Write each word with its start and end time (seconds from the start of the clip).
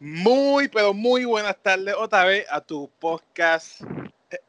Muy, 0.00 0.68
pero 0.68 0.94
muy 0.94 1.24
buenas 1.24 1.56
tardes 1.60 1.94
otra 1.96 2.24
vez 2.24 2.46
a 2.50 2.60
tu 2.60 2.88
podcast 3.00 3.80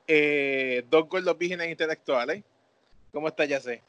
eh, 0.07 0.83
Dos 0.89 1.07
Gordos 1.09 1.37
Vírgenes 1.37 1.69
Intelectuales. 1.69 2.43
¿Cómo 3.11 3.27
estás, 3.27 3.48
ya 3.48 3.59
sé? 3.59 3.82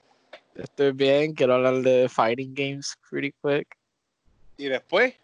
Estoy 0.54 0.93
bien, 0.93 1.35
quiero 1.35 1.54
hablar 1.54 1.75
de 1.83 2.09
fighting 2.09 2.54
games 2.54 2.96
pretty 3.11 3.33
quick. 3.43 3.69
¿Y 4.57 4.67
después? 4.69 5.15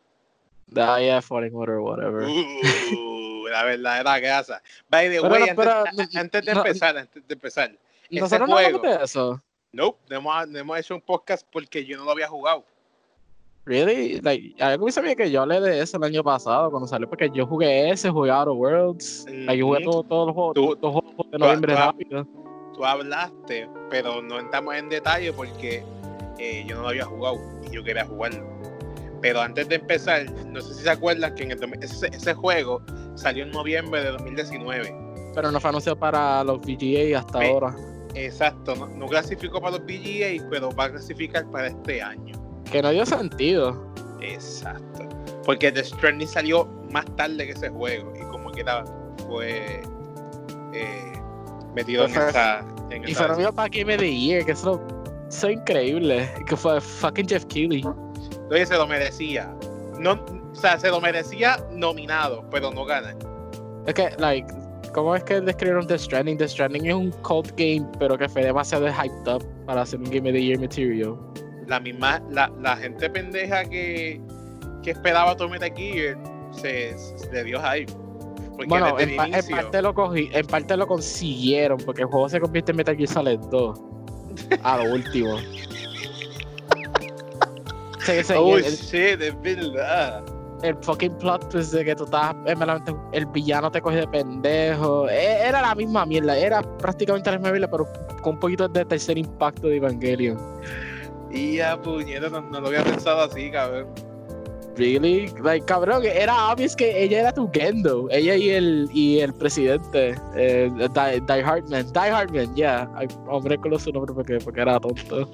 Ah, 0.76 0.98
yeah, 1.00 1.22
fighting 1.22 1.54
water, 1.54 1.78
whatever. 1.78 2.24
Uh, 2.24 3.46
la 3.48 3.64
verdadera 3.64 4.20
casa. 4.20 4.62
By 4.90 5.08
the 5.08 5.20
way, 5.20 5.42
antes, 5.42 5.54
pero- 5.56 5.70
a- 5.70 5.84
antes 6.20 6.44
de 6.44 6.52
empezar, 6.52 6.98
antes 6.98 7.26
de 7.26 7.34
empezar. 7.34 7.70
ese 8.10 8.20
Nosotros 8.20 8.48
no 8.48 8.56
juego- 8.56 8.78
de 8.80 9.04
eso. 9.04 9.42
Nope, 9.72 9.98
no 10.10 10.16
hemos, 10.16 10.48
no 10.48 10.58
hemos 10.58 10.78
hecho 10.78 10.94
un 10.94 11.00
podcast 11.00 11.46
porque 11.50 11.84
yo 11.84 11.96
no 11.96 12.04
lo 12.04 12.10
había 12.10 12.28
jugado. 12.28 12.64
Really? 13.66 14.20
Like, 14.20 14.54
algo 14.62 14.86
me 14.86 14.92
sabía 14.92 15.16
que 15.16 15.28
yo 15.30 15.42
hablé 15.42 15.60
de 15.60 15.80
eso 15.80 15.96
el 15.96 16.04
año 16.04 16.22
pasado 16.22 16.70
cuando 16.70 16.86
salió, 16.86 17.08
porque 17.08 17.28
yo 17.34 17.46
jugué 17.46 17.90
ese, 17.90 18.10
jugué 18.10 18.30
Outer 18.30 18.52
Worlds. 18.54 19.26
like, 19.28 19.58
yo 19.58 19.66
jugué 19.66 19.80
Ujú. 19.80 19.90
todo- 19.90 20.02
todos 20.04 20.26
los 20.28 20.34
juegos, 20.34 20.54
todos 20.54 20.78
los 20.80 20.92
juegos 21.04 21.30
de 21.32 21.38
noviembre 21.38 21.72
tú- 21.74 21.78
rápido. 21.78 22.28
Tú 22.74 22.84
hablaste, 22.84 23.68
pero 23.90 24.22
no 24.22 24.38
entramos 24.38 24.74
en 24.76 24.88
detalle 24.88 25.32
porque 25.32 25.82
eh, 26.38 26.64
yo 26.68 26.76
no 26.76 26.82
lo 26.82 26.88
había 26.90 27.06
jugado 27.06 27.38
y 27.68 27.74
yo 27.74 27.82
quería 27.82 28.04
jugarlo. 28.04 28.46
Pero 29.22 29.40
antes 29.40 29.66
de 29.68 29.76
empezar, 29.76 30.30
no 30.46 30.60
sé 30.60 30.74
si 30.74 30.82
se 30.84 30.90
acuerdan 30.90 31.34
que 31.34 31.44
en 31.44 31.52
el 31.52 31.58
ese, 31.82 32.08
ese 32.08 32.34
juego 32.34 32.82
salió 33.14 33.44
en 33.44 33.50
noviembre 33.50 34.02
de 34.04 34.10
2019. 34.12 34.94
Pero 35.34 35.50
no 35.50 35.58
fue 35.58 35.70
anunciado 35.70 35.98
para 35.98 36.44
los 36.44 36.60
VGA 36.60 37.18
hasta 37.18 37.40
ahora. 37.42 37.74
Exacto, 38.14 38.76
no, 38.76 38.86
no 38.88 39.06
clasificó 39.06 39.60
para 39.60 39.78
los 39.78 39.86
BGA, 39.86 40.46
pero 40.50 40.70
va 40.70 40.84
a 40.84 40.90
clasificar 40.90 41.50
para 41.50 41.68
este 41.68 42.00
año. 42.02 42.34
Que 42.70 42.82
no 42.82 42.90
dio 42.90 43.06
sentido. 43.06 43.86
Exacto. 44.20 45.08
Porque 45.44 45.70
The 45.70 45.84
Stranding 45.84 46.28
salió 46.28 46.66
más 46.90 47.04
tarde 47.16 47.46
que 47.46 47.52
ese 47.52 47.68
juego 47.68 48.12
y 48.16 48.20
como 48.30 48.50
que 48.50 48.62
era, 48.62 48.84
fue 49.28 49.80
eh, 50.72 51.12
metido 51.74 52.04
en 52.06 52.10
esa... 52.10 52.64
En 52.90 53.06
Y 53.06 53.12
esa- 53.12 53.20
fue 53.20 53.28
nominado 53.28 53.54
para 53.54 53.68
Game 53.68 53.94
of 53.94 54.00
the 54.00 54.16
Year, 54.16 54.44
que 54.44 54.52
eso, 54.52 54.80
eso 55.28 55.48
es 55.48 55.54
increíble. 55.56 56.28
Que 56.48 56.56
fue 56.56 56.80
fucking 56.80 57.28
Jeff 57.28 57.44
Keighley. 57.46 57.84
Entonces 58.32 58.68
se 58.68 58.76
lo 58.76 58.86
merecía. 58.86 59.52
No, 59.98 60.12
o 60.12 60.54
sea, 60.54 60.78
se 60.78 60.88
lo 60.88 61.00
merecía 61.00 61.56
nominado, 61.72 62.44
pero 62.50 62.70
no 62.72 62.84
gana. 62.84 63.14
Es 63.86 63.94
que, 63.94 64.10
like, 64.18 64.52
¿cómo 64.94 65.14
es 65.16 65.22
que 65.24 65.40
describieron 65.40 65.86
The 65.86 65.98
Stranding? 65.98 66.38
The 66.38 66.48
Stranding 66.48 66.86
es 66.86 66.94
un 66.94 67.10
cult 67.22 67.50
game, 67.56 67.86
pero 67.98 68.16
que 68.18 68.28
fue 68.28 68.42
demasiado 68.44 68.86
hyped 68.88 69.32
up 69.32 69.44
para 69.66 69.82
hacer 69.82 69.98
un 70.00 70.06
Game 70.10 70.28
of 70.28 70.34
the 70.34 70.42
Year 70.42 70.58
material. 70.60 71.16
La 71.66 71.80
misma, 71.80 72.22
la, 72.30 72.50
la 72.60 72.76
gente 72.76 73.10
pendeja 73.10 73.64
que, 73.64 74.20
que 74.82 74.90
esperaba 74.92 75.36
todo 75.36 75.48
Metal 75.48 75.72
Gear 75.76 76.16
se, 76.52 76.96
se 76.96 77.32
le 77.32 77.44
dio 77.44 77.60
hype. 77.60 77.92
Porque 78.50 78.68
bueno, 78.68 78.98
en, 78.98 79.16
pa- 79.16 79.24
en 79.26 79.32
inicio, 79.34 79.56
parte 79.56 79.82
lo 79.82 79.92
cogí, 79.94 80.30
en 80.32 80.46
parte 80.46 80.76
lo 80.76 80.86
consiguieron, 80.86 81.78
porque 81.78 82.02
el 82.02 82.08
juego 82.08 82.28
se 82.28 82.40
convierte 82.40 82.70
en 82.72 82.76
Metal 82.78 82.96
Gear 82.96 83.08
Solid 83.08 83.38
2. 83.50 83.80
A 84.62 84.78
lo 84.84 84.92
último. 84.94 85.36
Sí, 88.00 88.22
sí, 88.22 88.34
oh 88.36 88.56
el, 88.56 88.64
el- 88.64 88.72
shit, 88.76 89.20
es 89.20 89.40
verdad. 89.42 90.22
el 90.62 90.76
fucking 90.80 91.16
plot 91.18 91.48
twist 91.50 91.72
de 91.72 91.84
que 91.84 91.96
tú 91.96 92.04
estabas 92.04 92.36
en 92.46 92.56
verdad, 92.58 92.80
el 93.12 93.26
villano 93.26 93.68
te 93.70 93.80
coge 93.80 93.96
de 93.96 94.06
pendejo. 94.06 95.08
E- 95.08 95.48
Era 95.48 95.60
la 95.60 95.74
misma 95.74 96.06
mierda, 96.06 96.36
era 96.38 96.62
prácticamente 96.78 97.28
la 97.32 97.38
misma 97.38 97.50
mierda, 97.50 97.68
pero 97.68 97.88
con 98.22 98.34
un 98.34 98.38
poquito 98.40 98.68
de 98.68 98.84
tercer 98.84 99.18
impacto 99.18 99.66
de 99.66 99.78
Evangelion. 99.78 100.38
Y 101.30 101.56
ya, 101.56 101.80
puñeta, 101.80 102.28
no, 102.28 102.40
no 102.40 102.60
lo 102.60 102.68
había 102.68 102.84
pensado 102.84 103.22
así, 103.22 103.50
cabrón. 103.50 103.88
Really? 104.76 105.32
Like, 105.42 105.64
cabrón, 105.64 106.04
era 106.04 106.52
obvious 106.52 106.76
que 106.76 107.02
ella 107.02 107.20
era 107.20 107.32
tu 107.32 107.50
Gendo. 107.50 108.08
Ella 108.10 108.36
y 108.36 108.50
el, 108.50 108.88
y 108.92 109.20
el 109.20 109.32
presidente, 109.32 110.14
eh, 110.36 110.70
Die, 110.70 111.20
Die 111.20 111.42
Hartman. 111.42 111.90
Die 111.92 111.98
Hartman, 111.98 112.54
yeah. 112.54 112.90
Ay, 112.94 113.08
Hombre, 113.26 113.56
con 113.56 113.78
su 113.80 113.90
nombre 113.90 114.12
porque, 114.14 114.38
porque 114.38 114.60
era 114.60 114.78
tonto. 114.78 115.30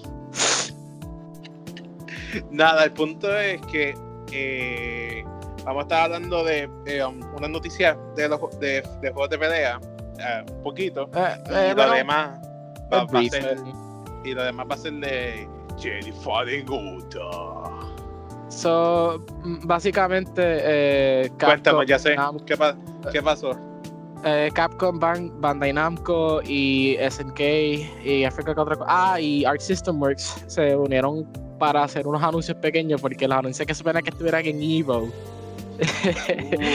Nada, 2.50 2.84
el 2.84 2.92
punto 2.92 3.36
es 3.36 3.60
que 3.62 3.94
eh, 4.30 5.24
vamos 5.64 5.80
a 5.80 5.82
estar 5.82 6.02
hablando 6.04 6.44
de 6.44 6.70
eh, 6.86 7.04
um, 7.04 7.20
una 7.36 7.48
noticia 7.48 7.98
de, 8.16 8.28
los, 8.28 8.40
de, 8.60 8.82
de 9.00 9.10
juegos 9.10 9.28
de 9.30 9.38
pelea, 9.38 9.80
eh, 10.18 10.44
un 10.56 10.62
poquito. 10.62 11.10
Eh, 11.14 11.36
Y 11.46 11.52
eh, 11.52 11.68
lo 11.70 11.74
bueno, 11.74 11.92
demás 11.92 12.40
va, 12.92 13.04
va 13.04 13.20
a 13.20 13.24
ser, 13.24 13.58
y 14.24 14.34
lo 14.34 14.44
demás 14.44 14.66
va 14.70 14.74
a 14.74 14.78
ser 14.78 14.92
de 14.94 15.48
Jenny 15.82 16.12
Falling 16.22 16.66
So, 18.48 19.18
mm, 19.44 19.66
básicamente, 19.66 20.32
eh, 20.44 21.30
Cuéntame, 21.42 21.86
ya 21.86 21.98
sé. 21.98 22.14
¿Qué, 22.46 22.56
pa- 22.56 22.76
qué 23.10 23.22
pasó? 23.22 23.50
eh, 24.24 24.50
Capcom, 24.54 25.00
Ban- 25.00 25.32
Bandai 25.40 25.72
Namco 25.72 26.40
y 26.44 26.96
SNK 27.00 27.40
y 28.04 28.24
Africa 28.24 28.54
que 28.54 28.60
otra 28.60 28.76
cosa. 28.76 28.86
Ah, 28.88 29.20
y 29.20 29.44
Arc 29.44 29.60
System 29.60 30.00
Works 30.00 30.44
se 30.46 30.76
unieron 30.76 31.26
para 31.58 31.82
hacer 31.82 32.06
unos 32.06 32.22
anuncios 32.22 32.56
pequeños 32.58 33.00
porque 33.00 33.26
los 33.26 33.38
anuncios 33.38 33.66
que 33.66 33.74
supone 33.74 34.00
que 34.02 34.10
estuvieran 34.10 34.44
en 34.46 34.62
Evo. 34.62 34.98
Uh, 35.02 35.10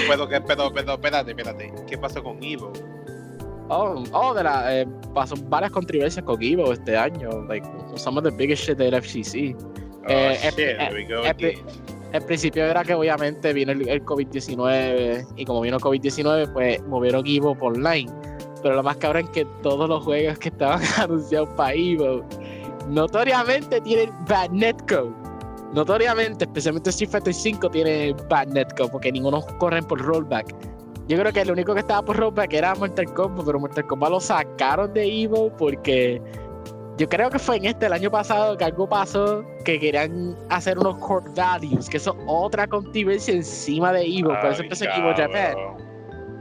pero, 0.09 0.27
pero, 0.47 0.71
pero, 0.73 0.93
espérate, 0.93 1.31
espérate. 1.31 1.73
¿Qué 1.87 1.97
pasó 1.97 2.21
con 2.21 2.43
Evo? 2.43 2.73
Oh, 3.69 4.03
oh, 4.13 4.33
de 4.33 4.43
la, 4.43 4.81
eh, 4.81 4.87
pasó 5.17 5.35
varias 5.49 5.71
controversias 5.71 6.23
con 6.23 6.41
Evo 6.41 6.71
este 6.71 6.95
año. 6.95 7.43
Like, 7.47 7.67
some 7.95 8.19
of 8.19 8.23
the 8.23 8.31
biggest 8.31 8.63
shit 8.63 8.77
del 8.77 8.93
FCC. 8.93 9.55
Oh, 9.55 10.09
Eh, 10.09 10.37
shit, 10.41 10.59
eh, 10.59 10.77
here 10.79 10.93
we 10.93 11.05
go 11.05 11.23
eh, 11.23 11.29
again. 11.29 11.59
El 12.13 12.23
principio 12.23 12.63
era 12.63 12.83
que 12.83 12.93
obviamente 12.93 13.51
vino 13.51 13.71
el, 13.71 13.87
el 13.89 14.05
COVID-19 14.05 15.27
y 15.35 15.45
como 15.45 15.61
vino 15.61 15.77
el 15.77 15.81
COVID-19 15.81 16.53
pues 16.53 16.81
movieron 16.83 17.25
Evo 17.25 17.55
por 17.55 17.73
online. 17.73 18.11
Pero 18.61 18.75
lo 18.75 18.83
más 18.83 18.97
cabrón 18.97 19.25
es 19.25 19.29
que 19.31 19.45
todos 19.63 19.89
los 19.89 20.03
juegos 20.03 20.37
que 20.37 20.49
estaban 20.49 20.81
anunciados 20.97 21.49
para 21.57 21.73
Evo 21.73 22.23
notoriamente 22.87 23.81
tienen 23.81 24.11
bad 24.29 24.51
netcode. 24.51 25.11
Notoriamente, 25.73 26.45
especialmente 26.45 26.91
Street 26.91 27.09
Fighter 27.09 27.33
5 27.33 27.69
tiene 27.71 28.15
bad 28.29 28.47
netcode 28.49 28.89
porque 28.89 29.11
ninguno 29.11 29.41
corren 29.57 29.83
por 29.83 29.99
rollback. 29.99 30.55
Yo 31.07 31.17
creo 31.17 31.31
que 31.31 31.41
el 31.41 31.51
único 31.51 31.73
que 31.73 31.79
estaba 31.79 32.01
por 32.03 32.17
rollback 32.17 32.53
era 32.53 32.75
Mortal 32.75 33.13
Kombat, 33.13 33.45
pero 33.45 33.59
Mortal 33.59 33.87
Kombat 33.87 34.09
lo 34.11 34.19
sacaron 34.19 34.93
de 34.93 35.23
Evo 35.23 35.49
porque 35.55 36.21
yo 36.97 37.07
creo 37.07 37.29
que 37.29 37.39
fue 37.39 37.57
en 37.57 37.65
este 37.65 37.85
el 37.85 37.93
año 37.93 38.11
pasado 38.11 38.57
que 38.57 38.65
algo 38.65 38.89
pasó 38.89 39.43
que 39.63 39.79
querían 39.79 40.35
hacer 40.49 40.77
unos 40.77 40.97
core 40.97 41.29
values, 41.35 41.87
que 41.89 41.97
es 41.97 42.09
otra 42.25 42.67
controversia 42.67 43.35
encima 43.35 43.93
de 43.93 44.05
Evo, 44.05 44.29
por 44.41 44.51
eso 44.51 44.63
empezó 44.63 44.85
Evo 44.85 45.13
Japan. 45.15 45.55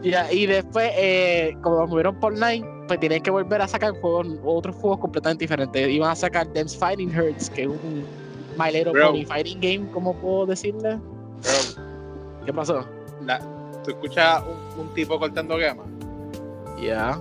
Ya, 0.02 0.30
y 0.32 0.46
después, 0.46 0.90
eh, 0.96 1.56
como 1.62 1.76
lo 1.80 1.86
movieron 1.86 2.18
por 2.20 2.32
online, 2.32 2.66
pues 2.86 3.00
tienen 3.00 3.22
que 3.22 3.30
volver 3.30 3.62
a 3.62 3.68
sacar 3.68 3.92
juegos, 4.00 4.26
otros 4.44 4.76
juegos 4.76 4.98
completamente 5.00 5.44
diferentes. 5.44 5.88
Iban 5.88 6.10
a 6.10 6.14
sacar 6.14 6.52
Dance 6.52 6.78
Fighting 6.78 7.16
Hurts, 7.16 7.50
que 7.50 7.62
es 7.62 7.68
un 7.68 8.04
My 8.58 8.72
Little. 8.72 8.92
Pony 8.92 9.24
Fighting 9.24 9.60
Game, 9.60 9.90
¿cómo 9.92 10.14
puedo 10.14 10.46
decirle? 10.46 10.96
Bro, 10.96 11.84
¿Qué 12.44 12.52
pasó? 12.52 12.86
la- 13.24 13.55
¿Tú 13.86 13.92
escuchas 13.92 14.42
un, 14.44 14.80
un 14.80 14.94
tipo 14.94 15.16
cortando 15.16 15.56
gama? 15.56 15.84
Yeah, 16.80 17.18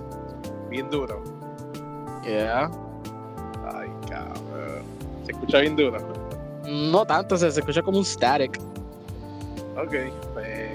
Bien 0.68 0.90
duro. 0.90 1.22
yeah. 2.24 2.68
Ay, 3.72 3.88
cabrón. 4.10 4.82
Se 5.24 5.30
escucha 5.32 5.60
bien 5.60 5.76
duro. 5.76 5.98
No 6.66 7.06
tanto, 7.06 7.36
se, 7.36 7.52
se 7.52 7.60
escucha 7.60 7.80
como 7.82 7.98
un 7.98 8.04
static. 8.04 8.58
Ok, 9.76 9.94
pues. 10.34 10.70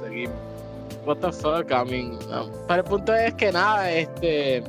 Seguimos. 0.00 0.34
What 1.04 1.18
the 1.18 1.30
fuck, 1.30 1.70
I 1.70 1.84
mean. 1.90 2.18
no. 2.30 2.50
Pero 2.66 2.82
el 2.82 2.84
punto 2.88 3.14
es 3.14 3.34
que 3.34 3.52
nada, 3.52 3.90
este. 3.90 4.64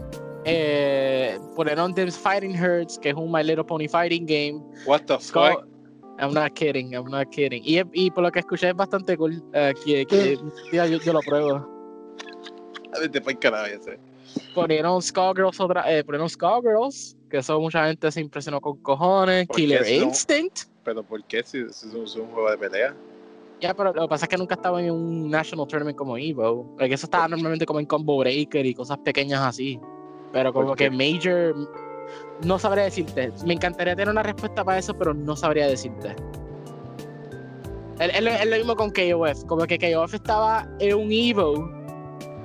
Eh, 0.45 1.39
ponieron 1.55 1.93
Dance 1.93 2.19
Fighting 2.19 2.61
Hurts, 2.61 2.97
que 2.99 3.09
es 3.09 3.15
un 3.15 3.31
My 3.31 3.43
Little 3.43 3.63
Pony 3.63 3.87
Fighting 3.87 4.25
Game. 4.25 4.61
What 4.85 5.01
the 5.05 5.17
fuck? 5.19 5.65
I'm 6.19 6.33
not 6.33 6.53
kidding, 6.53 6.93
I'm 6.93 7.05
not 7.09 7.29
kidding. 7.29 7.61
Y, 7.65 7.81
y 7.93 8.11
por 8.11 8.23
lo 8.23 8.31
que 8.31 8.39
escuché 8.39 8.69
es 8.69 8.75
bastante 8.75 9.15
cool. 9.17 9.41
eh, 9.53 9.73
que, 9.85 10.05
que 10.05 10.37
tía, 10.69 10.85
yo, 10.87 10.97
yo 10.99 11.13
lo 11.13 11.21
pruebo. 11.21 11.67
Vete 12.99 13.21
pa'l 13.21 13.37
carajo, 13.39 13.67
ya 13.67 13.79
sé. 13.81 13.99
Ponieron 14.53 15.01
Skullgirls 15.01 15.59
otra, 15.59 15.91
eh, 15.91 16.03
ponieron 16.03 16.29
Skullgirls, 16.29 17.15
que 17.29 17.37
eso 17.37 17.59
mucha 17.59 17.87
gente 17.87 18.11
se 18.11 18.19
impresionó 18.21 18.59
con 18.59 18.77
cojones. 18.77 19.47
¿Por 19.47 19.55
qué 19.55 19.61
Killer? 19.63 19.87
Instinct. 20.03 20.63
Pero 20.83 21.03
¿por 21.03 21.23
qué 21.23 21.43
si, 21.43 21.59
si 21.71 21.87
es 21.87 21.93
un- 21.93 22.03
es 22.03 22.15
un 22.15 22.27
juego 22.27 22.49
de 22.51 22.57
pelea? 22.57 22.95
Ya, 23.61 23.73
pero 23.73 23.93
lo 23.93 24.03
que 24.03 24.07
pasa 24.07 24.25
es 24.25 24.29
que 24.29 24.37
nunca 24.37 24.55
estaba 24.55 24.81
en 24.81 24.91
un 24.91 25.29
National 25.29 25.67
Tournament 25.67 25.97
como 25.97 26.17
Evo. 26.17 26.75
Like, 26.79 26.95
eso 26.95 27.05
estaba 27.05 27.27
normalmente 27.27 27.65
como 27.65 27.79
en 27.79 27.85
Combo 27.85 28.17
Breaker 28.17 28.65
y 28.65 28.73
cosas 28.73 28.97
pequeñas 28.99 29.41
así. 29.41 29.79
Pero 30.31 30.53
como 30.53 30.67
¿Por 30.69 30.77
que? 30.77 30.89
Major. 30.89 31.53
No 32.43 32.57
sabría 32.57 32.85
decirte. 32.85 33.31
Me 33.45 33.53
encantaría 33.53 33.95
tener 33.95 34.09
una 34.09 34.23
respuesta 34.23 34.63
para 34.63 34.77
eso, 34.77 34.93
pero 34.93 35.13
no 35.13 35.35
sabría 35.35 35.67
decirte. 35.67 36.15
Es, 37.99 38.21
lo, 38.23 38.57
mismo 38.57 38.75
con 38.75 38.91
KOF. 38.91 39.43
Como 39.45 39.65
que 39.65 39.77
KOF 39.77 40.13
estaba 40.13 40.65
en 40.79 40.95
un 40.95 41.11
Evo, 41.11 41.69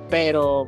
pero 0.09 0.67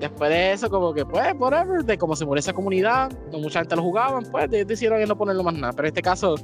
después 0.00 0.30
de 0.30 0.52
eso, 0.52 0.70
como 0.70 0.94
que, 0.94 1.04
pues, 1.04 1.34
whatever, 1.38 1.84
de 1.84 1.98
cómo 1.98 2.16
se 2.16 2.24
murió 2.24 2.38
esa 2.40 2.54
comunidad, 2.54 3.12
no 3.30 3.38
mucha 3.38 3.58
gente 3.60 3.76
lo 3.76 3.82
jugaban, 3.82 4.24
pues 4.30 4.50
de- 4.50 4.64
decidieron 4.64 5.06
no 5.06 5.16
ponerlo 5.16 5.42
más 5.42 5.54
nada. 5.54 5.72
Pero 5.74 5.88
en 5.88 5.90
este 5.92 6.02
caso, 6.02 6.36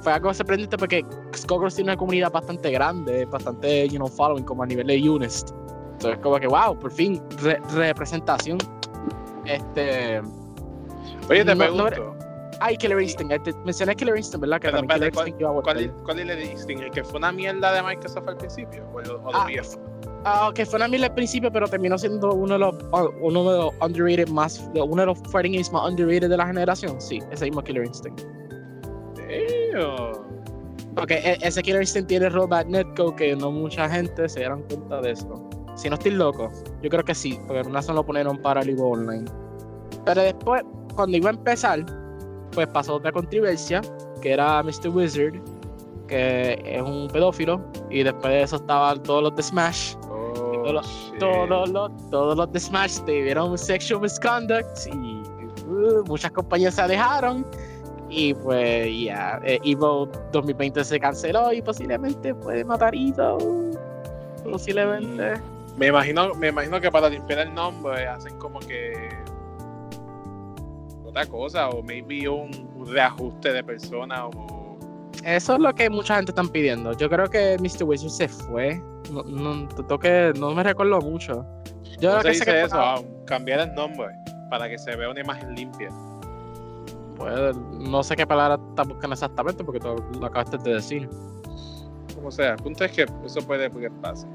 fue 0.00 0.12
algo 0.12 0.32
sorprendente 0.32 0.78
porque 0.78 1.04
Skullgirls 1.36 1.74
tiene 1.74 1.90
una 1.92 1.98
comunidad 1.98 2.32
bastante 2.32 2.70
grande, 2.70 3.26
bastante, 3.26 3.88
you 3.88 3.96
know, 3.96 4.08
following 4.08 4.44
como 4.44 4.62
a 4.62 4.66
nivel 4.66 4.86
de 4.86 5.08
Unist. 5.08 5.50
Entonces, 5.92 6.18
como 6.22 6.38
que, 6.38 6.46
wow, 6.46 6.78
por 6.78 6.90
fin, 6.92 7.22
re- 7.42 7.60
representación. 7.74 8.56
Este. 9.44 10.22
Oye, 11.30 11.44
te 11.44 11.54
No, 11.54 11.58
pregunto. 11.58 12.14
no 12.18 12.24
Ay, 12.60 12.76
Killer 12.76 13.00
Instinct. 13.00 13.48
mencioné 13.64 13.94
Killer 13.96 14.16
Instinct, 14.16 14.40
¿verdad? 14.40 14.60
Que 14.60 14.68
Pero, 14.68 14.78
también 14.78 14.96
Killer 14.96 15.08
espérate, 15.08 15.30
Instinct 15.30 15.40
iba 15.40 15.50
a 15.50 15.62
¿Cuál, 15.62 15.92
¿Cuál 16.04 16.18
es 16.20 16.28
el 16.30 16.50
Instinct? 16.50 16.82
¿El 16.84 16.90
que 16.92 17.04
fue 17.04 17.18
una 17.18 17.32
mierda 17.32 17.72
de 17.72 17.82
Microsoft 17.82 18.28
al 18.28 18.36
principio? 18.36 18.86
¿O, 18.94 19.00
el, 19.00 19.10
o 19.10 19.30
Ah, 19.34 19.46
viejo? 19.46 19.70
Ah, 20.24 20.50
que 20.54 20.64
fue 20.64 20.76
una 20.76 20.88
mierda 20.88 21.06
al 21.08 21.14
principio, 21.14 21.50
pero 21.52 21.66
terminó 21.68 21.98
siendo 21.98 22.32
uno 22.32 22.54
de 22.54 22.58
los, 22.60 22.74
uh, 22.92 23.10
uno 23.20 23.50
de 23.52 23.58
los 23.58 23.74
underrated 23.82 24.28
más, 24.28 24.70
uno 24.74 25.02
de 25.02 25.06
los 25.06 25.18
fighting 25.30 25.52
games 25.52 25.70
más 25.72 25.90
underrated 25.90 26.30
de 26.30 26.36
la 26.36 26.46
generación. 26.46 26.98
Sí, 27.00 27.20
ese 27.32 27.44
mismo 27.46 27.62
Killer 27.62 27.84
Instinct. 27.84 28.22
Damn. 29.16 30.24
Porque 30.94 31.14
e- 31.14 31.38
ese 31.42 31.62
Killer 31.62 31.82
Instinct 31.82 32.08
tiene 32.08 32.28
rollback 32.28 32.68
netcode 32.68 33.16
que 33.16 33.36
no 33.36 33.50
mucha 33.50 33.88
gente 33.88 34.28
se 34.28 34.40
dieron 34.40 34.62
cuenta 34.62 35.00
de 35.00 35.10
eso. 35.10 35.48
Si 35.74 35.88
no 35.88 35.94
estoy 35.94 36.12
loco, 36.12 36.50
yo 36.82 36.88
creo 36.88 37.02
que 37.04 37.14
sí, 37.14 37.38
porque 37.48 37.68
una 37.68 37.82
solo 37.82 37.96
lo 38.00 38.06
ponieron 38.06 38.38
para 38.38 38.60
el 38.62 38.78
Online. 38.80 39.24
Pero 40.04 40.22
después, 40.22 40.62
cuando 40.94 41.16
iba 41.16 41.30
a 41.30 41.32
empezar, 41.34 41.84
pues 42.52 42.66
pasó 42.68 42.94
otra 42.96 43.12
controversia, 43.12 43.80
que 44.20 44.32
era 44.32 44.62
Mr. 44.62 44.88
Wizard, 44.88 45.40
que 46.08 46.60
es 46.64 46.82
un 46.82 47.08
pedófilo, 47.08 47.60
y 47.90 48.02
después 48.02 48.32
de 48.32 48.42
eso 48.42 48.56
estaban 48.56 49.02
todos 49.02 49.22
los 49.24 49.36
de 49.36 49.42
Smash, 49.42 49.94
Oh, 50.36 50.62
todos 50.62 50.72
los- 50.72 51.12
todos 51.18 51.68
los, 51.70 52.10
todos 52.10 52.36
los 52.36 52.52
de 52.52 52.60
Smash 52.60 52.98
tuvieron 53.00 53.56
sexual 53.58 54.00
misconduct 54.00 54.66
y 54.92 55.22
uh, 55.68 56.04
muchas 56.06 56.30
compañías 56.32 56.74
se 56.74 56.82
alejaron. 56.82 57.44
Y 58.08 58.32
pues 58.34 58.86
ya, 59.04 59.40
eh, 59.44 59.58
Evo 59.64 60.08
2020 60.32 60.84
se 60.84 61.00
canceló 61.00 61.52
y 61.52 61.60
posiblemente 61.62 62.34
puede 62.34 62.64
matar 62.64 62.94
Evo. 62.94 63.38
Posiblemente. 64.44 65.40
Me 65.76 65.88
imagino, 65.88 66.34
me 66.34 66.48
imagino 66.48 66.80
que 66.80 66.90
para 66.90 67.08
limpiar 67.08 67.40
el 67.40 67.54
nombre 67.54 68.06
hacen 68.06 68.38
como 68.38 68.60
que 68.60 69.08
otra 71.14 71.26
cosa, 71.26 71.68
o 71.68 71.80
maybe 71.82 72.28
un, 72.28 72.50
reajuste 72.86 73.52
de 73.52 73.62
persona 73.62 74.26
o 74.26 74.76
Eso 75.24 75.54
es 75.54 75.60
lo 75.60 75.74
que 75.74 75.88
mucha 75.88 76.16
gente 76.16 76.32
están 76.32 76.48
pidiendo. 76.48 76.92
Yo 76.92 77.08
creo 77.08 77.30
que 77.30 77.56
Mr. 77.58 77.84
Wizard 77.84 78.10
se 78.10 78.28
fue. 78.28 78.82
No, 79.10 79.22
no, 79.22 79.68
toque- 79.68 80.34
no 80.38 80.52
me 80.52 80.62
recuerdo 80.62 81.00
mucho. 81.00 81.46
Yo 82.00 82.10
¿cómo 82.10 82.20
creo 82.20 82.32
que 82.32 82.34
se 82.34 82.44
dice 82.44 82.62
eso? 82.64 82.76
Ah, 82.76 83.00
cambiar 83.26 83.60
el 83.60 83.74
nombre 83.74 84.08
para 84.50 84.68
que 84.68 84.76
se 84.76 84.94
vea 84.96 85.08
una 85.08 85.20
imagen 85.20 85.54
limpia. 85.54 85.88
pues, 87.16 87.56
no 87.56 88.02
sé 88.02 88.16
qué 88.16 88.26
palabra 88.26 88.60
estás 88.70 88.88
buscando 88.88 89.14
exactamente 89.14 89.62
porque 89.62 89.78
tú 89.78 89.94
lo 90.20 90.26
acabaste 90.26 90.58
de 90.58 90.74
decir. 90.74 91.08
Como 92.14 92.30
sea, 92.30 92.52
el 92.52 92.56
punto 92.56 92.84
es 92.84 92.92
que 92.92 93.06
eso 93.24 93.40
puede 93.46 93.70
que 93.70 93.90
pase. 94.02 94.26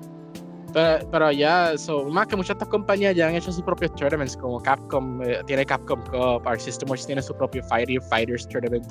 Pero, 0.74 1.10
pero 1.12 1.32
ya, 1.32 1.78
so, 1.78 2.04
más 2.06 2.28
que 2.28 2.36
muchas 2.36 2.50
de 2.50 2.54
estas 2.54 2.68
compañías 2.70 3.16
ya 3.16 3.28
han 3.28 3.36
hecho 3.36 3.52
sus 3.52 3.64
propios 3.64 3.94
tournaments, 3.96 4.38
como 4.38 4.62
Capcom 4.62 5.22
eh, 5.24 5.42
tiene 5.46 5.66
Capcom 5.66 6.02
Cup, 6.06 6.48
Arc 6.48 6.60
System 6.60 6.90
Works 6.90 7.06
tiene 7.08 7.22
su 7.22 7.36
propio 7.36 7.64
Fighter 7.64 8.02
Fighters 8.02 8.48
Tournament. 8.48 8.86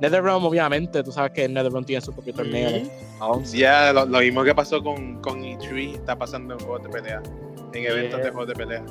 NetherRealm, 0.00 0.44
obviamente, 0.44 1.02
tú 1.02 1.10
sabes 1.10 1.32
que 1.32 1.48
NetherRealm 1.48 1.84
tiene 1.84 2.00
su 2.00 2.12
propio 2.12 2.32
torneo. 2.32 2.82
Ujú. 3.20 3.42
Ya 3.52 3.92
lo, 3.92 4.06
lo 4.06 4.20
mismo 4.20 4.44
que 4.44 4.54
pasó 4.54 4.82
con, 4.82 5.20
con 5.22 5.42
E3 5.42 5.94
está 5.94 6.16
pasando 6.16 6.54
en 6.54 6.60
juegos 6.60 6.82
de 6.84 6.88
pelea, 6.88 7.22
en 7.74 7.84
eventos 7.84 8.18
Yeah. 8.18 8.24
de 8.26 8.30
juegos 8.30 8.48
de 8.48 8.54
pelea. 8.54 8.84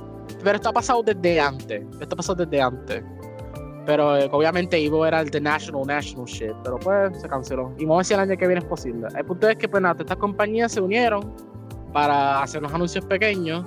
Pero 0.43 0.55
esto 0.57 0.69
ha 0.69 0.73
pasado 0.73 1.01
desde 1.03 1.39
antes. 1.39 1.83
Esto 1.99 2.15
pasó 2.15 2.35
desde 2.35 2.61
antes. 2.61 3.01
Pero 3.85 4.17
eh, 4.17 4.27
obviamente 4.33 4.77
Evo 4.83 5.05
era 5.05 5.21
el 5.21 5.29
de 5.29 5.39
National 5.39 5.83
National 5.87 6.25
shit. 6.25 6.51
Pero 6.63 6.77
pues 6.77 7.21
se 7.21 7.29
canceló. 7.29 7.73
Y 7.77 7.85
vamos 7.85 7.95
a 7.95 7.97
ver 7.99 8.05
si 8.05 8.13
el 8.13 8.19
año 8.19 8.37
que 8.37 8.45
viene 8.45 8.59
es 8.59 8.65
posible. 8.67 9.07
El 9.17 9.25
punto 9.25 9.47
es 9.47 9.55
que 9.55 9.69
pues 9.69 9.81
nada, 9.81 9.95
estas 9.97 10.17
compañías 10.17 10.73
se 10.73 10.81
unieron 10.81 11.33
para 11.97 12.43
hacer 12.43 12.59
unos 12.59 12.73
anuncios 12.73 13.03
pequeños. 13.05 13.63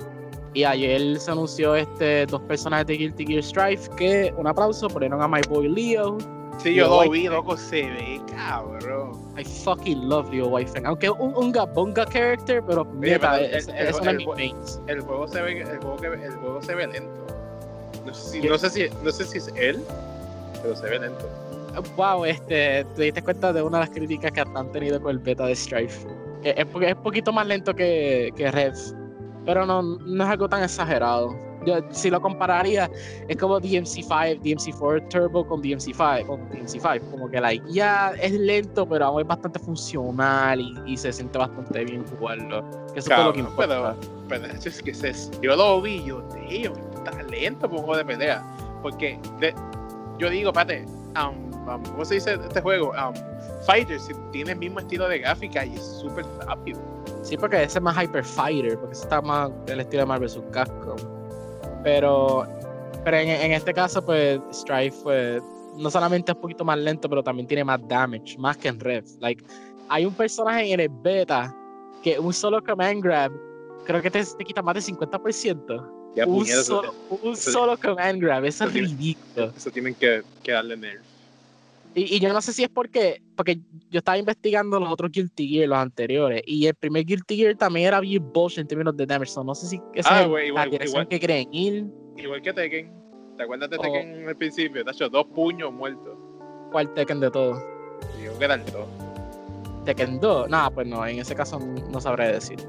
Y 0.53 0.63
ayer 0.63 1.17
se 1.19 1.31
anunció 1.31 1.75
este 1.75 2.25
dos 2.25 2.41
personajes 2.43 2.87
de 2.87 2.93
Guilty 2.97 3.25
Gear 3.25 3.43
Strife 3.43 3.89
que 3.97 4.33
un 4.37 4.47
aplauso 4.47 4.87
ponieron 4.87 5.21
a 5.21 5.27
my 5.27 5.41
boy 5.49 5.67
Leo. 5.67 6.17
Sí, 6.57 6.75
yo 6.75 6.87
lo 6.87 7.09
vi, 7.09 7.27
loco, 7.27 7.57
se 7.57 7.83
ve 7.83 8.21
cabrón. 8.33 9.11
I 9.37 9.43
fucking 9.43 10.07
love 10.07 10.29
Leo 10.31 10.47
Whitefang. 10.47 10.85
Aunque 10.85 11.09
un 11.09 11.33
unga 11.35 11.65
bunga 11.65 12.05
character, 12.05 12.61
pero 12.65 12.85
pero 13.01 13.35
es, 13.35 13.67
el- 13.67 13.75
es 13.75 13.89
el- 13.89 13.95
una 13.95 14.03
de 14.03 14.09
el- 14.11 14.17
mis 14.17 14.27
mains. 14.27 14.81
El 14.87 15.01
juego 15.01 15.27
se 15.27 15.41
ve, 15.41 15.61
el 15.61 15.77
juego, 15.79 15.97
el 16.03 16.31
juego 16.35 16.61
se 16.61 16.75
ve 16.75 16.87
lento. 16.87 17.25
No 18.05 18.13
sé, 18.13 18.41
si, 18.41 18.47
no, 18.47 18.57
sé 18.57 18.69
si, 18.69 18.85
no 19.03 19.11
sé 19.11 19.25
si 19.25 19.37
es 19.39 19.47
él, 19.55 19.83
pero 20.61 20.75
se 20.75 20.87
ve 20.89 20.99
lento. 20.99 21.29
Wow, 21.95 22.25
este, 22.25 22.85
te 22.95 23.01
diste 23.03 23.21
cuenta 23.23 23.51
de 23.53 23.61
una 23.61 23.79
de 23.79 23.85
las 23.85 23.89
críticas 23.95 24.31
que 24.31 24.41
han 24.41 24.71
tenido 24.71 25.01
con 25.01 25.11
el 25.11 25.19
beta 25.19 25.45
de 25.45 25.55
Strife. 25.55 26.07
Es, 26.43 26.65
porque 26.65 26.89
es 26.89 26.95
poquito 26.95 27.31
más 27.31 27.45
lento 27.47 27.75
que, 27.75 28.31
que 28.35 28.49
Rev, 28.51 28.73
pero 29.45 29.65
no, 29.65 29.81
no 29.81 30.23
es 30.23 30.29
algo 30.29 30.47
tan 30.49 30.63
exagerado. 30.63 31.35
Yo, 31.63 31.75
si 31.91 32.09
lo 32.09 32.19
compararía, 32.19 32.89
es 33.27 33.37
como 33.37 33.59
DMC5, 33.61 34.41
DMC4 34.41 35.07
Turbo 35.09 35.45
con 35.45 35.61
DMC5, 35.61 36.25
con 36.25 36.49
DMC5, 36.49 37.01
como 37.11 37.29
que 37.29 37.39
like, 37.39 37.63
ya 37.71 38.13
es 38.19 38.31
lento, 38.31 38.89
pero 38.89 39.05
aún 39.05 39.21
es 39.21 39.27
bastante 39.27 39.59
funcional 39.59 40.59
y, 40.59 40.73
y 40.87 40.97
se 40.97 41.13
siente 41.13 41.37
bastante 41.37 41.85
bien 41.85 42.03
jugarlo. 42.17 42.63
Que 42.93 42.99
eso 42.99 43.09
es 43.11 43.15
todo 43.15 43.25
lo 43.25 43.33
que 43.33 43.43
pero, 43.55 43.95
pero 44.27 44.45
es 44.47 44.81
que 44.81 44.91
se, 44.91 45.13
yo 45.41 45.55
lo 45.55 45.79
vi, 45.83 46.03
yo, 46.03 46.23
tío, 46.49 46.73
está 46.95 47.21
lento 47.23 47.67
un 47.67 47.77
juego 47.77 47.97
de 47.97 48.05
pelea. 48.05 48.43
Porque 48.81 49.19
de- 49.39 49.53
yo 50.17 50.31
digo, 50.31 50.49
espérate, 50.49 50.85
um, 51.15 51.50
um, 51.67 51.83
¿cómo 51.83 52.05
se 52.05 52.15
dice 52.15 52.33
este 52.33 52.61
juego? 52.61 52.91
Um, 52.91 53.13
Fighter 53.65 53.99
si 53.99 54.13
tiene 54.31 54.51
el 54.53 54.57
mismo 54.57 54.79
estilo 54.79 55.07
de 55.07 55.19
gráfica 55.19 55.65
y 55.65 55.75
es 55.75 55.83
súper 56.01 56.25
rápido. 56.45 56.79
Sí, 57.23 57.37
porque 57.37 57.63
ese 57.63 57.77
es 57.77 57.81
más 57.81 57.95
Hyper 58.01 58.23
Fighter, 58.23 58.77
porque 58.79 58.93
ese 58.93 59.03
está 59.03 59.21
más 59.21 59.51
del 59.65 59.81
estilo 59.81 60.01
de 60.01 60.05
Marvel 60.07 60.27
vs. 60.27 60.41
Capcom. 60.51 60.97
Pero, 61.83 62.45
pero 63.03 63.17
en, 63.17 63.29
en 63.29 63.51
este 63.51 63.73
caso, 63.73 64.03
pues, 64.03 64.39
Strife 64.51 64.97
pues, 65.03 65.43
no 65.77 65.89
solamente 65.89 66.31
es 66.31 66.35
un 66.35 66.41
poquito 66.41 66.65
más 66.65 66.77
lento, 66.77 67.09
pero 67.09 67.23
también 67.23 67.47
tiene 67.47 67.63
más 67.63 67.79
damage, 67.87 68.37
más 68.37 68.57
que 68.57 68.67
en 68.67 68.79
Rev. 68.79 69.03
Like, 69.19 69.43
hay 69.89 70.05
un 70.05 70.13
personaje 70.13 70.71
en 70.73 70.79
el 70.79 70.89
beta 70.89 71.55
que 72.03 72.17
un 72.19 72.33
solo 72.33 72.63
command 72.63 73.03
grab, 73.03 73.31
creo 73.85 74.01
que 74.01 74.09
te, 74.09 74.23
te 74.23 74.43
quita 74.43 74.61
más 74.61 74.75
del 74.75 74.83
50%. 74.97 75.91
Ya, 76.15 76.25
un 76.25 76.45
solo, 76.45 76.93
un 77.09 77.33
eso- 77.33 77.51
solo 77.51 77.77
command 77.77 78.21
grab, 78.21 78.43
eso 78.45 78.65
es 78.65 78.69
eso 78.69 78.79
ridículo. 78.79 79.51
Eso 79.55 79.71
tienen 79.71 79.95
que, 79.95 80.23
que 80.43 80.51
darle 80.51 80.75
nerf. 80.75 81.01
Y, 81.93 82.15
y 82.15 82.19
yo 82.19 82.31
no 82.31 82.41
sé 82.41 82.53
si 82.53 82.63
es 82.63 82.69
porque, 82.69 83.21
porque 83.35 83.59
yo 83.89 83.97
estaba 83.99 84.17
investigando 84.17 84.79
los 84.79 84.89
otros 84.91 85.11
Guilty 85.11 85.47
Gear, 85.47 85.67
los 85.69 85.77
anteriores, 85.77 86.41
y 86.45 86.65
el 86.67 86.75
primer 86.75 87.03
Guilty 87.05 87.35
Gear 87.35 87.55
también 87.57 87.87
era 87.87 87.99
bien 87.99 88.31
bullshit 88.31 88.59
en 88.59 88.67
términos 88.67 88.95
de 88.95 89.05
damage. 89.05 89.31
So 89.31 89.43
no 89.43 89.53
sé 89.53 89.67
si 89.67 89.81
esa 89.93 90.19
Ah, 90.19 90.21
es 90.23 90.27
güey, 90.29 90.43
la 90.43 90.47
igual- 90.49 90.69
dirección 90.71 90.89
igual. 91.03 91.07
que 91.09 91.19
quieren 91.19 91.53
ir. 91.53 91.85
Igual 92.17 92.41
que 92.41 92.53
Tekken. 92.53 92.91
¿Te 93.37 93.43
acuerdas 93.43 93.69
de 93.69 93.77
Oh. 93.77 93.81
Tekken 93.81 94.27
al 94.27 94.37
principio? 94.37 94.85
Te 94.85 94.91
hecho 94.91 95.09
dos 95.09 95.25
puños 95.35 95.71
muertos. 95.73 96.17
¿Cuál 96.71 96.93
Tekken 96.93 97.19
de 97.19 97.31
todo? 97.31 97.61
Y 98.19 98.25
yo 98.25 98.37
que 98.39 98.45
eran 98.45 98.63
2. 99.85 100.49
Nada, 100.49 100.69
pues 100.69 100.87
no, 100.87 101.05
en 101.05 101.19
ese 101.19 101.35
caso 101.35 101.59
no 101.91 101.99
sabré 101.99 102.31
decirte. 102.33 102.65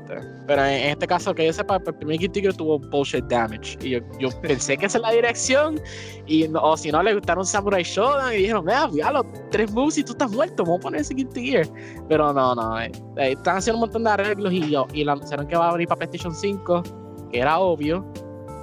Pero 0.47 0.65
en, 0.65 0.73
en 0.73 0.89
este 0.91 1.07
caso, 1.07 1.35
que 1.35 1.47
yo 1.47 1.53
sepa, 1.53 1.77
el 1.77 1.95
primer 1.95 2.19
Guilty 2.19 2.41
Gear 2.41 2.55
tuvo 2.55 2.79
bullshit 2.79 3.25
damage. 3.27 3.79
Y 3.83 3.91
yo, 3.91 3.99
yo 4.19 4.29
pensé 4.41 4.77
que 4.77 4.87
esa 4.87 4.99
es 4.99 5.03
la 5.03 5.13
dirección. 5.13 5.81
Y 6.27 6.49
no- 6.49 6.61
o 6.63 6.77
si 6.77 6.91
no, 6.91 7.03
le 7.03 7.15
gustaron 7.15 7.45
Samurai 7.45 7.83
Shodown 7.83 8.33
y 8.33 8.37
dijeron, 8.39 8.65
vea, 8.65 8.89
los 9.13 9.25
tres 9.51 9.71
moves 9.73 9.99
y 9.99 10.05
tú 10.05 10.13
estás 10.13 10.31
muerto, 10.31 10.63
vamos 10.65 10.79
a 10.79 10.83
poner 10.83 11.01
ese 11.03 11.15
Guilty 11.15 11.47
Gear. 11.51 11.67
Pero 12.09 12.33
no, 12.33 12.55
no, 12.55 12.81
eh, 12.81 12.91
eh, 13.17 13.33
están 13.33 13.59
haciendo 13.59 13.77
un 13.79 13.81
montón 13.83 14.05
de 14.05 14.11
arreglos 14.11 14.53
y, 14.53 14.75
y 14.95 15.05
lo 15.05 15.13
anunciaron 15.13 15.47
que 15.47 15.57
va 15.57 15.69
a 15.69 15.73
venir 15.73 15.89
para 15.89 15.99
PlayStation 15.99 16.35
5, 16.35 16.83
que 17.31 17.39
era 17.41 17.59
obvio. 17.59 18.05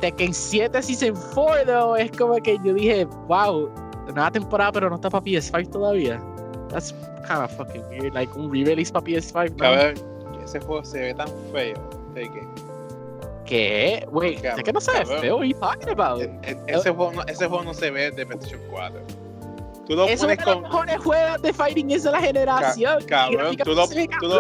Tekken 0.01 0.33
7 0.33 0.81
Season 0.81 1.13
4, 1.35 1.65
though, 1.65 1.95
es 1.97 2.09
como 2.17 2.35
que 2.37 2.57
yo 2.63 2.73
dije, 2.73 3.05
wow, 3.27 3.69
nueva 4.15 4.31
temporada, 4.31 4.71
pero 4.71 4.89
no 4.89 4.95
está 4.95 5.09
para 5.09 5.23
PS5 5.23 5.69
todavía. 5.69 6.23
That's 6.69 6.93
kind 7.27 7.41
of 7.43 7.51
fucking 7.51 7.83
weird. 7.89 8.13
Like 8.13 8.31
un 8.37 8.51
re-release 8.51 8.91
para 8.91 9.05
PS5. 9.05 9.51
¿no? 9.51 9.57
Cabrón, 9.57 9.93
ese 10.43 10.59
juego 10.59 10.83
se 10.83 10.99
ve 10.99 11.13
tan 11.13 11.27
feo. 11.51 11.75
Tekken. 12.13 12.47
¿Qué? 13.45 14.07
Wait, 14.11 14.41
que 14.63 14.71
no 14.73 14.79
se 14.79 14.91
ve 14.91 15.05
feo. 15.05 15.35
What 15.37 15.41
are 15.41 15.49
you 15.49 15.59
talking 15.59 15.89
about? 15.89 16.21
En- 16.21 16.39
en- 16.43 16.59
ese, 16.67 16.91
juego 16.91 17.11
no, 17.13 17.23
ese 17.23 17.47
juego 17.47 17.63
no 17.63 17.73
se 17.73 17.89
ve 17.89 18.11
de 18.11 18.25
PlayStation 18.25 18.61
4. 18.69 18.99
Tú 19.87 19.95
lo 19.95 20.05
Es 20.07 20.21
pones 20.21 20.21
uno 20.21 20.27
de 20.29 20.35
los 20.35 20.45
con. 20.45 20.61
mejores 20.85 20.97
juegos 21.03 21.41
de 21.41 21.53
fighting 21.53 21.87
de 21.87 22.11
la 22.11 22.21
generación. 22.21 23.03
cabrón, 23.07 23.57
tú 23.57 23.73
lo- 23.73 23.87
ve 23.87 24.07
tú 24.19 24.27
lo- 24.27 24.39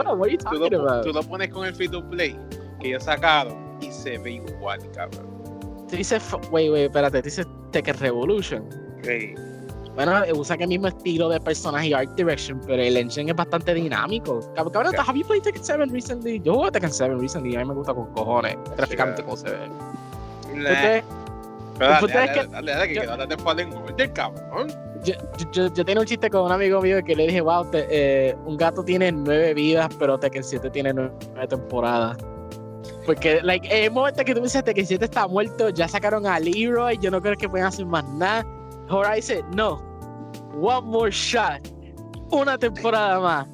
cabrón. 0.69 1.01
Tú 1.03 1.11
tú 1.11 1.23
pones 1.27 1.49
con 1.49 1.65
el 1.65 1.73
free 1.73 1.87
to 1.89 2.07
play 2.07 2.37
que 2.79 2.89
ellos 2.89 3.03
sacaron 3.03 3.57
y 3.81 3.91
se 3.91 4.19
ve 4.19 4.33
igual, 4.33 4.79
cabrón. 4.93 5.27
Tú 5.89 5.95
dices, 5.95 6.23
wait, 6.51 6.71
wait, 6.71 6.85
espérate, 6.85 7.17
tú 7.19 7.25
dices 7.25 7.47
Tekken 7.71 7.97
Revolution. 7.97 8.63
Bueno, 10.05 10.23
usa 10.33 10.55
el 10.57 10.67
mismo 10.69 10.87
estilo 10.87 11.27
de 11.27 11.41
personaje 11.41 11.87
y 11.87 11.93
art 11.93 12.09
direction, 12.15 12.61
pero 12.65 12.81
el 12.81 12.95
engine 12.95 13.31
es 13.31 13.35
bastante 13.35 13.73
dinámico. 13.73 14.39
Cab- 14.55 14.71
Cabrón, 14.71 14.93
Ya. 14.93 15.01
¿have 15.03 15.19
you 15.19 15.25
played 15.27 15.41
Tekken 15.43 15.61
7 15.61 15.85
recently? 15.91 16.39
Yo 16.39 16.53
jugué 16.53 16.71
Tekken 16.71 16.89
7 16.93 17.15
recently 17.15 17.51
y 17.51 17.55
a 17.57 17.59
mí 17.59 17.65
me 17.65 17.73
gusta 17.73 17.93
con 17.93 18.05
cojones. 18.13 18.55
Gráficamente, 18.77 19.21
como 19.23 19.35
se 19.35 19.49
ve. 19.49 19.57
Ustedes- 20.55 21.03
Pero 21.77 21.89
dale, 21.91 21.99
punto 21.99 22.17
dale, 22.17 22.31
es 22.31 22.37
que- 22.37 22.47
dale, 22.47 22.71
dale, 22.71 22.87
que 22.93 23.01
quedó 23.01 23.27
de 23.27 23.37
Fallen 23.39 23.73
Order, 23.73 24.13
cabrón. 24.13 24.67
yo, 25.03 25.13
yo, 25.51 25.67
yo, 25.73 25.83
tenía 25.83 25.99
un 25.99 26.05
chiste 26.07 26.29
con 26.29 26.43
un 26.45 26.51
amigo 26.53 26.81
mío 26.81 27.03
que 27.03 27.13
le 27.13 27.27
dije, 27.27 27.41
wow, 27.41 27.67
eh, 27.73 28.37
un 28.45 28.55
gato 28.55 28.81
tiene 28.85 29.11
nueve 29.11 29.53
vidas, 29.53 29.89
pero 29.99 30.17
Tekken 30.17 30.45
7 30.45 30.69
tiene 30.69 30.93
nueve 30.93 31.13
temporadas. 31.49 32.17
Porque, 33.05 33.41
like, 33.43 33.67
en 33.67 33.83
el 33.85 33.91
momento 33.91 34.23
que 34.23 34.33
tú 34.33 34.41
dices 34.41 34.63
Tekken 34.63 34.85
7 34.87 35.03
está 35.05 35.27
muerto, 35.27 35.69
ya 35.71 35.89
sacaron 35.89 36.25
a 36.25 36.39
Leroy, 36.39 36.97
yo 36.99 37.11
no 37.11 37.21
creo 37.21 37.35
que 37.35 37.49
puedan 37.49 37.67
hacer 37.67 37.85
más 37.85 38.05
nada. 38.13 38.45
Horizon, 38.89 39.43
no. 39.55 39.88
One 40.53 40.87
more 40.87 41.11
shot. 41.11 41.67
Una 42.31 42.57
temporada 42.57 43.19
más. 43.19 43.47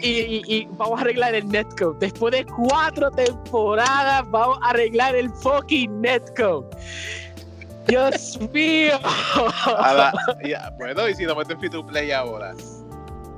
Y, 0.00 0.42
y, 0.46 0.68
vamos 0.72 0.98
a 0.98 1.02
arreglar 1.02 1.34
el 1.34 1.48
netcode. 1.48 1.98
Después 1.98 2.32
de 2.32 2.46
cuatro 2.46 3.10
temporadas, 3.10 4.30
vamos 4.30 4.58
a 4.62 4.70
arreglar 4.70 5.16
el 5.16 5.28
fucking 5.30 6.00
netcode. 6.00 6.68
Dios 7.88 8.38
mío. 8.52 8.98
bueno, 10.78 11.08
y 11.08 11.14
si 11.14 11.24
lo 11.24 11.34
meten 11.34 11.58
free 11.58 11.70
to 11.70 11.84
play 11.84 12.12
ahora. 12.12 12.54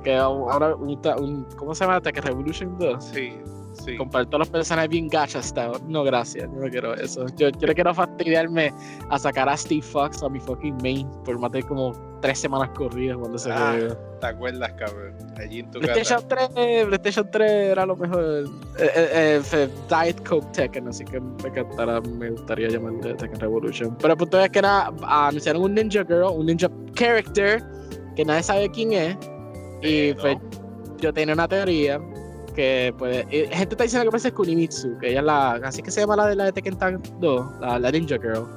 Que 0.03 0.15
ahora, 0.15 0.75
un, 0.75 1.45
¿cómo 1.57 1.73
se 1.73 1.83
llama? 1.83 1.95
Attack 1.97 2.17
Revolution 2.17 2.77
2. 2.77 3.03
Sí, 3.03 3.39
sí. 3.73 3.97
Comparto 3.97 4.37
los 4.37 4.49
personajes 4.49 4.89
bien 4.89 5.07
gachas 5.07 5.53
No, 5.87 6.03
gracias, 6.03 6.49
yo 6.53 6.59
no 6.59 6.69
quiero 6.69 6.93
eso. 6.93 7.25
Yo, 7.37 7.49
yo 7.49 7.67
le 7.67 7.75
quiero 7.75 7.93
fastidiarme 7.93 8.73
a 9.09 9.19
sacar 9.19 9.49
a 9.49 9.57
Steve 9.57 9.81
Fox 9.81 10.21
a 10.23 10.29
mi 10.29 10.39
fucking 10.39 10.77
main 10.81 11.09
por 11.23 11.39
más 11.39 11.51
de 11.51 11.63
como 11.63 11.93
tres 12.21 12.39
semanas 12.39 12.69
corridas 12.75 13.17
cuando 13.17 13.37
se 13.37 13.51
ah, 13.51 13.77
¿Te 14.19 14.27
acuerdas, 14.27 14.71
cabrón? 14.73 15.15
Allí 15.37 15.59
en 15.59 15.71
tu 15.71 15.79
PlayStation 15.79 16.23
3, 16.27 16.85
PlayStation 16.85 17.29
3 17.31 17.51
era 17.51 17.85
lo 17.85 17.95
mejor. 17.95 18.45
Eh, 18.77 18.91
eh, 18.95 19.41
eh, 19.53 19.69
Diet 19.89 20.27
Coke 20.27 20.45
Tekken, 20.53 20.87
así 20.87 21.03
que 21.03 21.19
me 21.19 21.49
encantará, 21.49 21.99
me 22.01 22.29
gustaría 22.29 22.69
llamar 22.69 22.93
Tekken 23.01 23.39
Revolution. 23.39 23.97
Pero 23.99 24.13
el 24.13 24.17
punto 24.17 24.39
es 24.39 24.49
que 24.51 24.61
nada, 24.61 24.93
anunciaron 25.01 25.63
un 25.63 25.73
Ninja 25.73 26.05
Girl, 26.05 26.25
un 26.35 26.45
Ninja 26.45 26.69
Character, 26.93 27.63
que 28.15 28.23
nadie 28.23 28.43
sabe 28.43 28.69
quién 28.69 28.93
es. 28.93 29.17
Y 29.81 30.13
pues, 30.13 30.37
yo 30.99 31.11
tenía 31.11 31.33
una 31.33 31.47
teoría 31.47 31.99
que 32.51 32.93
pues 32.97 33.25
gente 33.27 33.69
está 33.69 33.83
diciendo 33.83 34.05
que 34.05 34.11
parece 34.11 34.31
Kunimitsu, 34.31 34.97
que 34.99 35.09
ella 35.09 35.19
es 35.19 35.25
la, 35.25 35.51
así 35.63 35.81
que 35.81 35.91
se 35.91 36.01
llama 36.01 36.15
la 36.15 36.27
de 36.27 36.35
la 36.35 36.45
de 36.45 36.51
Tekken 36.51 36.77
Tag 36.77 37.19
2, 37.19 37.59
la, 37.59 37.79
la 37.79 37.91
Ninja 37.91 38.17
Girl. 38.17 38.47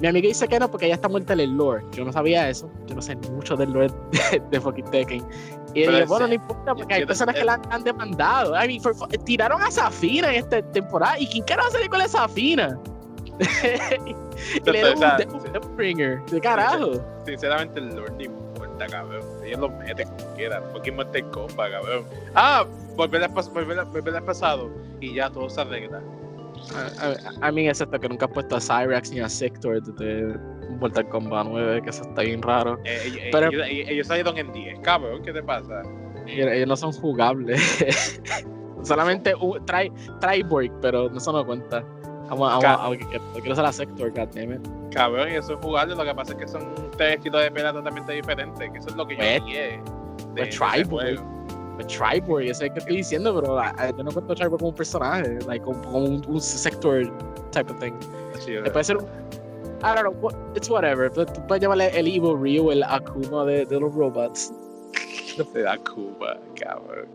Mi 0.00 0.06
amiga 0.06 0.28
dice 0.28 0.46
que 0.46 0.60
no 0.60 0.70
porque 0.70 0.86
ella 0.86 0.94
está 0.94 1.08
muerta 1.08 1.32
en 1.32 1.40
el 1.40 1.56
lore. 1.56 1.84
Yo 1.92 2.04
no 2.04 2.12
sabía 2.12 2.48
eso. 2.48 2.70
Yo 2.86 2.94
no 2.94 3.02
sé 3.02 3.16
mucho 3.16 3.56
del 3.56 3.72
lore 3.72 3.88
de, 4.30 4.40
de 4.50 4.60
fucking 4.60 4.84
Tekken. 4.90 5.26
Y 5.74 5.80
dije, 5.80 6.04
bueno, 6.04 6.28
no 6.28 6.34
importa 6.34 6.74
porque 6.74 6.94
hay 6.94 7.06
personas 7.06 7.34
que 7.34 7.44
la 7.44 7.60
han 7.70 7.84
demandado. 7.84 8.54
I 8.54 8.68
mean, 8.68 9.24
tiraron 9.24 9.60
a 9.62 9.70
Safina 9.70 10.30
en 10.30 10.36
esta 10.36 10.62
temporada. 10.72 11.18
¿Y 11.18 11.26
quién 11.26 11.44
carajo 11.44 11.70
se 11.70 11.88
con 11.88 11.98
la 11.98 12.08
Safina? 12.08 12.78
y 13.38 14.70
le 14.70 14.72
dieron 14.72 14.98
un 15.62 15.76
Bringer. 15.76 16.24
¿De 16.26 16.40
carajo? 16.40 16.92
Sinceramente, 17.26 17.80
el 17.80 17.94
lore 17.94 18.12
ni 18.16 18.24
importa, 18.24 18.86
cabrón. 18.86 19.22
Ellos 19.44 19.60
lo 19.60 19.68
meten 19.68 20.08
como 20.08 20.34
quieran. 20.34 20.62
Fucking 20.72 20.94
muerte 20.94 21.22
copa, 21.32 21.70
cabrón. 21.70 22.04
Ah, 22.34 22.64
volver 22.98 23.22
al, 23.22 23.30
volver, 23.30 23.84
volver 23.86 24.16
al 24.16 24.24
pasado. 24.24 24.70
Y 25.00 25.14
ya 25.14 25.30
todo 25.30 25.48
se 25.48 25.60
arregla. 25.60 26.02
A, 27.40 27.52
mí 27.52 27.68
es 27.68 27.80
esto 27.80 27.98
que 27.98 28.08
nunca 28.08 28.26
he 28.26 28.28
puesto 28.28 28.56
a 28.56 28.60
Cyrax 28.60 29.12
ni 29.12 29.20
a 29.20 29.28
Sector 29.28 29.80
de 29.80 30.36
Mortal 30.80 31.08
Kombat 31.08 31.46
9, 31.48 31.82
que 31.82 31.90
eso 31.90 32.02
está 32.02 32.22
bien 32.22 32.42
raro. 32.42 32.78
Eh, 32.84 32.98
eh, 33.06 33.28
Pero, 33.32 33.48
ellos, 33.48 33.66
ellos, 33.88 34.06
salieron 34.08 34.36
en 34.36 34.52
10, 34.52 34.80
cabrón, 34.80 35.22
¿qué 35.22 35.32
te 35.32 35.42
pasa? 35.42 35.82
Ellos, 36.26 36.66
no 36.66 36.76
son 36.76 36.92
jugables. 36.92 37.80
Solamente 38.82 39.34
uh, 39.34 39.58
try, 39.60 39.92
Triborg, 40.20 40.70
pero 40.80 41.10
eso 41.16 41.32
no 41.32 41.46
cuenta. 41.46 41.84
Vamos, 42.28 42.64
a 42.64 42.90
quiero 43.34 43.52
usar 43.52 43.64
a 43.64 43.72
Sector, 43.72 44.10
goddammit. 44.10 44.60
Cabrón, 44.92 45.28
y 45.30 45.36
eso 45.36 45.54
es 45.54 45.58
jugable, 45.64 45.94
lo 45.94 46.04
que 46.04 46.14
pasa 46.14 46.32
es 46.32 46.38
que 46.38 46.48
son 46.48 46.90
tres 46.96 47.16
estilos 47.16 47.42
de 47.42 47.50
pelea 47.50 47.72
totalmente 47.72 48.12
diferentes, 48.12 48.70
que 48.70 48.78
eso 48.78 48.88
es 48.88 48.96
lo 48.96 49.06
que 49.06 49.14
yo 49.14 49.20
pues, 49.20 49.42
quiero. 49.42 49.84
Pues 50.34 50.58
Triborg. 50.58 51.37
Triborg, 51.84 52.46
eso 52.46 52.64
es 52.64 52.72
que 52.72 52.78
estoy 52.78 52.96
diciendo, 52.96 53.34
pero 53.34 53.60
yo 53.96 54.02
no 54.02 54.10
cuento 54.10 54.34
Triborg 54.34 54.58
como 54.58 54.70
un 54.70 54.74
personaje, 54.74 55.38
like, 55.46 55.64
como, 55.64 55.98
un, 55.98 56.24
un, 56.26 56.40
sector 56.40 57.04
type 57.52 57.70
of 57.70 57.78
thing. 57.78 57.92
Sí, 58.40 58.52
puede 58.72 58.84
ser 58.84 58.96
un, 58.96 59.04
I 59.04 59.94
don't 59.94 60.00
know, 60.00 60.12
what, 60.20 60.34
it's 60.56 60.68
whatever. 60.68 61.10
Tú 61.10 61.24
puedes 61.46 61.62
llamarle 61.62 61.88
el 61.98 62.06
Evil 62.06 62.36
Ryu, 62.40 62.70
el 62.70 62.82
Akuma 62.82 63.44
de, 63.44 63.64
de 63.64 63.80
los 63.80 63.94
robots. 63.94 64.52
El 65.54 65.66
Akuma, 65.68 66.38
cabrón. 66.56 67.06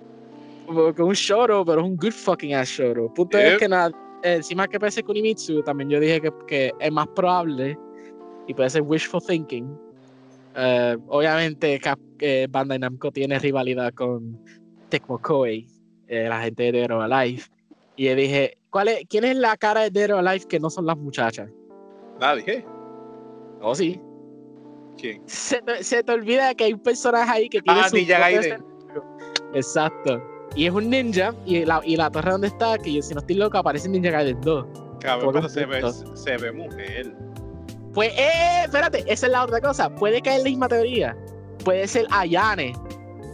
Como, 0.65 1.07
un 1.09 1.13
Shoro, 1.13 1.65
pero 1.65 1.81
es 1.81 1.87
un 1.87 1.97
good 1.97 2.13
fucking 2.13 2.53
ass 2.53 2.69
Shoro. 2.69 3.13
Punto 3.13 3.37
es 3.37 3.59
que 3.59 3.67
nada, 3.67 3.91
encima 4.23 4.67
que 4.67 4.79
parece 4.79 5.03
Kunimitsu, 5.03 5.61
también 5.63 5.89
yo 5.89 5.99
dije 5.99 6.21
que, 6.21 6.31
que 6.47 6.71
es 6.79 6.91
más 6.91 7.07
probable 7.09 7.77
y 8.47 8.53
puede 8.53 8.69
ser 8.69 8.81
wishful 8.81 9.21
thinking 9.21 9.77
Uh, 10.55 11.01
obviamente 11.07 11.79
Cap, 11.79 11.97
eh, 12.23 12.47
Bandai 12.49 12.79
Namco 12.79 13.11
tiene 13.11 13.37
rivalidad 13.37 13.93
con 13.93 14.39
Tecmo 14.87 15.19
Koei, 15.19 15.67
eh, 16.07 16.27
la 16.29 16.41
gente 16.41 16.63
de 16.63 16.71
Dead 16.71 16.91
or 16.91 17.01
Alive. 17.01 17.43
Y 17.97 18.05
yo 18.05 18.15
dije, 18.15 18.57
¿cuál 18.69 18.87
es, 18.87 19.03
¿quién 19.09 19.25
es 19.25 19.35
la 19.35 19.57
cara 19.57 19.81
de 19.81 19.89
Dead 19.89 20.09
or 20.11 20.25
Alive 20.25 20.47
que 20.47 20.57
no 20.57 20.69
son 20.69 20.85
las 20.85 20.97
muchachas? 20.97 21.49
Nadie. 22.21 22.65
Oh, 23.61 23.75
sí. 23.75 23.99
¿Quién? 24.97 25.21
Se 25.25 25.61
te, 25.61 25.83
se 25.83 26.01
te 26.01 26.11
olvida 26.13 26.55
que 26.55 26.63
hay 26.63 26.73
un 26.73 26.79
personaje 26.79 27.29
ahí 27.29 27.49
que 27.49 27.61
tiene 27.61 27.81
ah, 27.81 27.89
su 27.89 27.97
Ninja 27.97 28.19
Gaiden. 28.19 28.63
Exacto. 29.53 30.23
Y 30.55 30.67
es 30.67 30.71
un 30.71 30.89
ninja, 30.89 31.33
y 31.45 31.65
la, 31.65 31.81
y 31.83 31.97
la 31.97 32.09
torre 32.09 32.31
donde 32.31 32.47
está, 32.47 32.77
que 32.77 32.93
yo 32.93 33.01
si 33.01 33.13
no 33.13 33.19
estoy 33.19 33.35
loco, 33.35 33.57
aparece 33.57 33.89
Ninja 33.89 34.11
Gaiden 34.11 34.39
2. 34.41 34.65
Cabrón, 35.01 35.33
pero 35.33 35.49
se 35.49 35.65
ve, 35.65 35.81
se 36.13 36.37
ve 36.37 36.51
mujer. 36.53 37.13
Pues, 37.93 38.13
eh, 38.17 38.63
espérate, 38.63 39.03
esa 39.07 39.25
es 39.25 39.31
la 39.31 39.43
otra 39.43 39.59
cosa. 39.59 39.93
Puede 39.93 40.21
caer 40.21 40.39
la 40.39 40.45
misma 40.45 40.67
teoría. 40.69 41.17
Puede 41.63 41.87
ser 41.87 42.05
Ayane, 42.11 42.73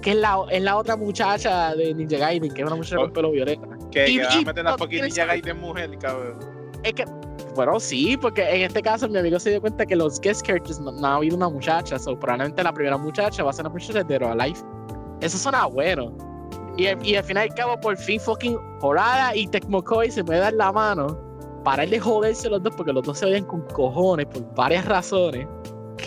que 0.02 0.12
es 0.12 0.18
la, 0.18 0.46
es 0.52 0.62
la 0.62 0.78
otra 0.78 0.96
muchacha 0.96 1.76
de 1.76 1.94
Ninja 1.94 2.18
Gaiden, 2.18 2.54
que 2.54 2.62
es 2.62 2.68
una 2.68 2.76
muchacha 2.76 2.98
con 2.98 3.10
oh, 3.10 3.14
pelo 3.14 3.32
violeta. 3.32 3.68
Que, 3.92 4.10
y, 4.10 4.20
va 4.20 4.32
a 4.32 4.42
meter 4.42 4.64
la 4.64 4.78
Ninja 4.78 5.26
Gaiden 5.26 5.60
mujer, 5.60 5.98
cabrón. 6.00 6.40
Es 6.84 6.94
que, 6.94 7.06
bueno, 7.56 7.80
sí, 7.80 8.16
porque 8.18 8.44
en 8.44 8.62
este 8.62 8.82
caso 8.82 9.10
mi 9.10 9.18
amigo 9.18 9.40
se 9.40 9.52
dio 9.52 9.62
cuenta 9.62 9.86
que 9.86 9.96
los 9.96 10.20
guest 10.22 10.46
characters 10.46 10.80
no, 10.80 11.06
ha 11.06 11.16
habido 11.16 11.36
una 11.36 11.50
muchacha, 11.50 12.00
so 12.00 12.18
probablemente 12.18 12.64
la 12.64 12.74
primera 12.74 12.98
muchacha 12.98 13.44
va 13.44 13.50
a 13.50 13.54
ser 13.54 13.66
una 13.66 13.74
muchacha 13.74 14.04
de 14.04 14.20
Life. 14.36 14.64
Eso 15.22 15.38
suena 15.38 15.66
bueno. 15.66 16.14
Y, 16.78 16.86
y 16.86 17.16
al 17.16 17.24
final 17.24 17.48
y 17.48 17.50
al 17.50 17.56
cabo, 17.56 17.80
por 17.82 17.98
fin, 17.98 18.20
fucking 18.20 18.58
Horada 18.82 19.36
y 19.36 19.48
Tecmo 19.48 19.84
Koei 19.84 20.10
se 20.10 20.24
puede 20.24 20.40
dar 20.40 20.54
la 20.54 20.72
mano 20.72 21.30
para 21.64 21.86
de 21.86 22.00
joderse 22.00 22.50
los 22.50 22.64
dos 22.64 22.74
porque 22.76 22.94
los 22.94 23.04
dos 23.04 23.20
se 23.20 23.26
odian 23.26 23.44
con 23.46 23.62
cojones 23.74 24.26
por 24.28 24.56
varias 24.56 24.86
razones. 24.86 25.46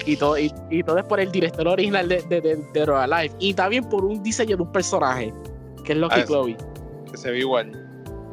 Y 0.07 0.17
todo, 0.17 0.39
y, 0.39 0.51
todo 0.85 0.99
es 0.99 1.05
por 1.05 1.21
el 1.21 1.31
director 1.31 1.67
original 1.69 2.09
de, 2.09 2.23
de, 2.23 2.41
de, 2.41 2.57
de 2.57 3.31
Y 3.39 3.55
también 3.55 3.85
por 3.85 4.05
un 4.05 4.23
diseño 4.23 4.57
de 4.57 4.63
un 4.63 4.73
personaje, 4.73 5.33
que 5.85 5.93
es 5.93 5.99
Loki 5.99 6.21
ah, 6.21 6.25
Chloe. 6.25 6.57
Que 7.11 7.17
se 7.17 7.31
ve 7.31 7.39
igual. 7.39 7.73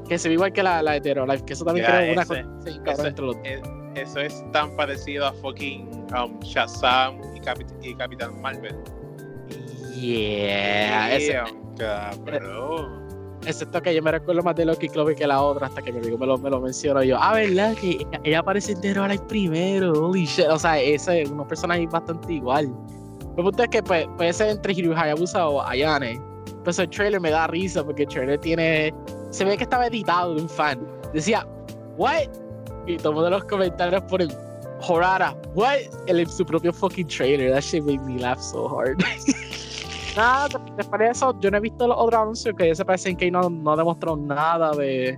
Que 0.08 0.18
se 0.18 0.30
ve 0.30 0.36
igual 0.36 0.52
que 0.52 0.64
la, 0.64 0.82
la 0.82 1.00
de 1.00 1.16
Life, 1.16 1.46
que 1.46 1.54
eso 1.54 1.66
también 1.66 1.86
creo 1.86 2.14
una 2.14 2.26
cosa 2.26 2.42
eso, 2.92 3.08
entre 3.08 3.26
los 3.26 3.36
es, 3.44 3.62
eso 3.96 4.20
es 4.20 4.52
tan 4.52 4.76
parecido 4.76 5.28
a 5.28 5.34
fucking 5.34 5.90
um, 6.18 6.40
Shazam 6.40 7.22
y, 7.36 7.90
y 7.90 7.96
Capitán 7.96 8.42
Marvel. 8.42 8.76
Yeah. 9.96 11.18
yeah 11.18 11.46
cabrón. 11.80 13.09
Excepto 13.46 13.81
que 13.81 13.96
yo 13.96 14.01
me 14.01 14.12
recuerdo 14.12 14.41
más 14.43 14.55
de 14.55 14.65
Loki 14.65 14.89
Clover 14.89 15.15
que 15.15 15.25
la 15.25 15.41
otra, 15.41 15.67
hasta 15.67 15.81
que 15.81 15.91
mi 15.91 16.00
amigo 16.00 16.17
me 16.17 16.27
lo, 16.27 16.38
me 16.38 16.50
lo 16.50 16.60
mencionó. 16.60 17.03
yo, 17.03 17.17
ah, 17.19 17.34
¿verdad? 17.34 17.74
Que 17.75 18.05
ella 18.24 18.39
aparece 18.39 18.74
en 18.74 18.81
Dead 18.81 18.98
or 18.98 19.27
primero. 19.27 19.93
Holy 19.93 20.25
shit. 20.25 20.48
O 20.48 20.60
sea, 20.60 20.79
ese 20.79 21.22
es 21.22 21.29
unos 21.29 21.48
personajes 21.48 21.89
bastante 21.89 22.34
igual. 22.34 22.72
El 23.38 23.43
punto 23.43 23.63
es 23.63 23.69
que 23.69 23.81
pues, 23.81 24.08
puede 24.17 24.34
ser 24.34 24.50
entre 24.50 24.74
Hiru 24.74 24.93
Hayabusa 24.93 25.48
o 25.48 25.62
Ayane. 25.62 26.22
Pues 26.63 26.77
el 26.79 26.89
trailer 26.89 27.22
me 27.22 27.29
da 27.29 27.48
risa 27.48 27.84
porque 27.84 28.03
el 28.03 28.10
trailer 28.10 28.39
tiene. 28.39 28.93
Se 29.29 29.46
ve 29.46 29.55
que 29.55 29.63
estaba 29.63 29.88
editado 29.88 30.36
de 30.36 30.41
un 30.41 30.50
fan. 30.50 30.86
Decía, 31.13 31.48
¿what? 31.98 32.27
Y 32.86 32.98
todo 32.98 33.24
de 33.24 33.29
los 33.29 33.43
comentarios 33.46 34.01
ponen, 34.03 34.29
Horara, 34.88 35.36
¿what? 35.55 35.77
En 36.08 36.29
su 36.29 36.46
propio 36.46 36.74
fucking 36.74 37.08
trailer. 37.08 37.53
That 37.53 37.62
shit 37.62 37.84
made 37.84 38.00
me 38.00 38.19
laugh 38.19 38.41
so 38.41 38.67
hard. 38.67 39.01
Nada, 40.20 40.50
después 40.76 41.00
de 41.00 41.08
eso, 41.12 41.34
yo 41.40 41.50
no 41.50 41.56
he 41.56 41.60
visto 41.62 41.88
los 41.88 41.96
otros 41.98 42.22
anuncios 42.22 42.54
que 42.58 42.68
ya 42.68 42.76
se 42.76 42.84
parecen 42.84 43.16
que 43.16 43.32
no, 43.32 43.50
no 43.50 43.78
demostró 43.78 44.18
nada 44.18 44.72
de 44.74 45.18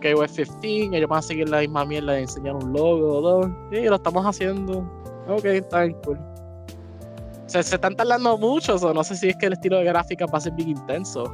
KOF 0.00 0.38
15. 0.62 0.96
Ellos 0.96 1.06
van 1.06 1.18
a 1.18 1.22
seguir 1.22 1.50
la 1.50 1.60
misma 1.60 1.84
mierda 1.84 2.14
de 2.14 2.20
enseñar 2.20 2.54
un 2.54 2.72
logo 2.72 3.18
o 3.18 3.20
dos. 3.20 3.50
Sí, 3.70 3.82
lo 3.82 3.96
estamos 3.96 4.24
haciendo. 4.24 4.90
Ok, 5.28 5.44
está 5.44 5.82
bien 5.82 5.98
cool. 6.06 6.18
se 7.46 7.58
están 7.60 7.94
tardando 7.94 8.38
mucho, 8.38 8.76
o 8.76 8.94
no 8.94 9.04
sé 9.04 9.16
si 9.16 9.28
es 9.28 9.36
que 9.36 9.44
el 9.44 9.52
estilo 9.52 9.76
de 9.76 9.84
gráfica 9.84 10.24
va 10.24 10.38
a 10.38 10.40
ser 10.40 10.54
bien 10.54 10.70
intenso. 10.70 11.24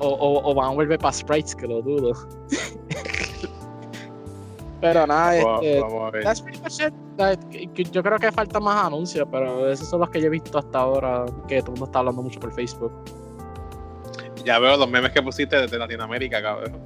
O, 0.00 0.42
o 0.44 0.54
van 0.54 0.72
a 0.72 0.74
volver 0.74 0.98
para 0.98 1.14
sprites, 1.14 1.56
que 1.56 1.66
lo 1.66 1.80
dudo. 1.80 2.12
Pero 4.84 5.06
nada, 5.06 5.34
este, 5.62 5.80
Yo 7.90 8.02
creo 8.02 8.18
que 8.18 8.30
falta 8.30 8.60
más 8.60 8.84
anuncios, 8.84 9.26
pero 9.32 9.70
esos 9.70 9.88
son 9.88 10.00
los 10.00 10.10
que 10.10 10.20
yo 10.20 10.26
he 10.26 10.30
visto 10.30 10.58
hasta 10.58 10.78
ahora, 10.78 11.24
que 11.48 11.60
todo 11.60 11.72
el 11.72 11.80
mundo 11.80 11.86
está 11.86 12.00
hablando 12.00 12.20
mucho 12.20 12.38
por 12.38 12.52
Facebook. 12.52 12.92
Ya 14.44 14.58
veo 14.58 14.76
los 14.76 14.90
memes 14.90 15.12
que 15.12 15.22
pusiste 15.22 15.56
desde 15.56 15.78
Latinoamérica, 15.78 16.42
cabrón. 16.42 16.78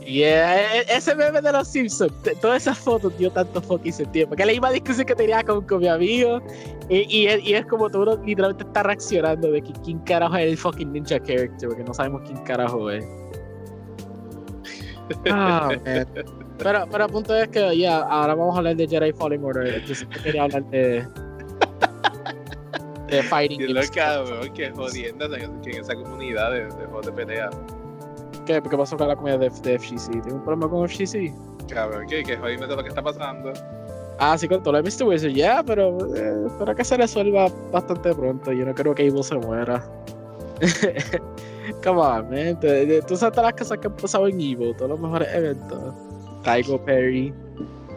Y 0.00 0.22
eh, 0.22 0.82
ese 0.88 1.12
meme 1.16 1.40
de 1.40 1.50
los 1.50 1.66
Simpsons, 1.66 2.12
todas 2.40 2.62
esas 2.62 2.78
fotos 2.78 3.18
dio 3.18 3.32
tanto 3.32 3.60
fucking 3.60 3.94
sentido. 3.94 4.28
Porque 4.28 4.46
la 4.46 4.52
misma 4.52 4.70
discusión 4.70 5.04
que 5.04 5.16
tenía 5.16 5.42
con, 5.42 5.66
con 5.66 5.80
mi 5.80 5.88
amigo. 5.88 6.40
Y, 6.88 7.26
y, 7.26 7.54
es 7.54 7.66
como 7.66 7.90
todo 7.90 8.14
uno 8.14 8.24
literalmente 8.24 8.62
está 8.62 8.84
reaccionando 8.84 9.50
de 9.50 9.60
que 9.60 9.72
quién 9.84 9.98
carajo 10.00 10.36
es 10.36 10.52
el 10.52 10.56
fucking 10.56 10.92
ninja 10.92 11.18
character, 11.18 11.68
porque 11.68 11.82
no 11.82 11.94
sabemos 11.94 12.22
quién 12.26 12.38
carajo 12.44 12.92
es. 12.92 13.04
Ah, 15.30 15.70
pero, 16.58 16.86
pero 16.90 17.04
el 17.04 17.10
punto 17.10 17.34
es 17.34 17.48
que 17.48 17.76
ya, 17.78 17.98
ahora 17.98 18.34
vamos 18.34 18.54
a 18.54 18.58
hablar 18.58 18.76
de 18.76 18.86
Jedi 18.86 19.12
Falling 19.12 19.44
Order. 19.44 19.84
Yo 19.84 19.94
siempre 19.94 20.20
quería 20.22 20.44
hablar 20.44 20.64
de. 20.70 21.06
de 23.08 23.22
Fighting. 23.22 23.60
Y 23.60 23.68
lo 23.68 23.80
cabrón, 23.94 24.52
que 24.52 24.70
jodiendo 24.70 25.28
que 25.30 25.70
en 25.70 25.80
esa 25.80 25.94
comunidad 25.94 26.52
de, 26.52 26.64
de 26.64 26.70
juegos 26.86 27.06
de 27.06 27.12
pelea. 27.12 27.50
¿Qué? 28.46 28.62
¿Qué 28.62 28.76
pasó 28.76 28.96
con 28.96 29.08
la 29.08 29.16
comunidad 29.16 29.40
de, 29.40 29.50
de 29.50 29.78
FGC? 29.78 30.22
¿Tengo 30.22 30.36
un 30.36 30.44
problema 30.44 30.68
con 30.68 30.88
FGC? 30.88 31.32
Cabrón, 31.68 32.06
¿qué? 32.08 32.22
Que 32.22 32.36
jodiendo 32.36 32.66
todo 32.66 32.76
lo 32.76 32.82
que 32.82 32.88
está 32.88 33.02
pasando. 33.02 33.52
Ah, 34.18 34.36
sí, 34.36 34.46
con 34.46 34.62
todo 34.62 34.72
lo 34.72 34.82
de 34.82 34.90
Mr. 34.90 35.04
Wizard, 35.04 35.30
ya, 35.30 35.62
pero 35.62 35.96
eh, 36.14 36.46
espero 36.46 36.74
que 36.74 36.84
se 36.84 36.96
resuelva 36.98 37.48
bastante 37.72 38.14
pronto. 38.14 38.52
Yo 38.52 38.66
no 38.66 38.74
creo 38.74 38.94
que 38.94 39.06
Evil 39.06 39.24
se 39.24 39.36
muera. 39.36 39.82
Come 41.82 42.00
on, 42.00 42.30
man. 42.30 42.58
Tú 43.06 43.16
sabes 43.16 43.34
todas 43.34 43.52
las 43.52 43.54
cosas 43.54 43.78
que 43.78 43.86
han 43.86 43.96
pasado 43.96 44.28
en 44.28 44.40
Evil, 44.40 44.74
todos 44.76 44.90
los 44.90 45.00
mejores 45.00 45.28
eventos. 45.34 45.94
Tycho 46.42 46.82
Perry, 46.84 47.32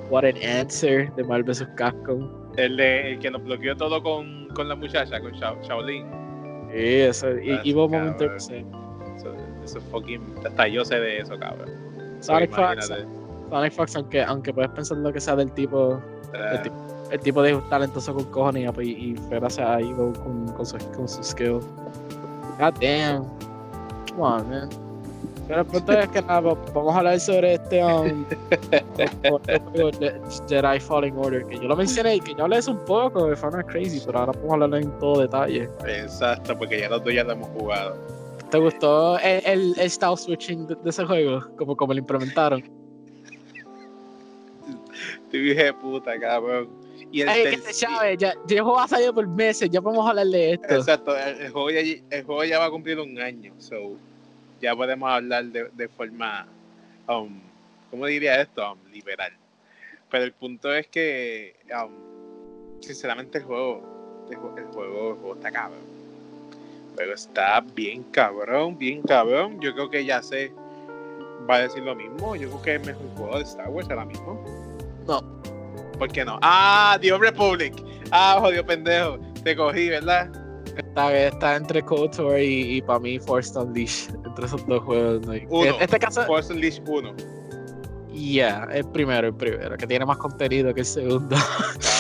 What 0.09 0.25
an 0.25 0.35
Answer 0.43 1.13
de 1.15 1.23
Marvel 1.23 1.43
vs. 1.43 1.67
Capcom. 1.75 2.29
El, 2.57 2.77
de, 2.77 3.13
el 3.13 3.19
que 3.19 3.31
nos 3.31 3.43
bloqueó 3.43 3.75
todo 3.75 4.01
con, 4.03 4.47
con 4.49 4.67
la 4.69 4.75
muchacha, 4.75 5.19
con 5.19 5.31
Shaolin. 5.31 6.05
Sí, 6.71 6.99
eso, 7.01 7.37
y, 7.39 7.51
Evil 7.63 7.75
momento 7.75 8.25
eso, 8.35 8.53
eso 9.63 9.81
fucking. 9.91 10.21
Hasta 10.45 10.67
yo 10.67 10.83
sé 10.83 10.99
de 10.99 11.19
eso, 11.19 11.37
cabrón. 11.37 11.69
Sonic 12.19 12.51
Fox. 12.51 12.91
Sonic 13.49 13.73
Fox, 13.73 13.95
aunque, 13.95 14.23
aunque 14.23 14.53
puedes 14.53 14.71
pensar 14.71 14.97
lo 14.97 15.11
que 15.11 15.19
sea 15.19 15.35
del 15.35 15.51
tipo. 15.51 16.01
El, 16.33 16.61
tipo 16.61 16.75
el 17.11 17.19
tipo 17.19 17.43
de 17.43 17.55
talentoso 17.69 18.13
con 18.15 18.23
cojones 18.25 18.71
y, 18.81 18.89
y 18.89 19.15
gracias 19.29 19.67
a 19.67 19.79
Evil 19.79 20.13
con, 20.23 20.47
con, 20.53 20.65
su, 20.65 20.77
con 20.95 21.07
su 21.07 21.23
skill. 21.23 21.59
God 22.59 22.73
damn. 22.81 23.23
Come 24.15 24.23
on, 24.23 24.49
man. 24.49 24.69
Pero 25.47 25.59
el 25.59 25.65
punto 25.65 25.91
es 25.91 26.07
que 26.09 26.21
nada, 26.21 26.39
vamos 26.39 26.95
a 26.95 26.97
hablar 26.99 27.19
sobre 27.19 27.55
este 27.55 27.83
um, 27.83 28.25
Jedi 30.47 30.79
Falling 30.79 31.17
Order, 31.17 31.45
que 31.45 31.55
yo 31.57 31.63
lo 31.63 31.75
mencioné 31.75 32.15
y 32.15 32.19
que 32.21 32.33
yo 32.33 32.43
hablé 32.43 32.57
eso 32.57 32.71
un 32.71 32.85
poco 32.85 33.27
de 33.27 33.35
Final 33.35 33.65
Crazy, 33.65 34.01
pero 34.05 34.19
ahora 34.19 34.31
podemos 34.31 34.53
hablarlo 34.53 34.77
en 34.77 34.99
todo 34.99 35.21
detalle. 35.21 35.69
Exacto, 35.85 36.57
porque 36.57 36.79
ya 36.79 36.89
los 36.89 37.03
dos 37.03 37.13
ya 37.13 37.25
lo 37.25 37.33
hemos 37.33 37.49
jugado. 37.49 37.97
¿Te 38.51 38.57
gustó 38.57 39.19
el, 39.19 39.75
el, 39.77 39.89
style 39.89 40.15
switching 40.15 40.67
de, 40.67 40.77
ese 40.85 41.03
juego? 41.03 41.41
Como, 41.57 41.75
como 41.75 41.93
lo 41.93 41.99
implementaron. 41.99 42.63
Te 45.29 45.37
dije 45.37 45.73
puta, 45.73 46.17
cabrón. 46.19 46.69
Y 47.13 47.21
el 47.21 47.29
Ay, 47.29 47.43
que 47.43 47.73
chave, 47.73 48.17
ya, 48.17 48.33
ya 48.47 48.57
el 48.57 48.63
juego 48.63 48.79
ha 48.79 48.87
salido 48.87 49.13
por 49.13 49.27
meses, 49.27 49.69
ya 49.69 49.79
podemos 49.79 50.09
hablar 50.09 50.25
de 50.25 50.53
esto. 50.53 50.75
Exacto, 50.75 51.15
el, 51.15 51.51
juego 51.51 51.69
ya, 51.69 51.79
el 52.09 52.23
juego 52.23 52.43
ya 52.43 52.57
va 52.57 52.65
a 52.65 52.69
cumplir 52.71 52.99
un 52.99 53.21
año, 53.21 53.53
so 53.59 53.95
ya 54.59 54.75
podemos 54.75 55.11
hablar 55.11 55.45
de, 55.45 55.69
de 55.73 55.87
forma, 55.89 56.47
um, 57.07 57.39
¿cómo 57.91 58.07
diría 58.07 58.41
esto? 58.41 58.73
Um, 58.73 58.79
liberal. 58.91 59.31
Pero 60.09 60.23
el 60.23 60.31
punto 60.31 60.73
es 60.73 60.87
que, 60.87 61.55
um, 61.71 61.91
sinceramente, 62.81 63.37
el 63.37 63.43
juego, 63.43 64.25
el, 64.31 64.35
juego, 64.35 64.57
el 64.57 64.65
juego 64.65 65.35
está 65.35 65.51
cabrón. 65.51 65.81
Pero 66.95 67.13
está 67.13 67.61
bien 67.61 68.01
cabrón, 68.05 68.75
bien 68.75 69.03
cabrón. 69.03 69.61
Yo 69.61 69.75
creo 69.75 69.87
que 69.87 70.03
ya 70.03 70.23
sé, 70.23 70.51
va 71.47 71.57
a 71.57 71.59
decir 71.59 71.83
lo 71.83 71.93
mismo. 71.93 72.35
Yo 72.35 72.49
creo 72.49 72.61
que 72.63 72.75
es 72.75 72.81
el 72.81 72.87
mejor 72.87 73.17
juego 73.17 73.37
de 73.37 73.43
Star 73.43 73.69
Wars 73.69 73.87
ahora 73.91 74.05
mismo. 74.05 74.43
No. 75.07 75.32
¿Por 75.97 76.09
qué 76.09 76.25
no? 76.25 76.39
Ah, 76.41 76.97
The 77.01 77.17
Republic. 77.17 77.73
Ah, 78.11 78.37
jodido 78.39 78.65
pendejo. 78.65 79.17
Te 79.43 79.55
cogí, 79.55 79.89
¿verdad? 79.89 80.29
Está, 80.77 81.15
está 81.15 81.55
entre 81.55 81.81
KOTOR 81.83 82.39
y, 82.39 82.77
y 82.77 82.81
para 82.81 82.99
mí 82.99 83.19
Force 83.19 83.57
Unleashed. 83.57 84.15
Entre 84.25 84.45
esos 84.45 84.65
dos 84.67 84.83
juegos. 84.83 85.25
¿no? 85.25 85.33
Uno. 85.49 85.75
En 85.75 85.81
este 85.81 85.99
caso. 85.99 86.23
Force 86.23 86.51
Unleashed 86.51 86.83
1. 86.87 87.13
Yeah, 88.13 88.67
el 88.71 88.85
primero, 88.89 89.27
el 89.27 89.33
primero, 89.33 89.75
que 89.75 89.87
tiene 89.87 90.05
más 90.05 90.17
contenido 90.17 90.73
que 90.73 90.81
el 90.81 90.85
segundo. 90.85 91.35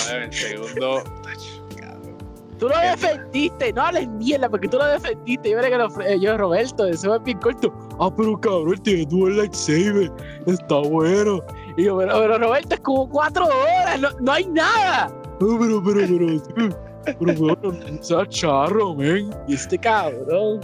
ver, 0.09 0.23
el 0.23 0.33
segundo. 0.33 1.03
Tú 2.59 2.69
lo 2.69 2.79
defendiste, 2.79 3.73
no 3.73 3.81
hables 3.81 4.07
mierda, 4.07 4.47
porque 4.47 4.69
tú 4.69 4.77
lo 4.77 4.85
defendiste. 4.85 5.49
Yo 5.49 5.57
veré 5.57 5.69
que 5.69 5.77
lo, 5.77 6.01
eh, 6.01 6.17
yo, 6.17 6.37
Roberto, 6.37 6.85
eso 6.85 7.13
es 7.13 7.23
bien 7.23 7.37
corto. 7.39 7.73
Ah, 7.99 8.09
pero 8.15 8.39
cabrón, 8.39 8.77
tiene 8.83 9.05
dual 9.07 9.35
lightsaber. 9.35 10.09
Está 10.45 10.77
bueno. 10.77 11.41
Y 11.77 11.85
yo, 11.85 11.97
pero, 11.97 12.19
pero 12.19 12.37
Roberto, 12.37 12.75
es 12.75 12.81
como 12.81 13.09
cuatro 13.09 13.45
horas, 13.45 13.99
no, 13.99 14.09
no 14.19 14.31
hay 14.31 14.45
nada. 14.45 15.11
Oh, 15.41 15.57
pero, 15.59 15.83
pero, 15.83 16.07
pero, 17.05 17.19
pero, 17.19 17.55
pero, 17.61 18.03
sea 18.03 18.25
charro, 18.27 18.95
men. 18.95 19.29
Y 19.47 19.55
este 19.55 19.77
cabrón. 19.77 20.61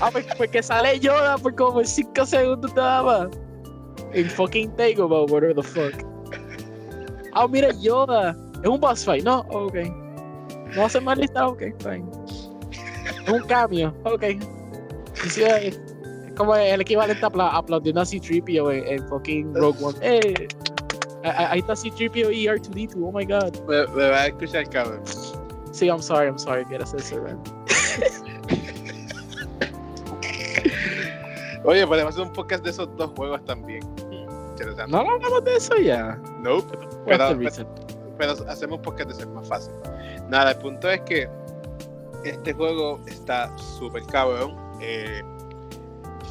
Ah, 0.00 0.10
pues, 0.12 0.26
pues 0.36 0.50
que 0.50 0.62
sale 0.62 1.00
Yoda 1.00 1.38
por 1.38 1.54
como 1.54 1.82
cinco 1.84 2.26
segundos 2.26 2.74
nada 2.74 3.02
más. 3.02 3.28
En 4.12 4.28
fucking 4.28 4.70
Takeover, 4.76 5.30
whatever 5.30 5.54
the 5.54 5.62
fuck. 5.62 6.04
Ah, 7.32 7.48
mira, 7.48 7.70
Yoda. 7.80 8.36
Es 8.62 8.68
un 8.68 8.80
boss 8.80 9.04
fight, 9.04 9.24
¿no? 9.24 9.40
ok. 9.50 9.74
No 10.76 10.84
hace 10.86 11.00
mal 11.00 11.18
lista, 11.18 11.48
ok, 11.48 11.62
fine. 11.78 12.04
Es 13.26 13.32
un 13.32 13.42
cambio, 13.42 13.94
ok. 14.04 14.22
es, 14.22 15.80
como 16.36 16.56
el 16.56 16.80
equivalente 16.80 17.24
a 17.24 17.56
aplaudiendo 17.56 18.00
a 18.00 18.06
C-3PO 18.06 18.72
en, 18.72 18.86
en, 18.86 19.08
fucking 19.08 19.54
Rogue 19.54 19.78
One. 19.82 19.98
Eh, 20.00 20.48
ahí 21.24 21.60
está 21.60 21.76
C-3PO 21.76 22.32
y 22.34 22.46
R2D2, 22.46 22.96
oh 23.02 23.12
my 23.12 23.24
god. 23.24 23.54
Me, 23.68 23.86
me 23.94 24.10
va 24.10 24.22
a 24.22 24.26
escuchar, 24.26 24.68
cabrón. 24.70 25.02
Sí, 25.72 25.86
I'm 25.86 26.02
sorry, 26.02 26.26
I'm 26.26 26.38
sorry, 26.38 26.64
quieres 26.64 26.92
hacer 26.94 27.00
eso, 27.00 27.24
Oye, 31.64 31.86
podemos 31.86 32.12
hacer 32.12 32.26
un 32.26 32.32
podcast 32.32 32.64
de 32.64 32.70
esos 32.70 32.88
dos 32.96 33.12
juegos 33.16 33.44
también. 33.44 33.82
No 34.88 34.98
hablamos 34.98 35.44
de 35.44 35.56
eso 35.56 35.76
ya. 35.76 36.16
No, 36.40 36.56
nope. 36.56 36.78
pero, 37.06 37.36
pero, 38.18 38.32
hacemos 38.48 38.78
un 38.78 38.82
podcast 38.82 39.10
de 39.10 39.14
ser 39.14 39.28
más 39.28 39.48
fácil. 39.48 39.72
Nada, 40.28 40.52
el 40.52 40.58
punto 40.58 40.90
es 40.90 41.00
que 41.02 41.28
este 42.24 42.52
juego 42.52 43.00
está 43.06 43.56
súper 43.58 44.04
cabrón. 44.06 44.56
Eh, 44.80 45.22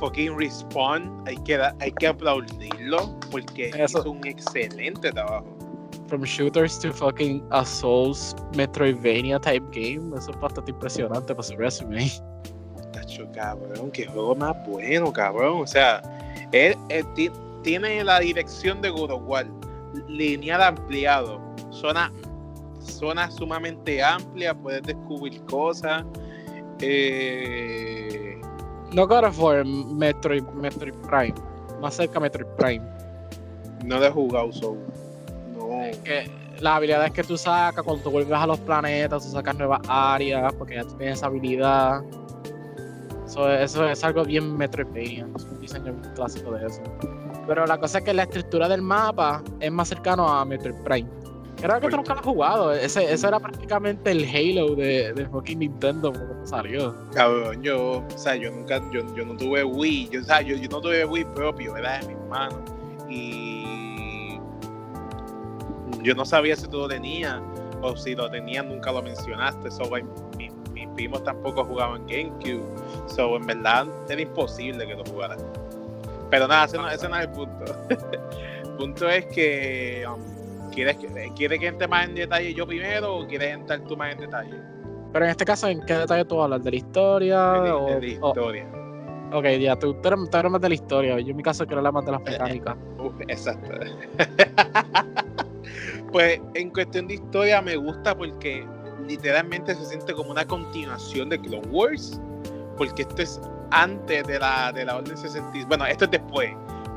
fucking 0.01 0.35
Respawn, 0.35 1.23
hay 1.27 1.37
que, 1.37 1.61
hay 1.79 1.91
que 1.91 2.07
aplaudirlo 2.07 3.15
porque 3.29 3.69
Eso. 3.69 3.99
hizo 3.99 4.11
un 4.11 4.27
excelente 4.27 5.11
trabajo. 5.11 5.45
From 6.07 6.23
shooters 6.23 6.77
to 6.79 6.91
fucking 6.91 7.41
a 7.51 7.63
Souls 7.63 8.35
Metroidvania 8.57 9.39
type 9.39 9.63
game, 9.71 10.13
eso 10.17 10.31
es 10.31 10.39
bastante 10.41 10.71
impresionante 10.71 11.33
para 11.33 11.43
su 11.43 11.55
resume. 11.55 12.11
Tacho, 12.91 13.31
cabrón, 13.31 13.91
qué 13.91 14.07
juego 14.07 14.35
más 14.35 14.55
bueno, 14.67 15.13
cabrón. 15.13 15.61
O 15.61 15.67
sea, 15.67 16.01
él, 16.51 16.75
tiene 17.63 18.03
la 18.03 18.19
dirección 18.19 18.81
de 18.81 18.89
God 18.89 19.11
of 19.11 19.21
War, 19.25 19.47
lineal 20.07 20.61
ampliado, 20.61 21.39
zona 21.69 22.11
zona 22.81 23.29
sumamente 23.29 24.03
amplia, 24.03 24.55
puedes 24.55 24.81
descubrir 24.81 25.39
cosas. 25.45 26.03
Eh... 26.79 28.30
No 28.93 29.07
God 29.07 29.23
of 29.23 29.39
War, 29.39 29.63
Metroid, 29.65 30.43
Metroid 30.53 30.93
Prime. 31.07 31.33
Más 31.79 31.95
cerca 31.95 32.19
Metroid 32.19 32.47
Prime. 32.57 32.85
No 33.85 33.99
lo 33.99 34.05
he 34.05 34.11
jugado, 34.11 34.51
so. 34.51 34.75
No. 35.55 35.69
que 36.03 36.29
las 36.59 36.77
habilidades 36.77 37.11
que 37.11 37.23
tú 37.23 37.37
sacas 37.37 37.83
cuando 37.83 38.03
tú 38.03 38.11
vuelves 38.11 38.37
a 38.37 38.45
los 38.45 38.59
planetas, 38.59 39.23
tú 39.23 39.31
sacas 39.31 39.55
nuevas 39.57 39.81
áreas, 39.87 40.53
porque 40.53 40.75
ya 40.75 40.83
tienes 40.83 41.17
esa 41.17 41.27
habilidad. 41.27 42.01
Eso, 43.25 43.49
eso 43.49 43.87
es 43.87 44.03
algo 44.03 44.25
bien 44.25 44.57
Metroidvania, 44.57 45.25
es 45.35 45.43
un 45.45 45.59
diseño 45.61 45.95
clásico 46.15 46.51
de 46.51 46.67
eso. 46.67 46.81
Pero 47.47 47.65
la 47.65 47.77
cosa 47.79 47.99
es 47.99 48.03
que 48.03 48.13
la 48.13 48.23
estructura 48.23 48.67
del 48.67 48.81
mapa 48.81 49.41
es 49.59 49.71
más 49.71 49.87
cercano 49.87 50.27
a 50.27 50.43
Metroid 50.43 50.75
Prime. 50.83 51.09
Creo 51.57 51.79
que 51.79 51.89
tú 51.89 51.97
nunca 51.97 52.13
lo 52.13 52.19
has 52.19 52.25
jugado. 52.25 52.73
Ese, 52.73 53.11
ese 53.11 53.27
era 53.27 53.39
prácticamente 53.39 54.11
el 54.11 54.25
Halo 54.25 54.75
de, 54.75 55.13
de 55.13 55.25
fucking 55.27 55.59
Nintendo 55.59 56.11
cuando 56.11 56.45
salió. 56.45 56.95
Cabrón, 57.13 57.61
yo, 57.61 57.99
o 57.99 58.17
sea, 58.17 58.35
yo 58.35 58.51
nunca, 58.51 58.81
yo, 58.91 59.01
yo 59.15 59.25
no 59.25 59.35
tuve 59.35 59.63
Wii, 59.63 60.09
yo, 60.09 60.21
o 60.21 60.23
sea, 60.23 60.41
yo, 60.41 60.55
yo 60.55 60.69
no 60.69 60.81
tuve 60.81 61.05
Wii 61.05 61.25
propio, 61.35 61.77
era 61.77 61.99
de 61.99 62.07
mi 62.07 62.13
hermano. 62.13 62.63
Y 63.09 64.39
yo 66.01 66.15
no 66.15 66.25
sabía 66.25 66.55
si 66.55 66.67
tú 66.67 66.77
lo 66.77 66.87
tenías 66.87 67.39
o 67.81 67.95
si 67.95 68.15
lo 68.15 68.29
tenías 68.29 68.65
nunca 68.65 68.91
lo 68.91 69.01
mencionaste. 69.01 69.69
So, 69.71 69.83
mis, 70.37 70.51
mis 70.71 70.87
primos 70.95 71.23
tampoco 71.23 71.63
jugaban 71.63 72.05
GameCube. 72.07 72.63
So, 73.07 73.35
en 73.35 73.45
verdad 73.45 73.87
era 74.09 74.21
imposible 74.21 74.85
que 74.87 74.95
lo 74.95 75.03
jugara. 75.05 75.37
Pero 76.29 76.47
nada, 76.47 76.65
ese 76.65 76.77
no, 76.77 76.89
ese 76.89 77.09
no 77.09 77.17
es 77.17 77.27
el 77.27 77.31
punto. 77.31 77.75
el 78.63 78.69
punto 78.77 79.09
es 79.09 79.25
que 79.27 80.05
um, 80.07 80.40
¿Quieres, 80.71 80.97
¿Quieres 81.35 81.59
que 81.59 81.67
entre 81.67 81.87
más 81.87 82.07
en 82.07 82.15
detalle 82.15 82.53
yo 82.53 82.65
primero 82.65 83.17
o 83.17 83.27
quieres 83.27 83.53
entrar 83.53 83.81
tú 83.81 83.97
más 83.97 84.13
en 84.13 84.19
detalle? 84.19 84.55
Pero 85.11 85.25
en 85.25 85.31
este 85.31 85.45
caso, 85.45 85.67
¿en 85.67 85.81
qué 85.85 85.93
detalle 85.93 86.25
tú 86.25 86.41
hablas? 86.41 86.63
¿De 86.63 86.71
la 86.71 86.77
historia? 86.77 87.51
De, 87.51 87.71
o, 87.71 87.85
de 87.85 87.99
la 87.99 88.07
historia. 88.07 88.67
Ok, 89.33 89.45
ya, 89.59 89.77
tú, 89.77 89.93
tú, 89.95 90.07
eres, 90.07 90.29
tú 90.29 90.37
eres 90.37 90.51
más 90.51 90.61
de 90.61 90.69
la 90.69 90.75
historia. 90.75 91.19
Yo 91.19 91.31
en 91.31 91.37
mi 91.37 91.43
caso 91.43 91.65
quiero 91.65 91.79
hablar 91.79 91.93
más 91.93 92.05
de 92.05 92.11
las 92.11 92.21
mecánicas. 92.21 92.77
Uh, 92.97 93.11
exacto. 93.27 93.69
pues 96.11 96.41
en 96.53 96.69
cuestión 96.69 97.07
de 97.07 97.15
historia 97.15 97.61
me 97.61 97.75
gusta 97.77 98.15
porque 98.15 98.65
literalmente 99.07 99.73
se 99.75 99.85
siente 99.85 100.13
como 100.13 100.31
una 100.31 100.45
continuación 100.45 101.29
de 101.29 101.39
Clone 101.39 101.67
Wars. 101.69 102.19
Porque 102.77 103.03
esto 103.03 103.21
es 103.21 103.41
antes 103.71 104.25
de 104.27 104.39
la, 104.39 104.71
de 104.73 104.85
la 104.85 104.97
Orden 104.97 105.17
60. 105.17 105.67
Bueno, 105.67 105.85
esto 105.85 106.05
es 106.05 106.11
después. 106.11 106.51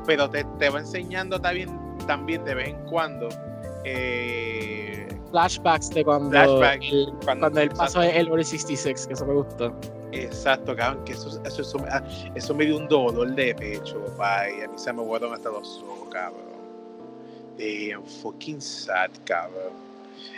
Pero 0.06 0.28
te, 0.28 0.44
te 0.58 0.70
va 0.70 0.80
enseñando 0.80 1.40
también, 1.40 1.70
también 2.06 2.44
de 2.44 2.54
vez 2.54 2.68
en 2.68 2.84
cuando. 2.86 3.28
Eh, 3.84 5.08
Flashbacks 5.30 5.90
de 5.90 6.04
cuando, 6.04 6.36
el, 6.62 7.12
cuando- 7.24 7.40
cuando 7.40 7.60
el 7.60 7.70
paso 7.70 8.00
es 8.02 8.14
el 8.14 8.30
Orden 8.30 8.44
66, 8.44 9.06
que 9.06 9.12
eso 9.14 9.26
me 9.26 9.34
gustó. 9.34 9.74
Exacto, 10.12 10.76
cabrón, 10.76 11.04
que 11.04 11.12
eso, 11.12 11.28
eso, 11.44 11.62
eso, 11.62 11.78
me- 11.80 11.88
ah, 11.90 12.02
eso 12.36 12.54
me 12.54 12.66
dio 12.66 12.76
un 12.76 12.86
dolor 12.86 13.34
de 13.34 13.52
pecho, 13.54 13.98
papá, 14.16 14.48
y 14.48 14.62
a 14.62 14.68
mí 14.68 14.74
se 14.78 14.92
me 14.92 15.02
fueron 15.04 15.34
hasta 15.34 15.50
los 15.50 15.82
ojos, 15.82 16.08
cabrón. 16.10 16.44
Damn, 17.58 18.04
fucking 18.04 18.60
sad, 18.60 19.10
cabrón. 19.24 19.72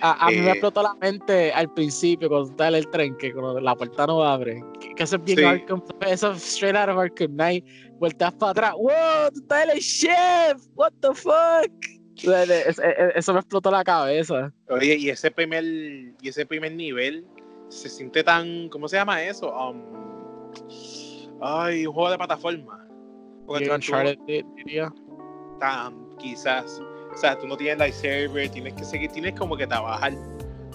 A, 0.01 0.27
a 0.27 0.31
mí 0.31 0.37
me 0.39 0.47
Eh, 0.49 0.51
explotó 0.53 0.83
la 0.83 0.95
mente 0.95 1.53
al 1.53 1.73
principio 1.73 2.29
cuando 2.29 2.51
está 2.51 2.69
en 2.69 2.75
el 2.77 2.89
tren, 2.89 3.17
que 3.19 3.33
cuando 3.33 3.61
la 3.61 3.75
puerta 3.75 4.07
no 4.07 4.23
abre. 4.25 4.63
Que, 4.81 4.95
que 4.95 5.03
eso 5.03 5.17
es 5.17 5.25
bien 5.25 5.39
Sí. 5.39 5.45
Arkham, 5.45 5.83
eso 6.07 6.33
es 6.33 6.43
straight 6.43 6.77
out 6.77 6.89
of 6.89 6.99
Arkham 6.99 7.33
Knight. 7.33 7.65
Vueltas 7.99 8.33
para 8.35 8.51
atrás, 8.53 8.73
wow, 8.75 9.31
tú 9.33 9.41
estás 9.41 9.65
en 9.65 9.71
el 9.71 9.81
chef, 9.81 10.67
what 10.75 10.93
the 11.01 11.15
fuck. 11.15 11.71
Es- 12.22 12.79
es- 12.79 12.81
Eso 13.14 13.33
me 13.35 13.40
explotó 13.40 13.70
la 13.70 13.85
cabeza. 13.85 14.52
Oye, 14.68 14.96
y 14.96 15.11
ese 15.11 15.31
primer, 15.31 15.64
y 15.64 16.29
ese 16.29 16.46
primer 16.46 16.72
nivel 16.72 17.26
se 17.68 17.88
siente 17.88 18.22
tan, 18.24 18.68
¿cómo 18.68 18.88
se 18.88 18.96
llama 18.96 19.22
eso? 19.22 19.52
Um, 19.52 19.83
ay, 21.42 21.87
un 21.87 21.92
juego 21.92 22.11
de 22.11 22.16
plataforma. 22.18 22.87
Porque 23.46 23.70
Uncharted, 23.70 24.18
di- 24.26 24.44
diría. 24.57 24.92
tan, 25.61 26.16
quizás. 26.18 26.81
O 27.12 27.16
sea, 27.16 27.38
tú 27.38 27.46
no 27.46 27.57
tienes 27.57 27.79
lightsaber, 27.79 28.48
tienes 28.50 28.74
que 28.74 28.85
seguir, 28.85 29.11
tienes 29.11 29.35
como 29.38 29.57
que 29.57 29.66
trabajar. 29.66 30.12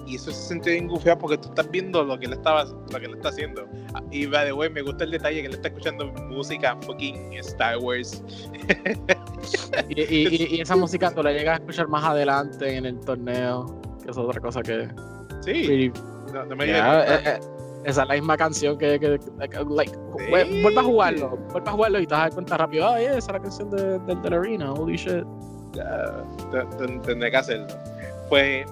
Y 0.07 0.15
eso 0.15 0.31
se 0.31 0.47
siente 0.47 0.71
bien 0.71 0.87
gufiado 0.87 1.19
porque 1.19 1.37
tú 1.37 1.49
estás 1.49 1.69
viendo 1.69 2.03
lo 2.03 2.17
que 2.19 2.25
él 2.25 2.33
estaba, 2.33 2.63
lo 2.65 2.99
que 2.99 3.05
él 3.05 3.13
está 3.15 3.29
haciendo. 3.29 3.67
Ah, 3.93 4.01
Y 4.11 4.25
by 4.25 4.45
the 4.45 4.53
way, 4.53 4.69
me 4.69 4.81
gusta 4.81 5.03
el 5.03 5.11
detalle 5.11 5.41
que 5.41 5.47
él 5.47 5.53
está 5.53 5.67
escuchando 5.67 6.07
música 6.29 6.75
fucking 6.81 7.33
Star 7.33 7.77
Wars. 7.77 8.23
Y, 9.89 10.01
y- 10.01 10.27
y- 10.27 10.55
y 10.57 10.61
esa 10.61 10.75
música 10.75 11.11
tú 11.11 11.21
la 11.23 11.31
llegas 11.31 11.55
a 11.55 11.61
escuchar 11.61 11.87
más 11.87 12.03
adelante 12.03 12.75
en 12.75 12.85
el 12.85 12.99
torneo, 12.99 13.65
que 14.03 14.11
es 14.11 14.17
otra 14.17 14.39
cosa 14.41 14.61
que... 14.61 14.87
Sí, 15.41 15.91
no, 16.33 16.45
no 16.45 16.55
me 16.55 16.67
Yeah, 16.67 17.03
eh, 17.15 17.21
eh, 17.25 17.39
esa 17.85 18.03
es 18.03 18.07
la 18.09 18.13
misma 18.13 18.37
canción 18.37 18.77
que, 18.77 18.99
que, 18.99 19.19
like, 19.39 19.57
like, 19.69 19.91
Sí. 19.91 20.25
vu- 20.29 20.61
vuelve 20.61 20.79
a 20.79 20.83
jugarlo, 20.83 21.29
vuelve 21.51 21.69
a 21.69 21.71
jugarlo 21.73 21.99
y 21.99 22.05
te 22.07 22.13
vas 22.13 22.19
a 22.19 22.23
dar 22.25 22.33
cuenta 22.33 22.57
rápido, 22.57 22.87
ah, 22.87 22.99
yeah, 22.99 23.09
esa 23.17 23.17
es 23.17 23.27
la 23.33 23.39
canción 23.39 23.71
de, 23.71 23.99
de, 23.99 24.15
de 24.15 24.29
la 24.29 24.37
arena, 24.37 24.73
holy 24.73 24.95
shit. 24.97 25.25
Tendré 27.05 27.31
que 27.31 27.37
hacerlo. 27.37 27.67
Pues 28.29 28.65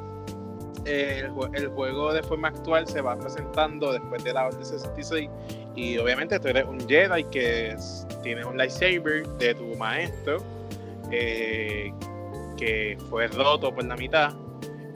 eh, 0.86 1.23
el, 1.25 1.32
jue- 1.32 1.49
el 1.55 1.67
juego 1.69 2.13
de 2.13 2.23
forma 2.23 2.49
actual 2.49 2.88
se 2.88 3.01
va 3.01 3.17
presentando 3.17 3.91
después 3.93 4.23
de 4.23 4.34
la 4.34 4.47
Orden 4.47 4.65
66 4.65 5.29
y 5.75 5.97
obviamente 5.97 6.39
tú 6.39 6.47
eres 6.49 6.65
un 6.65 6.79
Jedi 6.88 7.23
que 7.25 7.71
es- 7.71 8.05
tienes 8.23 8.45
un 8.45 8.58
lightsaber 8.58 9.27
de 9.39 9.55
tu 9.55 9.65
maestro 9.77 10.38
eh, 11.12 11.93
que 12.58 12.98
fue 13.10 13.28
roto 13.28 13.74
por 13.74 13.86
la 13.86 13.95
mitad 13.95 14.34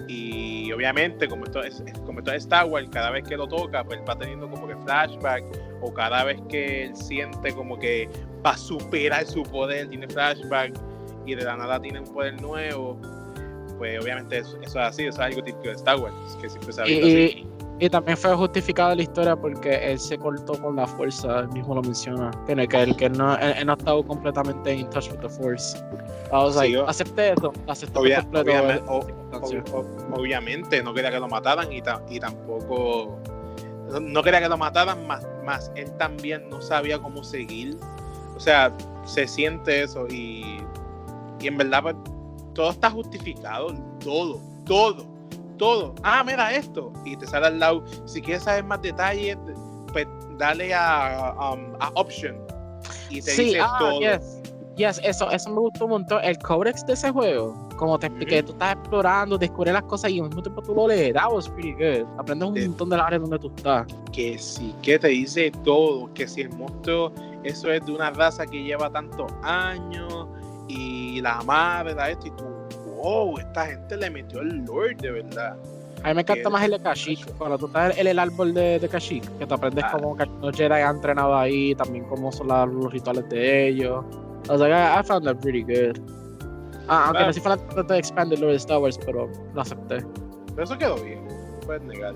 y 0.08 0.72
obviamente 0.74 1.28
como 1.28 1.46
esto 1.46 1.64
es 1.64 1.82
como 2.06 2.20
esto 2.20 2.34
es 2.34 2.44
Star 2.44 2.66
Wars 2.66 2.90
cada 2.92 3.10
vez 3.12 3.24
que 3.24 3.38
lo 3.38 3.48
toca 3.48 3.84
pues 3.84 4.02
va 4.08 4.18
teniendo 4.18 4.50
como 4.50 4.68
que 4.68 4.76
flashback 4.76 5.44
o 5.82 5.94
cada 5.94 6.26
vez 6.26 6.42
que 6.50 6.86
él 6.86 6.96
siente 6.96 7.54
como 7.54 7.80
que 7.80 8.10
va 8.46 8.52
a 8.52 8.58
superar 8.58 9.26
su 9.26 9.44
poder 9.44 9.90
tiene 9.90 10.08
flashback 10.08 10.74
y 11.26 11.36
de 11.36 11.44
la 11.44 11.58
nada 11.58 11.80
tiene 11.80 12.00
un 12.00 12.14
poder 12.14 12.42
nuevo, 12.42 13.00
pues 13.78 14.02
obviamente 14.02 14.40
eso, 14.40 14.58
eso 14.62 14.80
es 14.80 14.88
así, 14.88 15.06
eso 15.06 15.22
es 15.22 15.28
algo 15.28 15.44
típico 15.44 15.68
de 15.68 15.74
Star 15.74 16.00
Wars, 16.00 16.16
que 16.42 16.50
siempre 16.50 16.74
se 16.74 16.82
ha 16.82 16.86
visto 16.86 17.06
así. 17.06 17.48
Y, 17.80 17.90
también 17.90 18.18
fue 18.18 18.34
justificado 18.36 18.92
en 18.92 18.98
la 18.98 19.04
historia 19.04 19.36
porque 19.36 19.92
él 19.92 20.00
se 20.00 20.18
cortó 20.18 20.54
con 20.62 20.76
la 20.76 20.88
fuerza, 20.88 21.40
él 21.40 21.50
mismo 21.50 21.76
lo 21.76 21.82
menciona, 21.82 22.32
no- 22.46 22.68
que 22.68 22.82
él, 22.84 22.96
que 22.96 23.06
él 23.06 23.18
no, 23.18 23.36
él, 23.38 23.54
él 23.58 23.66
no 23.66 23.74
ha 23.74 23.76
estado 23.76 24.04
completamente 24.06 24.74
in 24.76 24.90
touch 24.90 25.10
with 25.12 25.20
the 25.20 25.30
force. 25.30 25.78
I 26.32 26.36
was 26.36 26.54
Sí, 26.54 26.60
like, 26.60 26.74
yo- 26.74 26.88
acepté 26.88 27.34
eso, 27.34 27.52
acepté 27.68 28.00
Obvia- 28.00 28.22
completo 28.22 28.52
obviamente, 28.52 28.84
o- 28.88 29.00
o- 29.00 29.78
o- 29.80 29.86
no 30.84 30.94
quería 30.94 31.12
que 31.12 31.20
lo 31.20 31.28
mataran 31.28 31.72
y, 31.74 31.82
ta- 31.82 32.02
y 32.10 32.20
tampoco 32.20 33.18
no, 33.92 34.00
no 34.00 34.24
quería 34.24 34.40
que 34.42 34.50
lo 34.50 34.58
mataran 34.58 35.06
más, 35.08 35.28
más 35.44 35.72
él 35.76 35.92
también 35.98 36.50
no 36.50 36.62
sabía 36.62 37.00
cómo 37.00 37.24
seguir. 37.24 37.78
O 38.36 38.40
sea 38.40 38.72
se 39.06 39.28
siente 39.28 39.84
eso 39.84 40.08
y, 40.08 40.62
y 41.40 41.48
en 41.48 41.58
verdad 41.58 41.82
pues, 41.84 41.96
todo 42.54 42.70
está 42.72 42.90
justificado 42.90 43.74
todo 44.00 44.40
todo 44.66 45.06
todo 45.64 45.96
ah 46.04 46.24
mira 46.24 46.54
esto 46.54 46.92
y 47.06 47.16
te 47.18 47.26
sale 47.28 47.48
al 47.48 47.60
lado 47.60 47.84
si 48.06 48.22
quieres 48.22 48.44
saber 48.44 48.64
más 48.64 48.82
detalles 48.82 49.38
pues 49.92 50.08
dale 50.38 50.74
a, 50.74 51.34
um, 51.54 51.76
a 51.80 51.90
option 51.96 52.36
y 53.10 53.22
te 53.22 53.32
Sí, 53.32 53.44
dice 53.46 53.60
ah, 53.62 53.76
todo 53.80 54.00
yes. 54.00 54.40
Yes, 54.76 55.00
eso, 55.04 55.30
eso 55.30 55.52
me 55.52 55.60
gustó 55.60 55.86
un 55.86 55.92
montón. 55.92 56.20
El 56.24 56.36
codex 56.40 56.84
de 56.88 56.94
ese 56.94 57.12
juego, 57.12 57.54
como 57.78 58.00
te 58.00 58.08
expliqué, 58.08 58.40
Ujú. 58.40 58.48
tú 58.48 58.52
estás 58.54 58.74
explorando, 58.76 59.38
descubres 59.38 59.72
las 59.72 59.84
cosas 59.84 60.10
y 60.10 60.18
al 60.20 60.26
mismo 60.30 60.42
tiempo 60.42 60.64
tú 60.64 60.74
lo 60.74 60.88
lees. 60.88 61.14
That 61.14 61.32
was 61.32 61.48
pretty 61.48 61.74
good. 61.74 62.08
Aprendes 62.18 62.48
un 62.50 62.70
montón 62.70 62.90
de 62.90 62.98
las 62.98 63.06
áreas 63.06 63.22
donde 63.22 63.38
tú 63.38 63.52
estás. 63.56 63.86
que 64.12 64.36
sí, 64.40 64.74
que 64.82 64.98
te 64.98 65.10
dice 65.10 65.52
todo, 65.64 66.12
que 66.16 66.28
si 66.28 66.42
el 66.42 66.50
monstruo, 66.58 67.12
eso 67.44 67.72
es 67.72 67.86
de 67.86 67.92
una 67.92 68.10
raza 68.10 68.48
que 68.48 68.64
lleva 68.64 68.90
tantos 68.90 69.32
años 69.44 70.28
y 70.68 71.22
la 71.22 71.44
madre 71.44 71.94
da 71.94 72.10
esto 72.10 72.30
y 72.30 72.32
tú, 72.32 72.46
wow, 73.04 73.38
esta 73.38 73.66
gente 73.68 73.98
le 73.98 74.10
metió 74.10 74.40
el 74.42 74.64
Lord 74.66 74.98
de 74.98 75.12
verdad. 75.12 75.56
A 76.04 76.08
mí 76.10 76.16
me 76.16 76.22
encanta 76.22 76.50
más 76.50 76.64
el 76.64 76.72
de 76.72 76.80
Kashyyyk. 76.80 77.38
Cuando 77.38 77.58
tú 77.58 77.68
estás 77.68 77.98
en 77.98 78.08
el 78.08 78.18
árbol 78.20 78.54
de, 78.54 78.80
de 78.80 78.90
Kashyyyk, 78.90 79.38
que 79.38 79.46
te 79.46 79.54
aprendes 79.54 79.84
Ah. 79.88 79.92
cómo 79.94 80.18
los 80.42 80.56
Jedi 80.56 80.74
han 80.82 80.96
entrenado 80.98 81.36
ahí, 81.38 81.76
también 81.76 82.04
cómo 82.06 82.32
son 82.32 82.48
la- 82.48 82.66
los 82.66 82.92
rituales 82.92 83.28
de 83.30 83.68
ellos. 83.68 84.04
Was 84.50 84.60
like, 84.60 84.74
I, 84.74 85.00
I 85.00 85.04
found 85.04 85.26
that 85.26 85.38
pretty 85.38 85.62
good. 85.64 85.98
Ah, 86.90 87.06
aunque 87.08 87.24
Ah. 87.24 87.28
no 87.28 87.34
soy 87.34 87.42
fanático 87.42 87.84
de 87.84 87.98
Expanded 87.98 88.40
Lord 88.40 88.52
de 88.52 88.58
Star 88.58 88.80
Wars, 88.80 89.00
pero 89.06 89.30
lo 89.54 89.62
acepté. 89.62 90.04
Pero 90.48 90.64
eso 90.64 90.78
quedó 90.78 90.96
bien, 90.98 91.26
puedes 91.66 91.82
negar. 91.84 92.14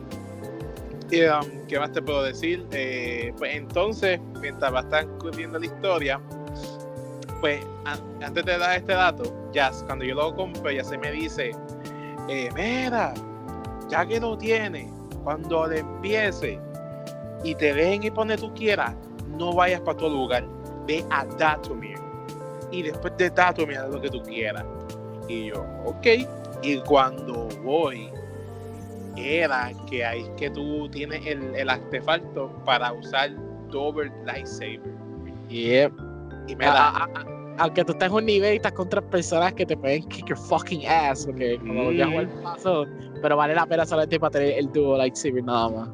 Y, 1.09 1.23
um, 1.23 1.65
¿Qué 1.69 1.79
más 1.79 1.93
te 1.93 2.01
puedo 2.01 2.23
decir? 2.23 2.65
Eh, 2.71 3.33
pues 3.37 3.55
entonces, 3.55 4.19
mientras 4.41 4.73
va 4.73 4.79
a 4.79 4.81
estar 4.81 5.07
corriendo 5.19 5.57
la 5.59 5.65
historia, 5.65 6.19
pues 7.41 7.65
an- 7.85 8.23
antes 8.23 8.45
de 8.45 8.57
dar 8.57 8.77
este 8.77 8.93
dato, 8.93 9.23
ya 9.53 9.71
cuando 9.85 10.05
yo 10.05 10.15
lo 10.15 10.35
compro, 10.35 10.71
ya 10.71 10.83
se 10.83 10.97
me 10.97 11.11
dice, 11.11 11.51
eh, 12.27 12.49
mira, 12.55 13.13
ya 13.89 14.05
que 14.05 14.19
lo 14.19 14.37
tienes, 14.37 14.91
cuando 15.23 15.67
le 15.67 15.79
empiece 15.79 16.59
y 17.43 17.55
te 17.55 17.95
ir 17.95 18.13
por 18.13 18.27
donde 18.27 18.37
tú 18.37 18.53
quieras, 18.53 18.93
no 19.37 19.53
vayas 19.53 19.81
para 19.81 19.97
tu 19.97 20.09
lugar, 20.09 20.45
ve 20.85 21.05
a 21.09 21.25
Datomir. 21.25 21.97
Y 22.71 22.81
después 22.81 23.13
de 23.17 23.29
Datomir, 23.29 23.77
haz 23.77 23.89
lo 23.89 24.01
que 24.01 24.09
tú 24.09 24.21
quieras. 24.23 24.65
Y 25.27 25.47
yo, 25.47 25.65
ok. 25.85 26.07
Y 26.63 26.77
cuando 26.81 27.47
voy, 27.63 28.09
era 29.15 29.71
que 29.89 30.03
ahí 30.05 30.21
es 30.21 30.29
que 30.37 30.49
tú 30.49 30.89
tienes 30.89 31.25
el, 31.25 31.55
el 31.55 31.69
artefacto 31.69 32.51
para 32.65 32.91
usar 32.93 33.31
Double 33.69 34.11
Lightsaber. 34.25 34.81
Yep. 35.49 36.06
Y 36.47 36.55
me 36.55 36.65
da. 36.65 37.07
Aunque 37.59 37.83
tú 37.83 37.93
estés 37.93 38.07
en 38.09 38.13
un 38.13 38.25
nivel 38.25 38.53
y 38.53 38.55
estás 38.57 38.73
contra 38.73 39.01
personas 39.01 39.51
que 39.53 39.65
te 39.65 39.75
pueden 39.75 40.03
kick 40.09 40.27
your 40.27 40.37
fucking 40.37 40.85
ass, 40.87 41.25
porque 41.25 41.57
como 41.59 41.91
ya 41.91 42.05
Mm. 42.07 42.13
el 42.13 42.27
paso, 42.29 42.85
pero 43.21 43.35
vale 43.35 43.55
la 43.55 43.65
pena 43.65 43.83
solamente 43.85 44.19
para 44.19 44.31
tener 44.31 44.59
el 44.59 44.71
duo 44.71 44.95
lightsaber 44.97 45.43
nada 45.43 45.69
más. 45.69 45.89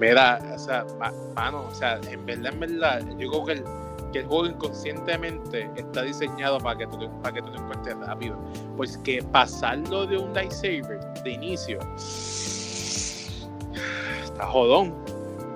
Mira, 0.00 0.38
o 0.54 0.58
sea, 0.58 0.86
ma- 0.98 1.12
mano, 1.34 1.64
o 1.70 1.74
sea, 1.74 2.00
en 2.10 2.24
verdad, 2.24 2.52
en 2.54 2.60
verdad, 2.60 3.00
yo 3.18 3.28
creo 3.30 3.44
que 3.44 3.52
el, 3.52 3.64
que 4.12 4.18
el 4.20 4.26
juego 4.26 4.46
inconscientemente 4.46 5.70
está 5.76 6.02
diseñado 6.02 6.58
para 6.58 6.78
que 6.78 6.86
tú, 6.86 7.10
para 7.22 7.34
que 7.34 7.42
tú 7.42 7.50
te 7.52 7.58
encuentres 7.58 7.96
rápido. 7.98 8.38
Pues 8.78 8.96
que 8.98 9.22
pasarlo 9.30 10.06
de 10.06 10.16
un 10.18 10.32
lightsaber 10.32 11.00
de 11.22 11.30
inicio 11.32 11.78
está 14.24 14.46
jodón. 14.46 14.94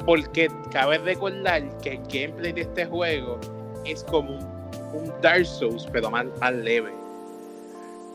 Porque 0.06 0.48
cabe 0.70 0.98
recordar 0.98 1.62
que 1.80 1.90
el 1.94 1.98
gameplay 2.04 2.52
de 2.52 2.60
este 2.62 2.86
juego 2.86 3.40
es 3.84 4.04
como 4.04 4.38
un, 4.38 4.44
un 5.08 5.12
Dark 5.20 5.44
Souls, 5.44 5.86
pero 5.92 6.10
más, 6.10 6.26
más 6.40 6.54
leve. 6.54 6.92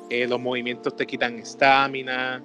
Eh, 0.09 0.27
los 0.27 0.39
movimientos 0.39 0.95
te 0.95 1.05
quitan 1.05 1.39
estamina. 1.39 2.41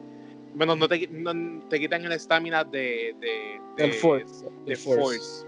Bueno, 0.55 0.75
no 0.77 0.89
te, 0.89 1.07
no- 1.09 1.63
te 1.69 1.79
quitan 1.79 2.05
el 2.05 2.13
estamina 2.13 2.65
de, 2.65 3.15
de, 3.21 3.61
de- 3.77 3.93
Force. 3.95 4.45
de 4.45 4.51
del 4.67 4.77
Force. 4.77 5.01
Force, 5.01 5.47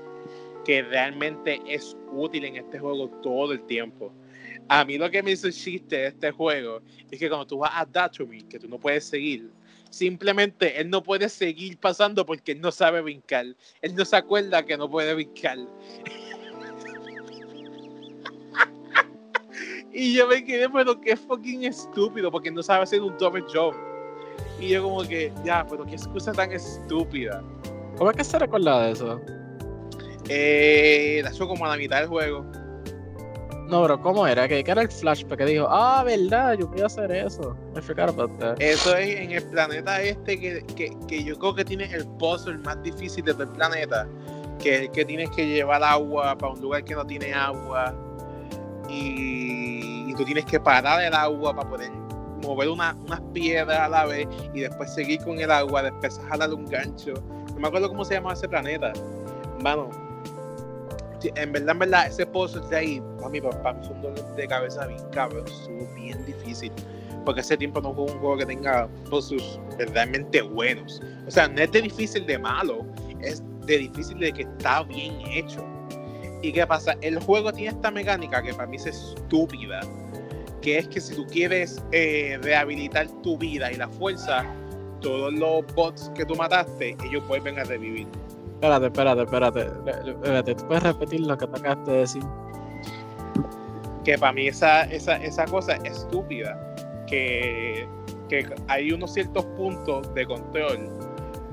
que 0.64 0.82
realmente 0.82 1.60
es 1.66 1.96
útil 2.12 2.44
en 2.44 2.56
este 2.56 2.78
juego 2.78 3.08
todo 3.22 3.52
el 3.52 3.62
tiempo. 3.66 4.12
A 4.68 4.84
mí 4.84 4.98
lo 4.98 5.10
que 5.10 5.22
me 5.22 5.30
hizo 5.30 5.50
chiste 5.50 5.96
de 5.96 6.06
este 6.08 6.30
juego 6.30 6.82
es 7.10 7.18
que 7.18 7.28
cuando 7.28 7.46
tú 7.46 7.58
vas 7.58 7.70
a 7.74 7.86
Datomir, 7.86 8.46
que 8.48 8.58
tú 8.58 8.68
no 8.68 8.78
puedes 8.78 9.04
seguir, 9.04 9.50
Simplemente 9.90 10.80
él 10.80 10.90
no 10.90 11.02
puede 11.02 11.28
seguir 11.28 11.78
pasando 11.78 12.24
porque 12.26 12.52
él 12.52 12.60
no 12.60 12.70
sabe 12.70 13.00
brincar. 13.00 13.46
Él 13.82 13.94
no 13.94 14.04
se 14.04 14.16
acuerda 14.16 14.64
que 14.64 14.76
no 14.76 14.90
puede 14.90 15.14
brincar. 15.14 15.58
y 19.92 20.14
yo 20.14 20.28
me 20.28 20.44
quedé, 20.44 20.68
pero 20.68 21.00
qué 21.00 21.16
fucking 21.16 21.64
estúpido, 21.64 22.30
porque 22.30 22.50
no 22.50 22.62
sabe 22.62 22.82
hacer 22.82 23.00
un 23.00 23.16
double 23.18 23.44
jump. 23.52 23.74
Y 24.60 24.68
yo 24.68 24.82
como 24.82 25.02
que, 25.02 25.32
ya, 25.44 25.66
pero 25.66 25.86
qué 25.86 25.94
excusa 25.94 26.32
tan 26.32 26.52
estúpida. 26.52 27.42
¿Cómo 27.96 28.10
es 28.10 28.16
que 28.16 28.24
se 28.24 28.38
recuerda 28.38 28.86
de 28.86 28.92
eso? 28.92 29.20
Eh, 30.28 31.22
la 31.24 31.32
como 31.32 31.64
a 31.64 31.68
la 31.68 31.76
mitad 31.76 32.00
del 32.00 32.08
juego. 32.08 32.44
No, 33.68 33.82
bro, 33.82 34.00
¿cómo 34.00 34.26
era? 34.26 34.48
¿Qué, 34.48 34.64
era 34.66 34.80
el 34.80 34.88
flashback 34.88 35.40
que 35.40 35.44
dijo? 35.44 35.66
Ah, 35.68 36.02
verdad, 36.02 36.54
yo 36.54 36.66
voy 36.68 36.80
a 36.80 36.86
hacer 36.86 37.12
eso. 37.12 37.54
I 37.76 37.82
forgot 37.82 38.08
about 38.08 38.38
that. 38.38 38.56
Eso 38.60 38.96
es 38.96 39.16
en 39.16 39.32
el 39.32 39.42
planeta 39.44 40.00
este 40.00 40.40
que, 40.40 40.62
que, 40.74 40.96
que 41.06 41.22
yo 41.22 41.38
creo 41.38 41.54
que 41.54 41.66
tiene 41.66 41.84
el 41.92 42.06
puzzle 42.18 42.56
más 42.58 42.82
difícil 42.82 43.24
de 43.26 43.34
todo 43.34 43.42
el 43.42 43.50
planeta. 43.50 44.08
Que, 44.58 44.88
que 44.88 45.04
tienes 45.04 45.28
que 45.30 45.46
llevar 45.46 45.82
agua 45.82 46.36
para 46.38 46.54
un 46.54 46.60
lugar 46.62 46.82
que 46.82 46.94
no 46.94 47.06
tiene 47.06 47.34
agua. 47.34 47.94
Y, 48.88 50.10
y 50.10 50.14
tú 50.16 50.24
tienes 50.24 50.46
que 50.46 50.58
parar 50.58 51.02
el 51.02 51.12
agua 51.12 51.54
para 51.54 51.68
poder 51.68 51.90
mover 52.42 52.70
una, 52.70 52.96
unas 53.04 53.20
piedras 53.34 53.80
a 53.80 53.88
la 53.88 54.06
vez 54.06 54.26
y 54.54 54.60
después 54.60 54.94
seguir 54.94 55.22
con 55.22 55.38
el 55.38 55.50
agua, 55.50 55.82
después 55.82 56.18
jalar 56.30 56.54
un 56.54 56.64
gancho. 56.64 57.12
No 57.52 57.60
me 57.60 57.68
acuerdo 57.68 57.88
cómo 57.88 58.02
se 58.02 58.14
llama 58.14 58.32
ese 58.32 58.48
planeta. 58.48 58.94
Mano, 59.60 59.90
en 61.22 61.52
verdad, 61.52 61.70
en 61.70 61.78
verdad, 61.78 62.06
ese 62.06 62.26
pozo 62.26 62.60
de 62.68 62.76
ahí, 62.76 63.00
mí, 63.30 63.40
para 63.40 63.72
mí 63.74 63.80
es 63.82 63.90
un 63.90 64.02
dolor 64.02 64.36
de 64.36 64.46
cabeza 64.46 64.86
bien 64.86 65.02
cabrón, 65.10 65.44
estuvo 65.46 65.86
bien 65.94 66.24
difícil. 66.24 66.72
Porque 67.24 67.40
ese 67.40 67.56
tiempo 67.56 67.80
no 67.80 67.92
juego 67.92 68.12
un 68.12 68.18
juego 68.20 68.38
que 68.38 68.46
tenga 68.46 68.88
pozos 69.10 69.60
realmente 69.92 70.40
buenos. 70.42 71.02
O 71.26 71.30
sea, 71.30 71.48
no 71.48 71.60
es 71.60 71.70
de 71.72 71.82
difícil 71.82 72.26
de 72.26 72.38
malo, 72.38 72.86
es 73.20 73.42
de 73.66 73.78
difícil 73.78 74.18
de 74.18 74.32
que 74.32 74.42
está 74.42 74.82
bien 74.84 75.20
hecho. 75.26 75.64
¿Y 76.42 76.52
qué 76.52 76.66
pasa? 76.66 76.96
El 77.00 77.20
juego 77.20 77.52
tiene 77.52 77.70
esta 77.70 77.90
mecánica 77.90 78.42
que 78.42 78.54
para 78.54 78.66
mí 78.66 78.76
es 78.76 78.86
estúpida. 78.86 79.80
Que 80.62 80.78
es 80.78 80.88
que 80.88 81.00
si 81.00 81.14
tú 81.14 81.26
quieres 81.26 81.82
eh, 81.92 82.38
rehabilitar 82.42 83.08
tu 83.22 83.36
vida 83.36 83.70
y 83.70 83.76
la 83.76 83.88
fuerza, 83.88 84.44
todos 85.00 85.32
los 85.32 85.64
bots 85.74 86.10
que 86.14 86.24
tú 86.24 86.34
mataste, 86.34 86.96
ellos 87.04 87.26
vuelven 87.28 87.58
a 87.58 87.64
revivir. 87.64 88.06
Espérate, 88.60 88.86
espérate, 88.86 89.22
espérate. 89.22 89.60
Espérate, 90.10 90.54
¿tú 90.56 90.66
puedes 90.66 90.82
repetir 90.82 91.20
lo 91.20 91.38
que 91.38 91.46
te 91.46 91.58
acabaste 91.60 91.90
de 91.92 91.98
decir? 91.98 92.22
Que 94.02 94.18
para 94.18 94.32
mí 94.32 94.48
esa, 94.48 94.82
esa, 94.82 95.16
esa 95.16 95.44
cosa 95.44 95.74
es 95.84 95.98
estúpida. 95.98 96.74
Que, 97.06 97.88
que 98.28 98.48
hay 98.66 98.90
unos 98.90 99.14
ciertos 99.14 99.44
puntos 99.56 100.12
de 100.12 100.26
control 100.26 100.90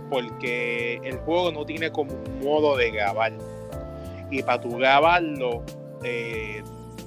porque 0.10 1.00
el 1.04 1.18
juego 1.20 1.52
no 1.52 1.64
tiene 1.64 1.92
como 1.92 2.12
un 2.12 2.40
modo 2.44 2.76
de 2.76 2.90
grabar. 2.90 3.34
Y 4.32 4.42
para 4.42 4.62
tú 4.62 4.76
grabarlo 4.78 5.62
eh, 6.04 6.64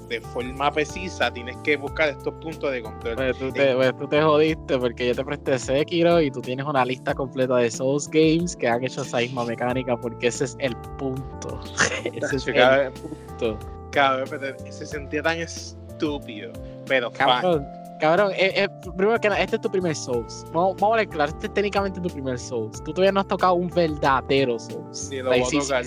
de 0.09 0.21
forma 0.21 0.71
precisa, 0.71 1.31
tienes 1.33 1.57
que 1.59 1.77
buscar 1.77 2.09
estos 2.09 2.35
puntos 2.35 2.73
de 2.73 2.83
control. 2.83 3.16
Pues 3.16 3.38
tú, 3.38 3.53
te, 3.53 3.75
pues 3.75 3.97
tú 3.97 4.09
te 4.09 4.23
jodiste 4.23 4.79
porque 4.79 5.09
yo 5.09 5.14
te 5.14 5.25
presté 5.25 5.59
Sekiro 5.59 6.21
y 6.21 6.31
tú 6.31 6.40
tienes 6.40 6.66
una 6.66 6.85
lista 6.85 7.14
completa 7.14 7.57
de 7.57 7.71
Souls 7.71 8.09
Games 8.09 8.57
que 8.57 8.68
han 8.68 8.85
hecho 8.85 9.03
esa 9.03 9.18
misma 9.18 9.44
mecánica 9.44 9.97
porque 9.97 10.29
ese 10.29 10.44
es 10.44 10.57
el 10.61 10.77
punto. 10.99 11.61
ese 12.05 12.37
es 12.37 12.47
el 12.49 12.92
punto. 12.92 13.59
Cabrón, 13.90 14.29
se 14.71 14.87
sentía 14.87 15.23
tan 15.23 15.38
estúpido. 15.38 16.53
Pero 16.87 17.11
cabrón, 17.11 17.66
cabrón 17.99 18.33
eh, 18.33 18.53
eh, 18.65 18.69
primero 18.97 19.19
que 19.21 19.29
nada, 19.29 19.41
este 19.41 19.57
es 19.57 19.63
tu 19.63 19.71
primer 19.71 19.95
Souls. 19.95 20.47
Vamos, 20.53 20.77
vamos 20.81 20.95
a 20.95 20.97
ver 20.99 21.09
claro, 21.09 21.31
este 21.33 21.47
es 21.47 21.55
técnicamente 21.55 22.01
tu 22.01 22.09
primer 22.09 22.39
Souls. 22.39 22.83
Tú 22.85 22.93
todavía 22.93 23.13
no 23.13 23.21
has 23.21 23.29
tocado 23.29 23.55
un 23.55 23.69
verdadero 23.69 24.59
Souls. 24.59 24.99
Sí, 25.09 25.19
lo 25.19 25.31
voy 25.31 25.41
a 25.41 25.45
tocar. 25.45 25.85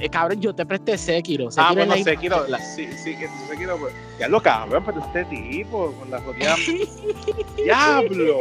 Eh, 0.00 0.08
cabrón, 0.08 0.40
yo 0.40 0.54
te 0.54 0.66
presté 0.66 0.98
Sekiro. 0.98 1.50
Sekiro 1.50 1.68
ah, 1.68 1.72
bueno, 1.72 1.94
la 1.94 2.02
Sekiro. 2.02 2.46
La... 2.48 2.58
Sí, 2.58 2.88
sí, 2.92 3.14
Sekiro. 3.48 3.78
Pues. 3.78 3.94
Ya 4.18 4.28
lo 4.28 4.42
cabrón, 4.42 4.82
pero 4.84 5.00
este 5.00 5.24
tipo, 5.26 5.92
con 5.92 6.10
la 6.10 6.20
jodida. 6.20 6.56
¡Diablo! 7.56 8.36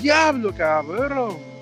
¡Diablo, 0.00 0.52
cabrón! 0.54 1.53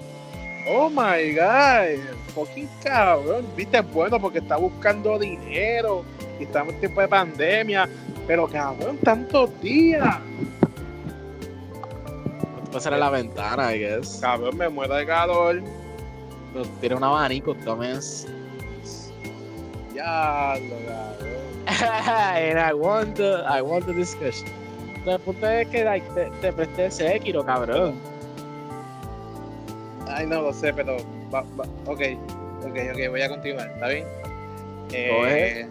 Oh 0.67 0.89
my 0.89 1.35
god. 1.35 1.99
Fucking 2.35 2.69
cabrón. 2.83 3.47
Viste, 3.57 3.81
bueno, 3.81 4.21
porque 4.21 4.39
está 4.39 4.57
buscando 4.57 5.19
dinero. 5.19 6.05
Y 6.39 6.45
estamos 6.45 6.75
en 6.75 6.81
tiempo 6.81 7.01
de 7.01 7.09
pandemia. 7.09 7.89
Pero 8.27 8.47
cabrón, 8.47 8.97
tantos 8.99 9.51
días. 9.61 10.19
Pasar 12.73 12.95
a 12.95 12.99
la 12.99 13.11
ventana, 13.11 13.75
I 13.75 13.81
guess. 13.81 14.19
Cabrón, 14.21 14.57
me 14.57 14.69
muero 14.69 14.95
de 14.95 15.07
calor. 15.07 15.63
Tiene 16.81 16.95
un 16.97 17.05
abanico, 17.05 17.55
tomes. 17.57 18.29
Ya 19.95 20.57
lo 20.57 20.77
cabrón. 20.87 21.43
And 22.35 22.59
I 22.59 22.73
want 22.75 23.17
the, 23.17 23.45
I 23.47 23.63
want 23.63 23.87
the 23.87 23.93
discussion. 23.93 24.49
El 25.07 25.19
punto 25.19 25.49
es 25.49 25.67
que 25.69 25.85
like, 25.85 26.07
te, 26.15 26.31
te 26.41 26.53
presté 26.53 26.91
Sekiro, 26.91 27.45
cabrón. 27.45 28.12
Ay, 30.09 30.27
no 30.27 30.43
lo 30.43 30.53
sé, 30.53 30.73
pero. 30.73 30.97
Va, 31.33 31.43
va, 31.59 31.65
ok, 31.87 32.01
ok, 32.65 32.79
ok, 32.93 33.11
voy 33.11 33.23
a 33.23 33.29
continuar, 33.29 33.69
¿está 33.69 33.89
bien? 33.89 34.05
Eh, 34.93 35.67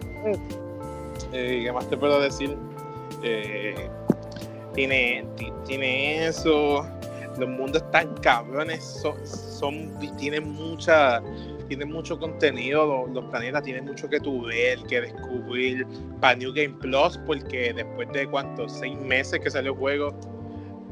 eh, 1.32 1.60
¿Qué 1.64 1.72
más 1.72 1.88
te 1.88 1.96
puedo 1.96 2.20
decir? 2.20 2.56
Eh, 3.22 3.88
tiene, 4.74 5.24
tiene 5.66 6.26
eso. 6.26 6.86
Los 7.38 7.48
mundos 7.48 7.82
están 7.82 8.14
cabrones. 8.18 8.82
Son, 8.84 9.14
son 9.26 9.90
tienen 10.18 10.52
mucha 10.52 11.22
tienen 11.68 11.90
mucho 11.90 12.18
contenido, 12.18 12.84
los, 12.84 13.14
los, 13.14 13.24
planetas 13.30 13.62
tienen 13.62 13.86
mucho 13.86 14.06
que 14.06 14.20
tu 14.20 14.42
ver, 14.42 14.78
que 14.82 15.00
descubrir 15.00 15.86
para 16.20 16.36
New 16.36 16.52
Game 16.52 16.74
Plus, 16.80 17.18
porque 17.26 17.72
después 17.72 18.12
de 18.12 18.26
cuántos, 18.26 18.72
seis 18.72 18.94
meses 18.98 19.40
que 19.40 19.50
salió 19.50 19.72
el 19.72 19.78
juego, 19.78 20.14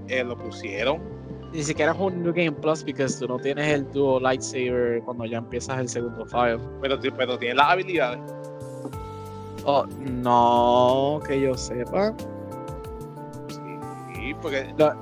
eh, 0.09 0.25
lo 0.25 0.39
pusieron. 0.39 1.20
Ni 1.53 1.63
siquiera 1.65 1.93
es 1.93 1.99
un 1.99 2.23
New 2.23 2.33
Game 2.33 2.53
Plus 2.53 2.85
porque 2.85 3.07
tú 3.19 3.27
no 3.27 3.39
tienes 3.39 3.67
el 3.67 3.91
Duo 3.91 4.21
Lightsaber 4.21 5.03
cuando 5.05 5.25
ya 5.25 5.39
empiezas 5.39 5.81
el 5.81 5.89
segundo 5.89 6.25
file. 6.27 6.61
Pero, 6.81 6.99
pero 7.17 7.39
tienes 7.39 7.57
las 7.57 7.71
habilidades. 7.71 8.21
Oh, 9.65 9.85
no, 9.99 11.21
que 11.27 11.41
yo 11.41 11.57
sepa. 11.57 12.15
Sí, 14.15 14.35
porque. 14.41 14.73
Lo, 14.79 14.95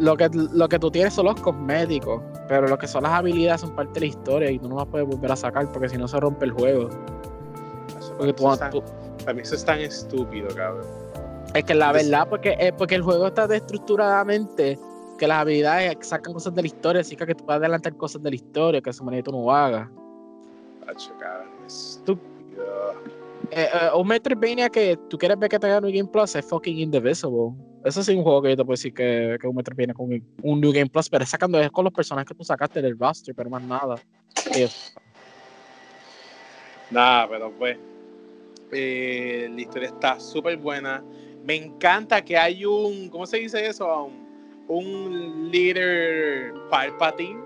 lo, 0.00 0.16
que, 0.16 0.28
lo 0.32 0.68
que 0.68 0.78
tú 0.78 0.90
tienes 0.90 1.14
son 1.14 1.26
los 1.26 1.40
cosméticos. 1.40 2.22
Pero 2.48 2.68
lo 2.68 2.78
que 2.78 2.86
son 2.86 3.04
las 3.04 3.12
habilidades 3.12 3.60
son 3.60 3.74
parte 3.74 3.94
de 3.94 4.00
la 4.00 4.06
historia 4.06 4.50
y 4.50 4.58
tú 4.58 4.68
no 4.68 4.76
las 4.76 4.86
puedes 4.86 5.06
volver 5.06 5.32
a 5.32 5.36
sacar 5.36 5.70
porque 5.72 5.88
si 5.88 5.96
no 5.96 6.08
se 6.08 6.18
rompe 6.18 6.44
el 6.44 6.52
juego. 6.52 6.90
Porque 8.16 8.32
tú, 8.32 8.56
tan, 8.56 8.70
para 9.24 9.34
mí 9.34 9.42
eso 9.42 9.54
es 9.54 9.64
tan 9.64 9.80
estúpido, 9.80 10.48
cabrón. 10.54 10.86
Es 11.54 11.64
que 11.64 11.74
la 11.74 11.92
verdad, 11.92 12.26
porque, 12.28 12.56
es 12.58 12.72
porque 12.72 12.96
el 12.96 13.02
juego 13.02 13.26
está 13.28 13.44
estructuradamente 13.54 14.78
que 15.16 15.26
las 15.26 15.38
habilidades 15.40 15.96
sacan 16.00 16.32
cosas 16.32 16.54
de 16.54 16.62
la 16.62 16.66
historia, 16.66 17.00
así 17.00 17.16
que 17.16 17.34
tú 17.34 17.44
puedes 17.44 17.60
adelantar 17.60 17.96
cosas 17.96 18.22
de 18.22 18.30
la 18.30 18.36
historia 18.36 18.80
que 18.80 18.90
a 18.90 18.92
su 18.92 19.04
manera 19.04 19.22
tú 19.22 19.32
no 19.32 19.50
hagas. 19.50 19.88
Tú, 22.04 22.18
eh, 23.50 23.68
eh, 23.72 23.90
un 23.94 24.06
Metroidvania 24.06 24.68
que 24.68 24.98
tú 25.08 25.18
quieres 25.18 25.38
ver 25.38 25.48
que 25.48 25.58
te 25.58 25.68
gane 25.68 25.86
un 25.86 25.92
Game 25.92 26.08
Plus 26.08 26.34
es 26.34 26.44
fucking 26.44 26.78
Indivisible. 26.78 27.52
Eso 27.84 28.02
sí 28.02 28.12
es 28.12 28.18
un 28.18 28.24
juego 28.24 28.42
que 28.42 28.50
yo 28.50 28.56
te 28.56 28.64
puedo 28.64 28.74
decir 28.74 28.92
que, 28.92 29.36
que 29.40 29.46
un 29.46 29.54
Metroidvania 29.54 29.94
con 29.94 30.10
un, 30.42 30.60
New 30.60 30.72
Game 30.72 30.88
Plus, 30.88 31.08
pero 31.08 31.24
es 31.24 31.30
sacando 31.30 31.60
es 31.60 31.70
con 31.70 31.84
los 31.84 31.92
personajes 31.92 32.28
que 32.28 32.34
tú 32.34 32.44
sacaste 32.44 32.82
del 32.82 32.98
roster, 32.98 33.34
pero 33.34 33.50
más 33.50 33.62
nada. 33.62 33.96
Nada, 36.90 37.28
pero 37.28 37.52
pues 37.52 37.78
eh, 38.72 39.48
la 39.52 39.60
historia 39.60 39.88
está 39.88 40.18
súper 40.18 40.56
buena. 40.56 41.04
Me 41.44 41.54
encanta 41.54 42.24
que 42.24 42.36
hay 42.36 42.64
un, 42.64 43.08
¿cómo 43.08 43.26
se 43.26 43.38
dice 43.38 43.66
eso? 43.66 44.10
Un 44.68 45.50
líder 45.50 46.52
Palpatine. 46.70 47.40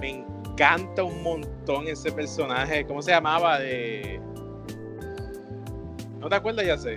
Me 0.00 0.24
encanta 0.50 1.04
un 1.04 1.22
montón 1.22 1.88
ese 1.88 2.12
personaje. 2.12 2.86
¿Cómo 2.86 3.02
se 3.02 3.12
llamaba? 3.12 3.58
De 3.58 4.20
¿No 6.20 6.28
te 6.28 6.36
acuerdas, 6.36 6.66
ya 6.66 6.78
sé? 6.78 6.96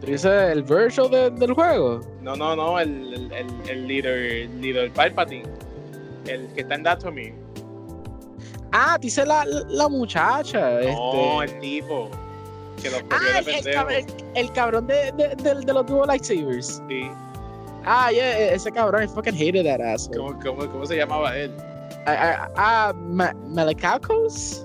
¿Tú 0.00 0.06
dices 0.08 0.30
el 0.30 0.62
virtual 0.62 1.10
de, 1.10 1.30
del 1.30 1.54
juego? 1.54 2.00
No, 2.20 2.36
no, 2.36 2.54
no, 2.54 2.78
el, 2.78 3.32
el, 3.32 3.48
el, 3.68 3.88
líder, 3.88 4.48
líder 4.50 4.90
Palpatine. 4.92 5.48
El 6.26 6.46
que 6.52 6.60
está 6.60 6.74
en 6.74 6.82
Datomy. 6.82 7.34
Ah, 8.72 8.98
dice 9.00 9.24
la, 9.24 9.46
la 9.46 9.88
muchacha. 9.88 10.80
No, 10.82 11.42
este... 11.42 11.54
el 11.54 11.60
tipo. 11.60 12.10
Que 12.82 12.88
ah, 13.10 13.38
el, 13.38 13.48
el, 13.66 14.06
el, 14.34 14.52
cabrón 14.52 14.86
de, 14.86 15.10
de, 15.12 15.34
de, 15.36 15.54
de 15.64 15.72
los 15.72 15.86
dual 15.86 16.06
lightsabers. 16.08 16.82
Sí. 16.88 17.10
Ah, 17.84 18.10
yeah, 18.10 18.38
e, 18.38 18.54
ese 18.54 18.70
cabrón, 18.70 19.02
I 19.02 19.08
fucking 19.08 19.34
hated 19.34 19.64
that 19.64 19.80
ass. 19.80 20.10
¿Cómo, 20.14 20.38
cómo, 20.40 20.68
cómo 20.70 20.86
se 20.86 20.96
llamaba 20.96 21.36
él? 21.36 21.52
Ah, 22.06 22.48
ah, 22.56 22.92
ah 22.92 22.92
Malakakos? 23.48 24.64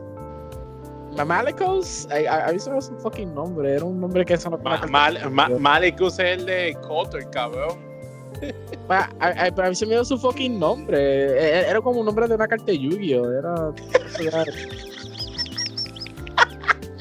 Malicos, 1.26 2.08
a 2.12 2.52
mí 2.52 2.60
se 2.60 2.72
me 2.72 2.78
hace 2.78 2.92
un 2.92 3.00
fucking 3.00 3.34
nombre, 3.36 3.76
era 3.76 3.86
un 3.86 4.00
nombre 4.02 4.26
que 4.26 4.36
no 4.50 4.58
Ma 4.58 4.82
Mal 4.88 5.60
Ma 5.60 5.80
es 5.80 6.20
el 6.20 6.46
de 6.46 6.76
Cotter, 6.82 7.30
cabrón. 7.30 7.78
a, 8.90 9.70
mí 9.70 9.76
se 9.76 9.86
me 9.86 9.94
dio 9.94 10.04
su 10.04 10.18
fucking 10.18 10.60
nombre. 10.60 10.98
E, 10.98 11.62
e, 11.62 11.70
era 11.70 11.80
como 11.82 12.00
un 12.00 12.06
nombre 12.08 12.28
de 12.28 12.36
una 12.36 12.48
carta 12.48 12.66
de 12.66 12.80
Yu-Gi-Oh! 12.80 13.32
Era. 13.32 13.74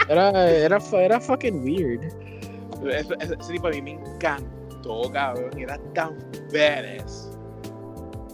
Era, 0.08 0.50
era, 0.50 0.78
era 0.92 1.20
fucking 1.20 1.64
weird. 1.64 2.04
Ese, 2.86 3.14
ese, 3.20 3.36
tipo 3.52 3.68
a 3.68 3.70
mí 3.70 3.80
me 3.80 3.98
encantó, 4.82 5.12
cabrón. 5.12 5.50
Era 5.58 5.78
tan 5.94 6.16
badass. 6.52 7.30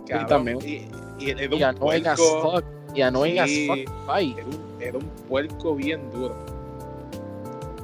Cabrón. 0.07 0.25
Y 0.25 0.29
también. 0.29 0.59
Y, 0.63 1.25
y 1.25 1.31
era 1.31 1.47
un 1.55 1.61
Y 1.61 1.63
annoying 1.63 2.07
as 2.07 2.21
puerco. 2.21 2.53
fuck. 2.53 2.65
Y 2.95 3.03
annoying 3.03 3.39
as 3.39 3.49
Sí. 3.49 3.67
fuck 3.69 4.07
fight. 4.07 4.39
Era 4.39 4.47
un, 4.47 4.83
era 4.83 4.99
un 4.99 5.05
puerco 5.29 5.75
bien 5.75 6.11
duro. 6.11 6.35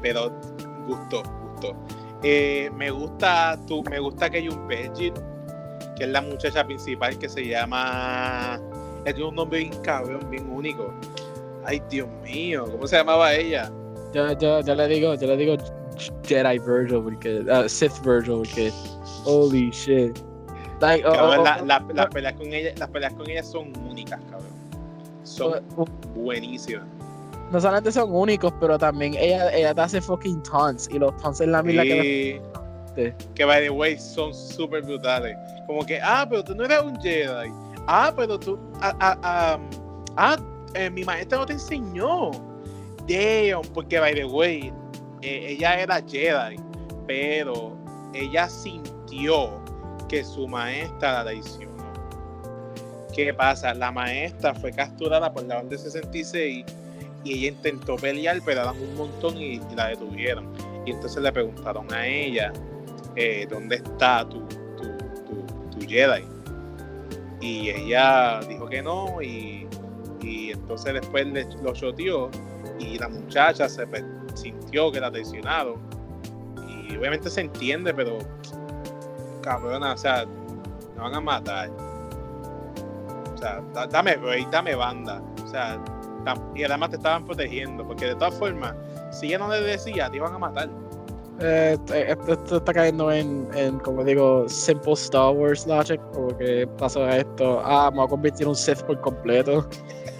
Pero 0.02 0.30
gustó, 0.86 1.22
gustó. 1.52 1.74
Eh, 2.22 2.70
me 2.74 2.90
gusta 2.90 3.58
tú, 3.66 3.82
me 3.90 3.98
gusta 3.98 4.30
que 4.30 4.38
hay 4.38 4.48
un 4.48 4.66
Veggie, 4.66 5.12
que 5.96 6.04
es 6.04 6.08
la 6.10 6.22
muchacha 6.22 6.64
principal 6.64 7.18
que 7.18 7.28
se 7.28 7.46
llama. 7.46 8.58
Es 9.04 9.14
tiene 9.14 9.28
un 9.28 9.34
nombre 9.34 9.58
bien 9.60 9.72
cabrón, 9.82 10.20
bien 10.30 10.50
único. 10.50 10.92
Ay, 11.66 11.82
Dios 11.90 12.08
mío, 12.22 12.64
¿cómo 12.70 12.86
se 12.86 12.96
llamaba 12.96 13.34
ella? 13.34 13.70
Yo, 14.12 14.32
yo, 14.38 14.60
yo 14.60 14.74
le 14.74 14.86
digo, 14.88 15.14
yo 15.14 15.26
le 15.26 15.36
digo 15.36 15.56
Jedi 16.24 16.58
Virgil 16.58 17.02
porque 17.02 17.40
uh, 17.40 17.68
Sith 17.68 17.98
Virgil 18.04 18.38
porque 18.38 18.72
holy 19.24 19.70
shit. 19.70 20.18
Like, 20.80 21.06
oh, 21.06 21.12
Cabrón, 21.12 21.38
oh, 21.40 21.44
la- 21.44 21.58
oh, 21.62 21.64
la- 21.66 21.84
las 21.94 22.08
peleas 22.08 22.34
con 22.34 22.52
ella, 22.52 22.72
las 22.76 22.88
peleas 22.90 23.12
con 23.14 23.30
ella 23.30 23.42
son 23.42 23.72
únicas, 23.88 24.20
cabrón. 24.30 24.50
Son 25.22 25.62
buenísimas. 26.14 26.84
no 27.50 27.60
solamente 27.60 27.92
son 27.92 28.14
únicos, 28.14 28.52
pero 28.60 28.78
también 28.78 29.14
ella, 29.14 29.52
ella 29.54 29.74
te 29.74 29.80
hace 29.80 30.00
fucking 30.00 30.42
taunts 30.42 30.88
y 30.92 30.98
los 30.98 31.16
taunts 31.18 31.40
es 31.40 31.48
la 31.48 31.62
misma 31.62 31.82
que 31.84 32.42
Y 32.96 33.12
que 33.34 33.44
by 33.44 33.62
the 33.62 33.70
way 33.70 33.98
son 33.98 34.34
súper 34.34 34.82
brutales. 34.82 35.36
Como 35.66 35.84
que, 35.86 36.00
ah, 36.02 36.26
pero 36.28 36.44
tú 36.44 36.54
no 36.54 36.64
eres 36.64 36.82
un 36.82 37.00
Jedi. 37.00 37.50
Ah, 37.86 38.12
pero 38.14 38.38
tú, 38.38 38.58
ah, 38.80 38.94
ah, 39.00 39.18
ah, 39.22 39.58
ah, 40.16 40.36
eh, 40.74 40.90
mi 40.90 41.04
maestra 41.04 41.38
no 41.38 41.46
te 41.46 41.54
enseñó. 41.54 42.30
Damn, 43.08 43.62
porque 43.72 43.98
by 43.98 44.14
the 44.14 44.24
way, 44.24 44.72
eh, 45.24 45.52
ella 45.52 45.80
era 45.80 46.02
Jedi, 46.06 46.56
pero 47.06 47.74
ella 48.12 48.46
sintió 48.46 49.50
que 50.06 50.22
su 50.22 50.46
maestra 50.46 51.12
la 51.14 51.24
traicionó. 51.24 51.72
¿Qué 53.14 53.32
pasa? 53.32 53.72
La 53.72 53.90
maestra 53.90 54.54
fue 54.54 54.70
capturada 54.70 55.32
por 55.32 55.44
la 55.44 55.60
Orden 55.60 55.78
66 55.78 56.66
y 57.24 57.32
ella 57.32 57.48
intentó 57.48 57.96
pelear, 57.96 58.40
pero 58.44 58.62
eran 58.62 58.76
un 58.78 58.96
montón 58.96 59.38
y, 59.38 59.60
la 59.74 59.88
detuvieron. 59.88 60.52
Y 60.84 60.90
entonces 60.90 61.22
le 61.22 61.32
preguntaron 61.32 61.90
a 61.94 62.06
ella, 62.06 62.52
eh, 63.16 63.46
¿dónde 63.48 63.76
está 63.76 64.28
tu, 64.28 64.40
tu, 64.76 65.70
tu, 65.70 65.88
Jedi? 65.88 66.22
Y 67.40 67.70
ella 67.70 68.40
dijo 68.46 68.66
que 68.66 68.82
no 68.82 69.22
y, 69.22 69.66
y 70.20 70.50
entonces 70.50 70.92
después 70.92 71.26
le, 71.28 71.46
lo 71.62 71.72
choteó 71.72 72.30
y 72.78 72.98
la 72.98 73.08
muchacha 73.08 73.68
se 73.68 73.86
pe- 73.86 74.04
sintió 74.34 74.92
que 74.92 75.00
la 75.00 75.10
traicionaron. 75.10 75.76
Y 76.88 76.96
obviamente 76.96 77.30
se 77.30 77.40
entiende, 77.42 77.92
pero 77.94 78.18
cabrona, 79.42 79.92
o 79.92 79.96
sea, 79.96 80.24
me 80.96 81.02
van 81.02 81.14
a 81.14 81.20
matar. 81.20 81.70
O 83.34 83.36
sea, 83.38 83.60
da- 83.72 83.86
dame 83.86 84.16
break, 84.16 84.50
dame 84.50 84.74
banda. 84.74 85.22
O 85.44 85.48
sea, 85.48 85.78
y 86.54 86.64
además 86.64 86.90
te 86.90 86.96
estaban 86.96 87.24
protegiendo, 87.24 87.86
porque 87.86 88.06
de 88.06 88.14
todas 88.14 88.34
formas, 88.34 88.74
si 89.10 89.26
ella 89.26 89.38
no 89.38 89.48
le 89.48 89.60
decía, 89.60 90.10
te 90.10 90.16
iban 90.16 90.32
a 90.34 90.38
matar. 90.38 90.68
Eh, 91.40 91.76
esto, 91.90 92.32
esto 92.32 92.56
está 92.58 92.72
cayendo 92.72 93.10
en, 93.10 93.48
en, 93.54 93.78
como 93.80 94.04
digo, 94.04 94.48
simple 94.48 94.92
Star 94.92 95.32
Wars 95.34 95.66
logic, 95.66 96.00
como 96.12 96.28
que 96.38 96.66
pasó 96.78 97.06
esto, 97.08 97.60
ah, 97.64 97.90
me 97.90 97.96
voy 97.98 98.06
a 98.06 98.08
convertir 98.08 98.42
en 98.42 98.50
un 98.50 98.54
Sith 98.56 98.82
por 98.82 99.00
completo. 99.00 99.68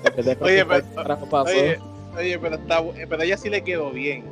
Oye, 0.41 0.65
pero- 0.67 0.85
carajo 0.97 1.27
pasó. 1.27 1.51
Oye, 1.53 1.79
oye, 2.17 2.39
pero, 2.39 2.57
está, 2.57 2.81
bu- 2.83 2.95
pero 3.09 3.23
ella 3.23 3.37
sí 3.37 3.49
le 3.51 3.63
quedó 3.63 3.91
bien. 3.91 4.25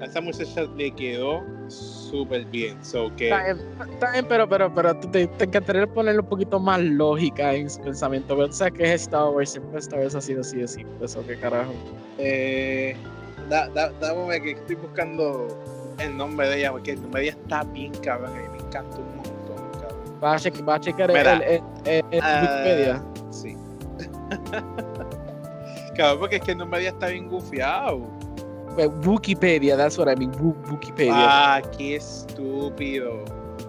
A 0.00 0.04
esa 0.04 0.20
muchacha 0.20 0.62
le 0.76 0.90
quedó 0.92 1.42
súper 1.68 2.44
bien. 2.46 2.82
So 2.84 3.14
que, 3.16 3.30
Está 3.30 3.42
bien, 3.44 3.58
está 3.92 4.12
bien, 4.12 4.26
pero, 4.28 4.48
pero, 4.48 4.72
pero 4.72 4.96
te, 4.96 5.26
te 5.26 5.44
encantaría 5.44 5.86
ponerle 5.88 6.20
un 6.20 6.28
poquito 6.28 6.60
más 6.60 6.80
lógica 6.80 7.52
en 7.54 7.68
su 7.68 7.80
pensamiento. 7.82 8.36
Pero 8.36 8.46
tú 8.48 8.54
sabes 8.54 8.74
que 8.74 8.84
es 8.94 9.02
Star 9.02 9.28
Wars, 9.30 9.50
siempre 9.50 9.78
Star 9.80 9.98
Wars 10.00 10.14
ha 10.14 10.20
sido 10.20 10.42
así 10.42 10.56
de 10.56 10.68
simple, 10.68 11.04
eso 11.04 11.24
qué 11.26 11.36
carajo. 11.38 11.72
eh, 12.18 12.96
da, 13.48 13.68
da, 13.70 13.90
dame 14.00 14.40
que 14.40 14.52
estoy 14.52 14.76
buscando 14.76 15.48
el 15.98 16.16
nombre 16.16 16.48
de 16.48 16.58
ella, 16.58 16.70
porque 16.70 16.92
el 16.92 17.02
nombre 17.02 17.22
de 17.22 17.28
ella 17.28 17.36
está 17.40 17.64
bien 17.64 17.92
cabrón. 17.94 18.32
Mí 18.36 18.48
me 18.52 18.58
encantó 18.68 18.98
un 19.00 19.16
montón, 19.16 19.80
cabrón. 19.80 20.20
¿Vas 20.20 20.46
a, 20.46 20.48
cheque- 20.50 20.62
vas 20.64 20.76
a 20.76 20.80
checar 20.80 21.10
el, 21.10 21.16
el, 21.26 21.42
el- 21.86 22.04
el- 22.12 22.20
Ah, 22.22 22.40
Wikipedia? 22.42 23.04
Sí. 23.30 23.56
cabrón, 25.98 26.20
porque 26.20 26.36
es 26.36 26.42
que 26.42 26.52
el 26.52 26.58
nombre 26.58 26.80
ella 26.80 26.90
está 26.90 27.08
bien 27.08 27.28
gufiado. 27.28 28.00
Eh, 28.78 28.86
Wikipedia, 29.04 29.76
that's 29.76 29.98
what 29.98 30.08
I 30.10 30.16
mean, 30.16 30.30
Wikipedia. 30.70 31.12
Ah, 31.14 31.62
qué 31.76 31.96
estúpido. 31.96 33.24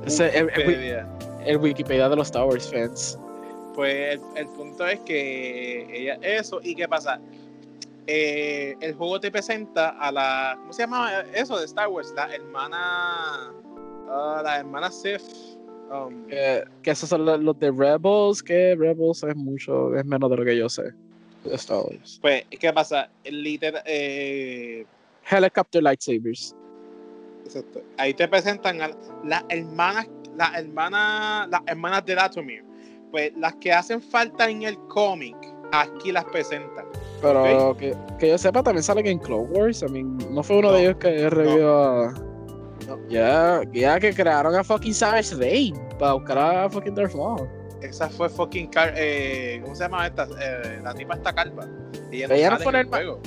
Ese- 0.06 0.28
el- 0.30 0.36
el- 0.38 0.46
Wikipedia. 0.46 1.08
El 1.46 1.58
Wikipedia 1.58 2.08
de 2.10 2.16
los 2.16 2.28
Star 2.28 2.46
Wars 2.46 2.70
fans. 2.72 3.18
Pues 3.76 4.14
el, 4.16 4.22
el 4.36 4.48
punto 4.48 4.86
es 4.88 5.00
que 5.02 5.88
ella, 5.92 6.20
eso, 6.22 6.60
¿y 6.64 6.76
qué 6.76 6.88
pasa? 6.88 7.20
Eh, 8.08 8.76
el 8.82 8.94
juego 8.96 9.20
te 9.20 9.32
presenta 9.32 9.90
a 9.90 10.12
la, 10.12 10.56
¿cómo 10.60 10.74
se 10.74 10.82
llama 10.84 11.22
eso 11.34 11.58
de 11.60 11.66
Star 11.66 11.88
Wars? 11.88 12.12
La 12.16 12.34
hermana, 12.34 13.54
ah, 14.10 14.42
la 14.44 14.58
hermana 14.60 14.90
Sith. 14.92 15.22
um, 15.92 16.26
Que, 16.28 16.64
que 16.82 16.92
esos 16.92 17.08
son 17.10 17.26
los, 17.26 17.40
los 17.40 17.58
de 17.60 17.72
Rebels, 17.72 18.42
que 18.44 18.76
Rebels 18.78 19.24
es 19.24 19.36
mucho, 19.36 19.96
es 19.96 20.06
menos 20.06 20.30
de 20.30 20.38
lo 20.38 20.44
que 20.46 20.58
yo 20.58 20.68
sé. 20.70 20.92
De 21.44 21.56
Star 21.56 21.80
Wars. 21.84 22.20
pues, 22.22 22.44
¿qué 22.60 22.74
pasa? 22.74 23.10
Literal, 23.26 23.82
eh, 23.86 24.86
Helicopter 25.30 25.82
lightsabers. 25.84 26.56
exacto. 27.46 27.82
ahí 27.98 28.14
te 28.14 28.28
presentan 28.28 28.82
a 28.82 28.90
las 29.24 29.44
hermanas, 29.50 30.08
las 30.36 30.56
hermanas, 30.58 31.48
las 31.50 31.62
hermanas 31.68 32.06
de 32.06 32.16
Datomir. 32.16 32.64
Pues 33.12 33.32
las 33.38 33.56
que 33.56 33.72
hacen 33.74 34.02
falta 34.02 34.50
en 34.50 34.64
el 34.64 34.78
cómic, 34.88 35.36
aquí 35.72 36.12
las 36.12 36.26
presentan. 36.26 36.86
Pero 37.22 37.76
que, 37.78 37.96
que 38.20 38.30
yo 38.30 38.38
sepa, 38.38 38.62
también 38.62 38.84
salen 38.84 39.08
en 39.08 39.18
Clone 39.20 39.48
Wars. 39.52 39.82
I 39.82 39.88
mean, 39.92 40.18
no 40.32 40.44
fue 40.44 40.58
uno 40.58 40.70
No, 40.70 40.74
de 40.76 40.82
ellos 40.84 40.96
que 40.98 41.30
revivió 41.30 41.84
a. 41.84 42.14
No. 42.88 42.98
Ya, 43.10 43.62
ya 43.74 44.00
que 44.00 44.14
crearon 44.14 44.56
a 44.56 44.64
fucking 44.64 44.94
Savage 44.94 45.36
Rain 45.36 45.76
para 45.98 46.14
buscar 46.14 46.38
a 46.38 46.70
fucking 46.70 46.94
Darth 46.96 47.16
Maul. 47.16 47.50
Esa 47.82 48.10
fue 48.10 48.30
fucking 48.30 48.68
car 48.68 48.94
eh, 48.96 49.60
¿cómo 49.64 49.76
se 49.76 49.84
llama 49.84 50.06
esta? 50.08 50.28
Eh, 50.40 50.80
la 50.84 50.94
tipa 50.94 51.16
está 51.16 51.34
calva. 51.34 51.66
Ella 52.12 52.28
no 52.28 52.34
Ella 52.36 52.50
no 52.50 52.58
sale 52.58 52.64
fue 52.64 52.74
en 52.74 52.80
el 52.80 52.88
juego. 52.88 53.20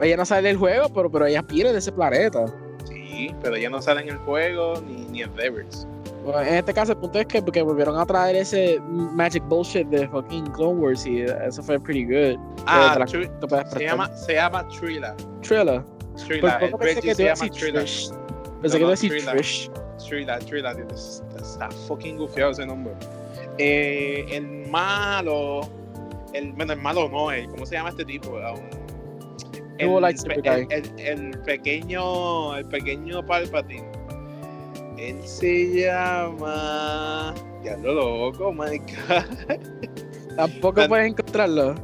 Ella 0.00 0.16
no 0.16 0.24
sale 0.24 0.48
del 0.48 0.56
juego, 0.56 0.88
pero, 0.92 1.10
pero 1.10 1.26
ella 1.26 1.42
viene 1.42 1.72
de 1.72 1.78
ese 1.78 1.92
planeta. 1.92 2.46
Sí, 2.86 3.34
pero 3.42 3.56
ella 3.56 3.68
no 3.70 3.82
sale 3.82 4.02
en 4.02 4.08
el 4.10 4.16
juego 4.18 4.80
ni, 4.86 5.04
ni 5.06 5.22
en 5.22 5.36
Rebels. 5.36 5.86
Bueno, 6.24 6.40
en 6.42 6.54
este 6.54 6.72
caso, 6.74 6.92
el 6.92 6.98
punto 6.98 7.18
es 7.18 7.26
que 7.26 7.40
porque 7.42 7.62
volvieron 7.62 7.98
a 7.98 8.04
traer 8.06 8.36
ese 8.36 8.78
magic 8.82 9.42
bullshit 9.48 9.86
de 9.88 10.06
fucking 10.08 10.46
Clone 10.52 10.78
Wars 10.80 11.06
y 11.06 11.22
eso 11.22 11.62
fue 11.62 11.78
pretty 11.80 12.04
good. 12.04 12.38
Ah, 12.66 12.92
te 12.94 13.00
la- 13.48 13.64
se 13.66 13.84
llama, 13.84 14.08
se 14.14 14.34
llama 14.34 14.68
Trilla. 14.68 15.14
Trilla. 15.42 15.84
Trilla. 16.26 16.58
Poco 16.60 16.78
pensé 16.78 17.00
que 17.00 17.08
te 17.08 17.14
se 17.14 17.22
iba 17.22 17.32
a 17.32 17.34
llama 17.34 17.46
decir 17.46 17.60
Trilla. 17.60 17.80
Trish. 17.80 18.10
Pensé 18.10 18.16
No, 18.60 18.62
que 18.62 18.68
te 18.70 18.78
iba 18.78 18.80
no, 18.80 18.86
a 18.88 18.90
decir 18.90 19.10
Trilla. 19.10 19.32
Trish. 19.32 19.70
Trilla, 20.08 20.38
Trilla. 20.38 20.72
está 21.40 21.70
fucking 21.88 22.18
gufiado 22.18 22.50
ese 22.52 22.66
nombre. 22.66 22.92
Eh, 23.58 24.24
el 24.30 24.68
malo. 24.70 25.60
El, 26.32 26.52
bueno, 26.52 26.72
el 26.74 26.80
malo 26.80 27.08
no, 27.08 27.30
el, 27.32 27.48
¿cómo 27.48 27.64
se 27.66 27.74
llama 27.76 27.88
este 27.90 28.04
tipo? 28.04 28.30
Um, 28.30 28.60
Dual 29.78 30.14
el, 30.98 31.40
pequeño. 31.44 32.56
El 32.56 32.64
pequeño 32.66 33.24
Palpatine. 33.26 33.88
Él 34.98 35.16
se 35.24 35.82
llama. 35.86 37.34
Ya 37.64 37.76
lo 37.76 37.94
loco, 37.94 38.52
my 38.52 38.78
God. 38.78 40.36
Tampoco 40.36 40.80
Tan- 40.80 40.88
puedes 40.88 41.06
encontrarlo. 41.08 41.74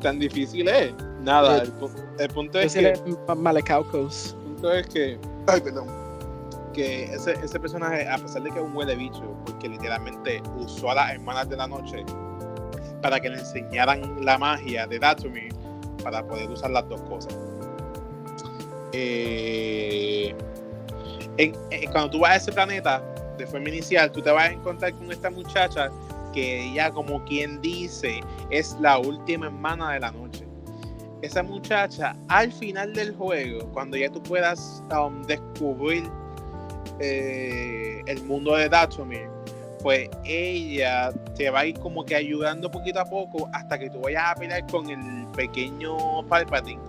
Tan 0.00 0.18
difícil 0.18 0.68
es. 0.68 0.92
Nada, 1.22 1.58
Eh, 1.58 1.62
el, 1.62 2.22
el 2.22 2.28
punto 2.30 2.58
es 2.58 2.74
que. 2.74 2.92
Malekaucos. 3.36 4.36
El 4.36 4.44
punto 4.44 4.72
es 4.72 4.86
que. 4.88 5.18
Ay, 5.46 5.60
perdón. 5.60 5.86
Que 6.74 7.04
ese, 7.04 7.32
ese 7.42 7.60
personaje, 7.60 8.08
a 8.08 8.18
pesar 8.18 8.42
de 8.42 8.50
que 8.50 8.58
es 8.58 8.64
un 8.64 8.76
huele 8.76 8.96
bicho, 8.96 9.36
porque 9.46 9.68
literalmente 9.68 10.42
usó 10.56 10.90
a 10.90 10.96
las 10.96 11.12
hermanas 11.12 11.48
de 11.48 11.56
la 11.56 11.68
noche 11.68 12.04
para 13.00 13.20
que 13.20 13.28
le 13.28 13.38
enseñaran 13.38 14.24
la 14.24 14.38
magia 14.38 14.86
de 14.86 14.98
Datumir 14.98 15.54
para 16.02 16.26
poder 16.26 16.50
usar 16.50 16.70
las 16.70 16.88
dos 16.88 17.00
cosas. 17.02 17.36
Eh, 18.92 20.34
cuando 21.92 22.10
tú 22.10 22.20
vas 22.20 22.32
a 22.32 22.36
ese 22.36 22.52
planeta 22.52 23.02
de 23.36 23.46
forma 23.46 23.68
inicial, 23.68 24.10
tú 24.10 24.22
te 24.22 24.30
vas 24.30 24.48
a 24.48 24.52
encontrar 24.52 24.92
con 24.94 25.10
esta 25.10 25.30
muchacha 25.30 25.90
que 26.32 26.70
ella, 26.70 26.90
como 26.90 27.24
quien 27.24 27.60
dice, 27.60 28.20
es 28.50 28.76
la 28.80 28.98
última 28.98 29.46
hermana 29.46 29.92
de 29.92 30.00
la 30.00 30.10
noche. 30.10 30.44
Esa 31.22 31.42
muchacha, 31.42 32.14
al 32.28 32.52
final 32.52 32.92
del 32.92 33.14
juego, 33.14 33.66
cuando 33.72 33.96
ya 33.96 34.10
tú 34.10 34.22
puedas 34.22 34.82
um, 34.90 35.22
descubrir 35.22 36.04
eh, 37.00 38.02
el 38.06 38.22
mundo 38.24 38.56
de 38.56 38.68
Datomir, 38.68 39.28
pues 39.82 40.08
ella 40.24 41.12
te 41.36 41.50
va 41.50 41.60
a 41.60 41.66
ir 41.66 41.78
como 41.78 42.04
que 42.04 42.14
ayudando 42.14 42.70
poquito 42.70 43.00
a 43.00 43.04
poco 43.04 43.48
hasta 43.52 43.78
que 43.78 43.90
tú 43.90 44.00
vayas 44.00 44.22
a 44.30 44.34
pelear 44.34 44.66
con 44.68 44.88
el 44.88 45.26
pequeño 45.36 46.26
Palpatine, 46.26 46.80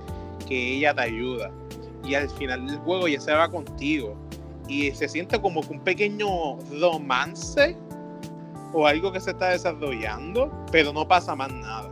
que 0.48 0.78
ella 0.78 0.94
te 0.94 1.02
ayuda. 1.02 1.52
Y 2.06 2.16
al 2.16 2.30
final 2.30 2.68
del 2.68 2.78
juego 2.78 3.08
ya 3.08 3.20
se 3.20 3.34
va 3.34 3.50
contigo. 3.50 4.16
Y 4.68 4.92
se 4.92 5.08
siente 5.08 5.42
como 5.42 5.62
que 5.62 5.74
un 5.74 5.82
pequeño 5.82 6.58
romance 6.80 7.76
o 8.74 8.88
algo 8.88 9.12
que 9.12 9.20
se 9.20 9.32
está 9.32 9.50
desarrollando, 9.50 10.52
pero 10.72 10.94
no 10.94 11.08
pasa 11.08 11.36
más 11.36 11.52
nada. 11.52 11.90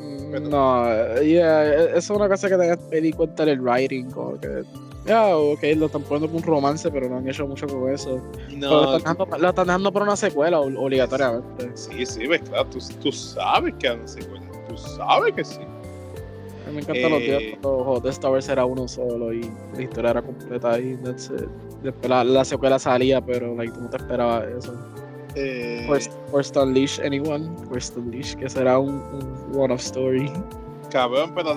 Mm, 0.00 0.48
no, 0.48 1.20
yeah, 1.22 1.64
eso 1.88 1.96
es 1.96 2.10
una 2.10 2.28
cosa 2.28 2.48
que 2.48 2.56
te 2.56 2.76
me 2.90 3.00
di 3.00 3.12
cuenta 3.12 3.44
del 3.44 3.60
writing, 3.60 4.10
como 4.10 4.38
que 4.38 4.64
ya, 5.06 5.36
ok, 5.36 5.62
lo 5.76 5.86
están 5.86 6.02
poniendo 6.02 6.28
por 6.28 6.36
un 6.36 6.42
romance, 6.42 6.90
pero 6.90 7.08
no 7.08 7.18
han 7.18 7.28
hecho 7.28 7.46
mucho 7.46 7.66
con 7.66 7.92
eso. 7.92 8.20
No. 8.56 8.70
Lo 8.70 8.96
están, 8.96 9.16
dejando, 9.16 9.38
lo 9.38 9.48
están, 9.48 9.66
dejando, 9.66 9.92
por 9.92 10.02
una 10.02 10.16
secuela 10.16 10.60
obligatoriamente. 10.60 11.70
Sí, 11.74 12.04
sí, 12.04 12.26
ves, 12.26 12.40
claro, 12.42 12.66
tú, 12.66 12.78
tú 13.02 13.12
sabes 13.12 13.74
que 13.78 13.88
hay 13.88 13.96
una 13.96 14.08
secuela. 14.08 14.44
Tú 14.68 14.76
sabes 14.76 15.32
que 15.34 15.44
sí. 15.44 15.60
A 15.60 16.70
mí 16.70 16.76
me 16.76 16.80
encantan 16.80 17.10
los 17.12 17.20
días 17.20 17.42
eh, 17.42 17.58
de 18.02 18.10
Star 18.10 18.32
Wars 18.32 18.48
era 18.48 18.64
uno 18.64 18.88
solo 18.88 19.32
y 19.32 19.48
la 19.74 19.82
historia 19.82 20.10
era 20.10 20.22
completa 20.22 20.76
y 20.80 20.96
después 20.96 22.08
la, 22.08 22.24
la, 22.24 22.44
secuela 22.44 22.76
salía, 22.78 23.24
pero 23.24 23.54
like, 23.54 23.72
tú 23.72 23.82
no 23.82 23.88
te 23.88 23.98
esperabas 23.98 24.44
eso. 24.48 24.74
Eh, 25.36 25.86
First, 26.32 26.56
Unleash 26.56 26.98
Anyone, 27.00 27.48
First 27.70 27.96
Unleash, 27.96 28.34
que 28.34 28.48
será 28.48 28.80
un, 28.80 28.94
un 28.94 29.52
one-off 29.54 29.82
story. 29.82 30.32
Cabrón, 30.96 31.32
pero 31.34 31.54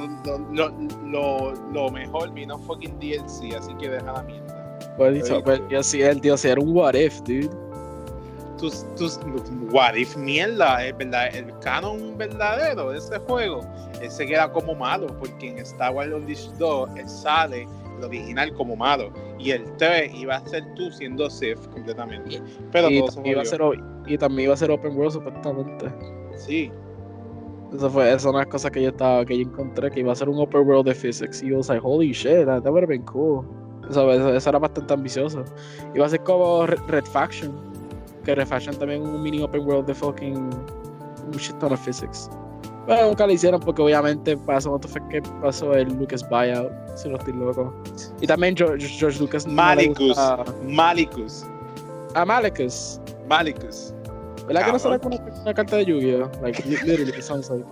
lo, 0.52 0.70
lo, 1.06 1.54
lo, 1.72 1.90
mejor 1.90 2.34
vino 2.34 2.60
fucking 2.60 3.00
DLC, 3.00 3.56
así 3.58 3.74
que 3.80 3.88
deja 3.88 4.12
la 4.12 4.24
mierda. 4.24 4.80
Pues, 4.98 5.32
pues 5.46 5.62
yo 5.70 5.82
sí, 5.82 6.02
el 6.02 6.20
tío 6.20 6.36
era 6.44 6.60
un 6.60 6.76
what 6.76 6.94
if, 6.94 7.22
dude. 7.22 7.50
Tus, 8.58 8.86
tus 8.98 9.18
what 9.72 9.96
if 9.96 10.18
mierda, 10.18 10.86
el, 10.86 10.94
verdad, 10.96 11.34
el 11.34 11.58
canon 11.60 12.18
verdadero 12.18 12.92
de 12.92 12.98
ese 12.98 13.18
juego, 13.20 13.62
él 14.02 14.12
se 14.12 14.26
queda 14.26 14.52
como 14.52 14.76
malo, 14.76 15.08
porque 15.20 15.52
en 15.52 15.60
Star 15.60 15.94
Wars 15.94 16.12
Unleashed 16.14 16.52
2 16.58 16.90
él 16.98 17.08
sale 17.08 17.66
el 17.98 18.04
original 18.04 18.54
como 18.56 18.76
malo 18.76 19.10
y 19.40 19.52
el 19.52 19.64
3 19.78 20.14
iba 20.16 20.36
a 20.36 20.46
ser 20.48 20.66
tú 20.76 20.92
siendo 20.92 21.30
Sith 21.30 21.66
completamente. 21.72 22.42
Pero 22.74 22.90
y, 22.90 23.02
iba 23.24 23.42
a 23.42 23.46
ser, 23.46 23.62
y 24.06 24.18
también 24.18 24.48
iba 24.48 24.54
a 24.54 24.58
ser 24.58 24.70
Open 24.70 24.98
World 24.98 25.14
supuestamente. 25.14 25.86
Sí, 26.36 26.70
eso 27.74 27.90
fue, 27.90 28.12
esa 28.12 28.30
una 28.30 28.46
cosa 28.46 28.72
que 28.72 28.82
yo 28.82 28.90
estaba, 28.90 29.24
que 29.26 29.38
yo 29.38 29.44
encontré 29.44 29.92
que 29.92 30.00
iba 30.00 30.12
a 30.12 30.16
ser 30.16 30.30
un 30.30 30.40
open 30.40 30.68
world 30.68 30.88
de 30.88 30.96
physics. 30.96 31.44
Y 31.44 31.50
yo 31.50 31.58
was 31.58 31.70
like, 31.70 31.82
holy 31.84 32.12
shit, 32.12 32.46
that, 32.46 32.64
would 32.66 32.84
have 32.84 32.88
been 32.88 33.04
cool. 33.04 33.46
Eso, 33.90 34.12
eso, 34.12 34.50
era 34.50 34.60
bastante 34.60 34.94
ambicioso. 34.94 35.44
Iba 35.96 36.06
a 36.06 36.10
ser 36.10 36.24
como 36.24 36.66
Red 36.66 37.06
Faction. 37.06 37.54
Que 38.24 38.36
Red 38.36 38.48
Faction 38.48 38.76
también 38.78 39.02
un 39.02 39.22
mini 39.22 39.42
open 39.42 39.66
world 39.66 39.86
de 39.86 39.94
fucking 39.94 40.36
un 40.36 41.38
shit 41.38 41.58
ton 41.60 41.74
of 41.74 41.80
physics. 41.80 42.30
Pero 42.88 43.08
nunca 43.08 43.28
lo 43.28 43.34
hicieron 43.34 43.60
porque 43.60 43.84
obviamente 43.84 44.36
pasó 44.36 44.80
fue 44.80 45.08
que 45.10 45.22
pasó 45.42 45.76
el 45.76 45.90
Lucas 45.94 46.28
buyout, 46.28 46.72
si 46.96 47.08
no 47.08 47.18
estoy 47.18 47.34
loco. 47.34 47.74
Y 48.20 48.26
también 48.26 48.56
George, 48.58 48.88
George 48.88 49.20
Lucas. 49.20 49.46
Malicus. 49.46 50.18
Malicus. 50.68 51.46
Ah, 52.16 52.26
Malicus. 52.26 53.00
Malicus. 53.28 53.94
¿Verdad 54.50 54.66
que 54.66 54.72
no 54.72 54.80
sale 54.80 55.00
con 55.00 55.14
una, 55.14 55.54
carta 55.54 55.78
de 55.78 55.86
lluvia? 55.86 56.28
Like, 56.42 56.66
literally, 56.66 57.12
it 57.12 57.22
sounds 57.22 57.52
like. 57.52 57.64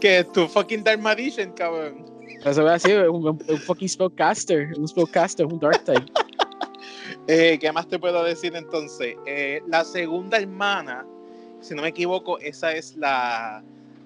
Que 0.00 0.20
es 0.20 0.32
tu 0.32 0.48
fucking 0.48 0.82
Dark 0.82 1.00
Magician, 1.00 1.52
cabrón. 1.52 2.06
Eso 2.46 2.62
voy 2.62 2.70
a 2.70 2.72
decir, 2.74 3.10
un, 3.10 3.26
un 3.26 3.58
fucking 3.58 3.90
spellcaster, 3.90 4.72
un 4.78 4.88
spellcaster, 4.88 5.44
un 5.44 5.60
Dark 5.60 5.84
type. 5.84 6.06
eh, 7.28 7.58
¿Qué 7.60 7.70
más 7.72 7.86
te 7.88 7.98
puedo 7.98 8.24
decir 8.24 8.56
entonces? 8.56 9.16
Eh, 9.26 9.60
la 9.68 9.84
segunda 9.84 10.38
hermana, 10.38 11.04
si 11.60 11.74
no 11.74 11.82
me 11.82 11.88
equivoco, 11.88 12.38
esa 12.38 12.72
es 12.72 12.96
la, 12.96 13.62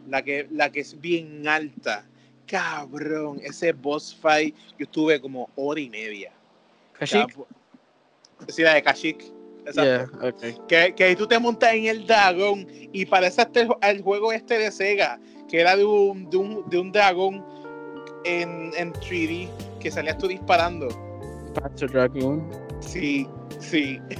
la, 0.09 0.23
que, 0.23 0.49
la 0.51 0.73
que 0.73 0.81
es 0.81 1.01
bien 1.01 1.47
alta. 1.47 2.05
Cabrón, 2.47 3.41
ese 3.45 3.73
boss 3.73 4.13
fight, 4.13 4.57
yo 4.77 4.87
estuve 4.87 5.21
como 5.21 5.49
hora 5.55 5.81
y 5.81 5.89
media. 5.89 6.33
¿Kashik? 6.99 7.33
Sí, 8.49 8.63
la 8.63 8.75
de 8.75 8.83
Kashik. 8.83 9.32
Exacto. 9.67 10.35
que, 10.67 10.95
que 10.95 11.17
tú 11.17 11.27
te 11.27 11.39
montas 11.39 11.75
en 11.75 11.87
el 11.87 12.07
dragón 12.07 12.67
y 12.93 13.07
parece 13.07 13.43
hasta 13.43 13.61
el, 13.83 14.03
juego 14.03 14.33
este 14.33 14.59
de 14.59 14.71
Sega, 14.73 15.21
que 15.49 15.61
era 15.61 15.77
de 15.77 15.85
un, 15.85 16.29
de 16.31 16.37
un, 16.37 16.69
de 16.69 16.79
un 16.79 16.93
dragón 16.93 17.45
en, 18.25 18.73
en 18.77 18.93
3D 18.93 19.49
que 19.81 19.91
salías 19.91 20.19
tú 20.19 20.29
disparando. 20.29 20.89
Panzer 21.55 21.91
Dragon. 21.91 22.49
Sí, 22.81 23.27
sí. 23.61 24.01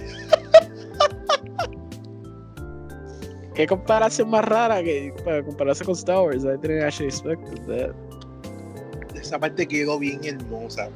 Qué 3.55 3.67
comparación 3.67 4.31
más 4.31 4.45
rara 4.47 4.83
que 4.83 5.13
para 5.25 5.43
compararse 5.45 5.85
con 5.85 5.95
Star 5.95 6.23
Wars. 6.25 6.45
I 6.45 6.57
didn't 6.61 6.83
actually 6.83 7.09
expect 7.09 7.43
that. 7.67 7.95
Esa 9.15 9.39
parte 9.39 9.67
quedó 9.67 9.99
bien 9.99 10.21
hermosa. 10.25 10.89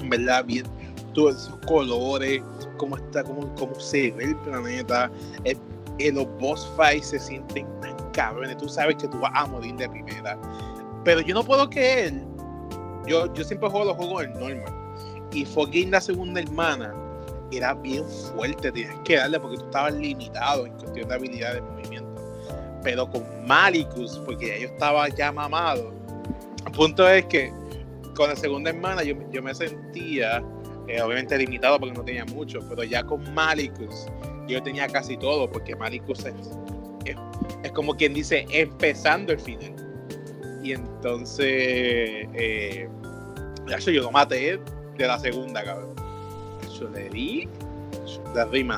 En 0.00 0.08
verdad, 0.08 0.44
bien. 0.44 0.64
Todos 1.12 1.46
esos 1.46 1.58
colores, 1.66 2.40
cómo 2.76 2.96
está, 2.96 3.24
cómo, 3.24 3.54
cómo 3.56 3.74
se 3.78 4.10
ve 4.12 4.24
el 4.24 4.36
planeta. 4.36 5.10
El, 5.44 5.58
los 6.14 6.26
boss 6.38 6.68
fights 6.76 7.08
se 7.08 7.18
sienten 7.18 7.66
tan 7.80 7.96
cabrones. 8.12 8.56
Tú 8.56 8.68
sabes 8.68 8.96
que 8.96 9.08
tú 9.08 9.18
vas 9.20 9.32
a 9.34 9.46
morir 9.46 9.74
de 9.76 9.88
primera. 9.88 10.38
Pero 11.04 11.20
yo 11.20 11.34
no 11.34 11.44
puedo 11.44 11.68
creer. 11.68 12.14
Yo, 13.06 13.32
yo 13.34 13.44
siempre 13.44 13.68
juego 13.68 13.86
los 13.86 13.96
juegos 13.96 14.24
en 14.24 14.32
normal. 14.34 14.74
Y 15.32 15.44
fucking 15.44 15.90
la 15.90 16.00
segunda 16.00 16.40
hermana 16.40 16.94
era 17.52 17.74
bien 17.74 18.04
fuerte. 18.08 18.72
Tenías 18.72 18.94
que 19.04 19.16
darle 19.16 19.38
porque 19.38 19.58
tú 19.58 19.64
estabas 19.66 19.94
limitado 19.94 20.66
en 20.66 20.72
cuestión 20.72 21.08
de 21.08 21.14
habilidad 21.14 21.54
de 21.54 21.60
movimiento. 21.60 22.08
Pero 22.82 23.08
con 23.10 23.24
Malicus, 23.46 24.20
porque 24.24 24.48
ya 24.48 24.58
yo 24.58 24.68
estaba 24.68 25.08
ya 25.08 25.32
mamado. 25.32 25.92
El 26.66 26.72
punto 26.72 27.08
es 27.08 27.24
que 27.26 27.52
con 28.14 28.30
la 28.30 28.36
segunda 28.36 28.70
hermana 28.70 29.02
yo, 29.02 29.14
yo 29.30 29.42
me 29.42 29.54
sentía 29.54 30.42
obviamente 31.02 31.36
limitado 31.38 31.78
porque 31.78 31.94
no 31.94 32.04
tenía 32.04 32.24
mucho, 32.26 32.60
pero 32.68 32.84
ya 32.84 33.02
con 33.04 33.32
Malicus 33.34 34.06
yo 34.46 34.62
tenía 34.62 34.86
casi 34.88 35.16
todo, 35.16 35.50
porque 35.50 35.74
Malicus 35.74 36.24
es, 36.26 36.34
es, 37.62 37.72
como 37.72 37.94
quien 37.94 38.14
dice, 38.14 38.46
empezando 38.50 39.32
el 39.32 39.40
final. 39.40 39.74
Y 40.62 40.72
entonces, 40.72 41.46
eh, 42.34 42.88
yo 43.66 44.02
lo 44.02 44.10
maté 44.10 44.60
de 44.96 45.06
la 45.06 45.18
segunda, 45.18 45.64
cabrón. 45.64 45.94
Yo 46.78 46.88
le 46.90 47.08
di, 47.10 47.48
le 48.34 48.62
di. 48.62 48.68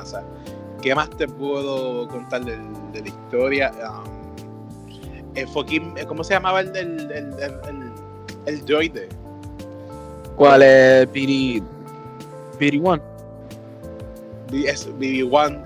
¿Qué 0.81 0.93
más 0.93 1.09
te 1.11 1.27
puedo 1.27 2.07
contar 2.07 2.45
de, 2.45 2.57
la 2.57 3.07
historia? 3.07 3.71
Um, 4.05 5.67
¿Cómo 6.07 6.23
se 6.23 6.33
llamaba 6.33 6.61
el, 6.61 6.75
el, 6.75 7.11
el, 7.11 7.33
el, 7.41 7.91
el 8.45 8.65
droide? 8.65 9.09
¿Cuál 10.35 10.61
es, 10.61 11.07
Piri? 11.07 11.63
BB1. 12.59 13.01
BB1 14.49 15.65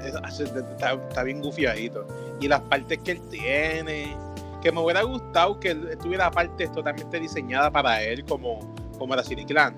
está, 1.10 1.24
bien 1.24 1.42
gufiadito. 1.42 2.06
Y 2.40 2.48
las 2.48 2.62
partes 2.62 2.98
que 3.00 3.12
él 3.12 3.22
tiene, 3.30 4.16
que 4.62 4.72
me 4.72 4.80
hubiera 4.82 5.04
gustado 5.04 5.60
que 5.60 5.72
él 5.72 5.98
tuviera 6.02 6.32
partes 6.32 6.72
totalmente 6.72 7.20
diseñadas 7.20 7.72
para 7.72 8.02
él, 8.02 8.26
como, 8.26 8.60
como 8.98 9.16
la 9.16 9.24
City 9.24 9.46
Clan. 9.46 9.76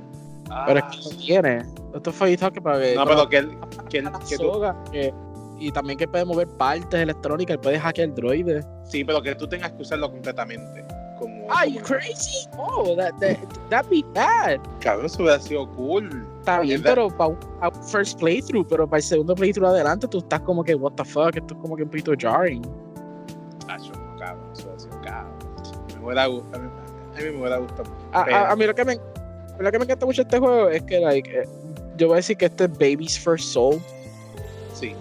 pero 0.65 0.79
es 0.79 0.85
que 0.85 0.97
no 1.03 1.21
tiene. 1.21 1.65
Esto 1.93 2.11
fue 2.11 2.37
que 2.37 2.61
para 2.61 2.79
que. 2.79 2.95
No, 2.95 3.05
pero 3.05 3.27
que 3.27 3.37
él. 3.37 3.57
Que, 3.89 3.97
él, 3.99 4.09
que, 4.91 5.13
y 5.59 5.71
también 5.71 5.97
que 5.97 6.07
puede 6.07 6.25
mover 6.25 6.47
partes 6.47 6.99
electrónicas, 6.99 7.55
él 7.55 7.59
puede 7.59 7.79
hackear 7.79 8.09
el 8.09 8.15
droide. 8.15 8.63
Sí, 8.85 9.03
pero 9.03 9.21
que 9.21 9.35
tú 9.35 9.47
tengas 9.47 9.71
que 9.73 9.81
usarlo 9.81 10.11
completamente. 10.11 10.83
Como, 11.19 11.47
ah, 11.49 11.65
you 11.65 11.81
crazy? 11.81 12.47
Oh, 12.57 12.95
that, 12.95 13.13
that, 13.19 13.37
that'd 13.69 13.89
be 13.89 14.03
bad. 14.13 14.59
Cabrón, 14.81 15.05
eso 15.05 15.23
hubiera 15.23 15.39
sido 15.39 15.69
cool. 15.71 16.27
Está 16.43 16.59
bien, 16.59 16.83
pero 16.83 17.07
para 17.07 17.29
un 17.29 17.83
first 17.87 18.19
playthrough, 18.19 18.67
pero 18.67 18.85
para 18.85 18.97
el 18.97 19.03
segundo 19.03 19.33
playthrough 19.33 19.67
adelante, 19.67 20.09
tú 20.09 20.17
estás 20.17 20.41
como 20.41 20.61
que, 20.61 20.75
what 20.75 20.91
the 20.97 21.05
fuck, 21.05 21.37
esto 21.37 21.53
es 21.53 21.61
como 21.61 21.77
que 21.77 21.83
un 21.83 21.89
poquito 21.89 22.11
jarring. 22.19 22.61
Ah, 23.69 23.77
yo, 23.77 23.93
cabrón, 24.19 24.51
eso 24.51 24.63
hubiera 24.63 24.79
sido 24.79 25.01
cabrón. 25.01 25.33
Me 25.97 26.05
hubiera 26.05 26.25
gustado, 26.25 26.63
a 26.63 27.17
mí, 27.17 27.23
me 27.23 27.39
hubiera 27.39 27.57
gustado. 27.59 27.89
A, 28.11 28.51
a, 28.51 28.55
mí 28.57 28.65
lo 28.65 28.75
que, 28.75 28.83
me, 28.83 28.99
lo 29.57 29.71
que 29.71 29.79
me 29.79 29.85
encanta 29.85 30.05
mucho 30.05 30.21
de 30.21 30.27
este 30.27 30.39
juego 30.39 30.67
es 30.67 30.83
que, 30.83 30.99
like, 30.99 31.29
eh, 31.33 31.47
yo 31.95 32.07
voy 32.07 32.15
a 32.15 32.17
decir 32.17 32.35
que 32.35 32.47
este 32.47 32.65
es 32.65 32.71
Baby's 32.73 33.17
First 33.17 33.45
Soul. 33.45 33.81
Sí. 34.73 34.93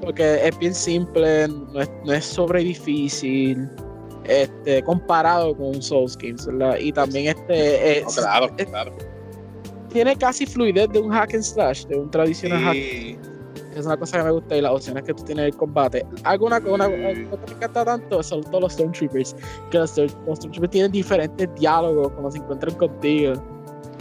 Porque 0.00 0.46
es 0.46 0.56
bien 0.60 0.76
simple, 0.76 1.48
no 1.48 1.80
es, 1.80 1.90
no 2.04 2.12
es 2.12 2.24
sobre 2.24 2.62
difícil 2.62 3.68
este, 4.26 4.80
comparado 4.84 5.56
con 5.56 5.82
Souls 5.82 6.16
Games, 6.16 6.46
¿verdad? 6.46 6.76
Y 6.78 6.92
también 6.92 7.36
este 7.36 7.98
es, 7.98 8.14
claro, 8.14 8.48
claro. 8.70 8.92
Tiene 9.92 10.16
casi 10.16 10.46
fluidez 10.46 10.88
de 10.90 11.00
un 11.00 11.10
hack 11.10 11.34
and 11.34 11.42
slash, 11.42 11.84
de 11.86 11.96
un 11.96 12.10
tradicional 12.10 12.62
hack. 12.62 12.76
Es 13.76 13.86
una 13.86 13.96
cosa 13.96 14.18
que 14.18 14.24
me 14.24 14.30
gusta 14.32 14.56
y 14.56 14.60
las 14.60 14.72
opciones 14.72 15.04
que 15.04 15.14
tú 15.14 15.24
tienes 15.24 15.46
el 15.46 15.56
combate. 15.56 16.04
Alguna 16.24 16.60
cosa 16.60 16.88
que 16.88 16.96
me 16.96 17.52
encanta 17.54 17.84
tanto 17.84 18.22
son 18.22 18.42
todos 18.44 18.60
los 18.60 18.72
Stormtroopers. 18.74 19.34
Que 19.70 19.78
los, 19.78 19.90
Stormtroopers 19.90 20.70
tienen 20.70 20.92
diferentes 20.92 21.48
diálogos 21.54 22.10
cuando 22.12 22.30
se 22.30 22.38
encuentran 22.38 22.74
contigo. 22.76 23.34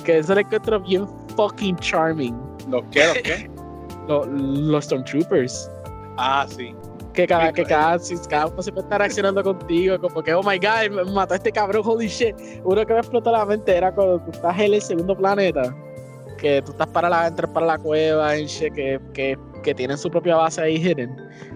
Que 0.03 0.17
eso 0.17 0.33
lo 0.33 0.41
encuentro 0.41 0.79
bien 0.81 1.07
fucking 1.37 1.77
charming. 1.77 2.37
¿Los 2.69 2.83
qué? 2.91 3.07
¿Los 3.07 3.17
qué? 3.19 3.49
los, 4.07 4.27
los 4.27 4.85
Stormtroopers. 4.85 5.71
Ah, 6.17 6.45
sí. 6.49 6.75
Que 7.13 7.27
cada, 7.27 7.51
que 7.51 7.63
cada, 7.65 7.97
cada 8.29 8.47
uno 8.47 8.61
siempre 8.61 8.83
está 8.83 8.97
reaccionando 8.97 9.43
contigo, 9.43 9.99
como 9.99 10.23
que, 10.23 10.33
oh 10.33 10.41
my 10.43 10.57
god, 10.57 10.89
me 10.91 11.03
mató 11.11 11.33
a 11.33 11.37
este 11.37 11.51
cabrón, 11.51 11.81
holy 11.85 12.07
shit. 12.07 12.35
Uno 12.63 12.85
que 12.85 12.93
me 12.93 12.99
explotó 12.99 13.31
la 13.31 13.45
mente 13.45 13.75
era 13.75 13.91
cuando 13.93 14.19
tú 14.21 14.31
estás 14.31 14.57
en 14.59 14.73
el 14.73 14.81
segundo 14.81 15.15
planeta, 15.17 15.75
que 16.37 16.61
tú 16.61 16.71
estás 16.71 16.87
para 16.87 17.09
la, 17.09 17.27
entrar 17.27 17.51
para 17.51 17.65
la 17.65 17.77
cueva, 17.77 18.35
en 18.35 18.45
shit, 18.45 18.73
que, 18.73 18.99
que, 19.13 19.37
que 19.63 19.75
tienen 19.75 19.97
su 19.97 20.09
propia 20.09 20.37
base 20.37 20.61
ahí 20.61 20.77
hidden. 20.77 21.15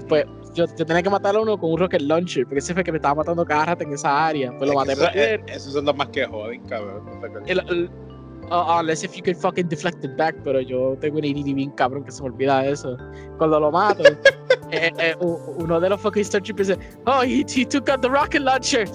Pues 0.10 0.26
yo, 0.54 0.66
yo 0.78 0.86
tenía 0.86 1.02
que 1.02 1.10
matar 1.10 1.36
a 1.36 1.40
uno 1.42 1.58
con 1.58 1.72
un 1.72 1.80
rocket 1.80 2.02
launcher, 2.02 2.44
porque 2.46 2.60
ese 2.60 2.74
fue 2.74 2.84
que 2.84 2.92
me 2.92 2.98
estaba 2.98 3.16
matando 3.16 3.46
cada 3.46 3.66
rato 3.66 3.84
en 3.84 3.94
esa 3.94 4.28
área. 4.28 4.52
Pues 4.58 4.70
lo 4.70 4.82
Es 4.82 4.88
maté 4.88 4.92
eso- 4.94 5.10
eh, 5.14 5.44
esos 5.48 5.74
son 5.74 5.86
los 5.86 5.96
más 5.96 6.08
que 6.10 6.26
joden, 6.26 6.62
cabrón. 6.68 7.04
no 7.06 8.15
uh, 8.52 8.78
unless 8.80 9.04
if 9.04 9.16
you 9.16 9.24
can 9.24 9.36
fucking 9.36 9.68
deflect 9.68 10.04
it 10.04 10.16
back, 10.18 10.36
pero 10.44 10.60
yo 10.60 10.96
tengo 11.00 11.18
un 11.20 11.26
ADD 11.26 11.54
bien 11.56 11.72
cabrón 11.72 12.04
que 12.06 12.12
se 12.12 12.22
me 12.24 12.30
olvida 12.30 12.66
eso. 12.66 12.98
Cuando 13.38 13.60
lo 13.60 13.72
mato, 13.72 14.04
eh, 14.72 14.92
eh, 15.00 15.16
u- 15.20 15.40
uno 15.60 15.80
de 15.80 15.90
los 15.90 16.00
fucking 16.02 16.24
Stormtroopers 16.24 16.68
dice, 16.68 16.80
oh, 17.08 17.22
he, 17.22 17.44
he 17.48 17.66
took 17.66 17.90
out 17.90 18.02
the 18.02 18.10
rocket 18.10 18.42
launcher. 18.42 18.86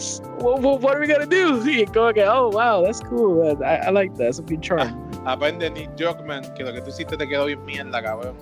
What, 0.40 0.60
what, 0.62 0.80
what 0.80 0.94
are 0.96 1.00
we 1.00 1.06
gonna 1.06 1.26
do? 1.26 1.62
Y 1.70 1.84
como 1.86 2.12
que, 2.12 2.24
oh, 2.24 2.50
wow, 2.50 2.82
that's 2.82 3.00
cool. 3.00 3.44
man. 3.44 3.62
I, 3.62 3.88
I 3.88 3.90
like 3.90 4.14
that. 4.16 4.28
It's 4.28 4.38
a 4.38 4.42
good 4.42 4.62
charm. 4.62 4.94
Aprende 5.26 5.70
Nick 5.70 5.90
Jockman 5.98 6.42
que 6.54 6.64
lo 6.64 6.72
que 6.72 6.80
tú 6.80 6.88
hiciste 6.90 7.16
te 7.16 7.26
quedó 7.28 7.46
bien 7.46 7.64
mierda, 7.64 8.02
cabrón. 8.02 8.34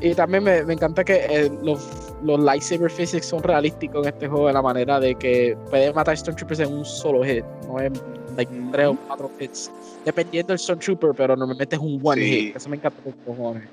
Y 0.00 0.14
también 0.14 0.44
me, 0.44 0.62
me 0.62 0.74
encanta 0.74 1.02
que 1.02 1.26
eh, 1.28 1.50
los, 1.62 2.12
los 2.22 2.38
lightsaber 2.38 2.88
physics 2.88 3.26
son 3.26 3.42
realísticos 3.42 4.06
en 4.06 4.12
este 4.14 4.28
juego 4.28 4.46
de 4.46 4.52
la 4.52 4.62
manera 4.62 5.00
de 5.00 5.14
que 5.16 5.56
puedes 5.70 5.92
matar 5.94 6.16
Stormtroopers 6.16 6.60
en 6.60 6.72
un 6.72 6.84
solo 6.84 7.24
hit, 7.24 7.44
no 7.66 7.80
en 7.80 7.92
like, 8.38 8.52
tres 8.72 8.86
o 8.86 8.96
cuatro 9.06 9.30
hits. 9.38 9.70
Dependiendo 10.04 10.52
del 10.52 10.58
Stormtrooper, 10.58 11.10
pero 11.14 11.36
normalmente 11.36 11.76
es 11.76 11.82
un 11.82 12.00
one 12.02 12.22
Sí. 12.22 12.46
hit. 12.46 12.56
Eso 12.56 12.70
me 12.70 12.76
encanta 12.76 13.02
por 13.02 13.14
cojones. 13.24 13.68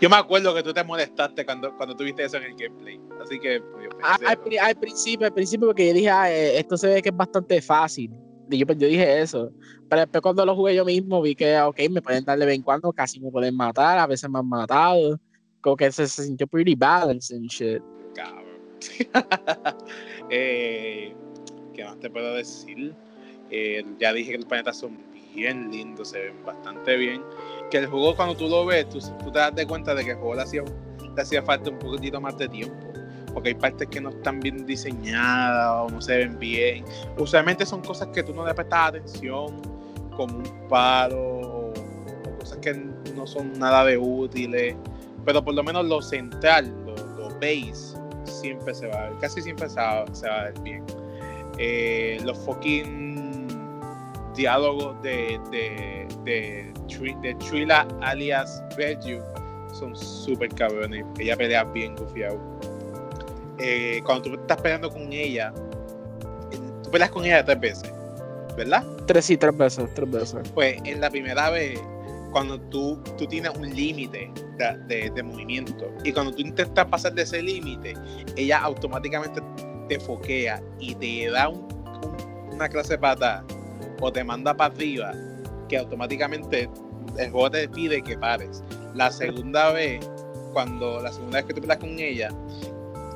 Yo 0.00 0.08
me 0.08 0.16
acuerdo 0.16 0.54
que 0.54 0.62
tú 0.62 0.72
te 0.72 0.82
molestaste 0.82 1.44
cuando, 1.44 1.76
cuando 1.76 1.94
tuviste 1.94 2.24
eso 2.24 2.38
en 2.38 2.44
el 2.44 2.54
gameplay. 2.56 2.98
Así 3.22 3.38
que, 3.38 3.60
pues, 3.60 3.88
Ah, 4.02 4.16
al, 4.26 4.38
al 4.62 4.76
principio, 4.76 5.26
al 5.26 5.34
principio, 5.34 5.66
porque 5.66 5.88
yo 5.88 5.92
dije, 5.92 6.08
ah, 6.08 6.32
eh, 6.32 6.58
esto 6.58 6.78
se 6.78 6.88
ve 6.88 7.02
que 7.02 7.10
es 7.10 7.16
bastante 7.16 7.60
fácil. 7.60 8.10
Y 8.50 8.56
yo, 8.58 8.64
pues, 8.66 8.78
yo 8.78 8.86
dije 8.88 9.20
eso. 9.20 9.50
Pero 9.88 10.00
después 10.00 10.22
cuando 10.22 10.46
lo 10.46 10.54
jugué 10.56 10.74
yo 10.74 10.84
mismo, 10.84 11.20
vi 11.20 11.34
que, 11.34 11.60
ok, 11.60 11.78
me 11.90 12.00
pueden 12.00 12.24
dar 12.24 12.38
de 12.38 12.46
vez 12.46 12.54
en 12.56 12.62
cuando, 12.62 12.90
casi 12.92 13.20
me 13.20 13.30
pueden 13.30 13.54
matar, 13.54 13.98
a 13.98 14.06
veces 14.06 14.30
me 14.30 14.38
han 14.38 14.48
matado. 14.48 15.20
Como 15.60 15.76
que 15.76 15.92
se, 15.92 16.06
se 16.08 16.24
sintió 16.24 16.46
pretty 16.46 16.74
balanced 16.74 17.36
and 17.36 17.48
shit. 17.50 17.82
cabrón. 18.14 18.46
eh, 20.30 21.14
¿Qué 21.74 21.84
más 21.84 21.98
te 22.00 22.08
puedo 22.10 22.34
decir? 22.34 22.94
Eh, 23.50 23.84
ya 23.98 24.12
dije 24.12 24.32
que 24.32 24.38
los 24.38 24.46
planetas 24.46 24.78
son 24.78 24.96
bien 25.34 25.70
lindos, 25.70 26.08
se 26.08 26.18
ven 26.18 26.44
bastante 26.44 26.96
bien. 26.96 27.22
Que 27.70 27.78
el 27.78 27.86
juego, 27.86 28.16
cuando 28.16 28.36
tú 28.36 28.48
lo 28.48 28.64
ves, 28.64 28.88
tú, 28.88 28.98
tú 29.22 29.30
te 29.30 29.38
das 29.38 29.54
de 29.54 29.66
cuenta 29.66 29.94
de 29.94 30.04
que 30.04 30.12
el 30.12 30.16
juego 30.16 30.34
le 30.34 30.42
hacía, 30.42 30.62
le 31.14 31.22
hacía 31.22 31.42
falta 31.42 31.70
un 31.70 31.78
poquitito 31.78 32.20
más 32.20 32.36
de 32.38 32.48
tiempo. 32.48 32.86
Porque 33.32 33.50
hay 33.50 33.54
partes 33.54 33.88
que 33.88 34.00
no 34.00 34.10
están 34.10 34.40
bien 34.40 34.64
diseñadas 34.64 35.84
o 35.84 35.90
no 35.90 36.00
se 36.00 36.16
ven 36.16 36.38
bien. 36.38 36.84
Usualmente 37.18 37.66
son 37.66 37.82
cosas 37.82 38.08
que 38.08 38.22
tú 38.22 38.34
no 38.34 38.46
le 38.46 38.54
prestas 38.54 38.88
atención, 38.88 39.60
como 40.16 40.38
un 40.38 40.68
palo 40.68 41.18
o, 41.18 41.72
cosas 42.38 42.58
que 42.58 42.74
no 43.14 43.26
son 43.26 43.58
nada 43.58 43.84
de 43.84 43.98
útiles. 43.98 44.74
Pero 45.24 45.44
por 45.44 45.54
lo 45.54 45.62
menos 45.62 45.84
lo 45.84 46.00
central, 46.00 46.72
lo, 46.86 46.94
lo 47.16 47.28
base, 47.34 47.98
siempre 48.24 48.74
se 48.74 48.86
va 48.86 49.06
a 49.06 49.10
ver, 49.10 49.18
casi 49.18 49.42
siempre 49.42 49.68
se 49.68 49.76
va, 49.76 50.04
se 50.12 50.28
va 50.28 50.40
a 50.40 50.44
ver 50.44 50.60
bien. 50.60 50.84
Eh, 51.58 52.18
los 52.24 52.38
fucking 52.38 53.25
diálogos 54.36 55.00
de, 55.02 55.40
de, 55.50 56.06
de, 56.24 56.72
de 57.22 57.34
Trilla 57.36 57.86
alias 58.02 58.62
Belgium 58.76 59.22
son 59.72 59.96
súper 59.96 60.48
cabrones. 60.54 61.04
Ella 61.18 61.36
pelea 61.36 61.64
bien 61.64 61.94
gufiado. 61.96 62.38
Eh, 63.58 64.00
cuando 64.04 64.30
tú 64.30 64.34
estás 64.34 64.60
peleando 64.60 64.90
con 64.90 65.12
ella, 65.12 65.52
tú 66.82 66.90
peleas 66.90 67.10
con 67.10 67.24
ella 67.24 67.44
tres 67.44 67.58
veces, 67.60 67.92
¿verdad? 68.56 68.84
Tres 69.06 69.24
sí, 69.24 69.36
tres 69.36 69.56
veces, 69.56 69.88
tres 69.94 70.10
veces. 70.10 70.48
Pues 70.54 70.76
en 70.84 71.00
la 71.00 71.10
primera 71.10 71.50
vez, 71.50 71.80
cuando 72.32 72.60
tú, 72.60 72.98
tú 73.16 73.26
tienes 73.26 73.50
un 73.56 73.74
límite 73.74 74.30
de, 74.58 74.78
de- 74.86 75.10
de 75.10 75.22
movimiento 75.22 75.90
y 76.04 76.12
cuando 76.12 76.32
tú 76.34 76.42
intentas 76.42 76.86
pasar 76.86 77.14
de 77.14 77.22
ese 77.22 77.40
límite, 77.42 77.94
ella 78.36 78.58
automáticamente 78.58 79.40
te 79.88 79.98
foquea 80.00 80.62
y 80.78 80.94
te 80.96 81.30
da 81.30 81.48
un- 81.48 81.62
un- 81.72 82.54
una 82.54 82.68
clase 82.68 82.94
de 82.94 82.98
patada 82.98 83.44
o 84.00 84.12
te 84.12 84.22
manda 84.24 84.54
para 84.56 84.74
arriba 84.74 85.12
que 85.68 85.78
automáticamente 85.78 86.68
el 87.18 87.30
juego 87.30 87.50
te 87.50 87.68
pide 87.68 88.02
que 88.02 88.16
pares. 88.18 88.62
La 88.94 89.10
segunda 89.10 89.72
vez, 89.72 90.08
cuando 90.52 91.00
la 91.00 91.12
segunda 91.12 91.38
vez 91.38 91.46
que 91.46 91.54
tú 91.54 91.60
peleas 91.60 91.78
con 91.78 91.98
ella, 91.98 92.30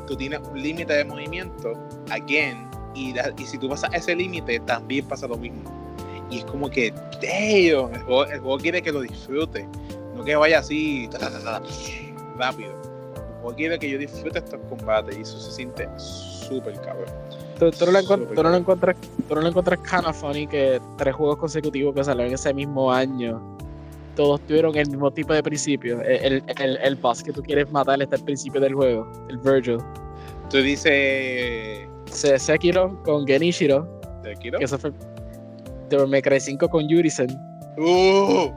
tú 0.06 0.16
tienes 0.16 0.40
un 0.40 0.60
límite 0.60 0.92
de 0.92 1.04
movimiento, 1.04 1.72
again, 2.10 2.68
y, 2.94 3.12
la- 3.14 3.32
y 3.38 3.44
si 3.46 3.56
tú 3.58 3.68
pasas 3.68 3.90
ese 3.94 4.14
límite, 4.16 4.58
también 4.60 5.06
pasa 5.06 5.26
lo 5.28 5.36
mismo. 5.36 5.62
Y 6.30 6.38
es 6.38 6.44
como 6.44 6.68
que, 6.70 6.90
damn, 7.22 7.94
el 7.94 8.02
juego, 8.40 8.58
quiere 8.58 8.82
que 8.82 8.92
lo 8.92 9.00
disfrute, 9.00 9.66
no 10.16 10.24
que 10.24 10.34
vaya 10.36 10.58
así 10.60 11.08
rápido. 12.36 12.70
El 12.72 13.40
juego 13.42 13.56
quiere 13.56 13.78
que 13.78 13.90
yo 13.90 13.98
disfrute 13.98 14.38
estos 14.38 14.60
combates 14.68 15.16
y 15.16 15.22
eso 15.22 15.38
se 15.40 15.50
siente 15.52 15.88
súper 15.96 16.74
cabrón. 16.80 17.08
Tú, 17.60 17.70
tú 17.70 17.84
no 17.84 17.92
lo 17.92 17.98
encuent- 18.00 18.20
Súper 18.22 18.34
tú 18.36 18.42
no 18.42 18.48
lo 18.48 18.56
encuentras, 18.56 18.96
tú 19.28 19.34
no 19.34 19.40
lo 19.42 19.48
encuentras 19.48 19.78
kind 19.80 20.06
of 20.06 20.16
funny 20.16 20.46
que 20.46 20.80
tres 20.96 21.14
juegos 21.14 21.36
consecutivos 21.36 21.94
que 21.94 22.02
salieron 22.02 22.32
ese 22.32 22.54
mismo 22.54 22.90
año, 22.90 23.38
todos 24.16 24.40
tuvieron 24.46 24.74
el 24.76 24.88
mismo 24.88 25.10
tipo 25.10 25.34
de 25.34 25.42
principio. 25.42 26.00
El, 26.00 26.42
el, 26.58 26.76
el, 26.82 26.96
boss 26.96 27.22
que 27.22 27.32
tú 27.32 27.42
quieres 27.42 27.70
matar 27.70 28.00
está 28.00 28.16
al 28.16 28.24
principio 28.24 28.62
del 28.62 28.72
juego, 28.74 29.06
el 29.28 29.36
Virgil. 29.38 29.76
Tú 30.48 30.56
dices, 30.56 31.86
Se 32.06 32.38
Sekiro 32.38 32.98
con 33.04 33.26
Genichiro, 33.26 33.86
¿te 34.22 34.34
quiero? 34.36 34.58
que 34.58 34.64
eso 34.64 34.78
fue 34.78 34.90
Devil 35.90 36.08
May 36.08 36.22
Cry 36.22 36.40
5 36.40 36.66
con 36.66 36.88
Yurisen. 36.88 37.28
Uh, 37.80 38.52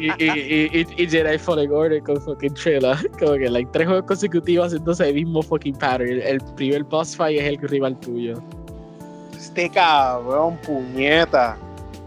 y, 0.00 0.06
y, 0.18 0.68
y, 0.72 0.86
y, 0.96 1.08
Jedi 1.08 1.38
Fallen 1.38 1.70
Order 1.70 2.02
con 2.02 2.20
fucking 2.20 2.54
Trilla. 2.54 2.96
Como 3.20 3.34
que 3.34 3.48
like, 3.48 3.70
tres 3.72 3.86
juegos 3.86 4.04
consecutivos 4.06 4.66
haciéndose 4.66 5.08
el 5.08 5.14
mismo 5.14 5.42
fucking 5.42 5.76
pattern. 5.76 6.20
El, 6.20 6.40
primer 6.56 6.82
boss 6.82 7.14
fight 7.16 7.38
es 7.40 7.46
el 7.46 7.68
rival 7.68 7.96
tuyo. 8.00 8.42
este 9.36 9.70
cabrón, 9.70 10.58
puñeta. 10.66 11.56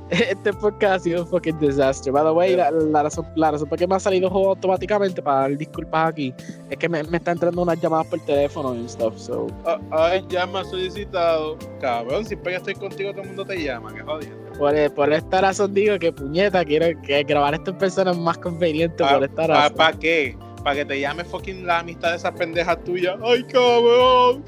Este 0.10 0.52
podcast 0.54 0.84
ha 0.84 1.00
sido 1.00 1.22
un 1.24 1.28
fucking 1.28 1.58
desastre. 1.60 2.12
By 2.12 2.24
the 2.24 2.32
way, 2.32 2.56
la, 2.58 2.70
la 2.70 3.04
razón, 3.04 3.26
la 3.36 3.52
razón 3.52 3.70
por 3.70 3.80
qué 3.80 3.88
me 3.88 3.96
ha 3.96 4.00
salido 4.00 4.30
juego 4.30 4.50
automáticamente 4.50 5.22
para 5.22 5.42
dar 5.42 5.58
disculpas 5.58 6.10
aquí 6.10 6.34
es 6.70 6.78
que 6.78 6.90
me, 6.90 7.02
me 7.04 7.18
está 7.18 7.32
entrando 7.32 7.62
unas 7.62 7.80
llamadas 7.82 8.08
por 8.08 8.20
teléfono 8.20 8.76
y 8.76 8.88
stuff. 8.90 9.18
So, 9.18 9.48
Ah, 9.66 9.80
Ay, 9.90 10.24
ya 10.30 10.46
me 10.46 10.60
ha 10.60 10.66
solicitado. 10.66 11.58
Cabrón, 11.80 12.26
siempre 12.26 12.52
que 12.52 12.58
estoy 12.58 12.76
contigo 12.76 13.12
todo 13.12 13.22
el 13.22 13.28
mundo 13.30 13.46
te 13.46 13.64
llama, 13.64 13.94
que 13.94 14.02
jodiendo. 14.02 14.43
Por, 14.58 14.94
por 14.94 15.12
esta 15.14 15.42
razón 15.42 15.74
digo 15.74 15.98
que 16.00 16.12
puñeta, 16.12 16.64
quiero 16.66 17.00
que 17.02 17.24
grabar 17.24 17.54
esto 17.56 17.72
en 17.72 17.78
persona 17.78 18.12
es 18.12 18.18
más 18.18 18.38
conveniente 18.38 19.04
por 19.04 19.24
esta 19.24 19.48
¿Para 19.48 19.70
razón. 19.70 20.00
qué? 20.00 20.38
Para 20.64 20.76
que 20.78 20.86
te 20.86 21.00
llame 21.00 21.24
fucking 21.26 21.66
la 21.68 21.80
amistad 21.80 22.12
de 22.12 22.16
esas 22.18 22.32
pendejas 22.34 22.82
tuyas. 22.86 23.16
¡Ay, 23.24 23.44
cabrón! 23.44 24.44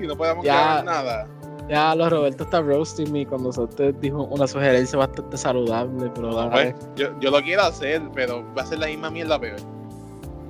Y 0.00 0.06
no 0.06 0.16
podemos 0.16 0.44
grabar 0.44 0.84
nada. 0.84 1.26
Ya, 1.68 1.94
los 1.94 2.10
Roberto 2.10 2.44
está 2.44 2.60
roasting 2.60 3.10
me 3.12 3.26
cuando 3.26 3.48
usted 3.48 3.94
dijo 3.94 4.24
una 4.24 4.46
sugerencia 4.46 4.98
bastante 4.98 5.36
saludable, 5.36 6.10
pero 6.14 6.34
dale. 6.34 6.50
Pues, 6.74 6.74
yo, 6.96 7.18
yo 7.20 7.30
lo 7.30 7.40
quiero 7.42 7.62
hacer, 7.62 8.02
pero 8.14 8.44
va 8.54 8.62
a 8.62 8.66
ser 8.66 8.78
la 8.78 8.86
misma 8.88 9.10
mierda 9.10 9.38
peor. 9.40 9.56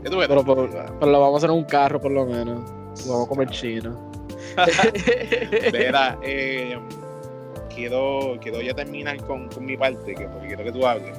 Pero, 0.02 0.44
por- 0.44 0.68
pero 0.70 1.10
lo 1.12 1.20
vamos 1.20 1.34
a 1.34 1.36
hacer 1.38 1.50
en 1.50 1.56
un 1.56 1.64
carro 1.64 2.00
por 2.00 2.10
lo 2.10 2.26
menos. 2.26 2.68
Lo 3.06 3.12
vamos 3.12 3.26
a 3.26 3.28
comer 3.28 3.48
chino. 3.50 3.96
Mira, 5.72 6.18
eh, 6.22 6.78
quiero, 7.74 8.38
quiero 8.40 8.60
ya 8.60 8.74
terminar 8.74 9.16
con, 9.26 9.48
con 9.48 9.64
mi 9.64 9.76
parte, 9.76 10.14
que 10.14 10.26
porque 10.28 10.48
quiero 10.48 10.64
que 10.64 10.72
tú 10.72 10.86
hables. 10.86 11.18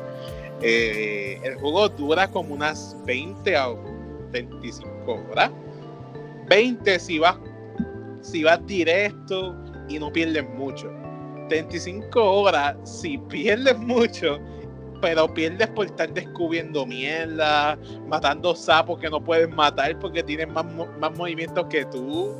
Eh, 0.61 1.39
el 1.43 1.55
juego 1.55 1.89
dura 1.89 2.29
como 2.29 2.53
unas 2.53 2.95
20 3.05 3.55
a 3.55 3.69
25 4.31 5.19
horas. 5.31 5.51
20 6.47 6.99
si 6.99 7.19
vas, 7.19 7.37
si 8.21 8.43
vas 8.43 8.65
directo 8.65 9.55
y 9.89 9.99
no 9.99 10.11
pierdes 10.11 10.47
mucho. 10.49 10.91
35 11.49 12.19
horas 12.19 12.77
si 12.83 13.17
pierdes 13.17 13.77
mucho, 13.77 14.39
pero 15.01 15.31
pierdes 15.33 15.67
por 15.69 15.87
estar 15.87 16.11
descubriendo 16.13 16.85
mierda, 16.85 17.77
matando 18.07 18.55
sapos 18.55 18.99
que 18.99 19.09
no 19.09 19.21
puedes 19.21 19.49
matar 19.49 19.99
porque 19.99 20.23
tienen 20.23 20.53
más, 20.53 20.65
más 20.99 21.17
movimientos 21.17 21.65
que 21.67 21.85
tú. 21.85 22.33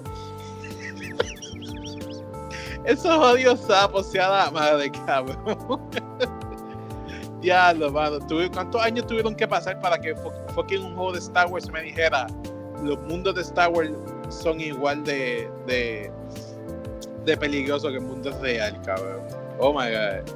Esos 2.86 3.05
odios 3.17 3.59
sapos, 3.61 4.07
sea 4.07 4.29
la 4.29 4.51
madre, 4.51 4.91
cabrón. 5.05 5.38
Diablo, 7.41 7.91
mano. 7.91 8.17
¿Cuántos 8.53 8.81
años 8.81 9.05
tuvieron 9.07 9.36
que 9.36 9.47
pasar 9.47 9.79
para 9.81 9.97
que 9.99 10.15
fu- 10.15 10.31
fucking 10.53 10.84
un 10.84 10.95
juego 10.95 11.11
de 11.13 11.19
Star 11.19 11.47
Wars 11.51 11.69
me 11.71 11.81
dijera 11.81 12.27
los 12.84 12.99
mundos 13.03 13.36
de 13.36 13.41
Star 13.41 13.69
Wars 13.71 13.91
son 14.29 14.59
igual 14.61 15.03
de, 15.03 15.49
de, 15.67 16.11
de 17.25 17.38
peligrosos 17.38 17.91
que 17.91 17.97
el 17.97 18.03
mundo 18.03 18.31
real, 18.41 18.79
cabrón? 18.86 19.21
Oh 19.59 19.71
my 19.73 19.89
god. 19.91 20.29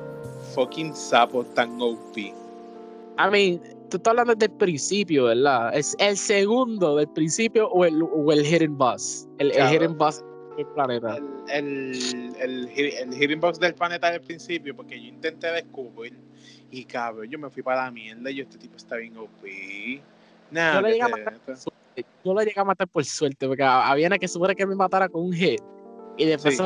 Fucking 0.54 0.94
sapos 0.94 1.46
tan 1.54 1.82
OP. 1.82 2.18
I 2.18 2.34
mean, 3.32 3.60
tú 3.90 3.98
estás 3.98 4.12
hablando 4.12 4.36
del 4.36 4.52
principio, 4.52 5.26
¿verdad? 5.26 5.76
Es 5.76 5.96
el 6.00 6.18
segundo 6.18 6.98
del 6.98 7.08
principio 7.10 7.70
o 7.70 7.86
el, 7.86 8.02
o 8.04 8.32
el 8.32 8.46
hidden 8.46 8.78
boss. 8.78 9.28
El, 9.40 9.52
el 9.52 9.74
hidden 9.74 9.98
boss 9.98 10.24
del 10.58 10.66
planeta. 10.68 11.16
El, 11.18 11.24
el, 11.50 12.36
el, 12.40 12.70
hidden 13.14 13.40
boss 13.40 13.60
del 13.60 13.74
planeta 13.74 14.12
del 14.12 14.22
principio, 14.22 14.76
porque 14.76 15.00
yo 15.00 15.08
intenté 15.08 15.52
descubrir 15.52 16.14
y 16.72 16.84
cabrón, 16.86 17.30
yo 17.30 17.40
me 17.40 17.50
fui 17.50 17.64
para 17.64 17.86
la 17.86 17.92
mierda 17.92 18.30
y 18.30 18.36
yo, 18.36 18.44
este 18.44 18.58
tipo 18.58 18.76
está 18.76 18.98
bien 18.98 19.18
OP. 19.18 19.30
Nada, 20.52 20.76
yo, 20.76 20.82
le 20.82 20.94
llegué 20.94 21.04
a 21.04 21.08
matar 21.10 21.40
por 21.40 21.58
suerte, 21.58 22.06
yo 22.24 22.34
lo 22.34 22.42
llegué 22.42 22.60
a 22.60 22.64
matar 22.64 22.88
por 22.88 23.06
suerte, 23.06 23.48
porque 23.48 23.64
había 23.64 24.08
una 24.08 24.18
que 24.18 24.28
supone 24.28 24.56
que 24.56 24.66
me 24.66 24.76
matara 24.76 25.10
con 25.10 25.24
un 25.24 25.34
hit. 25.34 25.62
Y 26.20 26.26
después, 26.26 26.60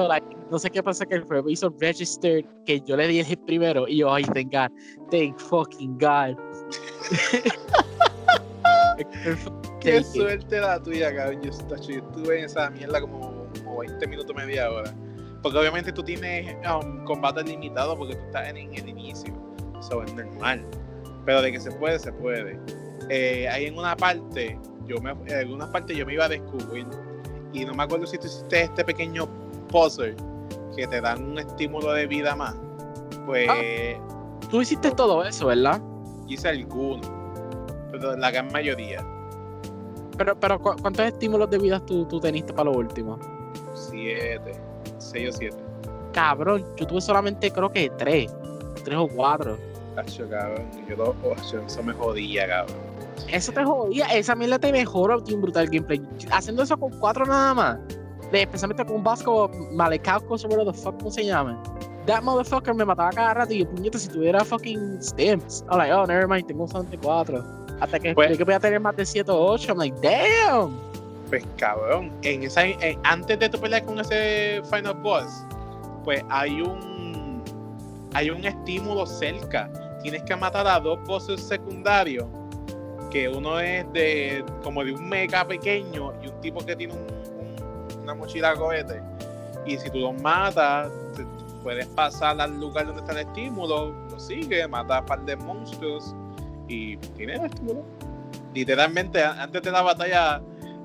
no 0.49 0.57
sé 0.59 0.69
qué 0.69 0.81
pasa, 0.81 1.05
que 1.05 1.15
el 1.15 1.23
juego 1.23 1.49
hizo 1.49 1.75
register 1.77 2.45
que 2.65 2.79
yo 2.79 2.95
le 2.95 3.07
di 3.07 3.19
el 3.19 3.25
hit 3.25 3.39
primero. 3.41 3.85
Y 3.85 3.97
yo, 3.97 4.13
ay, 4.13 4.23
thank 4.23 4.53
God, 4.53 4.71
thank 5.09 5.37
fucking 5.37 5.97
God. 5.97 6.37
qué 9.81 10.03
suerte 10.03 10.59
la 10.59 10.81
tuya, 10.81 11.13
cabrón. 11.13 11.41
Yo, 11.41 11.51
estuve 11.51 12.39
en 12.39 12.45
esa 12.45 12.69
mierda 12.69 13.01
como, 13.01 13.30
20 13.79 14.07
minutos, 14.07 14.35
media 14.35 14.69
hora. 14.69 14.93
Porque 15.41 15.57
obviamente 15.57 15.91
tú 15.91 16.03
tienes 16.03 16.55
um, 16.67 17.03
combate 17.03 17.43
limitado 17.43 17.97
porque 17.97 18.15
tú 18.15 18.21
estás 18.25 18.49
en, 18.49 18.57
el 18.57 18.89
inicio. 18.89 19.33
Eso 19.79 20.03
es 20.03 20.13
normal. 20.13 20.63
Pero 21.25 21.41
de 21.41 21.51
que 21.51 21.59
se 21.59 21.71
puede, 21.71 21.97
se 21.99 22.11
puede. 22.13 22.59
Eh, 23.09 23.47
ahí 23.49 23.65
en 23.65 23.77
una 23.77 23.95
parte, 23.95 24.59
yo 24.85 25.01
me, 25.01 25.11
en 25.11 25.33
algunas 25.33 25.69
partes 25.69 25.97
yo 25.97 26.05
me 26.05 26.13
iba 26.13 26.25
a 26.25 26.29
descubrir 26.29 26.85
y 27.53 27.65
no 27.65 27.73
me 27.73 27.83
acuerdo 27.83 28.05
si 28.05 28.17
tú 28.17 28.27
hiciste 28.27 28.61
este 28.61 28.85
pequeño 28.85 29.27
puzzle 29.67 30.15
que 30.75 30.87
te 30.87 31.01
dan 31.01 31.23
un 31.23 31.39
estímulo 31.39 31.91
de 31.93 32.07
vida 32.07 32.35
más. 32.35 32.55
Pues. 33.25 33.47
Ah, 33.49 34.47
tú 34.49 34.61
hiciste 34.61 34.91
todo 34.91 35.23
eso, 35.23 35.47
¿verdad? 35.47 35.81
Hice 36.27 36.49
alguno, 36.49 37.01
pero 37.91 38.15
la 38.15 38.31
gran 38.31 38.51
mayoría. 38.51 39.05
Pero, 40.17 40.39
pero 40.39 40.59
¿cuántos 40.59 41.05
estímulos 41.05 41.49
de 41.49 41.57
vida 41.57 41.79
tú, 41.85 42.05
tú 42.05 42.19
teniste 42.19 42.53
para 42.53 42.69
lo 42.69 42.77
último? 42.77 43.19
Siete, 43.89 44.51
seis 44.97 45.29
o 45.29 45.37
siete. 45.37 45.57
Cabrón, 46.13 46.65
yo 46.77 46.87
tuve 46.87 47.01
solamente 47.01 47.51
creo 47.51 47.71
que 47.71 47.89
tres, 47.97 48.31
tres 48.83 48.97
o 48.97 49.07
cuatro. 49.07 49.57
Cacho, 49.95 50.29
cabrón, 50.29 50.65
yo 50.87 51.15
oh, 51.23 51.35
eso 51.35 51.83
me 51.83 51.93
jodía, 51.93 52.47
cabrón. 52.47 52.77
Eso 53.27 53.51
te 53.51 53.63
jodía, 53.63 54.05
esa 54.07 54.35
mierda 54.35 54.59
te 54.59 54.71
mejora 54.71 55.17
un 55.17 55.41
brutal 55.41 55.67
gameplay. 55.67 56.01
Haciendo 56.31 56.63
eso 56.63 56.77
con 56.77 56.91
cuatro 56.99 57.25
nada 57.25 57.53
más. 57.53 57.79
especialmente 58.31 58.85
con 58.85 58.97
un 58.97 59.03
vasco 59.03 59.49
Malecauco, 59.73 60.37
sobre 60.37 60.63
the 60.65 60.73
fuck, 60.73 60.97
¿cómo 60.97 61.11
se 61.11 61.25
llama? 61.25 61.61
That 62.05 62.23
motherfucker 62.23 62.73
me 62.73 62.83
mataba 62.83 63.11
cada 63.11 63.33
rato 63.33 63.53
y 63.53 63.59
yo, 63.59 63.69
puñeta, 63.69 63.99
si 63.99 64.09
tuviera 64.09 64.43
fucking 64.43 65.01
stamps. 65.01 65.63
I'm 65.69 65.77
like, 65.77 65.93
oh, 65.93 66.05
never 66.05 66.27
mind, 66.27 66.47
tengo 66.47 66.67
solamente 66.67 66.97
cuatro. 66.97 67.43
Hasta 67.81 67.99
que 67.99 68.13
pues, 68.13 68.37
que 68.37 68.43
voy 68.43 68.53
a 68.53 68.59
tener 68.59 68.79
más 68.79 68.95
de 68.95 69.05
7 69.05 69.31
o 69.31 69.53
8, 69.53 69.67
I'm 69.69 69.77
like, 69.77 69.95
damn. 70.01 70.79
Pues 71.31 71.47
cabrón, 71.55 72.11
en 72.23 72.43
esa, 72.43 72.63
antes 73.03 73.39
de 73.39 73.47
tu 73.47 73.57
pelear 73.57 73.85
con 73.85 73.97
ese 74.01 74.61
final 74.69 74.95
boss, 74.95 75.45
pues 76.03 76.21
hay 76.29 76.59
un 76.59 77.41
hay 78.13 78.29
un 78.29 78.43
estímulo 78.43 79.05
cerca. 79.05 79.71
Tienes 80.03 80.23
que 80.23 80.35
matar 80.35 80.67
a 80.67 80.77
dos 80.77 80.99
bosses 81.05 81.41
secundarios 81.41 82.25
que 83.09 83.29
uno 83.29 83.61
es 83.61 83.89
de 83.93 84.43
como 84.61 84.83
de 84.83 84.91
un 84.91 85.07
mecha 85.07 85.47
pequeño 85.47 86.11
y 86.21 86.27
un 86.27 86.41
tipo 86.41 86.65
que 86.65 86.75
tiene 86.75 86.95
una 88.03 88.13
mochila 88.13 88.53
cohete. 88.53 89.01
Y 89.65 89.77
si 89.77 89.89
tú 89.89 89.99
los 89.99 90.21
matas, 90.21 90.91
puedes 91.63 91.85
pasar 91.87 92.41
al 92.41 92.59
lugar 92.59 92.87
donde 92.87 92.99
está 92.99 93.13
el 93.13 93.25
estímulo, 93.25 93.93
lo 94.09 94.19
sigue, 94.19 94.67
mata 94.67 94.97
a 94.97 94.99
un 94.99 95.05
par 95.05 95.23
de 95.23 95.37
monstruos 95.37 96.13
y 96.67 96.97
tiene 96.97 97.35
el 97.35 97.45
estímulo. 97.45 97.85
Literalmente, 98.53 99.23
antes 99.23 99.61
de 99.61 99.71
la 99.71 99.81
batalla 99.81 100.41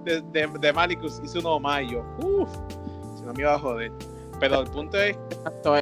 de, 0.07 0.23
de, 0.33 0.49
de 0.61 0.73
Malicus, 0.73 1.21
hice 1.23 1.39
uno 1.41 1.59
mayo. 1.59 2.05
Uff, 2.19 2.51
si 3.17 3.23
no 3.25 3.35
me 3.35 3.43
iba 3.43 3.55
a 3.55 3.59
joder. 3.59 3.93
Pero 4.41 4.61
el 4.61 4.71
punto 4.71 4.99
es. 4.99 5.17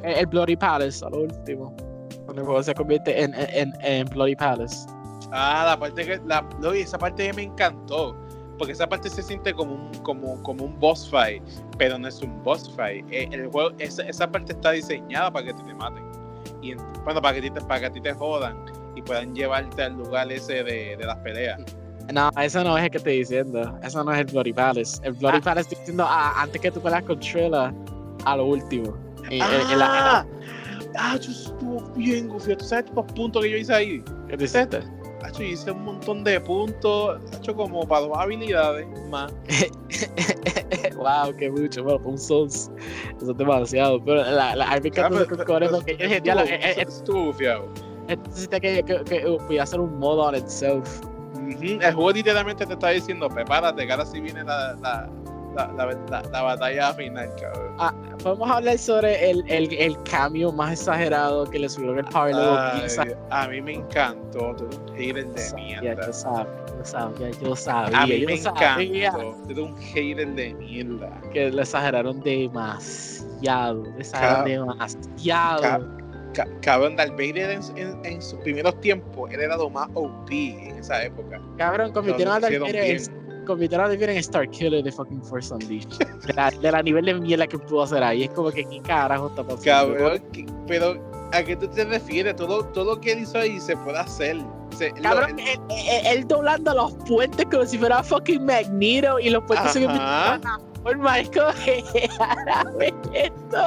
El 0.03 0.25
Bloody 0.27 0.55
Palace, 0.55 1.05
al 1.05 1.13
último. 1.13 1.75
Cuando 2.25 2.41
el 2.41 2.45
juego 2.45 2.63
se 2.63 2.73
convierte 2.73 3.21
en, 3.21 3.33
en, 3.35 3.73
en 3.81 4.07
Bloody 4.07 4.35
Palace. 4.35 4.87
Ah, 5.31 5.65
la 5.67 5.79
parte 5.79 6.05
que. 6.05 6.19
La, 6.25 6.43
esa 6.73 6.97
parte 6.97 7.31
me 7.33 7.43
encantó. 7.43 8.15
Porque 8.57 8.71
esa 8.71 8.87
parte 8.87 9.09
se 9.09 9.21
siente 9.21 9.53
como 9.53 9.73
un, 9.73 9.93
como, 10.03 10.41
como 10.43 10.63
un 10.63 10.79
boss 10.79 11.09
fight. 11.09 11.43
Pero 11.77 11.99
no 11.99 12.07
es 12.07 12.21
un 12.21 12.41
boss 12.43 12.73
fight. 12.75 13.05
Eh, 13.11 13.27
el, 13.31 13.47
juego, 13.47 13.71
esa, 13.79 14.03
esa, 14.03 14.31
parte 14.31 14.53
está 14.53 14.71
diseñada 14.71 15.31
para 15.31 15.47
que 15.47 15.53
te, 15.53 15.73
maten. 15.73 16.03
Y 16.61 16.73
bueno, 17.03 17.21
para 17.21 17.39
que, 17.39 17.51
te, 17.51 17.61
para 17.61 17.81
que 17.81 17.85
a 17.87 17.91
ti 17.91 18.01
te 18.01 18.13
jodan. 18.13 18.57
Y 18.95 19.01
puedan 19.01 19.35
llevarte 19.35 19.83
al 19.83 19.93
lugar 19.93 20.31
ese 20.31 20.63
de, 20.63 20.95
de 20.95 21.05
las 21.05 21.17
peleas. 21.17 21.61
No, 22.13 22.29
eso 22.39 22.63
no 22.63 22.77
es 22.77 22.85
el 22.85 22.91
que 22.91 22.97
estoy 22.97 23.17
diciendo. 23.19 23.77
Eso 23.83 24.03
no 24.03 24.13
es 24.13 24.19
el 24.19 24.25
Bloody 24.25 24.53
Palace. 24.53 24.99
El 25.03 25.13
Bloody 25.13 25.37
ah. 25.37 25.41
Palace 25.43 25.61
estoy 25.61 25.79
diciendo 25.79 26.05
ah, 26.07 26.33
antes 26.41 26.61
que 26.61 26.71
tú 26.71 26.79
peleas 26.81 27.03
con 27.03 27.19
Trilla 27.19 27.73
a 28.25 28.37
lo 28.37 28.45
último. 28.45 28.95
ah, 29.41 30.25
ah, 30.97 31.17
yo 31.19 31.31
estuvo 31.31 31.81
bien, 31.95 32.27
Gufio. 32.27 32.57
¿Tú 32.57 32.65
sabes 32.65 32.85
los 32.95 33.05
puntos 33.13 33.43
que 33.43 33.51
yo 33.51 33.57
hice 33.57 33.73
ahí? 33.73 34.03
¿Qué 34.29 34.37
te 34.37 34.43
hiciste? 34.43 34.79
Hacho, 35.23 35.41
hice 35.41 35.71
un 35.71 35.85
montón 35.85 36.23
de 36.23 36.39
puntos, 36.39 37.19
hecho 37.35 37.55
como 37.55 37.87
para 37.87 38.05
dos 38.05 38.15
habilidades 38.15 38.85
más. 39.09 39.33
wow, 40.95 41.35
qué 41.35 41.49
mucho, 41.49 41.83
bueno, 41.83 41.99
un 42.05 42.17
Souls, 42.17 42.69
eso 43.17 43.31
es 43.31 43.37
demasiado. 43.37 44.03
Pero 44.03 44.17
la, 44.17 44.55
la, 44.55 44.69
a 44.69 44.79
mí 44.79 44.91
me 44.91 45.45
con 45.45 45.63
eso, 45.63 45.83
que 45.83 45.97
yo 45.97 46.05
dije, 46.05 46.21
ya, 46.23 46.35
estuvo 46.43 47.33
fiado. 47.33 47.67
Necesita 48.07 48.59
que, 48.59 48.83
que, 48.83 49.03
que, 49.03 49.25
voy 49.25 49.57
a 49.57 49.63
hacer 49.63 49.79
un 49.79 49.97
modo 49.97 50.21
on 50.21 50.35
itself. 50.35 51.01
El 51.51 51.93
juego 51.93 52.11
literalmente 52.11 52.65
te 52.65 52.73
está 52.73 52.89
diciendo, 52.89 53.29
prepárate, 53.29 53.85
que 53.85 53.91
ahora 53.91 54.05
sí 54.05 54.19
viene 54.19 54.43
la, 54.43 54.73
la 54.81 55.09
la, 55.55 55.95
la, 56.09 56.21
la, 56.31 56.41
batalla 56.41 56.93
final, 56.93 57.29
cabrón. 57.39 57.75
Ah, 57.79 57.93
podemos 58.21 58.49
hablar 58.49 58.77
sobre 58.77 59.29
el, 59.29 59.43
el, 59.49 59.73
el, 59.73 60.01
cambio 60.03 60.51
más 60.51 60.73
exagerado 60.73 61.45
que 61.45 61.59
le 61.59 61.69
subió 61.69 61.93
el 61.93 62.05
Power 62.05 62.35
Level 62.35 63.17
A 63.29 63.47
mí 63.47 63.61
me 63.61 63.75
encantó, 63.75 64.55
tú 64.55 64.65
un 64.65 64.97
hater 64.97 65.27
de 65.27 65.53
mierda. 65.55 66.07
Yo 66.07 66.13
sabía, 66.13 66.47
yo 66.77 66.85
sabía, 66.85 67.31
yo 67.41 67.55
sabía. 67.55 68.01
A 68.01 68.07
mí 68.07 68.19
yo 68.19 68.27
me 68.27 68.37
sabía. 68.37 69.07
encantó, 69.07 69.53
tú 69.53 69.65
un 69.65 69.77
hater 69.77 70.27
de 70.35 70.53
mierda. 70.55 71.21
Que 71.31 71.51
lo 71.51 71.61
exageraron 71.61 72.19
demasiado, 72.21 73.83
lo 73.83 73.97
exageraron 73.97 74.45
demasiado. 74.45 76.04
Cabrón, 76.61 76.95
Darth 76.95 77.11
Vader 77.11 77.51
en, 77.51 77.61
en, 77.77 78.05
en, 78.05 78.21
sus 78.21 78.39
primeros 78.39 78.79
tiempos, 78.81 79.31
él 79.31 79.41
era 79.41 79.57
lo 79.57 79.69
más 79.69 79.89
OP 79.93 80.29
en 80.31 80.77
esa 80.77 81.03
época. 81.03 81.41
Cabrón, 81.57 81.91
convirtieron 81.91 82.35
a 82.35 82.39
Darth 82.39 82.59
Vader 82.59 83.01
convirtieron 83.45 83.85
a 83.85 83.89
David 83.89 84.09
en 84.09 84.17
Star 84.17 84.49
Killer 84.49 84.83
de 84.83 84.91
fucking 84.91 85.23
Force 85.23 85.53
Unleashed. 85.53 85.99
De 86.25 86.33
la, 86.33 86.51
de 86.51 86.71
la 86.71 86.81
nivel 86.81 87.05
de 87.05 87.13
mierda 87.13 87.47
que 87.47 87.57
pudo 87.57 87.83
hacer 87.83 88.03
ahí. 88.03 88.23
Es 88.23 88.31
como 88.31 88.51
que, 88.51 88.65
¿qué 88.65 88.81
carajo 88.81 89.27
está 89.27 89.43
pasando? 89.43 89.63
Cabrón, 89.63 90.23
pero 90.67 91.01
¿a 91.31 91.43
qué 91.43 91.55
tú 91.55 91.67
te 91.67 91.85
refieres? 91.85 92.35
Todo, 92.35 92.65
todo 92.65 92.95
lo 92.95 93.01
que 93.01 93.13
él 93.13 93.19
hizo 93.19 93.37
ahí 93.37 93.59
se 93.59 93.77
puede 93.77 93.99
hacer. 93.99 94.37
Se, 94.75 94.91
Cabrón, 94.93 95.39
él, 95.39 95.59
él, 96.05 96.27
doblando 96.27 96.73
los 96.73 96.93
puentes 97.07 97.45
como 97.45 97.65
si 97.65 97.77
fuera 97.77 98.03
fucking 98.03 98.43
Magneto 98.43 99.19
y 99.19 99.29
los 99.29 99.43
puentes 99.45 99.71
se 99.71 99.87
por 100.85 100.99
Marco 100.99 101.41
esto. 101.65 103.65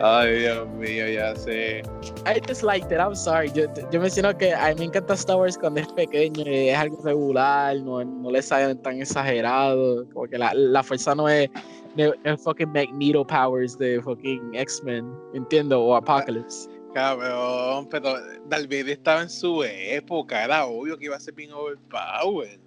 Ay, 0.00 0.38
Dios 0.38 0.66
mío, 0.70 1.06
ya 1.06 1.36
sé. 1.36 1.82
I 2.24 2.40
just 2.48 2.62
liked 2.62 2.90
it, 2.90 2.98
I'm 2.98 3.14
sorry. 3.14 3.52
Yo, 3.52 3.66
yo 3.92 4.00
menciono 4.00 4.36
que 4.38 4.54
a 4.54 4.70
mí 4.70 4.76
me 4.78 4.84
encanta 4.86 5.12
Star 5.12 5.36
Wars 5.36 5.58
cuando 5.58 5.80
es 5.80 5.92
pequeño 5.92 6.44
y 6.46 6.70
es 6.70 6.78
algo 6.78 6.98
regular, 7.04 7.76
no, 7.82 8.02
no 8.02 8.30
le 8.30 8.40
salen 8.40 8.80
tan 8.80 9.02
exagerado. 9.02 10.08
Como 10.14 10.26
que 10.26 10.38
la, 10.38 10.54
la 10.54 10.82
fuerza 10.82 11.14
no 11.14 11.28
es, 11.28 11.50
no 11.94 12.14
es 12.24 12.42
fucking 12.42 12.72
Magneto 12.72 13.26
powers 13.26 13.76
de 13.76 14.00
fucking 14.00 14.54
X-Men, 14.54 15.12
entiendo, 15.34 15.82
o 15.82 15.94
Apocalypse. 15.94 16.70
Cabrón, 16.94 17.86
pero 17.90 18.14
Dalvide 18.46 18.92
estaba 18.92 19.20
en 19.20 19.28
su 19.28 19.62
época, 19.62 20.44
era 20.44 20.64
obvio 20.64 20.96
que 20.96 21.04
iba 21.04 21.16
a 21.16 21.20
ser 21.20 21.34
bien 21.34 21.52
overpowered. 21.52 22.65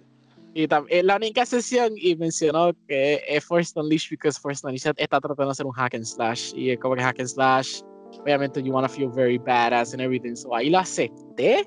Y 0.54 0.66
también 0.66 1.06
la 1.06 1.16
única 1.16 1.46
sesión 1.46 1.92
y 1.96 2.16
mencionó 2.16 2.72
que 2.88 3.22
es 3.28 3.44
Force 3.44 3.72
Unleashed 3.76 4.08
porque 4.10 4.32
Force 4.32 4.66
Unleashed 4.66 4.94
está 4.96 5.20
tratando 5.20 5.46
de 5.46 5.50
hacer 5.52 5.66
un 5.66 5.72
hack 5.72 5.94
and 5.94 6.04
slash 6.04 6.52
y 6.56 6.70
es 6.70 6.78
como 6.80 6.96
que 6.96 7.02
hack 7.02 7.20
and 7.20 7.28
slash 7.28 7.82
obviamente 8.20 8.60
you 8.60 8.72
wanna 8.72 8.88
feel 8.88 9.08
very 9.08 9.38
badass 9.38 9.92
and 9.92 10.02
everything 10.02 10.34
so 10.34 10.54
ahí 10.54 10.68
lo 10.70 10.78
acepté 10.80 11.64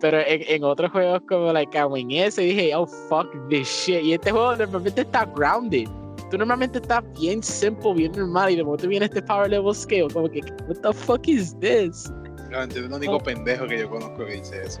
pero 0.00 0.18
en, 0.18 0.42
en 0.48 0.64
otros 0.64 0.90
juegos 0.90 1.20
como 1.28 1.52
like 1.52 1.76
en 1.78 2.10
ese 2.10 2.42
dije 2.42 2.74
oh 2.74 2.86
fuck 2.86 3.28
this 3.48 3.68
shit 3.68 4.02
y 4.02 4.14
este 4.14 4.32
juego 4.32 4.56
normalmente 4.56 5.02
está 5.02 5.24
grounded. 5.24 5.88
Tú 6.30 6.36
normalmente 6.36 6.78
estás 6.78 7.02
bien 7.18 7.42
simple 7.42 7.94
bien 7.94 8.12
normal 8.12 8.50
y 8.50 8.56
de 8.56 8.64
momento 8.64 8.86
viene 8.86 9.06
este 9.06 9.22
power 9.22 9.48
level 9.48 9.74
scale 9.74 10.08
como 10.12 10.28
que 10.28 10.40
what 10.68 10.76
the 10.82 10.92
fuck 10.92 11.26
is 11.26 11.56
this 11.60 12.10
no, 12.50 12.62
es 12.62 12.76
el 12.76 12.92
único 12.92 13.16
oh. 13.16 13.22
pendejo 13.22 13.66
que 13.66 13.78
yo 13.78 13.88
conozco 13.90 14.26
que 14.26 14.34
dice 14.34 14.62
eso 14.62 14.80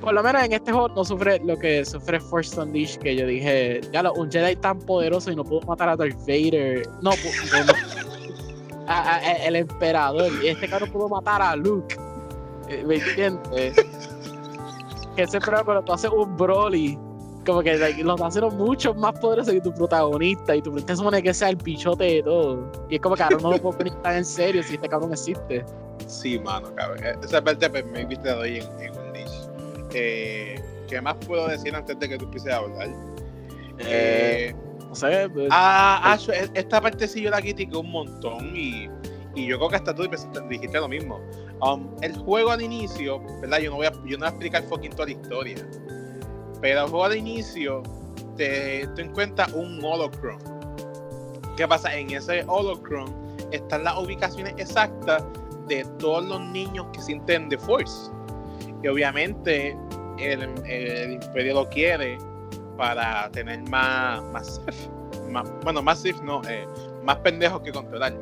por 0.00 0.14
lo 0.14 0.22
menos 0.22 0.42
en 0.44 0.52
este 0.52 0.72
juego 0.72 0.88
no 0.88 1.04
sufre 1.04 1.40
lo 1.44 1.58
que 1.58 1.84
sufre 1.84 2.20
Force 2.20 2.58
Unleashed, 2.60 3.00
que 3.00 3.16
yo 3.16 3.26
dije, 3.26 3.80
ya 3.92 4.02
lo, 4.02 4.12
un 4.14 4.30
Jedi 4.30 4.56
tan 4.56 4.78
poderoso 4.78 5.30
y 5.30 5.36
no 5.36 5.44
pudo 5.44 5.60
matar 5.62 5.88
a 5.88 5.96
Darth 5.96 6.18
Vader. 6.26 6.88
No, 7.02 7.10
a, 8.86 9.20
el 9.44 9.56
emperador. 9.56 10.30
Y 10.42 10.48
este 10.48 10.68
cabrón 10.68 10.90
pudo 10.90 11.08
matar 11.08 11.42
a 11.42 11.56
Luke. 11.56 11.96
Eh, 12.68 12.84
¿Me 12.86 12.96
entiendes? 12.96 13.76
que 15.16 15.24
ese 15.24 15.40
programa 15.40 15.64
cuando 15.64 15.84
tú 15.84 15.92
haces 15.92 16.10
un 16.10 16.36
Broly, 16.36 16.96
como 17.44 17.60
que 17.62 17.76
like, 17.76 18.04
los 18.04 18.54
mucho 18.54 18.94
más 18.94 19.18
poderosos 19.18 19.52
que 19.52 19.60
tu 19.60 19.72
protagonista 19.72 20.54
y 20.54 20.62
tu 20.62 20.70
protagonista 20.70 20.96
supone 20.96 21.22
que 21.22 21.34
sea 21.34 21.48
el 21.48 21.56
pichote 21.56 22.04
de 22.04 22.22
todo. 22.22 22.70
Y 22.88 22.96
es 22.96 23.00
como 23.00 23.16
que 23.16 23.24
ahora 23.24 23.38
no 23.42 23.50
lo 23.50 23.58
puedo 23.58 23.78
poner 23.78 23.94
tan 24.02 24.16
en 24.16 24.24
serio 24.24 24.62
si 24.62 24.74
este 24.74 24.88
cabrón 24.88 25.12
existe. 25.12 25.64
Sí, 26.06 26.38
mano, 26.38 26.72
cabrón. 26.76 27.00
Esa 27.22 27.42
parte 27.42 27.68
pues, 27.68 27.84
me 27.86 28.04
viste 28.04 28.28
doy 28.30 28.58
en, 28.58 28.80
en. 28.80 29.07
Eh, 29.92 30.60
¿Qué 30.88 31.00
más 31.00 31.16
puedo 31.26 31.46
decir 31.48 31.74
antes 31.74 31.98
de 31.98 32.08
que 32.08 32.18
tú 32.18 32.24
empieces 32.24 32.52
a 32.52 32.56
hablar? 32.56 32.88
Eh, 33.78 34.54
no 34.88 34.94
sé. 34.94 35.28
Pues, 35.28 35.48
ah, 35.50 36.00
ah, 36.02 36.18
esta 36.54 36.80
parte 36.80 37.06
sí 37.06 37.22
yo 37.22 37.30
la 37.30 37.40
critiqué 37.40 37.76
un 37.76 37.90
montón 37.90 38.56
y, 38.56 38.88
y 39.34 39.46
yo 39.46 39.58
creo 39.58 39.68
que 39.68 39.76
hasta 39.76 39.94
tú 39.94 40.08
dijiste 40.48 40.78
lo 40.78 40.88
mismo. 40.88 41.20
Um, 41.60 41.88
el 42.02 42.16
juego 42.16 42.50
al 42.50 42.62
inicio, 42.62 43.20
¿verdad? 43.40 43.58
Yo 43.58 43.70
no, 43.70 43.76
voy 43.76 43.86
a, 43.86 43.92
yo 44.06 44.16
no 44.16 44.18
voy 44.18 44.26
a 44.26 44.30
explicar 44.30 44.62
fucking 44.64 44.90
toda 44.90 45.06
la 45.06 45.12
historia. 45.12 45.56
Pero 46.60 46.84
el 46.84 46.88
juego 46.88 47.04
al 47.04 47.16
inicio 47.16 47.82
te, 48.36 48.86
te 48.94 49.02
encuentras 49.02 49.52
un 49.52 49.82
holocron. 49.84 50.38
¿Qué 51.56 51.66
pasa? 51.66 51.94
En 51.94 52.10
ese 52.10 52.44
holocron 52.46 53.12
están 53.52 53.84
las 53.84 53.98
ubicaciones 53.98 54.54
exactas 54.58 55.24
de 55.68 55.84
todos 55.98 56.24
los 56.24 56.40
niños 56.40 56.86
que 56.92 57.02
sienten 57.02 57.48
The 57.48 57.58
Force. 57.58 58.10
Y 58.82 58.88
obviamente 58.88 59.76
el, 60.18 60.42
el 60.66 61.12
Imperio 61.12 61.54
lo 61.54 61.68
quiere 61.68 62.18
para 62.76 63.30
tener 63.30 63.60
más, 63.68 64.22
más, 64.32 64.60
más 65.30 65.50
bueno, 65.62 65.82
más 65.82 66.04
no, 66.22 66.42
eh, 66.48 66.66
más 67.02 67.16
pendejos 67.18 67.60
que 67.62 67.72
controlar. 67.72 68.14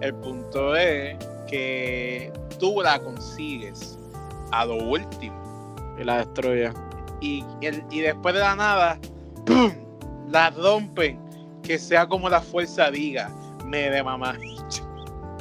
El 0.00 0.14
punto 0.16 0.76
es 0.76 1.16
que 1.48 2.32
tú 2.58 2.80
la 2.82 2.98
consigues 2.98 3.98
a 4.50 4.64
lo 4.66 4.76
último. 4.76 5.34
Y 5.98 6.04
la 6.04 6.18
destruye. 6.18 6.72
Y, 7.20 7.44
y 7.90 8.00
después 8.00 8.34
de 8.34 8.40
la 8.40 8.56
nada, 8.56 8.98
¡pum! 9.46 9.72
La 10.28 10.50
rompen. 10.50 11.18
Que 11.62 11.78
sea 11.78 12.06
como 12.06 12.28
la 12.28 12.40
fuerza 12.40 12.90
diga. 12.90 13.30
Me 13.64 13.88
de 13.90 14.02
mamá. 14.02 14.36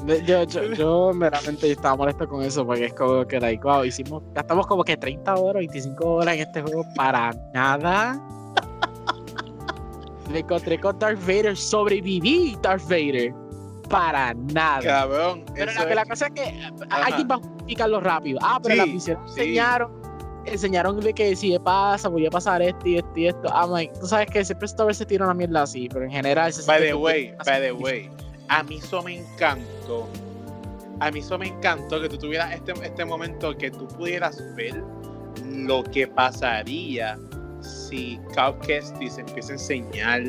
Yo, 0.06 0.44
yo, 0.44 0.64
yo 0.74 1.12
meramente 1.14 1.72
estaba 1.72 1.96
molesto 1.96 2.28
con 2.28 2.44
eso 2.44 2.66
porque 2.66 2.86
es 2.86 2.94
como 2.94 3.26
que, 3.26 3.40
like, 3.40 3.64
wow, 3.64 3.84
hicimos, 3.84 4.24
gastamos 4.34 4.68
como 4.68 4.84
que 4.84 4.98
30 4.98 5.36
horas, 5.36 5.60
25 5.62 6.06
horas 6.06 6.36
en 6.36 6.42
este 6.42 6.62
juego 6.62 6.86
para 6.96 7.32
nada. 7.54 8.22
Me 10.32 10.40
encontré 10.40 10.80
con 10.80 10.98
Darth 11.00 11.20
Vader, 11.22 11.56
sobreviví 11.56 12.58
Darth 12.62 12.84
Vader 12.84 13.34
para 13.90 14.34
nada. 14.34 14.82
Cabrón. 14.82 15.46
Pero 15.54 15.72
la, 15.72 15.88
que 15.88 15.96
la 15.96 16.06
cosa 16.06 16.28
es 16.28 16.34
que 16.34 16.70
alguien 16.90 17.28
va 17.30 17.36
a 17.36 17.38
justificarlo 17.38 18.00
rápido. 18.00 18.40
Ah, 18.42 18.60
pero 18.62 18.76
la 18.76 18.86
misión 18.86 19.20
enseñaron, 19.28 19.92
enseñaron 20.46 21.00
de 21.00 21.14
que 21.14 21.36
si 21.36 21.58
pasa, 21.60 22.10
voy 22.10 22.26
a 22.26 22.32
pasar 22.32 22.62
esto 22.62 22.88
y 22.88 22.98
esto 22.98 23.12
y 23.16 23.28
esto. 23.28 23.50
Ah, 23.52 23.68
Mike, 23.68 23.94
tú 24.00 24.08
sabes 24.08 24.28
que 24.28 24.44
siempre 24.44 24.66
Star 24.66 24.86
Wars 24.86 24.98
se 24.98 25.06
tira 25.06 25.26
una 25.26 25.34
mierda 25.34 25.64
así, 25.64 25.88
pero 25.92 26.06
en 26.06 26.12
general. 26.12 26.52
By 26.66 26.82
the 26.82 26.94
way, 26.94 27.36
by 27.46 27.62
the 27.62 27.72
way, 27.72 28.10
a 28.48 28.64
mí 28.64 28.78
eso 28.78 29.04
me 29.04 29.16
A 31.00 31.12
mí 31.12 31.20
eso 31.20 31.38
me 31.38 31.48
encantó 31.48 32.02
que 32.02 32.10
tú 32.10 32.18
tuvieras 32.18 32.54
este, 32.54 32.74
este 32.84 33.06
momento 33.06 33.56
que 33.58 33.72
tú 33.72 33.88
pudieras 33.88 34.42
ver 34.56 34.84
lo 35.52 35.84
que 35.84 36.08
pasaría 36.08 37.18
si 37.62 38.20
Cal 38.34 38.58
Kestis 38.60 39.18
empieza 39.18 39.52
a 39.52 39.54
enseñar 39.54 40.24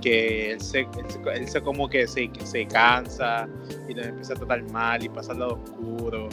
que 0.00 0.52
él 0.52 0.60
se, 0.60 0.86
él 1.34 1.48
se, 1.48 1.60
como 1.62 1.88
que 1.88 2.06
se, 2.06 2.30
se 2.44 2.66
cansa 2.66 3.48
y 3.88 3.94
le 3.94 4.08
empieza 4.08 4.34
a 4.34 4.36
tratar 4.36 4.62
mal 4.70 5.02
y 5.02 5.08
pasa 5.08 5.32
al 5.32 5.40
lado 5.40 5.54
oscuro. 5.54 6.28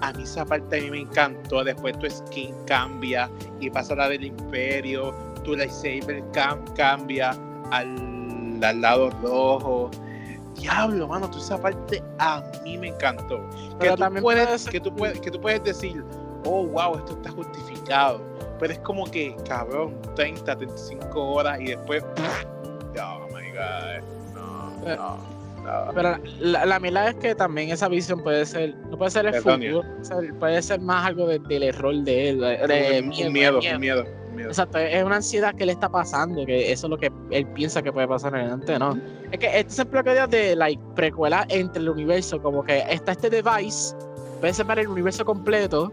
A 0.00 0.12
mí 0.12 0.24
esa 0.24 0.44
parte 0.44 0.78
a 0.78 0.82
mí 0.82 0.90
me 0.90 1.00
encantó. 1.00 1.62
Después 1.62 1.96
tu 2.00 2.10
skin 2.10 2.52
cambia 2.66 3.30
y 3.60 3.70
pasa 3.70 3.94
a 3.94 3.96
la 3.96 4.08
del 4.08 4.24
imperio. 4.24 5.14
Tu 5.44 5.54
lightsaber 5.54 6.24
cambia 6.74 7.30
al, 7.70 8.58
al 8.62 8.80
lado 8.80 9.10
rojo. 9.22 9.90
Diablo, 10.54 11.08
mano, 11.08 11.30
tú 11.30 11.38
esa 11.38 11.60
parte 11.60 12.02
a 12.18 12.42
mí 12.64 12.78
me 12.78 12.88
encantó. 12.88 13.40
Que 13.80 13.90
tú, 13.90 14.04
puedes, 14.20 14.68
que, 14.68 14.80
tú 14.80 14.94
puedes, 14.94 15.20
que 15.20 15.30
tú 15.30 15.40
puedes 15.40 15.62
decir, 15.64 16.04
oh, 16.44 16.66
wow, 16.66 16.96
esto 16.96 17.12
está 17.12 17.30
justificado. 17.30 18.20
Pero 18.58 18.72
es 18.72 18.78
como 18.80 19.10
que, 19.10 19.34
cabrón, 19.48 19.96
30, 20.14 20.56
35 20.56 21.20
horas 21.20 21.60
y 21.60 21.66
después 21.66 22.04
oh 23.00 23.26
my 23.28 23.50
god, 23.52 24.02
no, 24.34 24.86
eh, 24.86 24.96
no. 24.96 25.32
Pero 25.94 26.18
la, 26.40 26.66
la 26.66 26.80
mirada 26.80 27.10
es 27.10 27.14
que 27.16 27.34
también 27.34 27.70
esa 27.70 27.88
visión 27.88 28.22
puede 28.22 28.44
ser, 28.44 28.74
no 28.90 28.98
puede 28.98 29.12
ser 29.12 29.26
el 29.26 29.34
futuro, 29.34 29.82
puede 30.40 30.60
ser 30.60 30.80
más 30.80 31.06
algo 31.06 31.26
del 31.26 31.62
error 31.62 31.94
de 32.02 32.30
él, 32.30 32.40
de, 32.40 33.02
miedo, 33.02 33.60
miedo, 33.60 33.78
miedo, 33.78 34.04
Exacto, 34.38 34.78
es 34.78 35.04
una 35.04 35.16
ansiedad 35.16 35.54
que 35.54 35.66
le 35.66 35.72
está 35.72 35.88
pasando, 35.88 36.44
que 36.46 36.72
eso 36.72 36.86
es 36.86 36.90
lo 36.90 36.98
que 36.98 37.12
él 37.30 37.46
piensa 37.48 37.82
que 37.82 37.92
puede 37.92 38.08
pasar 38.08 38.34
en 38.34 38.40
adelante, 38.40 38.78
¿no? 38.78 38.98
Es 39.30 39.38
que 39.38 39.46
este 39.46 39.72
es 39.72 39.78
el 39.78 39.88
que 39.88 40.26
de 40.26 40.56
like, 40.56 40.82
precuela 40.94 41.46
entre 41.48 41.82
el 41.82 41.88
universo, 41.88 42.40
como 42.40 42.62
que 42.62 42.84
está 42.90 43.12
este 43.12 43.30
device, 43.30 43.94
puede 44.40 44.52
ser 44.52 44.66
para 44.66 44.80
el 44.80 44.88
universo 44.88 45.24
completo, 45.24 45.92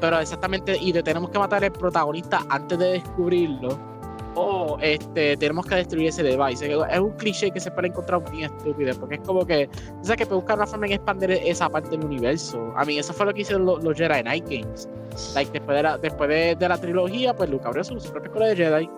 pero 0.00 0.18
exactamente, 0.18 0.76
y 0.80 0.92
tenemos 0.92 1.30
que 1.30 1.38
matar 1.38 1.64
al 1.64 1.72
protagonista 1.72 2.44
antes 2.48 2.78
de 2.78 2.86
descubrirlo 2.92 3.95
oh, 4.36 4.78
este, 4.80 5.36
tenemos 5.36 5.66
que 5.66 5.76
destruir 5.76 6.08
ese 6.08 6.22
device. 6.22 6.70
Es 6.70 6.98
un 6.98 7.10
cliché 7.12 7.50
que 7.50 7.58
se 7.58 7.70
puede 7.70 7.88
encontrar 7.88 8.22
bien 8.30 8.50
estúpido, 8.52 8.94
porque 9.00 9.16
es 9.16 9.20
como 9.22 9.44
que, 9.44 9.68
o 10.00 10.04
sea, 10.04 10.16
que 10.16 10.24
buscar 10.24 10.56
una 10.56 10.66
forma 10.66 10.86
en 10.86 10.92
expandir 10.92 11.32
esa 11.32 11.68
parte 11.68 11.90
del 11.90 12.04
universo. 12.04 12.72
A 12.76 12.84
mí, 12.84 12.98
eso 12.98 13.12
fue 13.12 13.26
lo 13.26 13.34
que 13.34 13.40
hicieron 13.40 13.66
los, 13.66 13.96
Jedi 13.96 14.22
Knight 14.22 14.44
Games. 14.44 14.88
Like, 15.34 15.50
después 15.50 15.76
de 15.76 15.82
la, 15.82 15.98
después 15.98 16.28
de, 16.28 16.68
la 16.68 16.78
trilogía, 16.78 17.34
pues 17.34 17.50
Luke 17.50 17.66
abrió 17.66 17.82
su, 17.82 17.96
propia 17.96 18.26
escuela 18.26 18.46
de 18.48 18.56
Jedi. 18.56 18.90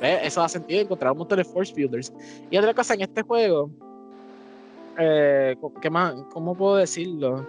Eso 0.00 0.40
da 0.40 0.48
sentido 0.48 0.80
encontrar 0.80 1.12
un 1.12 1.18
montón 1.18 1.38
de 1.38 1.44
Force 1.44 1.72
Builders. 1.74 2.12
Y 2.50 2.56
otra 2.56 2.74
cosa, 2.74 2.94
en 2.94 3.02
este 3.02 3.22
juego, 3.22 3.70
eh, 4.98 5.56
¿qué 5.80 5.90
más? 5.90 6.14
¿Cómo 6.32 6.54
puedo 6.54 6.76
decirlo? 6.76 7.46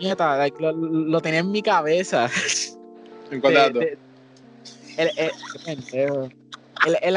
Nieta, 0.00 0.46
lo, 0.58 1.20
tenía 1.20 1.40
en 1.40 1.50
mi 1.50 1.62
cabeza. 1.62 2.28
¿En 3.30 3.40
el, 4.96 5.10
el, 5.16 5.30
el, 6.84 6.96
el, 7.02 7.16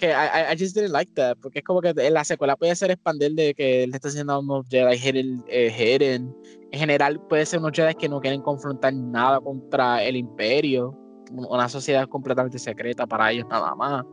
que 0.00 0.08
I, 0.08 0.52
I, 0.52 0.56
just 0.56 0.74
didn't 0.74 0.92
like 0.92 1.12
that, 1.14 1.36
porque 1.40 1.60
es 1.60 1.64
como 1.64 1.80
que 1.80 1.92
la 1.92 2.24
secuela 2.24 2.56
puede 2.56 2.74
ser 2.74 2.90
expandir 2.90 3.34
de 3.34 3.54
que 3.54 3.84
él 3.84 3.94
está 3.94 4.08
haciendo 4.08 4.40
unos 4.40 4.66
Jedi 4.68 4.96
hidden, 4.96 5.44
eh, 5.48 5.70
hidden. 5.70 6.34
En 6.72 6.78
general 6.80 7.20
puede 7.28 7.44
ser 7.46 7.60
unos 7.60 7.72
Jedi 7.72 7.94
que 7.94 8.08
no 8.08 8.20
quieren 8.20 8.40
confrontar 8.40 8.94
nada 8.94 9.40
contra 9.40 10.02
el 10.02 10.16
imperio, 10.16 10.96
una 11.30 11.68
sociedad 11.68 12.08
completamente 12.08 12.58
secreta 12.58 13.06
para 13.06 13.30
ellos 13.30 13.46
nada 13.48 13.74
más. 13.74 14.04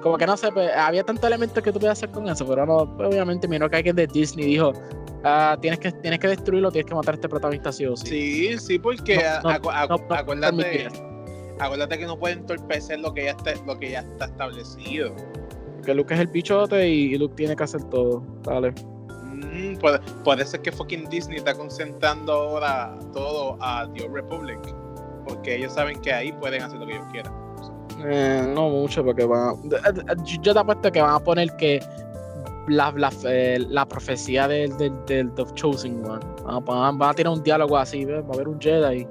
Como 0.00 0.16
que 0.16 0.26
no 0.26 0.36
sé, 0.36 0.52
pues, 0.52 0.70
había 0.76 1.02
tantos 1.02 1.24
elementos 1.24 1.62
que 1.62 1.72
tú 1.72 1.78
puedes 1.80 1.98
hacer 1.98 2.10
con 2.10 2.28
eso, 2.28 2.46
pero 2.46 2.64
no, 2.64 2.96
pues, 2.96 3.08
obviamente 3.08 3.48
miro 3.48 3.68
que 3.68 3.76
alguien 3.76 3.96
de 3.96 4.06
Disney 4.06 4.46
dijo, 4.46 4.72
ah, 5.24 5.56
tienes, 5.60 5.80
que, 5.80 5.90
tienes 5.92 6.20
que 6.20 6.28
destruirlo, 6.28 6.70
tienes 6.70 6.88
que 6.88 6.94
matar 6.94 7.14
a 7.14 7.16
este 7.16 7.28
protagonista 7.28 7.72
sí 7.72 7.86
o 7.86 7.96
sí. 7.96 8.06
Sí, 8.06 8.58
sí, 8.58 8.78
porque 8.78 9.20
acuérdate 9.24 10.88
acuérdate 11.58 11.98
que 11.98 12.06
no 12.06 12.18
puede 12.18 12.34
entorpecer 12.34 13.00
lo 13.00 13.12
que 13.14 13.24
ya 13.24 13.30
está, 13.30 13.54
lo 13.66 13.78
que 13.78 13.90
ya 13.90 14.00
está 14.00 14.26
establecido. 14.26 15.14
Que 15.84 15.94
Luke 15.94 16.14
es 16.14 16.20
el 16.20 16.28
bichote 16.28 16.88
y 16.88 17.16
Luke 17.18 17.34
tiene 17.36 17.54
que 17.54 17.64
hacer 17.64 17.82
todo. 17.84 18.22
Dale. 18.42 18.72
Mm, 19.32 19.76
ser 20.46 20.60
que 20.62 20.72
fucking 20.72 21.08
Disney 21.08 21.38
está 21.38 21.54
concentrando 21.54 22.32
ahora 22.32 22.96
todo 23.12 23.56
a 23.60 23.88
The 23.94 24.08
Republic. 24.08 24.58
Porque 25.26 25.56
ellos 25.56 25.72
saben 25.72 26.00
que 26.00 26.12
ahí 26.12 26.32
pueden 26.32 26.62
hacer 26.62 26.78
lo 26.78 26.86
que 26.86 26.94
ellos 26.94 27.06
quieran. 27.12 27.32
Eh, 28.04 28.46
no 28.54 28.68
mucho, 28.68 29.04
porque 29.04 29.24
van 29.24 29.56
Yo 30.24 30.52
te 30.52 30.58
apuesto 30.58 30.90
que 30.90 31.00
van 31.00 31.14
a 31.14 31.20
poner 31.20 31.54
que 31.56 31.80
la, 32.68 32.92
la, 32.96 33.12
eh, 33.24 33.64
la 33.68 33.86
profecía 33.86 34.48
del, 34.48 34.76
del, 34.76 35.04
del, 35.06 35.32
Chosen 35.54 36.04
One. 36.04 36.24
Van, 36.66 37.02
a 37.02 37.14
tirar 37.14 37.32
un 37.32 37.42
diálogo 37.42 37.76
así, 37.76 38.04
va 38.04 38.18
a 38.18 38.34
haber 38.34 38.48
un 38.48 38.60
Jedi 38.60 39.06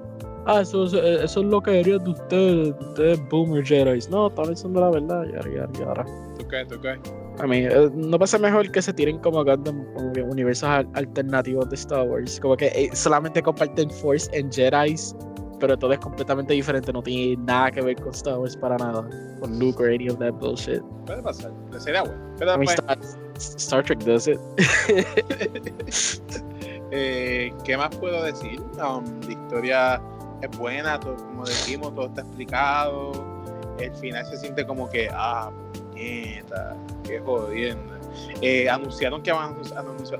ah, 0.46 0.62
eso, 0.62 0.86
eso, 0.86 0.98
eso 1.02 1.39
es 1.41 1.46
lo 1.46 1.62
que 1.62 1.80
harían 1.80 2.04
de 2.04 2.12
ustedes, 2.12 2.76
ustedes 2.80 3.30
boomer 3.30 3.66
Jedi. 3.66 4.00
No, 4.10 4.28
están 4.28 4.50
diciendo 4.50 4.82
la 4.82 4.89
verdad, 4.89 5.26
ya, 5.26 5.41
ya, 5.50 5.68
ya. 5.80 6.06
Ok, 6.44 6.54
ok. 6.76 7.24
A 7.39 7.48
mí, 7.48 7.58
eh, 7.58 7.89
no 7.94 8.20
pasa 8.20 8.38
mejor 8.38 8.72
que 8.72 8.82
se 8.82 8.94
tiren 8.94 9.18
como, 9.20 9.44
como 9.44 10.30
universos 10.30 10.70
alternativos 10.94 11.70
de 11.70 11.76
Star 11.76 12.08
Wars. 12.08 12.39
Como 12.39 12.56
que 12.56 12.68
eh, 12.68 12.89
solamente 12.94 13.41
comparten 13.41 13.89
Force 13.89 14.30
en 14.34 14.52
Jedi, 14.52 14.96
pero 15.60 15.78
todo 15.78 15.94
es 15.94 16.00
completamente 16.00 16.54
diferente. 16.54 16.94
No 16.94 17.02
tiene 17.02 17.41
nada 17.44 17.72
que 17.72 17.82
ver 17.82 17.96
con 17.96 18.12
Star 18.14 18.38
Wars 18.38 18.56
para 18.56 18.78
nada. 18.78 19.08
Con 19.39 19.58
Luke 19.58 19.82
o 19.82 19.88
any 19.88 20.10
of 20.10 20.20
that 20.20 20.34
bullshit. 20.34 20.82
Puede 21.08 21.24
pasar, 21.24 21.52
sería 21.80 22.04
bueno. 22.04 22.22
Pero 22.38 22.56
pues 22.56 22.72
Star, 22.72 23.00
Star, 23.36 23.84
Trek 23.84 24.04
does 24.04 24.28
it. 24.28 24.39
eh, 26.91 27.52
¿Qué 27.64 27.78
más 27.78 27.96
puedo 27.96 28.24
decir? 28.24 28.60
Um, 28.74 29.04
la 29.22 29.32
historia 29.32 30.02
es 30.44 30.58
buena, 30.58 31.00
como 31.00 31.46
decimos, 31.46 31.96
todo 31.96 32.08
está 32.08 32.22
explicado. 32.22 33.12
El 33.80 33.94
final 33.96 34.26
se 34.26 34.38
siente 34.38 34.66
como 34.66 34.89
que, 34.89 35.10
ah, 35.12 35.52
puñeta, 35.74 36.76
qué 37.04 37.20
jodiendo. 37.20 37.94
Eh, 38.41 38.70
anunciaron 38.70 39.24
que 39.24 39.32
van 39.32 39.56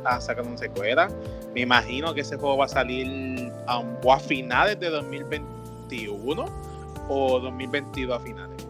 a, 0.06 0.22
sacar 0.22 0.46
una 0.46 0.58
secuela. 0.58 1.10
Me 1.54 1.62
imagino 1.62 2.14
que 2.14 2.22
ese 2.22 2.38
juego 2.38 2.58
va 2.58 2.66
a 2.66 2.70
salir 2.70 3.52
a 3.68 4.20
finales 4.20 4.80
de 4.80 4.90
2020, 4.90 5.54
2021 5.90 6.46
o 7.10 7.40
2022 7.40 8.16
a 8.16 8.20
finales. 8.20 8.68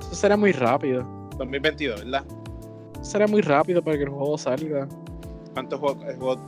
Eso 0.00 0.14
será 0.14 0.36
muy 0.36 0.52
rápido. 0.52 1.04
2022, 1.36 2.04
¿verdad? 2.04 2.24
Será 3.02 3.26
muy 3.26 3.40
rápido 3.40 3.82
para 3.82 3.96
que 3.96 4.04
el 4.04 4.10
juego 4.10 4.36
salga. 4.36 4.88
¿Cuántos 5.54 5.80
juegos 5.80 6.04
el 6.06 6.16
juego, 6.16 6.40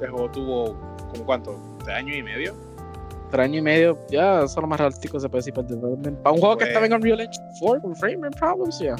el 0.00 0.10
juego 0.10 0.30
tuvo? 0.30 0.76
¿Como 1.12 1.26
cuánto? 1.26 1.58
¿Tres 1.84 1.96
años 1.96 2.16
y 2.16 2.22
medio? 2.22 2.54
Tres 3.36 3.44
años 3.44 3.58
y 3.58 3.62
medio, 3.62 3.98
ya, 4.10 4.36
eso 4.38 4.44
es 4.46 4.56
lo 4.56 4.66
más 4.66 4.78
realístico 4.80 5.20
se 5.20 5.28
puede 5.28 5.40
decir 5.40 5.52
para 5.52 5.68
el 5.68 5.74
development. 5.74 6.18
Para 6.22 6.32
un 6.34 6.40
juego 6.40 6.56
que 6.56 6.60
Pues- 6.64 6.68
estaba 6.70 6.86
en 6.86 6.92
Unreal 6.94 7.20
Engine 7.20 7.46
4 7.60 7.82
con 7.82 7.94
frame 7.96 8.16
rate 8.22 8.38
problems, 8.38 8.78
ya. 8.78 8.96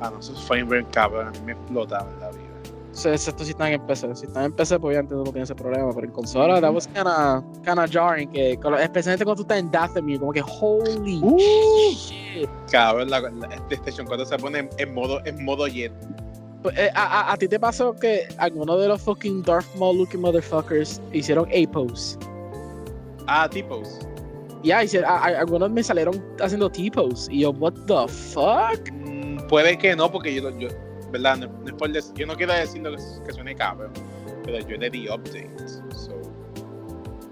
Ah, 0.00 0.10
no, 0.10 0.18
esos 0.18 0.42
frame 0.44 0.64
rate 0.64 0.90
cabrón, 0.92 1.26
a 1.28 1.30
mí 1.32 1.38
me 1.44 1.52
explotaban 1.52 2.08
la 2.20 2.30
vida. 2.30 2.48
O 2.90 2.94
sea, 2.94 3.12
esto 3.14 3.44
sí 3.44 3.50
están 3.50 3.72
en 3.72 3.80
PC. 3.86 4.14
Si 4.16 4.24
están 4.26 4.44
en 4.44 4.52
PC, 4.52 4.78
pues 4.78 4.92
obviamente 4.92 5.14
no 5.14 5.22
tiene 5.24 5.42
ese 5.42 5.54
problema. 5.54 5.90
Pero 5.94 6.06
en 6.06 6.12
consola, 6.12 6.60
that 6.60 6.72
was 6.74 6.86
kinda, 6.88 7.42
kinda 7.64 7.86
jarring. 7.90 8.30
Que, 8.30 8.52
especialmente 8.52 9.24
cuando 9.24 9.36
tú 9.36 9.42
estás 9.42 9.58
en 9.58 9.70
Dathomir, 9.70 10.18
como 10.18 10.32
que 10.32 10.42
holy 10.42 11.20
Uh. 11.22 11.38
shit. 11.90 12.48
Cabrón, 12.70 13.08
la, 13.10 13.20
la 13.20 13.48
PlayStation 13.68 14.06
4 14.06 14.24
se 14.26 14.36
pone 14.38 14.58
en, 14.60 14.70
en 14.78 14.92
modo, 14.94 15.20
en 15.24 15.42
modo 15.44 15.66
jet. 15.66 15.92
Pues, 16.62 16.76
eh, 16.78 16.90
a, 16.94 17.20
a- 17.28 17.32
a 17.32 17.36
ti 17.36 17.48
te 17.48 17.58
pasó 17.60 17.94
que 17.94 18.26
algunos 18.38 18.80
de 18.80 18.88
los 18.88 19.00
fucking 19.02 19.42
Darth 19.42 19.66
Maul 19.76 19.98
looking 19.98 20.20
motherfuckers 20.20 21.00
hicieron 21.12 21.46
A-pose. 21.50 22.18
Ah, 23.26 23.48
hicieron- 24.84 25.10
a- 25.10 25.16
a- 25.18 25.40
algunos 25.40 25.70
me 25.70 25.82
salieron 25.82 26.22
haciendo 26.40 26.70
T-pose. 26.70 27.32
Y 27.32 27.40
yo, 27.40 27.50
what 27.50 27.72
the 27.86 28.06
fuck? 28.08 28.90
Mm, 28.92 29.46
puede 29.48 29.76
que 29.76 29.94
no, 29.96 30.10
porque 30.10 30.34
yo, 30.34 30.50
yo 30.58 30.68
¿verdad? 31.10 31.36
No, 31.38 31.46
no 31.48 31.66
es 31.66 31.72
por 31.74 31.90
dec- 31.90 32.12
yo 32.14 32.26
no 32.26 32.34
quiero 32.36 32.52
decir 32.54 32.80
lo 32.82 32.90
que, 32.96 33.02
que 33.26 33.32
suene 33.32 33.54
cabrón, 33.54 33.92
pero 34.44 34.58
yo 34.60 34.76
le 34.76 34.88
di 34.88 35.08
updates. 35.08 35.82
So, 35.94 36.12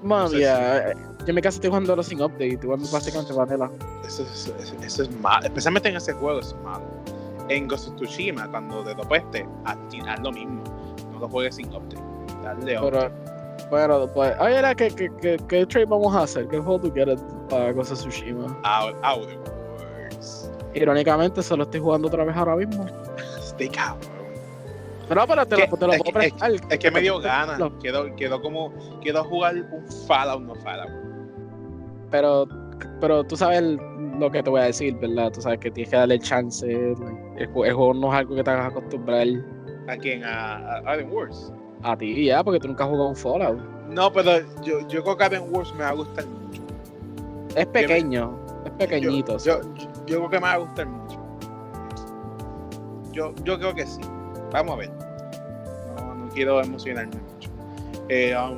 Man, 0.03 0.25
No 0.25 0.29
sé 0.31 0.41
ya. 0.41 0.93
Yo 1.21 1.27
en 1.27 1.35
mi 1.35 1.43
caso 1.43 1.57
estoy 1.57 1.69
jugando 1.71 2.03
sin 2.03 2.21
update. 2.23 2.59
Igual 2.63 2.81
básicamente 2.93 3.33
vanilla. 3.33 3.71
eso, 4.07 4.23
es, 4.23 4.53
eso, 4.59 4.75
eso 4.83 5.03
es 5.03 5.21
malo. 5.21 5.45
Especialmente 5.47 5.89
en 5.91 5.97
ese 5.97 6.13
juego 6.15 6.41
es 6.41 6.55
malo. 6.65 6.85
En 7.49 7.69
Ghost 7.69 7.89
of 7.89 7.97
Tsushima, 7.97 8.49
cuando 8.51 8.83
te 8.85 8.95
topaste, 8.95 9.47
haz, 9.65 9.77
haz 10.09 10.21
lo 10.21 10.33
mismo. 10.33 10.63
No 11.13 11.19
lo 11.21 11.29
juegues 11.29 11.57
sin 11.57 11.67
update. 11.75 12.03
Dale 12.43 12.79
Pero, 12.81 13.11
bueno, 13.69 14.07
pues, 14.15 14.33
oye, 14.41 14.57
era 14.59 14.75
que, 14.75 14.89
que, 14.91 15.09
que, 15.21 15.37
¿qué 15.49 15.67
trade 15.67 15.87
vamos 15.87 16.15
a 16.15 16.23
hacer? 16.23 16.47
¿Qué 16.49 16.59
juego 16.59 16.81
tú 16.81 16.93
quieres 16.93 17.23
para 17.49 17.73
Ghost 17.73 17.93
of 17.93 17.99
Tsushima? 17.99 18.47
Out, 18.65 18.97
out. 19.03 19.29
Irónicamente, 20.75 21.43
solo 21.43 21.65
estoy 21.65 21.81
jugando 21.81 22.09
otra 22.09 22.25
vez 22.25 22.37
ahora 22.37 22.57
mismo. 22.57 22.87
Stay 23.41 23.69
cabrón. 23.69 24.09
No, 25.15 25.27
pero 25.27 25.45
te 25.45 25.57
lo, 25.69 25.77
te 25.77 25.87
lo 25.89 25.93
es 25.93 25.99
puedo 26.03 26.21
es- 26.21 26.33
prestar. 26.33 26.53
Es 26.71 26.79
que 26.79 26.91
me 26.91 27.01
dio 27.01 27.19
ganas. 27.21 27.59
lo- 27.59 27.77
Quiero, 27.79 28.15
quiero 28.17 28.41
como. 28.41 28.73
Quiero 29.03 29.25
jugar 29.25 29.57
un 29.57 29.85
Fallout, 30.07 30.43
no 30.43 30.55
Fallout. 30.57 30.91
Pero, 32.13 32.47
pero 33.01 33.25
tú 33.25 33.37
sabes 33.37 33.61
lo 34.19 34.31
que 34.31 34.43
te 34.43 34.51
voy 34.51 34.61
a 34.61 34.65
decir, 34.65 34.95
¿verdad? 34.99 35.33
Tú 35.33 35.41
sabes 35.43 35.59
que 35.59 35.71
tienes 35.73 35.91
que 35.91 35.97
darle 35.97 36.19
chance. 36.21 36.65
El, 36.71 36.95
el 37.39 37.47
juego 37.53 37.93
no 37.95 38.13
es 38.13 38.19
algo 38.21 38.37
que 38.37 38.45
te 38.45 38.51
hagas 38.51 38.71
acostumbrar 38.71 39.27
¿A 39.89 39.97
quién? 39.97 40.23
A, 40.25 40.79
a 40.79 40.99
Wars. 41.11 41.53
A 41.83 41.97
ti 41.97 42.07
y 42.07 42.27
ya, 42.27 42.43
porque 42.45 42.61
tú 42.61 42.69
nunca 42.69 42.85
has 42.85 42.91
jugado 42.91 43.09
un 43.09 43.17
Fallout. 43.17 43.59
No, 43.89 44.13
pero 44.13 44.39
yo, 44.63 44.87
yo 44.89 45.03
creo 45.03 45.17
que 45.17 45.23
Garden 45.25 45.45
Wars 45.51 45.75
me 45.75 45.85
va 45.85 45.89
a 45.89 45.95
gustar 45.95 46.27
mucho. 46.27 46.63
Es 47.57 47.67
pequeño, 47.67 48.39
es 48.65 48.71
pequeñito. 48.73 49.39
Yo, 49.39 49.61
yo, 49.61 49.89
yo 50.07 50.19
creo 50.19 50.31
que 50.31 50.37
me 50.37 50.47
va 50.47 50.53
a 50.53 50.59
gustar 50.59 50.87
mucho. 50.87 51.21
Yo, 53.13 53.35
yo 53.45 53.59
creo 53.59 53.75
que 53.75 53.87
sí. 53.87 54.01
Vamos 54.53 54.75
a 54.75 54.79
ver. 54.79 54.91
No, 55.97 56.15
no 56.15 56.29
quiero 56.29 56.61
emocionarme 56.61 57.17
mucho. 57.17 57.51
Eh, 58.09 58.37
um, 58.37 58.57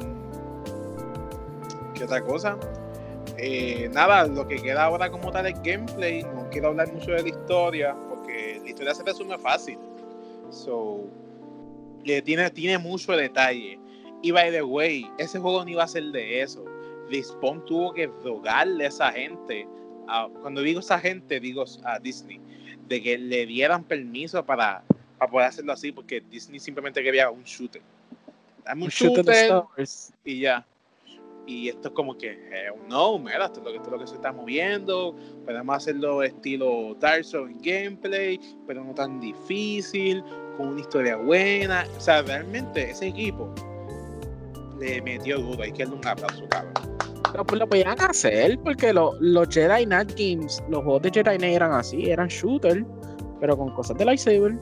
¿Qué 1.94 2.04
otra 2.04 2.22
cosa? 2.22 2.56
Eh, 3.38 3.90
nada, 3.92 4.26
lo 4.26 4.46
que 4.46 4.56
queda 4.56 4.84
ahora 4.84 5.10
como 5.10 5.30
tal 5.30 5.46
es 5.46 5.62
gameplay. 5.62 6.22
No 6.22 6.48
quiero 6.50 6.68
hablar 6.68 6.92
mucho 6.92 7.12
de 7.12 7.22
la 7.22 7.28
historia 7.28 7.96
porque 8.08 8.60
la 8.62 8.68
historia 8.68 8.94
se 8.94 9.02
resume 9.02 9.38
fácil. 9.38 9.78
So, 10.50 11.00
eh, 12.05 12.22
tiene, 12.22 12.50
tiene 12.50 12.78
mucho 12.78 13.12
detalle. 13.12 13.78
Y 14.22 14.30
by 14.30 14.50
the 14.50 14.62
way, 14.62 15.11
ese 15.18 15.38
juego 15.38 15.64
no 15.64 15.70
iba 15.70 15.82
a 15.84 15.88
ser 15.88 16.05
de 16.05 16.42
eso. 16.42 16.64
Respawn 17.11 17.64
tuvo 17.64 17.92
que 17.92 18.07
rogarle 18.07 18.84
a 18.84 18.88
esa 18.88 19.11
gente, 19.12 19.66
a- 20.09 20.28
cuando 20.40 20.61
digo 20.61 20.80
esa 20.80 20.98
gente, 20.98 21.40
digo 21.40 21.64
a 21.84 21.98
Disney, 21.98 22.40
de 22.88 23.03
que 23.03 23.18
le 23.18 23.46
dieran 23.46 23.84
permiso 23.84 24.44
para, 24.44 24.82
para 25.18 25.30
poder 25.30 25.48
hacerlo 25.48 25.72
así, 25.72 25.92
porque 25.92 26.20
Disney 26.20 26.61
simplemente 26.61 27.03
quería 27.03 27.30
un 27.30 27.42
shooter. 27.42 27.82
Dame 28.64 28.82
un, 28.82 28.84
Un 28.84 28.90
shooter 28.90 29.24
shooter, 29.24 29.24
de 29.34 29.40
Star 29.42 29.64
Wars. 29.76 30.12
y 30.24 30.40
ya. 30.40 30.66
Y 31.44 31.68
esto 31.70 31.88
es 31.88 31.94
como 31.94 32.16
que, 32.16 32.28
hell 32.30 32.74
no, 32.88 33.18
mira, 33.18 33.46
esto 33.46 33.59
es 33.59 33.64
lo 33.66 33.70
que, 33.72 33.76
esto 33.78 33.88
es 33.88 33.92
lo 33.92 33.98
que 33.98 34.07
se 34.07 34.14
está 34.14 34.32
moviendo. 34.32 35.16
Podemos 35.44 35.76
hacerlo 35.76 36.22
estilo 36.22 36.94
Dark 37.00 37.24
Souls 37.24 37.50
en 37.50 37.61
gameplay, 37.61 38.38
pero 38.64 38.84
no 38.84 38.94
tan 38.94 39.18
difícil, 39.20 40.22
con 40.57 40.68
una 40.68 40.80
historia 40.80 41.16
buena. 41.16 41.84
O 41.96 42.00
sea, 42.00 42.22
realmente 42.22 42.90
ese 42.90 43.09
equipo 43.09 43.48
le 44.78 45.00
metió 45.03 45.38
duro. 45.38 45.62
Hay 45.62 45.72
que 45.72 45.84
darle 45.84 45.98
un 46.00 46.07
aplauso, 46.07 46.44
cabrón. 46.48 46.72
Pero 47.30 47.44
pues 47.46 47.59
lo 47.61 47.66
podían 47.68 47.98
hacer 48.00 48.59
porque 48.62 48.92
lo- 48.92 49.14
los 49.20 49.48
Jedi 49.48 49.84
Knight 49.86 50.12
Games, 50.18 50.62
los 50.68 50.82
juegos 50.84 51.03
de 51.03 51.11
Jedi 51.11 51.38
Knight 51.38 51.55
eran 51.57 51.72
así, 51.72 52.11
eran 52.11 52.28
shooter, 52.28 52.84
pero 53.40 53.57
con 53.57 53.74
cosas 53.74 53.96
de 53.96 54.05
lightsaber. 54.05 54.59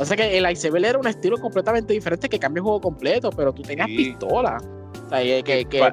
O 0.00 0.04
sea 0.04 0.16
que 0.16 0.36
el 0.36 0.42
lightsaber 0.42 0.84
era 0.84 0.98
un 0.98 1.06
estilo 1.06 1.36
completamente 1.38 1.92
diferente 1.92 2.28
que 2.28 2.38
cambia 2.38 2.60
el 2.60 2.64
juego 2.64 2.80
completo, 2.80 3.30
pero 3.30 3.52
tú 3.52 3.62
tenías 3.62 3.86
Sí. 3.88 3.96
pistola. 3.96 4.58
O 5.06 5.08
sea, 5.08 5.20
que, 5.20 5.42
que, 5.44 5.64
que, 5.66 5.90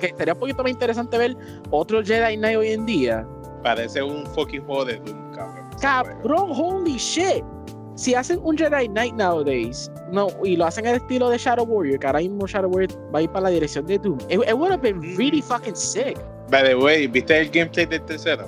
que 0.00 0.06
estaría 0.06 0.34
un 0.34 0.40
poquito 0.40 0.62
más 0.62 0.70
interesante 0.72 1.18
ver 1.18 1.36
otro 1.70 2.02
Jedi 2.04 2.36
Knight 2.36 2.56
hoy 2.56 2.68
en 2.68 2.86
día. 2.86 3.26
parece 3.62 4.02
un 4.02 4.26
fucking 4.34 4.62
juego 4.66 4.84
de 4.84 4.96
Doom, 4.98 5.32
cabrón. 5.32 5.70
Cabrón, 5.80 6.50
holy 6.54 6.96
shit. 6.96 7.42
Si 7.96 8.14
hacen 8.14 8.40
un 8.42 8.56
Jedi 8.58 8.88
Knight 8.88 9.14
nowadays, 9.14 9.90
no, 10.10 10.26
y 10.42 10.56
lo 10.56 10.66
hacen 10.66 10.86
al 10.86 10.96
estilo 10.96 11.28
de 11.30 11.38
Shadow 11.38 11.64
Warrior, 11.64 11.98
que 12.00 12.06
ahora 12.06 12.18
mismo 12.20 12.46
Shadow 12.46 12.70
Warrior 12.70 13.14
va 13.14 13.20
a 13.20 13.22
ir 13.22 13.30
para 13.30 13.44
la 13.44 13.50
dirección 13.50 13.86
de 13.86 13.98
Doom, 13.98 14.18
it, 14.28 14.40
it 14.48 14.52
would 14.54 14.72
have 14.72 14.82
been 14.82 15.00
really 15.16 15.40
fucking 15.40 15.76
sick. 15.76 16.18
By 16.50 16.62
the 16.64 16.74
way, 16.74 17.06
¿viste 17.06 17.38
el 17.40 17.50
gameplay 17.50 17.86
del 17.86 18.02
tercero? 18.02 18.46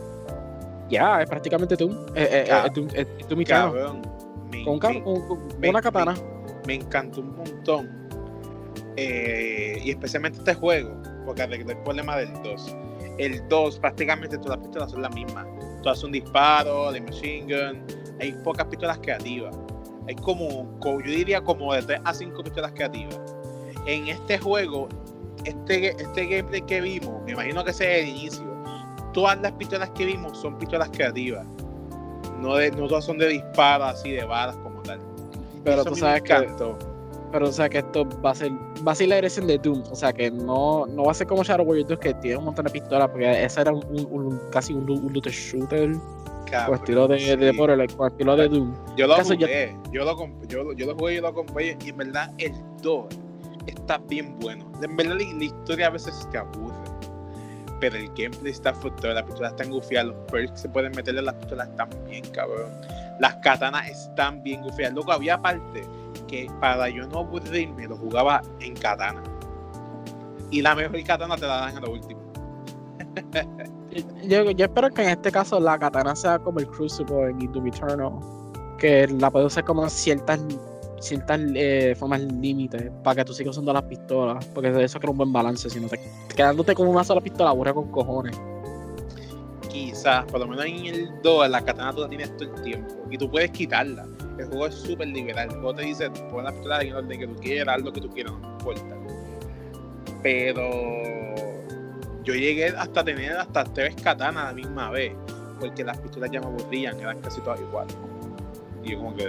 Ya, 0.90 1.22
es 1.22 1.28
prácticamente 1.28 1.76
Doom. 1.76 1.92
Eh, 2.14 2.44
eh, 2.48 2.64
eh, 2.94 3.06
Doom, 3.28 3.40
eh. 3.40 3.44
Cabrón. 3.44 4.02
Me, 4.50 4.64
Con, 4.64 4.74
me- 4.78 5.02
con- 5.02 5.26
con 5.28 5.60
me- 5.60 5.68
una 5.70 5.80
katana. 5.82 6.14
me 6.66 6.74
encantó 6.74 7.20
un 7.20 7.36
montón. 7.36 7.88
Eh, 8.96 9.80
y 9.84 9.90
especialmente 9.90 10.38
este 10.38 10.54
juego, 10.54 10.90
porque 11.24 11.42
arregló 11.42 11.70
el 11.72 11.78
problema 11.78 12.16
del 12.16 12.32
2. 12.42 12.76
El 13.18 13.46
2, 13.48 13.78
prácticamente 13.78 14.38
todas 14.38 14.58
las 14.58 14.66
pistolas 14.66 14.90
son 14.90 15.02
las 15.02 15.14
mismas. 15.14 15.46
Todas 15.86 16.00
son 16.00 16.10
disparos, 16.10 16.94
de 16.94 17.00
machine 17.00 17.42
gun. 17.42 17.86
Hay 18.20 18.32
pocas 18.42 18.66
pistolas 18.66 18.98
creativas. 18.98 19.56
Hay 20.08 20.16
como, 20.16 20.68
como- 20.80 21.00
yo 21.00 21.12
diría 21.12 21.40
como 21.40 21.72
de 21.72 21.80
3 21.80 22.00
a 22.02 22.12
5 22.12 22.42
pistolas 22.42 22.72
creativas. 22.72 23.20
En 23.86 24.08
este 24.08 24.36
juego, 24.36 24.88
este, 25.44 25.90
este 25.90 26.26
gameplay 26.26 26.62
que 26.62 26.80
vimos, 26.80 27.22
me 27.24 27.34
imagino 27.34 27.62
que 27.62 27.70
ese 27.70 28.00
es 28.00 28.02
el 28.02 28.16
inicio. 28.16 28.44
Todas 29.12 29.40
las 29.40 29.52
pistolas 29.52 29.90
que 29.90 30.06
vimos 30.06 30.36
son 30.36 30.58
pistolas 30.58 30.88
creativas. 30.90 31.46
No, 32.40 32.56
de, 32.56 32.72
no 32.72 32.88
todas 32.88 33.04
son 33.04 33.18
de 33.18 33.28
disparos 33.28 33.86
así, 33.94 34.10
de 34.10 34.24
balas 34.24 34.56
como 34.56 34.82
tal. 34.82 34.98
Pero 35.62 35.82
Eso 35.82 35.90
tú 35.90 35.94
sabes 35.94 36.22
que. 36.22 36.32
Pero 37.38 37.50
o 37.50 37.52
sea 37.52 37.68
que 37.68 37.78
esto 37.78 38.08
va 38.24 38.30
a 38.30 38.34
ser, 38.34 38.50
va 38.86 38.92
a 38.92 38.94
ser 38.94 39.08
la 39.08 39.16
dirección 39.16 39.46
de 39.46 39.58
Doom. 39.58 39.82
O 39.90 39.94
sea 39.94 40.10
que 40.10 40.30
no, 40.30 40.86
no 40.86 41.04
va 41.04 41.10
a 41.10 41.14
ser 41.14 41.26
como 41.26 41.44
Shadow 41.44 41.66
Warrior 41.66 41.86
2 41.88 41.98
que 41.98 42.14
tiene 42.14 42.38
un 42.38 42.44
montón 42.46 42.64
de 42.64 42.70
pistolas, 42.70 43.10
porque 43.10 43.44
ese 43.44 43.60
era 43.60 43.72
un, 43.72 43.84
un- 43.90 44.06
un- 44.10 44.40
casi 44.50 44.72
un, 44.72 44.88
un 44.88 45.12
looter 45.12 45.32
shooter 45.32 45.92
con 46.66 46.74
estilo 46.76 47.06
de, 47.08 47.36
de, 47.36 47.50
sí. 47.50 47.56
Borderlands, 47.58 47.94
con 47.94 48.10
estilo 48.10 48.36
de 48.36 48.48
Doom. 48.48 48.74
Yo 48.96 49.06
lo 49.06 49.18
yo- 49.18 49.24
jugué, 49.24 49.76
yo 49.92 50.04
lo, 50.04 50.16
yo, 50.48 50.72
yo 50.72 50.86
lo 50.86 50.94
jugué 50.96 51.14
y 51.16 51.20
lo 51.20 51.34
compré 51.34 51.76
y 51.84 51.90
en 51.90 51.96
verdad 51.98 52.32
el 52.38 52.52
2 52.82 53.04
está 53.66 53.98
bien 53.98 54.38
bueno. 54.40 54.64
En 54.82 54.96
verdad 54.96 55.16
la, 55.18 55.34
la 55.38 55.44
historia 55.44 55.88
a 55.88 55.90
veces 55.90 56.26
te 56.30 56.38
aburre, 56.38 56.74
pero 57.80 57.96
el 57.96 58.06
gameplay 58.14 58.52
está 58.52 58.72
frustrado, 58.72 59.14
las 59.14 59.24
pistolas 59.24 59.52
están 59.52 59.70
gufiadas, 59.70 60.06
los 60.08 60.16
perks 60.30 60.52
que 60.52 60.58
se 60.58 60.68
pueden 60.70 60.92
meterle 60.96 61.20
a 61.20 61.24
las 61.24 61.34
pistolas 61.34 61.68
están 61.68 61.88
bien 62.08 62.24
cabrón. 62.32 62.70
Las 63.20 63.34
katanas 63.36 63.88
están 63.90 64.42
bien 64.42 64.62
gufiadas. 64.62 64.94
Luego 64.94 65.10
había 65.12 65.40
parte 65.40 65.82
que 66.26 66.50
para 66.60 66.88
yo 66.88 67.06
no 67.08 67.20
aburrirme 67.20 67.86
lo 67.86 67.96
jugaba 67.96 68.42
en 68.60 68.74
katana. 68.74 69.22
Y 70.50 70.62
la 70.62 70.74
mejor 70.74 71.02
katana 71.04 71.36
te 71.36 71.46
la 71.46 71.56
dan 71.56 71.76
a 71.76 71.80
lo 71.80 71.92
último. 71.92 72.20
Yo, 74.24 74.50
yo 74.50 74.66
espero 74.66 74.90
que 74.90 75.02
en 75.02 75.08
este 75.08 75.32
caso 75.32 75.58
la 75.58 75.78
katana 75.78 76.14
sea 76.14 76.38
como 76.38 76.58
el 76.58 76.66
Crucible 76.66 77.30
en 77.30 77.50
Doom 77.50 77.68
Eternal, 77.68 78.12
que 78.78 79.06
la 79.06 79.30
puedo 79.30 79.46
usar 79.46 79.64
como 79.64 79.88
ciertas 79.88 80.38
ciertas 81.00 81.40
eh, 81.54 81.94
formas 81.98 82.20
límites 82.20 82.90
para 83.02 83.16
que 83.16 83.24
tú 83.24 83.32
sigas 83.32 83.52
usando 83.52 83.72
las 83.72 83.82
pistolas, 83.84 84.44
porque 84.46 84.68
eso 84.82 84.98
crea 84.98 85.10
un 85.10 85.18
buen 85.18 85.32
balance, 85.32 85.68
si 85.68 85.80
no 85.80 85.88
te 85.88 86.00
quedándote 86.34 86.74
con 86.74 86.88
una 86.88 87.04
sola 87.04 87.20
pistola 87.20 87.50
aburre 87.50 87.74
con 87.74 87.90
cojones. 87.90 88.38
Por 90.30 90.40
lo 90.40 90.46
menos 90.46 90.64
en 90.64 90.86
el 90.86 91.10
2, 91.22 91.50
la 91.50 91.64
katana 91.64 91.92
tú 91.92 92.02
la 92.02 92.08
tienes 92.08 92.36
todo 92.36 92.54
el 92.54 92.62
tiempo 92.62 92.94
y 93.10 93.18
tú 93.18 93.30
puedes 93.30 93.50
quitarla. 93.50 94.06
El 94.38 94.46
juego 94.46 94.66
es 94.66 94.74
súper 94.74 95.08
liberal. 95.08 95.48
El 95.48 95.54
juego 95.56 95.74
te 95.74 95.82
dice, 95.82 96.10
pon 96.30 96.44
la 96.44 96.52
pistola 96.52 96.82
en 96.82 96.94
el 96.94 97.18
que 97.18 97.26
tú 97.26 97.36
quieras, 97.36 97.76
haz 97.76 97.84
lo 97.84 97.92
que 97.92 98.00
tú 98.00 98.10
quieras, 98.10 98.32
no 98.40 98.52
importa. 98.52 98.96
Pero 100.22 100.70
yo 102.24 102.34
llegué 102.34 102.68
hasta 102.68 103.04
tener 103.04 103.36
hasta 103.36 103.64
tres 103.64 103.94
katanas 103.96 104.46
la 104.46 104.52
misma 104.52 104.90
vez, 104.90 105.12
porque 105.60 105.84
las 105.84 105.98
pistolas 105.98 106.30
ya 106.30 106.40
me 106.40 106.46
aburrían, 106.46 106.98
eran 107.00 107.20
casi 107.20 107.40
todas 107.40 107.60
iguales. 107.60 107.96
Y 108.82 108.92
yo 108.92 108.98
como 108.98 109.14
que... 109.16 109.24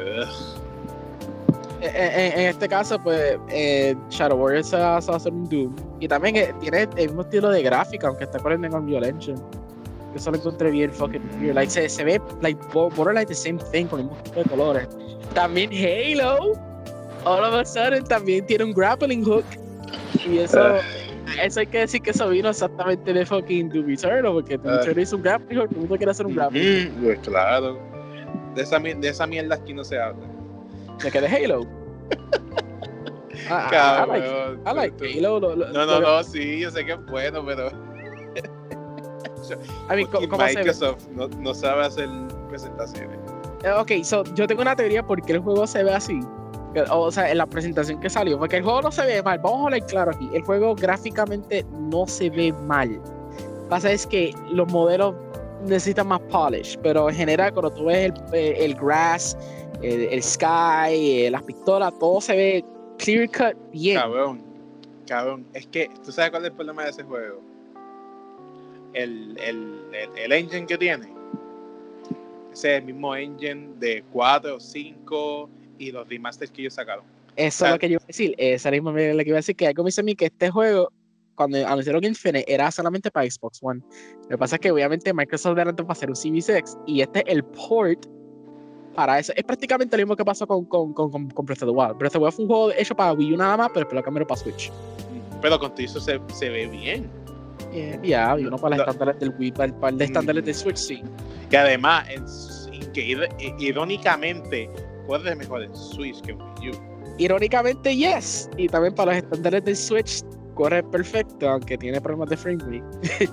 En, 1.79 2.39
en, 2.39 2.47
este 2.47 2.67
caso, 2.67 2.99
pues, 2.99 3.37
eh, 3.49 3.95
Shadow 4.09 4.35
Warriors 4.39 4.69
se 4.69 4.77
va, 4.77 4.95
a 4.95 4.97
hacer 4.97 5.31
un 5.31 5.47
Doom. 5.47 5.75
Y 5.99 6.07
también 6.07 6.35
eh, 6.35 6.53
tiene 6.59 6.89
el 6.95 7.07
mismo 7.09 7.21
estilo 7.21 7.49
de 7.51 7.61
gráfica, 7.61 8.07
aunque 8.07 8.23
está 8.23 8.39
corriendo 8.39 8.65
en 8.65 8.73
Unreal 8.73 9.03
Engine. 10.07 10.17
Eso 10.17 10.31
lo 10.31 10.37
encontré 10.37 10.71
bien 10.71 10.91
fucking 10.91 11.21
weird. 11.39 11.55
Like, 11.55 11.71
se, 11.71 11.87
se 11.89 12.03
ve, 12.03 12.21
like, 12.41 12.59
like 13.13 13.27
the 13.27 13.35
same 13.35 13.59
thing, 13.71 13.85
con 13.85 13.99
el 13.99 14.05
mismo 14.05 14.21
tipo 14.23 14.43
de 14.43 14.49
colores. 14.49 14.87
También 15.33 15.69
Halo, 15.71 16.53
all 17.25 17.43
of 17.43 17.53
a 17.53 17.65
sudden, 17.65 18.03
también 18.05 18.45
tiene 18.45 18.65
un 18.65 18.73
grappling 18.73 19.23
hook. 19.23 19.45
Y 20.25 20.39
eso... 20.39 20.59
Uh 20.59 21.07
eso 21.43 21.59
hay 21.59 21.67
que 21.67 21.79
decir 21.79 22.01
que 22.01 22.11
eso 22.11 22.29
vino 22.29 22.49
exactamente 22.49 23.13
de 23.13 23.25
fucking 23.25 23.69
Doom 23.69 23.89
Eternal, 23.89 24.33
porque 24.33 24.57
Doom 24.57 24.75
Eternal 24.75 24.99
hizo 24.99 25.15
un 25.17 25.21
grappling 25.21 25.59
hook, 25.59 25.69
todo 25.69 25.75
el 25.75 25.81
mundo 25.81 25.97
quiere 25.97 26.11
hacer 26.11 26.25
un 26.25 26.35
grappling 26.35 26.89
hook. 26.89 27.03
Pues 27.03 27.19
claro. 27.19 27.79
De 28.55 28.63
esa, 28.63 28.79
de 28.79 29.07
esa 29.07 29.27
mierda 29.27 29.55
aquí 29.55 29.73
no 29.73 29.83
se 29.83 29.99
habla. 29.99 30.25
¿De 31.03 31.11
que 31.11 31.21
de 31.21 31.27
Halo? 31.27 31.67
ah, 33.49 34.05
I 34.05 34.09
like, 34.09 34.27
I 34.65 34.73
like 34.73 35.19
Halo. 35.19 35.39
Lo, 35.39 35.55
lo, 35.55 35.67
no, 35.69 35.85
no, 35.85 35.99
no, 35.99 36.23
sí, 36.23 36.59
yo 36.59 36.71
sé 36.71 36.85
que 36.85 36.93
es 36.93 37.05
bueno, 37.05 37.45
pero. 37.45 37.69
I 39.55 39.95
mean, 39.95 40.07
¿cómo 40.07 40.43
Microsoft 40.43 41.07
no, 41.15 41.27
no, 41.27 41.53
sabe 41.53 41.85
hacer 41.85 42.09
presentaciones. 42.49 43.17
Eh, 43.63 43.71
ok, 43.71 44.03
so, 44.03 44.23
yo 44.35 44.47
tengo 44.47 44.61
una 44.61 44.75
teoría 44.75 45.05
por 45.05 45.21
qué 45.21 45.33
el 45.33 45.39
juego 45.39 45.65
se 45.67 45.83
ve 45.83 45.93
así. 45.93 46.19
O 46.91 47.11
sea, 47.11 47.31
en 47.31 47.39
la 47.39 47.45
presentación 47.47 47.99
que 47.99 48.09
salió, 48.09 48.37
porque 48.37 48.57
el 48.57 48.63
juego 48.63 48.83
no 48.83 48.91
se 48.91 49.05
ve 49.05 49.23
mal. 49.23 49.39
Vamos 49.39 49.61
a 49.61 49.63
hablar 49.63 49.85
claro 49.87 50.11
aquí. 50.11 50.29
El 50.33 50.43
juego 50.43 50.75
gráficamente 50.75 51.65
no 51.89 52.05
se 52.05 52.29
ve 52.29 52.53
mal. 52.53 53.01
Pasa 53.69 53.91
es 53.91 54.05
que 54.05 54.33
los 54.51 54.71
modelos 54.71 55.15
necesitan 55.63 56.07
más 56.07 56.19
polish, 56.31 56.77
pero 56.83 57.09
en 57.09 57.15
general, 57.15 57.51
cuando 57.53 57.71
tú 57.71 57.85
ves 57.85 58.11
el, 58.11 58.13
eh, 58.33 58.55
el 58.59 58.75
grass, 58.75 59.35
el, 59.81 60.23
sky, 60.23 61.25
eh, 61.25 61.29
las 61.31 61.43
pistolas, 61.43 61.93
todo 61.99 62.21
se 62.21 62.35
ve 62.35 62.65
clear 62.97 63.27
cut 63.29 63.71
bien. 63.71 63.99
Cabrón, 63.99 64.43
cabrón. 65.07 65.47
Es 65.53 65.67
que, 65.67 65.89
¿tú 66.03 66.11
sabes 66.11 66.31
cuál 66.31 66.43
es 66.43 66.49
el 66.51 66.55
problema 66.55 66.83
de 66.83 66.89
ese 66.91 67.03
juego? 67.03 67.41
El, 68.97 69.37
el, 69.39 69.79
el, 70.15 70.31
engine 70.31 70.65
que 70.65 70.77
tiene. 70.77 71.07
Ese 72.51 72.73
es 72.73 72.79
el 72.79 72.85
mismo 72.85 73.15
engine 73.15 73.69
de 73.77 74.03
4 74.11 74.55
o 74.55 74.59
5 74.59 75.49
y 75.77 75.91
los 75.91 76.07
remasters 76.09 76.49
que 76.49 76.61
ellos 76.61 76.73
sacaron. 76.73 77.05
Eso 77.35 77.65
es 77.65 77.71
lo 77.71 77.79
que 77.79 77.87
yo 77.87 77.93
iba 77.93 78.03
a 78.03 78.07
decir. 78.07 78.33
Esa 78.37 78.71
misma 78.71 78.91
lo 78.91 78.97
que 78.97 79.29
iba 79.29 79.37
a 79.37 79.39
decir. 79.39 79.55
Que 79.55 79.67
algo 79.67 79.83
me 79.83 79.89
dice 79.89 80.01
a 80.01 80.03
mí 80.03 80.15
que 80.15 80.25
este 80.25 80.49
juego, 80.49 80.91
cuando 81.35 81.65
anunciaron 81.67 82.03
Infinite, 82.03 82.51
era 82.51 82.71
solamente 82.71 83.11
para 83.11 83.29
Xbox 83.29 83.59
One. 83.61 83.81
Lo 84.23 84.29
que 84.29 84.37
pasa 84.39 84.55
es 84.55 84.61
que 84.61 84.71
obviamente 84.71 85.13
Microsoft 85.13 85.55
adelantó 85.57 85.85
para 85.85 85.93
hacer 85.93 86.09
un 86.09 86.15
CV6 86.15 86.79
y 86.87 87.01
este 87.01 87.19
es 87.19 87.25
el 87.27 87.43
port 87.43 88.07
para 88.95 89.19
eso. 89.19 89.31
Es 89.35 89.43
prácticamente 89.43 89.95
lo 89.95 90.01
mismo 90.01 90.15
que 90.15 90.25
pasó 90.25 90.47
con, 90.47 90.65
con, 90.65 90.91
con, 90.93 91.29
con 91.29 91.45
Breath 91.45 91.61
of 91.61 91.69
the 91.69 91.75
Wild. 91.75 91.99
Breath 91.99 92.15
of 92.15 92.19
the 92.19 92.25
Wild 92.25 92.33
fue 92.33 92.45
un 92.45 92.49
juego 92.49 92.71
hecho 92.71 92.95
para 92.95 93.13
Wii 93.13 93.33
U 93.33 93.37
nada 93.37 93.55
más, 93.55 93.67
pero 93.67 93.81
después 93.81 93.95
lo 93.95 94.03
cambiaron 94.03 94.27
para 94.27 94.41
Switch. 94.41 94.71
Pero 95.39 95.59
con 95.59 95.71
eso 95.77 95.99
se, 95.99 96.19
se 96.33 96.49
ve 96.49 96.65
bien. 96.65 97.07
Ya, 98.03 98.35
y 98.39 98.45
uno 98.45 98.57
para 98.57 98.77
los 98.77 98.87
estándares 98.87 99.19
del 99.19 99.33
Wii, 99.37 99.51
para, 99.51 99.89
el 99.89 99.97
de 99.97 100.05
estándares 100.05 100.45
de 100.45 100.53
Switch, 100.53 100.77
sí. 100.77 101.03
Y 101.49 101.55
además, 101.55 102.07
es, 102.09 102.69
que 102.93 103.27
irónicamente, 103.59 104.69
puede 105.05 105.35
mejor 105.35 105.63
el 105.63 105.75
Switch 105.75 106.21
que 106.21 106.33
Wii 106.33 106.71
U. 106.71 107.15
Irónicamente, 107.17 107.95
yes. 107.95 108.49
Y 108.57 108.67
también 108.67 108.93
para 108.93 109.13
los 109.13 109.23
estándares 109.23 109.63
del 109.65 109.75
Switch 109.75 110.23
corre 110.57 110.83
perfecto, 110.83 111.49
aunque 111.49 111.77
tiene 111.77 112.01
problemas 112.01 112.29
de 112.29 112.37
frame 112.37 112.57
rate. 112.63 113.29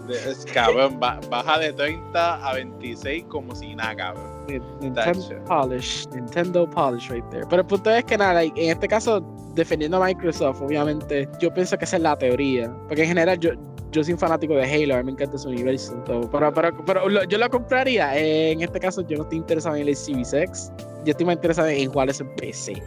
cabrón, 0.54 1.00
baja 1.00 1.58
de 1.58 1.72
30 1.72 2.48
a 2.48 2.54
26 2.54 3.24
como 3.28 3.54
si 3.54 3.74
nada, 3.74 3.96
cabrón. 3.96 4.46
Nintendo 4.80 5.44
Polish, 5.46 6.06
Nintendo 6.14 6.68
Polish 6.70 7.10
right 7.10 7.24
there. 7.30 7.44
Pero 7.48 7.62
el 7.62 7.66
punto 7.66 7.90
es 7.90 8.04
que 8.04 8.18
nada, 8.18 8.42
en 8.42 8.52
este 8.56 8.86
caso, 8.86 9.20
defendiendo 9.54 10.02
a 10.02 10.06
Microsoft, 10.06 10.60
obviamente, 10.60 11.26
yo 11.40 11.52
pienso 11.52 11.76
que 11.78 11.86
esa 11.86 11.96
es 11.96 12.02
la 12.02 12.16
teoría. 12.16 12.70
Porque 12.86 13.02
en 13.02 13.08
general, 13.08 13.38
yo, 13.40 13.52
yo 13.94 14.02
soy 14.02 14.14
un 14.14 14.18
fanático 14.18 14.54
de 14.54 14.64
Halo, 14.64 14.96
a 14.96 14.98
mí 14.98 15.04
me 15.04 15.12
encanta 15.12 15.38
su 15.38 15.48
universo. 15.48 15.96
Pero, 16.04 16.28
pero, 16.52 16.84
pero 16.84 17.24
yo 17.26 17.38
lo 17.38 17.48
compraría. 17.48 18.16
en 18.18 18.60
este 18.60 18.80
caso, 18.80 19.02
yo 19.06 19.18
no 19.18 19.22
estoy 19.22 19.38
interesado 19.38 19.76
en 19.76 19.86
el 19.88 19.94
CV6. 19.94 20.72
Yo 21.04 21.10
estoy 21.12 21.24
más 21.26 21.36
interesado 21.36 21.68
en 21.68 21.90
jugar 21.90 22.10
ese 22.10 22.24
PC. 22.24 22.82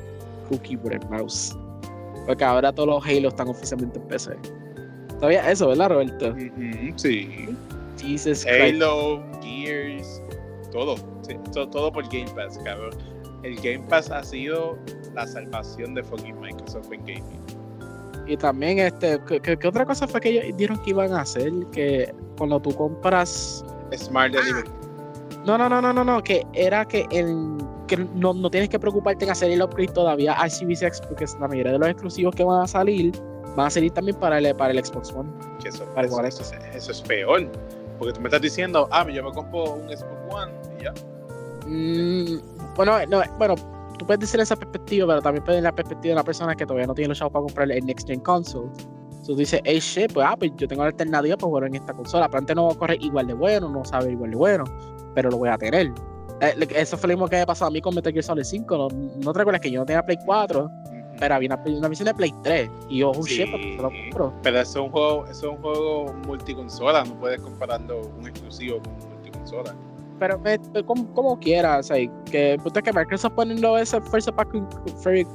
Cookie 0.49 0.76
por 0.76 0.93
el 0.93 1.08
mouse. 1.10 1.58
Porque 2.26 2.43
ahora 2.43 2.74
todos 2.74 2.89
los 2.89 3.05
Halo 3.05 3.30
están 3.30 3.47
oficialmente 3.47 3.97
en 3.99 4.08
PC. 4.08 4.32
¿Sabías 5.22 5.47
eso, 5.47 5.70
verdad, 5.70 5.89
Roberto? 5.89 6.36
sí. 6.97 7.47
Jesus 7.97 8.45
Halo, 8.45 9.24
Gears, 9.41 10.22
todo. 10.72 10.95
todo. 11.72 11.91
por 11.91 12.03
Game 12.10 12.30
Pass, 12.36 12.60
cabrón. 12.64 12.91
El 13.43 13.55
Game 13.55 13.84
Pass 13.88 14.12
ha 14.12 14.24
sido 14.24 14.78
la 15.16 15.26
salvación 15.26 15.95
de 15.95 16.03
fucking 16.03 16.39
Microsoft 16.39 16.91
en 16.91 16.99
gaming. 16.99 17.57
Y 18.28 18.38
también, 18.38 18.80
este, 18.80 19.19
¿qué, 19.41 19.67
otra 19.67 19.86
cosa 19.86 20.07
fue 20.07 20.19
que 20.19 20.30
ellos 20.30 20.57
dijeron 20.57 20.82
que 20.84 20.89
iban 20.89 21.13
a 21.13 21.21
hacer? 21.21 21.51
Que 21.71 22.13
cuando 22.38 22.59
tú 22.59 22.75
compras. 22.75 23.63
Smart 23.95 24.34
Delivery. 24.34 24.69
No, 25.45 25.57
no, 25.57 25.69
no, 25.69 25.82
no, 25.82 25.93
no, 25.93 26.03
no, 26.03 26.21
que 26.21 26.45
era 26.53 26.84
que, 26.86 27.07
el, 27.09 27.57
que 27.88 27.97
no, 27.97 28.34
no 28.34 28.49
tienes 28.49 28.69
que 28.69 28.78
preocuparte 28.78 29.23
en 29.23 29.32
hacer 29.32 29.49
el 29.49 29.61
upgrade 29.61 29.93
todavía 29.93 30.34
al 30.34 30.49
CV6 30.49 31.07
porque 31.07 31.25
la 31.39 31.47
mayoría 31.47 31.71
de 31.71 31.80
los 31.80 31.88
exclusivos 31.88 32.36
que 32.36 32.43
van 32.43 32.63
a 32.63 32.67
salir 32.67 33.13
van 33.55 33.67
a 33.67 33.69
salir 33.69 33.91
también 33.91 34.17
para 34.19 34.39
el, 34.39 34.55
para 34.55 34.73
el 34.73 34.86
Xbox 34.86 35.11
One. 35.13 35.30
eso, 35.65 35.84
eso, 36.73 36.91
es, 36.91 37.01
peor, 37.01 37.49
porque 37.97 38.13
tú 38.13 38.21
me 38.21 38.28
estás 38.28 38.41
diciendo, 38.41 38.89
ah, 38.91 39.09
yo 39.09 39.23
me 39.23 39.32
compro 39.32 39.75
un 39.75 39.89
Xbox 39.89 40.34
One 40.34 40.51
y 40.80 40.84
ya. 40.84 40.93
Mm, 41.65 42.75
bueno, 42.75 42.99
no, 43.07 43.23
bueno, 43.38 43.55
tú 43.98 44.06
puedes 44.06 44.20
decir 44.20 44.39
esa 44.39 44.56
perspectiva, 44.56 45.08
pero 45.08 45.22
también 45.22 45.43
puedes 45.43 45.64
la 45.64 45.74
perspectiva 45.74 46.12
de 46.12 46.16
la 46.16 46.24
persona 46.24 46.56
que 46.56 46.66
todavía 46.66 46.88
no 46.88 46.93
tiene 46.93 47.10
los 47.10 47.18
chavos 47.18 47.34
para 47.34 47.43
comprar 47.43 47.72
el 47.72 47.86
Next 47.86 48.08
Gen 48.08 48.20
Console. 48.22 48.70
Tú 49.26 49.36
dices, 49.36 49.60
hey 49.66 49.80
shit, 49.80 50.14
pues, 50.14 50.26
ah, 50.28 50.38
pues 50.38 50.52
yo 50.56 50.68
tengo 50.68 50.84
la 50.84 50.89
alternativa 50.89 51.36
para 51.36 51.48
jugar 51.48 51.64
en 51.66 51.76
esta 51.76 51.93
consola, 51.93 52.28
pero 52.28 52.39
antes 52.39 52.56
no 52.56 52.68
va 52.68 52.74
a 52.74 52.76
correr 52.76 53.04
igual 53.04 53.28
de 53.28 53.34
bueno, 53.34 53.70
no 53.70 53.84
sabe 53.84 54.12
igual 54.12 54.32
de 54.32 54.38
bueno 54.38 54.64
pero 55.18 55.32
lo 55.32 55.38
voy 55.38 55.50
a 55.50 55.58
tener. 55.58 55.91
Eh, 56.41 56.68
eso 56.76 56.95
fue 56.95 57.08
lo 57.08 57.16
mismo 57.16 57.28
que 57.28 57.38
me 57.38 57.45
pasado 57.48 57.70
a 57.70 57.72
mí 57.72 57.82
con 57.82 57.95
Metal 57.95 58.14
Gear 58.14 58.24
Solid 58.24 58.43
5. 58.43 58.78
No, 58.78 58.88
no 58.89 59.34
te 59.34 59.39
recuerdas 59.39 59.62
que 59.62 59.72
yo 59.72 59.80
no 59.80 59.86
tenía 59.88 60.06
Play 60.06 60.20
4, 60.24 60.70
pero 61.20 61.34
había 61.34 61.56
una, 61.56 61.64
una, 61.66 61.88
versión 61.88 62.06
de 62.06 62.14
Play 62.14 62.32
3. 62.43 62.70
Y 62.89 63.00
yo, 63.00 63.10
oh 63.10 63.24
sí, 63.24 63.38
shit, 63.38 63.78
lo 63.78 63.89
compro. 63.89 64.32
Pero 64.43 64.60
eso 64.60 64.80
es 64.80 64.86
un 64.86 64.91
juego, 64.91 65.26
eso 65.26 65.48
es 65.48 65.58
un 65.58 65.62
juego 65.64 66.14
multiconsola, 66.28 67.04
no 67.04 67.20
puedes 67.20 67.41
compararlo 67.41 68.02
un 68.20 68.28
exclusivo 68.28 68.80
con 68.80 68.93
un 68.93 69.10
multiconsola. 69.10 69.76
Pero 70.20 70.41
eh, 70.45 70.59
como, 70.86 71.13
como 71.13 71.39
quieras, 71.39 71.91
o 71.91 71.93
que 71.93 72.57
que 72.84 72.93
Microsoft 72.93 73.34
poniendo 73.34 73.78
ese 73.78 74.01
first 74.01 74.30
pack 74.32 74.49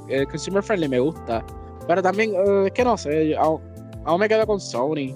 eh, 0.09 0.27
consumer 0.27 0.63
friendly 0.63 0.89
me 0.89 1.01
gusta. 1.01 1.45
Pero 1.87 2.03
también, 2.03 2.33
es 2.67 2.73
que 2.73 2.85
no 2.85 2.97
sé, 2.97 3.37
aún, 3.37 3.61
aún, 4.05 4.21
me 4.21 4.29
quedo 4.29 4.47
con 4.47 4.61
Sony. 4.61 5.15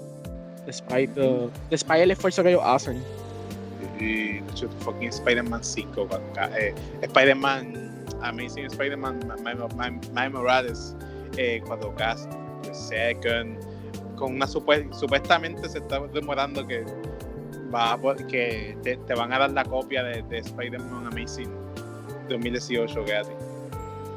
Despite, 0.65 1.49
despite 1.69 2.03
el 2.03 2.11
esfuerzo 2.11 2.43
que 2.43 2.49
ellos 2.49 2.61
hacen 2.65 3.01
y 3.99 4.37
hecho 4.37 4.69
fucking 4.79 5.09
Spider-Man 5.09 5.63
5 5.63 6.07
eh, 6.57 6.73
Spider-Man 7.01 8.05
Amazing 8.21 8.65
Spider-Man 8.65 9.19
My 10.13 10.29
Morales 10.29 10.95
eh, 11.37 11.61
cuando 11.65 11.93
The 11.97 12.73
Second 12.73 13.57
con 14.15 14.35
una 14.35 14.47
supuestamente 14.47 15.69
se 15.69 15.77
está 15.77 15.99
demorando 16.07 16.65
que 16.65 16.83
va 17.73 17.99
que 18.27 18.77
te, 18.83 18.97
te, 18.97 19.13
van 19.13 19.33
a 19.33 19.39
dar 19.39 19.51
la 19.51 19.63
copia 19.63 20.03
de, 20.03 20.21
de 20.23 20.39
Spider-Man 20.39 21.07
Amazing 21.07 21.51
2018 22.29 23.03
gratis 23.05 23.33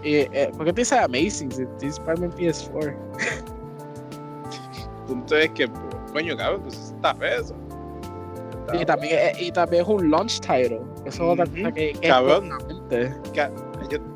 y, 0.03 0.15
eh, 0.15 0.51
¿Por 0.57 0.65
qué 0.65 0.73
te 0.73 0.81
dice 0.81 0.99
Amazing 0.99 1.53
si 1.53 1.67
Spider-Man 1.87 2.33
PS4? 2.33 2.95
El 5.01 5.07
punto 5.07 5.37
es 5.37 5.51
que, 5.51 5.69
coño, 6.13 6.37
cabrón, 6.37 6.63
pues 6.63 6.95
está 6.95 7.17
eso. 7.27 7.55
Y 8.73 8.85
también, 8.85 9.19
y 9.39 9.51
también 9.51 9.83
es 9.83 9.89
un 9.89 10.11
launch 10.11 10.41
title. 10.41 10.81
Eso 11.05 11.25
es 11.25 11.41
otra 11.41 11.47
cosa 11.47 11.73
que, 11.73 11.93
que 11.93 12.09
Cabrón. 12.09 12.51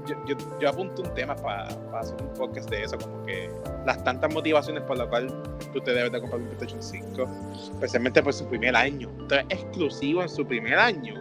Yo, 0.07 0.17
yo, 0.27 0.37
yo, 0.61 0.69
apunto 0.69 1.03
un 1.03 1.15
tema 1.15 1.35
para 1.37 1.69
hacer 1.99 2.17
un 2.21 2.35
podcast 2.35 2.71
de 2.71 2.83
eso, 2.83 2.99
como 2.99 3.25
que 3.25 3.51
las 3.87 4.03
tantas 4.05 4.33
motivaciones 4.33 4.83
por 4.85 4.99
las 4.99 5.09
cuales 5.09 5.33
tú 5.73 5.81
te 5.81 5.93
debes 5.93 6.13
de 6.13 6.21
comprar 6.21 6.41
un 6.41 6.49
PlayStation 6.49 6.83
5, 6.83 7.29
especialmente 7.75 8.23
por 8.23 8.33
su 8.33 8.47
primer 8.47 8.75
año. 8.77 9.09
Entonces, 9.21 9.47
exclusivo 9.51 10.23
en 10.23 10.29
su 10.29 10.47
primer 10.47 10.79
año. 10.79 11.15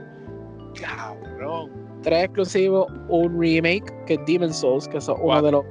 Cabrón. 0.80 1.72
Tres 2.02 2.26
exclusivos, 2.26 2.88
un 3.10 3.40
remake 3.40 3.94
que 4.06 4.16
es 4.16 4.20
Demon 4.26 4.54
Souls, 4.54 4.88
que 4.88 4.98
es 4.98 5.08
uno 5.08 5.42
de 5.42 5.52
los 5.52 5.64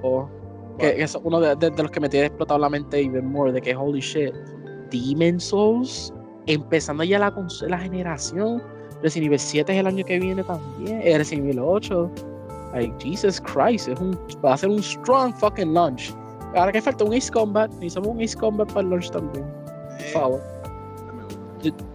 que, 0.78 0.94
que 0.94 1.02
es 1.02 1.14
uno 1.22 1.40
de, 1.40 1.54
de, 1.56 1.82
los 1.82 1.90
que 1.90 2.00
me 2.00 2.08
tiene 2.08 2.26
explotado 2.26 2.58
la 2.60 2.70
mente 2.70 3.00
even 3.00 3.26
more, 3.26 3.52
de 3.52 3.60
que 3.60 3.74
holy 3.74 4.00
shit, 4.00 4.34
Demon 4.90 5.38
Souls 5.38 6.12
empezando 6.46 7.04
ya 7.04 7.18
la, 7.18 7.34
la 7.68 7.78
generación. 7.78 8.62
Resident 9.02 9.26
Evil 9.26 9.38
7 9.38 9.72
es 9.72 9.78
el 9.78 9.86
año 9.86 10.04
que 10.04 10.18
viene 10.18 10.44
también. 10.44 11.00
Eh, 11.02 11.18
Resident 11.18 11.46
Evil 11.46 11.60
8. 11.60 12.10
Like, 12.72 12.94
Jesus 12.98 13.40
Christ, 13.40 13.88
es 13.88 14.00
un, 14.00 14.18
va 14.44 14.54
a 14.54 14.56
ser 14.56 14.70
un 14.70 14.82
strong 14.82 15.34
fucking 15.34 15.74
launch. 15.74 16.14
Ahora 16.54 16.72
que 16.72 16.80
falta 16.80 17.04
un 17.04 17.14
Ace 17.14 17.30
Combat, 17.30 17.70
necesitamos 17.74 18.10
un 18.10 18.22
Ace 18.22 18.36
Combat 18.36 18.68
para 18.68 18.80
el 18.80 18.90
launch 18.90 19.10
también. 19.10 19.44
Por 19.44 20.00
eh, 20.00 20.10
favor. 20.12 20.40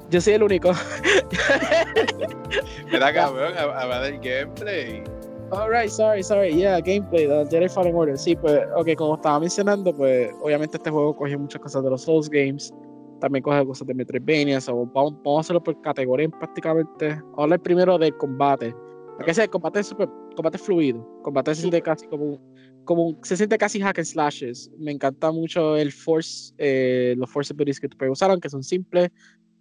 Yo, 0.09 0.21
soy 0.21 0.33
el 0.33 0.43
único. 0.43 0.71
Mira, 2.91 3.13
cabrón, 3.13 3.53
habla 3.57 4.01
del 4.01 4.19
gameplay. 4.19 5.03
Alright, 5.51 5.89
sorry, 5.89 6.23
sorry. 6.23 6.53
Yeah, 6.53 6.79
gameplay, 6.79 7.27
the 7.27 7.45
Jedi 7.49 7.69
Fallen 7.69 7.95
Order. 7.95 8.17
Sí, 8.17 8.35
pues, 8.35 8.61
ok, 8.75 8.95
como 8.97 9.15
estaba 9.15 9.39
mencionando, 9.39 9.95
pues, 9.95 10.31
obviamente 10.41 10.77
este 10.77 10.89
juego 10.89 11.15
coge 11.15 11.37
muchas 11.37 11.61
cosas 11.61 11.83
de 11.83 11.89
los 11.89 12.01
Souls 12.01 12.29
Games. 12.29 12.73
También 13.19 13.43
coge 13.43 13.65
cosas 13.65 13.87
de 13.87 13.93
Metroidvania. 13.93 14.61
So, 14.61 14.85
vamos, 14.93 15.13
vamos 15.23 15.37
a 15.37 15.39
hacerlo 15.41 15.63
por 15.63 15.79
categoría 15.81 16.29
prácticamente. 16.29 17.15
Vamos 17.15 17.39
a 17.39 17.43
hablar 17.43 17.59
primero 17.61 17.97
del 17.97 18.15
combate. 18.17 18.75
Porque 19.17 19.31
ese 19.31 19.47
combate 19.47 19.79
es 19.79 19.87
super, 19.87 20.07
combate 20.35 20.59
fluido. 20.59 21.03
Combate 21.23 21.55
se 21.55 21.61
siente 21.61 21.81
casi 21.81 22.05
como, 22.07 22.39
como 22.85 23.17
se 23.23 23.35
siente 23.35 23.57
casi 23.57 23.81
hack 23.81 23.97
and 23.97 24.05
slashes. 24.05 24.69
Me 24.77 24.91
encanta 24.91 25.31
mucho 25.31 25.75
el 25.75 25.91
force, 25.91 26.53
eh, 26.59 27.15
los 27.17 27.29
force 27.31 27.51
abilities 27.51 27.79
que 27.79 27.89
tú 27.89 27.97
puedes 27.97 28.11
usar, 28.11 28.29
aunque 28.29 28.47
son 28.47 28.63
simples. 28.63 29.09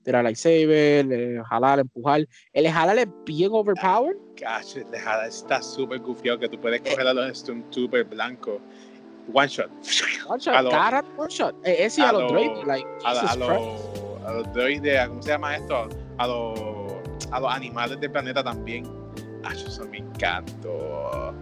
Tirar 0.03 0.25
lightsaber, 0.25 1.11
eh, 1.11 1.43
jalar, 1.49 1.81
empujar. 1.81 2.27
El 2.53 2.71
jalar 2.71 2.99
es 2.99 3.09
bien 3.25 3.51
overpowered. 3.51 4.17
Gosh, 4.39 4.77
el 4.77 5.01
jalar 5.01 5.27
está 5.27 5.63
súper 5.63 6.01
gufiado 6.01 6.39
que 6.39 6.51
tú 6.51 6.61
puedes 6.61 6.81
eh. 6.83 6.91
coger 6.91 7.07
a 7.09 7.15
los 7.15 7.39
Stormtrooper 7.39 8.05
blancos. 8.05 8.61
One 9.33 9.49
shot. 9.49 9.71
One 10.29 10.39
shot, 10.39 10.71
cada 10.71 11.03
one 11.17 11.31
shot. 11.31 11.57
Ese 11.65 12.03
a, 12.03 12.13
los 12.13 12.31
droids, 12.31 12.65
like, 12.67 12.87
a, 13.05 13.11
a, 13.11 13.37
los, 13.37 13.49
a 14.25 14.33
los 14.33 14.53
droids, 14.53 15.09
¿cómo 15.09 15.23
se 15.23 15.31
llama 15.31 15.57
esto? 15.57 15.89
A 16.19 16.27
los, 16.27 16.61
a 17.33 17.41
los 17.41 17.53
animales 17.53 17.99
del 17.99 18.13
planeta 18.13 18.45
también 18.45 19.06
eso 19.53 19.85
me 19.87 19.99
encantó. 19.99 21.35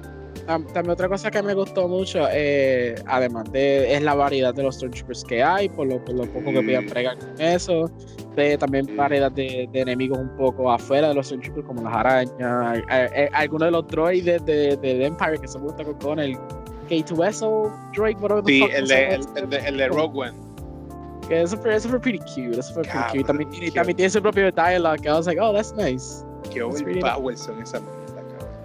También 0.47 0.91
otra 0.91 1.09
cosa 1.09 1.31
que 1.31 1.43
me 1.43 1.55
gustó 1.55 1.89
mucho, 1.89 2.27
eh, 2.31 2.95
además 3.07 3.51
de 3.51 3.95
es 3.95 4.03
la 4.03 4.15
variedad 4.15 4.53
de 4.53 4.63
los 4.63 4.75
Stormtroopers 4.75 5.25
que 5.25 5.43
hay, 5.43 5.71
por 5.71 5.87
lo, 5.87 6.05
por 6.05 6.15
lo 6.15 6.25
poco 6.27 6.53
que 6.53 6.61
podían 6.61 6.87
pregar 6.87 7.19
con 7.19 7.41
eso. 7.41 7.91
De, 8.37 8.59
también 8.59 8.95
variedad 8.95 9.33
de, 9.33 9.69
de, 9.73 9.81
enemigos 9.81 10.19
un 10.19 10.37
poco 10.37 10.71
afuera 10.71 11.09
de 11.09 11.15
los 11.15 11.27
Stormtroopers, 11.29 11.67
como 11.67 11.83
las 11.83 11.95
arañas. 11.95 12.83
algunos 13.33 13.69
de 13.69 13.71
los 13.71 13.87
droides 13.87 14.45
de, 14.45 14.77
de, 14.77 15.07
Empire 15.07 15.39
que 15.39 15.49
se 15.49 15.59
me 15.59 15.65
gusta 15.65 15.85
con 15.85 16.19
el 16.19 16.37
K2SO 16.91 17.93
droid, 17.95 18.19
whatever 18.21 18.45
Sí, 18.45 18.63
el 18.71 18.87
de, 18.87 19.15
el, 19.15 19.49
de, 19.49 19.57
el 19.57 19.77
de 19.79 19.89
Rogue 19.89 20.29
One. 20.29 20.45
Que 21.29 21.41
eso 21.41 21.57
fue, 21.57 21.75
eso 21.75 21.89
fue 21.89 22.01
pretty 22.01 22.19
cute. 22.19 22.59
Eso 22.59 22.75
fue 22.75 22.83
pretty 22.83 22.99
cute. 23.13 23.25
También, 23.25 23.51
tiene, 23.51 23.71
también 23.71 23.97
tiene 23.97 24.11
su 24.11 24.21
propio 24.21 24.51
dialogue. 24.53 25.07
I 25.07 25.13
was 25.13 25.27
like, 25.27 25.41
oh, 25.41 25.55
that's 25.55 25.73
nice. 25.75 26.23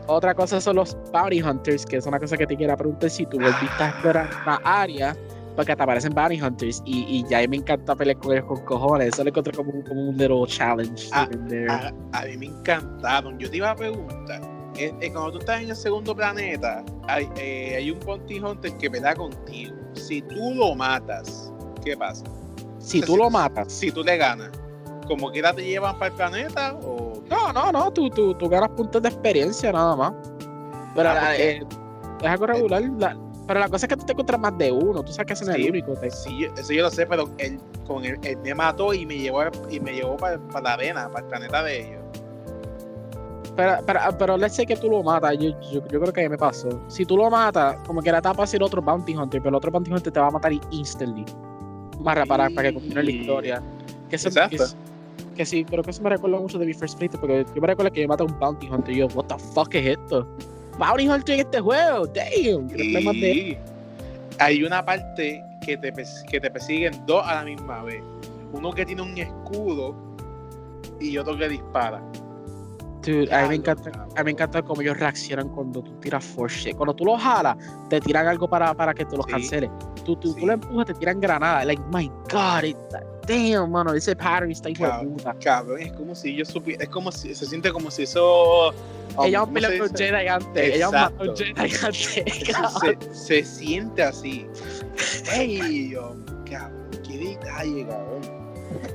Otra 0.08 0.34
cosa 0.34 0.60
son 0.60 0.78
los 0.78 0.98
Bounty 1.12 1.42
Hunters, 1.42 1.86
que 1.86 1.98
es 1.98 2.06
una 2.06 2.20
cosa 2.20 2.36
que 2.36 2.48
te 2.48 2.58
quiero 2.58 2.76
preguntar 2.76 3.10
si 3.12 3.26
tú 3.28 3.38
volviste 3.38 3.84
a 3.84 3.90
explorar 3.90 4.30
la 4.46 4.60
área 4.64 5.16
porque 5.56 5.76
te 5.76 5.84
aparecen 5.84 6.14
Bounty 6.14 6.42
Hunters 6.42 6.82
y, 6.86 7.02
y 7.02 7.26
ya 7.30 7.46
me 7.48 7.58
encanta 7.58 7.94
pelear 7.96 8.18
con 8.18 8.32
ellos 8.32 8.46
con 8.46 8.64
cojones. 8.64 9.10
Eso 9.10 9.24
lo 9.24 9.30
encontré 9.30 9.54
como, 9.54 9.72
como 9.84 10.10
un 10.10 10.18
little 10.18 10.48
challenge. 10.48 11.10
A, 11.12 11.24
a, 12.14 12.26
mí 12.26 12.38
me 12.38 12.46
encantaron. 12.46 13.38
Yo 13.38 13.50
te 13.52 13.58
iba 13.58 13.72
a 13.72 13.76
preguntar. 13.76 14.42
Eh, 14.78 14.94
eh, 15.02 15.12
cuando 15.12 15.34
tú 15.34 15.38
estás 15.40 15.62
en 15.62 15.70
el 15.70 15.76
segundo 15.76 16.16
planeta, 16.16 16.84
hay, 17.08 17.28
eh, 17.36 17.76
hay 17.78 17.92
un 17.92 18.00
Bounty 18.00 18.40
Hunter 18.40 18.72
que 18.78 18.90
pelea 18.90 19.14
contigo. 19.16 19.76
Si 19.94 20.22
tú 20.22 20.54
lo 20.56 20.76
matas, 20.76 21.52
¿qué 21.84 21.98
pasa? 21.98 22.24
Si 22.78 23.02
tú 23.02 23.18
lo 23.18 23.30
matas. 23.30 23.72
Si 23.72 23.92
tú 23.92 24.02
le 24.02 24.16
ganas 24.16 24.52
como 25.10 25.30
quiera 25.32 25.52
te 25.52 25.66
llevan 25.66 25.98
para 25.98 26.12
el 26.12 26.16
planeta 26.16 26.76
o 26.76 27.22
no 27.30 27.52
no 27.52 27.72
no 27.74 27.92
tú, 27.92 28.10
tú, 28.10 28.34
tú 28.36 28.48
ganas 28.48 28.70
puntos 28.70 29.02
de 29.02 29.10
experiencia 29.10 29.74
nada 29.74 29.96
más. 29.96 30.14
Pero 30.96 31.10
ah, 31.10 31.36
eh, 31.36 31.62
es 32.22 32.28
algo 32.28 32.48
regular 32.48 32.84
pero 33.46 33.62
la 33.62 33.68
cosa 33.68 33.88
es 33.88 33.90
que 33.90 33.98
tú 33.98 34.06
te 34.06 34.12
encuentras 34.12 34.40
más 34.40 34.58
de 34.58 34.72
uno 34.72 35.04
tú 35.04 35.12
sabes 35.12 35.28
que 35.28 35.34
ese 35.34 35.46
no 35.46 35.52
es 35.52 35.58
el 35.58 35.70
único 35.72 35.96
sí 36.10 36.48
eso 36.56 36.72
yo 36.72 36.84
lo 36.84 36.92
sé 36.92 37.06
pero 37.06 37.30
él 37.40 37.60
con 37.90 38.06
él, 38.06 38.20
me 38.44 38.54
mató 38.54 38.94
y 38.94 39.06
me 39.06 39.18
llevó 39.18 39.42
y 39.70 39.80
me 39.80 39.94
llevó 39.94 40.16
para, 40.16 40.38
la 40.62 40.74
arena 40.74 41.10
para 41.10 41.22
el 41.22 41.26
planeta 41.26 41.64
de 41.64 41.80
ellos. 41.80 42.02
Pero, 43.56 43.78
pero, 43.86 44.00
pero 44.18 44.38
let's 44.38 44.56
say 44.56 44.66
que 44.66 44.76
tú 44.76 44.90
lo 44.90 45.04
matas, 45.04 45.38
yo, 45.38 45.60
yo, 45.72 45.82
creo 45.82 46.14
que 46.14 46.30
me 46.30 46.38
pasó. 46.38 46.70
Si 46.88 47.04
tú 47.04 47.18
lo 47.18 47.30
matas, 47.30 47.76
como 47.86 48.02
que 48.02 48.12
la 48.12 48.20
etapa 48.20 48.44
va 48.44 48.46
a 48.46 48.66
otro 48.66 48.82
Bounty 48.82 49.16
Hunter, 49.16 49.42
pero 49.42 49.50
el 49.50 49.56
otro 49.56 49.72
Bounty 49.72 49.92
Hunter 49.92 50.14
te 50.14 50.20
va 50.20 50.28
a 50.28 50.32
matar 50.32 50.54
instantly. 50.70 51.26
Para, 52.02 52.26
para, 52.26 52.50
para 52.52 52.70
que 52.70 52.76
continúe 52.76 53.04
la 53.04 53.12
historia. 53.12 53.64
Que 54.10 54.16
eso, 54.16 54.30
Exacto 54.30 54.64
que 55.40 55.46
sí, 55.46 55.66
pero 55.70 55.82
que 55.82 55.92
eso 55.92 56.04
me 56.04 56.10
recuerda 56.10 56.38
mucho 56.38 56.60
de 56.60 56.66
mi 56.66 56.74
first 56.74 56.98
playthrough, 56.98 57.22
porque 57.22 57.46
yo 57.56 57.62
me 57.62 57.68
recuerdo 57.68 57.94
que 57.94 58.02
me 58.02 58.08
mata 58.08 58.26
un 58.26 58.38
Bounty 58.40 58.68
Hunter 58.68 58.94
y 58.94 58.98
yo, 58.98 59.08
what 59.14 59.24
the 59.28 59.40
fuck 59.40 59.74
es 59.74 59.98
esto? 59.98 60.28
Bounty 60.78 61.08
Hunter 61.08 61.36
en 61.36 61.46
este 61.46 61.62
juego, 61.62 62.08
damn. 62.08 62.68
Hay 64.40 64.64
una 64.64 64.84
parte 64.84 65.42
que 65.62 65.78
te, 65.78 65.94
que 66.30 66.42
te 66.42 66.52
persiguen 66.52 66.92
dos 67.06 67.26
a 67.26 67.36
la 67.36 67.46
misma 67.46 67.84
vez. 67.84 68.04
Uno 68.52 68.74
que 68.74 68.86
tiene 68.86 69.02
un 69.02 69.18
escudo 69.18 69.96
y 71.00 71.18
otro 71.18 71.38
que 71.38 71.48
dispara. 71.48 72.04
Dude, 73.02 73.34
a 73.34 73.44
mí, 73.44 73.48
me 73.48 73.56
encanta, 73.56 73.92
a 73.94 74.20
mí 74.20 74.24
me 74.26 74.32
encanta 74.32 74.62
cómo 74.62 74.82
ellos 74.82 74.98
reaccionan 74.98 75.48
cuando 75.48 75.82
tú 75.82 75.94
tiras 76.02 76.26
force 76.26 76.74
Cuando 76.74 76.94
tú 76.94 77.06
los 77.06 77.22
jalas, 77.22 77.56
te 77.90 78.02
tiran 78.02 78.28
algo 78.28 78.50
para, 78.50 78.74
para 78.74 78.94
que 78.94 79.06
tú 79.06 79.16
los 79.16 79.26
canceles. 79.26 79.70
Tú, 80.04 80.18
tú, 80.18 80.36
tú 80.36 80.46
lo 80.46 80.52
empujas, 80.52 80.88
te 80.88 80.96
tiran 80.96 81.22
granada. 81.22 81.64
Like, 81.64 81.82
my 81.94 82.12
God, 82.30 82.66
it, 82.66 82.76
damn, 83.30 83.72
mano, 83.72 83.94
ese 83.94 84.16
pattern 84.16 84.52
está 84.52 84.70
hijo 84.70 84.86
de 84.86 85.08
puta. 85.08 85.36
Cabrón, 85.42 85.82
es 85.82 85.94
como 85.94 86.16
si 86.16 86.36
yo 86.36 86.44
supiera, 86.46 86.84
es 86.84 86.90
como 86.90 87.12
si, 87.12 87.36
se 87.36 87.46
siente 87.46 87.72
como 87.72 87.92
si 87.92 88.04
eso... 88.04 88.74
Um, 89.16 89.26
ella 89.26 89.44
un 89.44 89.54
con 89.54 89.96
Jedi 89.96 90.28
antes, 90.28 90.76
ella 90.76 90.92
mató 90.92 91.36
Jedi 91.36 91.54
antes. 91.58 92.24
Se, 92.82 92.98
se, 93.12 93.44
siente 93.44 94.04
así. 94.04 94.48
Ey, 95.34 95.94
cabrón, 96.50 96.90
qué 97.08 97.18
detalle, 97.18 97.88
cabrón. 97.88 98.22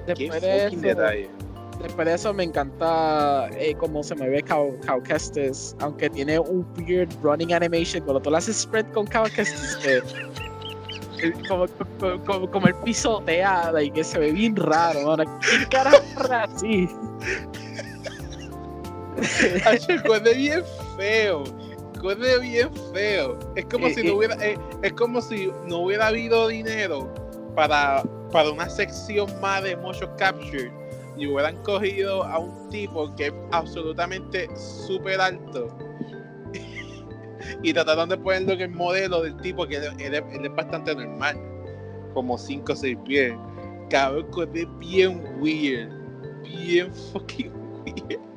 Después 0.07 0.41
qué 0.41 0.47
de 0.47 0.67
eso, 0.67 0.77
detalle. 0.77 1.31
Después 1.83 2.07
de 2.07 2.15
eso 2.15 2.33
me 2.33 2.45
encanta 2.45 3.49
eh, 3.59 3.75
cómo 3.79 4.03
se 4.03 4.15
me 4.15 4.29
ve 4.29 4.43
Cal 4.43 5.03
Kestis, 5.03 5.77
aunque 5.81 6.09
tiene 6.09 6.39
un 6.39 6.67
weird 6.79 7.13
running 7.23 7.53
animation. 7.53 8.03
Cuando 8.05 8.21
tú 8.21 8.31
lo 8.31 8.37
haces 8.37 8.63
spread 8.63 8.87
con 8.93 9.07
Cal 9.07 9.31
Kestis, 9.31 9.79
eh, 9.85 10.01
como, 11.49 11.67
como, 12.25 12.51
como, 12.51 12.67
el 12.67 12.75
pisoteada 12.77 13.83
y 13.83 13.91
que 13.91 14.05
se 14.05 14.19
ve 14.19 14.33
bien 14.33 14.57
raro, 14.57 15.07
mano. 15.07 15.25
¿Qué 15.41 15.67
carajo 15.69 16.03
así? 16.31 16.89
Corre 20.07 20.35
bien 20.35 20.63
feo. 20.97 21.45
Corre 22.01 22.39
bien 22.41 22.71
feo. 22.93 23.39
Es 23.55 23.65
como 23.67 23.89
si 23.89 24.03
no 24.03 24.09
eh, 24.09 24.09
eh. 24.09 24.13
hubiera, 24.13 24.47
eh, 24.47 24.59
es 24.83 24.93
como 24.93 25.21
si 25.21 25.53
no 25.67 25.79
hubiera 25.79 26.09
habido 26.09 26.49
dinero 26.49 27.13
para, 27.55 28.03
para 28.33 28.51
una 28.51 28.69
sección 28.69 29.29
más 29.41 29.63
de 29.63 29.77
motion 29.77 30.11
capture 30.19 30.73
y 31.17 31.27
hubieran 31.27 31.57
cogido 31.63 32.25
a 32.25 32.39
un 32.39 32.69
tipo 32.71 33.15
que 33.15 33.27
es 33.27 33.33
absolutamente 33.53 34.49
súper 34.57 35.21
alto 35.21 35.69
y 37.63 37.73
trataron 37.73 38.09
de 38.09 38.17
ponerlo 38.17 38.53
en 38.53 38.61
el 38.61 38.71
modelo 38.71 39.23
del 39.23 39.37
tipo 39.39 39.67
que 39.67 39.77
él, 39.77 40.15
es 40.15 40.55
bastante 40.55 40.95
normal, 40.95 41.39
como 42.13 42.39
5 42.39 42.73
o 42.73 42.77
6 42.77 42.99
pies. 43.05 43.35
Cabrón, 43.91 44.27
es 44.55 44.79
bien 44.79 45.23
weird, 45.41 45.91
bien 46.43 46.93
fucking 47.13 47.53
weird. 47.85 48.35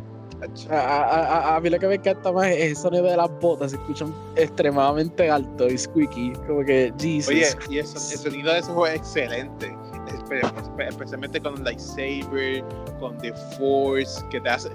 A, 0.69 1.60
mí 1.61 1.69
lo 1.69 1.80
que 1.80 1.88
me 1.88 1.95
encanta 1.95 2.32
más 2.32 2.48
es 2.48 2.69
el 2.69 2.76
sonido 2.76 3.06
de 3.06 3.18
las 3.18 3.30
botas, 3.40 3.72
se 3.72 3.77
escuchan 3.77 4.14
extremadamente 4.36 5.30
alto 5.30 5.68
y 5.68 5.77
squeaky, 5.77 6.34
como 6.48 6.64
que 6.64 6.94
Jesus. 6.99 7.30
Oye, 7.30 7.48
y 7.69 7.77
el 7.80 7.88
sonido 7.88 8.53
de 8.53 8.60
eso 8.60 8.73
fue 8.76 8.95
excelente, 8.95 9.76
especialmente 10.80 11.41
con 11.41 11.56
el 11.56 11.64
lightsaber, 11.64 12.64
con 12.99 13.18
The 13.18 13.34
Force, 13.57 14.23
que 14.30 14.40
te 14.40 14.49
hace, 14.49 14.69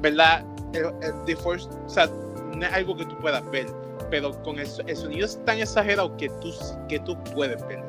¿verdad? 0.00 0.44
El, 0.72 0.92
The 1.26 1.36
Force, 1.36 1.68
o 1.86 1.88
sea, 1.88 2.10
no 2.56 2.66
es 2.66 2.72
algo 2.72 2.96
que 2.96 3.04
tú 3.06 3.16
puedas 3.18 3.48
ver, 3.50 3.66
pero 4.10 4.32
con 4.42 4.58
el, 4.58 4.66
sonido 4.66 5.26
es 5.26 5.42
tan 5.44 5.58
exagerado 5.58 6.16
que 6.16 6.28
tú, 6.40 6.52
que 6.88 6.98
tú 7.00 7.16
puedes 7.34 7.66
ver, 7.66 7.82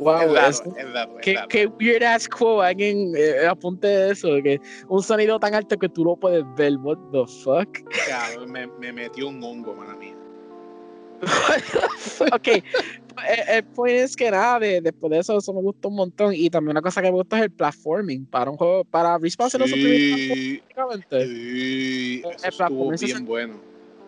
Wow, 0.00 0.34
es 0.34 0.62
qué, 1.20 1.66
weird 1.66 2.02
ass 2.02 2.26
quote. 2.26 2.68
Alguien 2.68 3.12
eh, 3.14 3.46
apunte 3.46 4.10
eso. 4.10 4.28
Que 4.42 4.58
un 4.88 5.02
sonido 5.02 5.38
tan 5.38 5.54
alto 5.54 5.76
que 5.76 5.90
tú 5.90 6.04
lo 6.04 6.16
puedes 6.16 6.42
ver. 6.56 6.78
What 6.78 6.96
the 7.12 7.26
fuck? 7.44 7.68
Claro, 8.06 8.46
me, 8.46 8.66
me 8.66 8.94
metió 8.94 9.28
un 9.28 9.44
hongo, 9.44 9.74
mala 9.74 9.94
mía. 9.96 10.14
ok, 12.32 12.64
el, 13.28 13.56
el 13.56 13.64
point 13.64 13.94
es 13.94 14.16
que 14.16 14.30
nada, 14.30 14.58
de, 14.58 14.80
después 14.80 15.10
de 15.10 15.18
eso, 15.18 15.38
eso 15.38 15.52
me 15.52 15.60
gustó 15.60 15.88
un 15.88 15.96
montón. 15.96 16.34
Y 16.34 16.50
también 16.50 16.72
una 16.72 16.82
cosa 16.82 17.00
que 17.02 17.08
me 17.08 17.16
gusta 17.16 17.38
es 17.38 17.44
el 17.44 17.50
platforming. 17.50 18.26
Para 18.26 18.50
un 18.50 18.56
juego, 18.56 18.84
para 18.84 19.18
Respawn, 19.18 19.50
sí, 19.50 19.58
sí, 19.58 19.74
sí, 19.74 20.62
eso 22.24 22.64
estuvo 22.64 22.90
bien 22.90 23.24
bueno. 23.24 23.54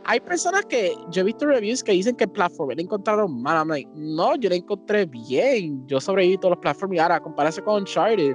Hay 0.05 0.19
personas 0.19 0.65
que 0.67 0.93
yo 1.11 1.21
he 1.21 1.25
visto 1.25 1.47
reviews 1.47 1.85
que 1.85 1.93
dicen 1.93 2.17
que 2.17 2.25
el 2.25 2.31
platforming 2.31 2.77
lo 2.79 2.83
encontraron 2.83 3.41
mal. 3.41 3.57
I'm 3.57 3.69
like, 3.69 3.89
no, 3.95 4.35
yo 4.37 4.49
lo 4.49 4.57
encontré 4.57 5.07
bien. 5.07 5.87
Yo 5.87 6.01
sobreviví 6.01 6.37
todos 6.39 6.51
los 6.53 6.59
platforming. 6.59 7.01
Ahora, 7.01 7.21
compárase 7.21 7.63
con 7.63 7.83
Uncharted, 7.83 8.35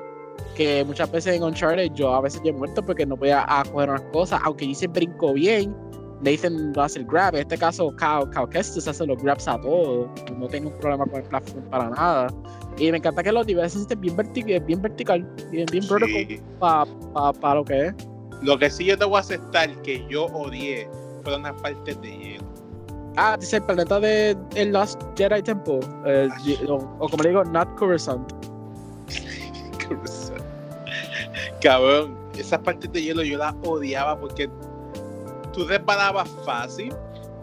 que 0.55 0.85
muchas 0.85 1.11
veces 1.11 1.35
en 1.35 1.43
Uncharted 1.43 1.91
yo 1.93 2.13
a 2.13 2.21
veces 2.21 2.41
he 2.45 2.53
muerto 2.53 2.81
porque 2.85 3.05
no 3.05 3.17
podía 3.17 3.43
a 3.47 3.65
coger 3.65 3.89
unas 3.89 4.03
cosas, 4.13 4.39
aunque 4.43 4.65
dice 4.65 4.87
brinco 4.87 5.33
bien 5.33 5.75
Nathan 6.21 6.71
no 6.71 6.81
hace 6.81 6.99
el 6.99 7.05
grab. 7.05 7.35
En 7.35 7.41
este 7.41 7.57
caso, 7.57 7.95
Cal 7.95 8.29
Kestis 8.49 8.87
hace 8.87 9.05
los 9.05 9.21
grabs 9.21 9.47
a 9.47 9.59
todos. 9.59 10.09
No 10.37 10.47
tiene 10.47 10.67
un 10.67 10.77
problema 10.79 11.05
con 11.05 11.21
el 11.21 11.27
platform 11.27 11.63
para 11.69 11.89
nada. 11.89 12.27
Y 12.77 12.91
me 12.91 12.97
encanta 12.97 13.23
que 13.23 13.31
los 13.31 13.45
niveles 13.47 13.75
estén 13.75 13.99
bien, 14.01 14.15
vertical, 14.15 14.59
bien 14.61 14.81
vertical, 14.81 15.21
bien, 15.51 15.65
bien 15.71 15.83
vertical 15.87 16.43
para 16.59 16.85
pa, 17.13 17.33
pa 17.33 17.55
lo 17.55 17.65
que 17.65 17.87
es. 17.87 17.95
Lo 18.41 18.57
que 18.57 18.69
sí 18.69 18.85
yo 18.85 18.97
te 18.97 19.05
voy 19.05 19.17
a 19.17 19.19
aceptar 19.21 19.69
que 19.81 20.05
yo 20.09 20.25
odié 20.27 20.87
fueron 21.23 21.43
las 21.43 21.59
partes 21.61 21.99
de 22.01 22.17
hielo. 22.17 22.45
Ah, 23.15 23.35
dice 23.39 23.57
el 23.57 23.63
planeta 23.63 23.99
de 23.99 24.37
el 24.55 24.71
Lost 24.71 25.01
Jedi 25.17 25.41
Temple. 25.41 25.79
Eh, 26.05 26.29
o, 26.67 26.75
o, 26.99 27.09
como 27.09 27.23
le 27.23 27.29
digo, 27.29 27.43
Not 27.45 27.75
Coruscant. 27.75 28.31
Coruscant. 29.87 30.43
Cabrón, 31.61 32.15
esas 32.37 32.59
partes 32.59 32.91
de 32.91 33.01
hielo 33.01 33.23
yo 33.23 33.39
las 33.39 33.55
odiaba 33.63 34.19
porque 34.19 34.47
tú 35.57 35.65
resbalabas 35.67 36.29
fácil, 36.45 36.93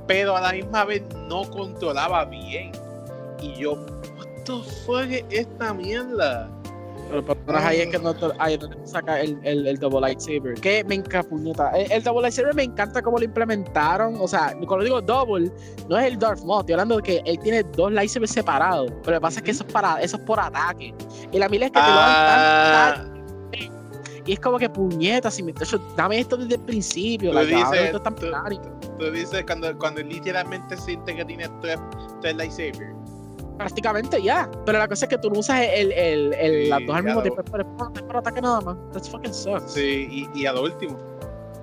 pero 0.06 0.36
a 0.36 0.40
la 0.40 0.52
misma 0.52 0.84
vez 0.84 1.02
no 1.28 1.42
controlaba 1.50 2.24
bien. 2.24 2.70
Y 3.42 3.54
yo, 3.54 3.76
fuck 4.86 5.10
es 5.10 5.24
esta 5.30 5.74
mierda? 5.74 6.48
Pero 7.10 7.24
por 7.24 7.56
ahí 7.56 7.80
es 7.80 7.88
que 7.88 7.98
no 7.98 8.14
ahí 8.38 8.56
donde 8.56 8.86
saca 8.86 9.20
el, 9.20 9.38
el, 9.42 9.66
el, 9.66 9.78
double 9.78 10.00
lightsaber. 10.00 10.54
Que 10.54 10.82
me 10.84 10.94
encapuñeta. 10.94 11.70
El, 11.72 11.90
el, 11.90 12.02
double 12.02 12.22
lightsaber 12.22 12.54
me 12.54 12.62
encanta 12.62 13.02
cómo 13.02 13.18
lo 13.18 13.24
implementaron. 13.24 14.16
O 14.18 14.28
sea, 14.28 14.56
cuando 14.66 14.84
digo 14.84 15.02
double, 15.02 15.50
no 15.88 15.98
es 15.98 16.06
el 16.06 16.18
Darth 16.18 16.42
Maul. 16.44 16.60
Estoy 16.60 16.74
hablando 16.74 16.96
de 16.96 17.02
que 17.02 17.22
él 17.26 17.38
tiene 17.40 17.62
dos 17.62 17.92
lightsabers 17.92 18.30
separados. 18.30 18.90
Pero 19.02 19.16
lo 19.16 19.16
que 19.18 19.20
pasa 19.20 19.40
es 19.40 19.44
que 19.44 19.50
eso 19.50 19.64
es, 19.66 19.72
para, 19.72 20.00
eso 20.00 20.16
es 20.16 20.22
por 20.22 20.40
ataque. 20.40 20.94
Y 21.30 21.38
la 21.38 21.48
mila 21.48 21.66
es 21.66 21.72
que 21.72 21.80
te 21.80 21.86
lo 21.86 21.94
dan 21.94 22.94
tan, 22.94 23.13
y 24.26 24.32
es 24.32 24.40
como 24.40 24.58
que 24.58 24.68
puñeta, 24.68 25.30
si 25.30 25.42
me 25.42 25.50
hecho, 25.52 25.78
dame 25.96 26.20
esto 26.20 26.36
desde 26.36 26.54
el 26.54 26.60
principio. 26.62 27.30
Tú, 27.30 27.36
la 27.36 27.42
dices, 27.44 27.72
esto 27.72 28.00
tan 28.00 28.14
tú, 28.14 28.26
tú, 28.98 29.10
dices 29.10 29.44
cuando, 29.46 29.76
cuando 29.78 30.02
literalmente 30.02 30.76
siente 30.76 31.14
que 31.14 31.24
tiene 31.24 31.48
tres, 31.60 31.78
tres 32.20 32.36
lightsabers 32.36 32.94
prácticamente 33.56 34.22
ya. 34.22 34.50
Pero 34.64 34.78
la 34.78 34.88
cosa 34.88 35.04
es 35.06 35.10
que 35.10 35.18
tú 35.18 35.30
no 35.30 35.40
usas 35.40 35.60
el, 35.60 35.92
el, 35.92 36.34
el 36.34 36.64
sí, 36.64 36.68
las 36.68 36.86
dos 36.86 36.96
al 36.96 37.04
mismo 37.04 37.22
tiempo, 37.22 37.42
pero 37.50 37.62
es 37.62 38.02
para 38.02 38.18
ataque 38.18 38.40
nada 38.40 38.60
más. 38.60 38.76
That's 38.92 39.08
fucking 39.08 39.32
sucks. 39.32 39.72
Sí, 39.72 40.08
y, 40.34 40.40
y 40.40 40.46
a 40.46 40.52
lo 40.52 40.62
último. 40.62 40.98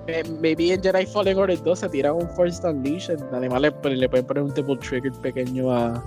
Eh, 0.08 0.24
maybe 0.40 0.72
en 0.72 0.82
Jedi 0.82 1.06
Fallen 1.06 1.38
Order 1.38 1.62
2 1.62 1.78
se 1.78 1.88
tira 1.88 2.12
un 2.12 2.28
Force 2.30 2.66
Unleashed. 2.66 3.20
Además, 3.32 3.60
le, 3.60 3.96
le 3.96 4.08
pueden 4.08 4.26
poner 4.26 4.42
un 4.42 4.54
Double 4.54 4.76
Trigger 4.76 5.12
pequeño 5.20 5.70
a. 5.70 6.02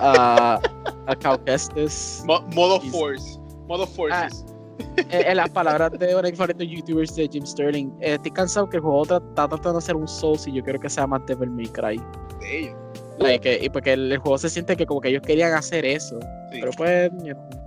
a. 0.00 0.60
a 1.06 1.16
Cal 1.16 1.42
Kestis. 1.44 2.22
Mo 2.26 2.40
modo 2.54 2.80
Force. 2.80 3.38
Modo 3.68 3.86
Forces. 3.86 4.44
Ah, 4.46 4.55
en 4.96 5.36
las 5.36 5.50
palabras 5.50 5.92
de 5.92 6.14
una 6.14 6.30
de 6.30 6.68
youtubers 6.68 7.14
de 7.14 7.28
Jim 7.28 7.44
Sterling, 7.44 7.88
eh, 8.00 8.14
estoy 8.14 8.30
cansado 8.30 8.68
que 8.68 8.76
el 8.78 8.82
juego 8.82 9.02
está 9.02 9.20
tratando 9.34 9.72
de 9.72 9.78
hacer 9.78 9.96
un 9.96 10.08
Souls 10.08 10.46
y 10.46 10.52
yo 10.52 10.62
quiero 10.62 10.80
que 10.80 10.88
sea 10.88 11.06
más 11.06 11.24
Devil 11.26 11.50
May 11.50 11.66
Cry. 11.66 12.00
De 12.40 12.58
ellos. 12.58 12.74
Like, 13.18 13.60
y 13.62 13.68
porque 13.70 13.94
el, 13.94 14.12
el, 14.12 14.18
juego 14.18 14.36
se 14.36 14.50
siente 14.50 14.76
que 14.76 14.84
como 14.84 15.00
que 15.00 15.08
ellos 15.08 15.22
querían 15.22 15.54
hacer 15.54 15.84
eso. 15.86 16.18
Sí. 16.52 16.58
Pero 16.60 16.70
pues 16.76 17.10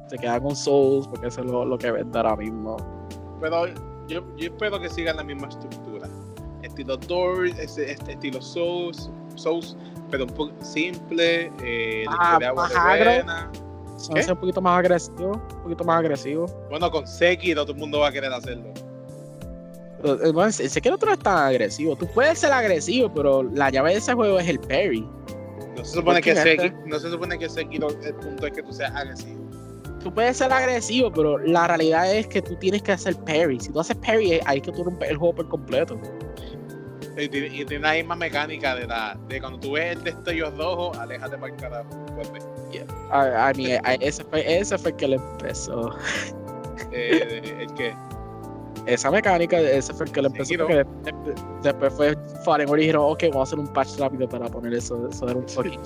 se 0.07 0.17
quedan 0.17 0.41
con 0.43 0.55
Souls 0.55 1.07
porque 1.07 1.27
eso 1.27 1.41
es 1.41 1.47
lo, 1.47 1.65
lo 1.65 1.77
que 1.77 1.91
vende 1.91 2.17
ahora 2.17 2.35
mismo. 2.35 2.77
Pero 3.41 3.67
yo, 4.07 4.23
yo 4.37 4.49
espero 4.49 4.79
que 4.79 4.89
sigan 4.89 5.17
la 5.17 5.23
misma 5.23 5.47
estructura. 5.47 6.07
Estilo 6.61 6.97
Doors, 6.97 7.57
este, 7.57 7.91
este 7.91 8.13
estilo 8.13 8.41
Souls, 8.41 9.09
Souls, 9.35 9.77
pero 10.09 10.25
un 10.25 10.31
poco 10.31 10.53
simple, 10.61 11.51
eh, 11.63 12.05
ah, 12.09 12.37
de 12.39 12.45
agua 12.47 12.67
de 12.67 12.75
buena. 12.75 13.51
Ser 13.99 14.31
un 14.31 14.39
poquito 14.39 14.61
más 14.61 14.79
agresivo, 14.79 15.31
un 15.31 15.63
poquito 15.63 15.83
más 15.83 15.99
agresivo. 15.99 16.45
Bueno, 16.69 16.89
con 16.89 17.05
Sekiro 17.05 17.63
todo 17.63 17.73
el 17.73 17.79
mundo 17.79 17.99
va 17.99 18.07
a 18.07 18.11
querer 18.11 18.31
hacerlo. 18.31 18.73
Eh, 20.03 20.31
bueno, 20.31 20.51
Sekiro 20.51 20.97
no 20.97 21.11
es 21.11 21.19
tan 21.19 21.37
agresivo. 21.37 21.95
Tú 21.95 22.07
puedes 22.13 22.39
ser 22.39 22.53
agresivo, 22.53 23.13
pero 23.13 23.43
la 23.43 23.69
llave 23.69 23.91
de 23.91 23.97
ese 23.97 24.13
juego 24.13 24.39
es 24.39 24.47
el 24.47 24.59
parry. 24.59 25.05
No 25.75 25.83
se 25.83 25.97
supone 25.97 26.21
que 26.21 26.35
Sekiro, 26.35 26.75
no 26.85 26.99
se 26.99 27.09
supone 27.09 27.37
que 27.37 27.49
Sekiro 27.49 27.89
el 27.89 28.15
punto 28.15 28.47
es 28.47 28.53
que 28.53 28.63
tú 28.63 28.71
seas 28.71 28.95
agresivo. 28.95 29.39
Tú 30.01 30.13
puedes 30.13 30.37
ser 30.37 30.51
agresivo, 30.53 31.11
pero 31.11 31.37
la 31.39 31.67
realidad 31.67 32.13
es 32.13 32.25
que 32.27 32.41
tú 32.41 32.55
tienes 32.55 32.81
que 32.81 32.93
hacer 32.93 33.17
parry. 33.17 33.59
Si 33.59 33.69
tú 33.69 33.81
haces 33.81 33.97
parry, 33.97 34.39
hay 34.45 34.61
que 34.61 34.71
tú 34.71 34.85
romper 34.85 35.11
el 35.11 35.17
juego 35.17 35.35
por 35.35 35.49
completo. 35.49 35.99
Y 37.19 37.27
tiene, 37.27 37.47
y 37.47 37.65
tiene 37.65 37.79
la 37.79 37.93
misma 37.93 38.15
mecánica 38.15 38.75
de, 38.75 38.87
la, 38.87 39.17
de 39.27 39.41
cuando 39.41 39.59
tú 39.59 39.73
ves 39.73 39.97
el 39.97 40.03
destello 40.03 40.51
rojo, 40.51 40.93
aléjate 40.99 41.37
para 41.37 41.53
el 41.53 41.59
carajo. 41.59 41.89
Yeah. 42.71 42.85
Mean, 43.55 43.81
I, 43.85 43.97
ese, 43.99 44.23
fue, 44.23 44.59
ese 44.59 44.77
fue 44.77 44.91
el 44.91 44.97
que 44.97 45.07
le 45.09 45.15
empezó. 45.15 45.95
Eh, 46.91 47.57
¿El 47.59 47.73
qué? 47.73 47.93
Esa 48.85 49.11
mecánica, 49.11 49.59
ese 49.59 49.93
fue 49.93 50.05
el 50.05 50.11
que 50.11 50.21
le 50.21 50.27
empezó. 50.27 50.57
Porque 50.57 50.85
después 51.61 51.93
fue 51.93 52.17
Fallen 52.43 52.69
y 52.69 52.75
dijeron, 52.77 53.03
ok, 53.05 53.23
vamos 53.29 53.37
a 53.37 53.43
hacer 53.43 53.59
un 53.59 53.67
patch 53.73 53.97
rápido 53.99 54.27
para 54.27 54.47
poner 54.47 54.73
eso. 54.73 55.07
Eso 55.09 55.27
era 55.27 55.37
un 55.37 55.47
fucking 55.49 55.81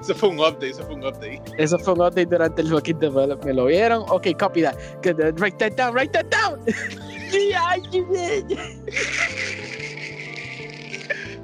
Eso 0.00 0.14
fue 0.14 0.28
un 0.28 0.40
update, 0.40 0.70
eso 0.70 0.84
fue 0.84 0.94
un 0.96 1.04
update. 1.04 1.42
Eso 1.58 1.78
fue 1.78 1.94
un 1.94 2.00
update 2.00 2.26
durante 2.26 2.62
el 2.62 2.68
fucking 2.68 2.98
development. 2.98 3.56
¿Lo 3.56 3.66
vieron? 3.66 4.04
Ok, 4.08 4.28
copy 4.38 4.62
that. 4.62 4.76
Write 5.38 5.58
that 5.58 5.76
down, 5.76 5.94
write 5.94 6.12
that 6.12 6.26
down. 6.26 6.60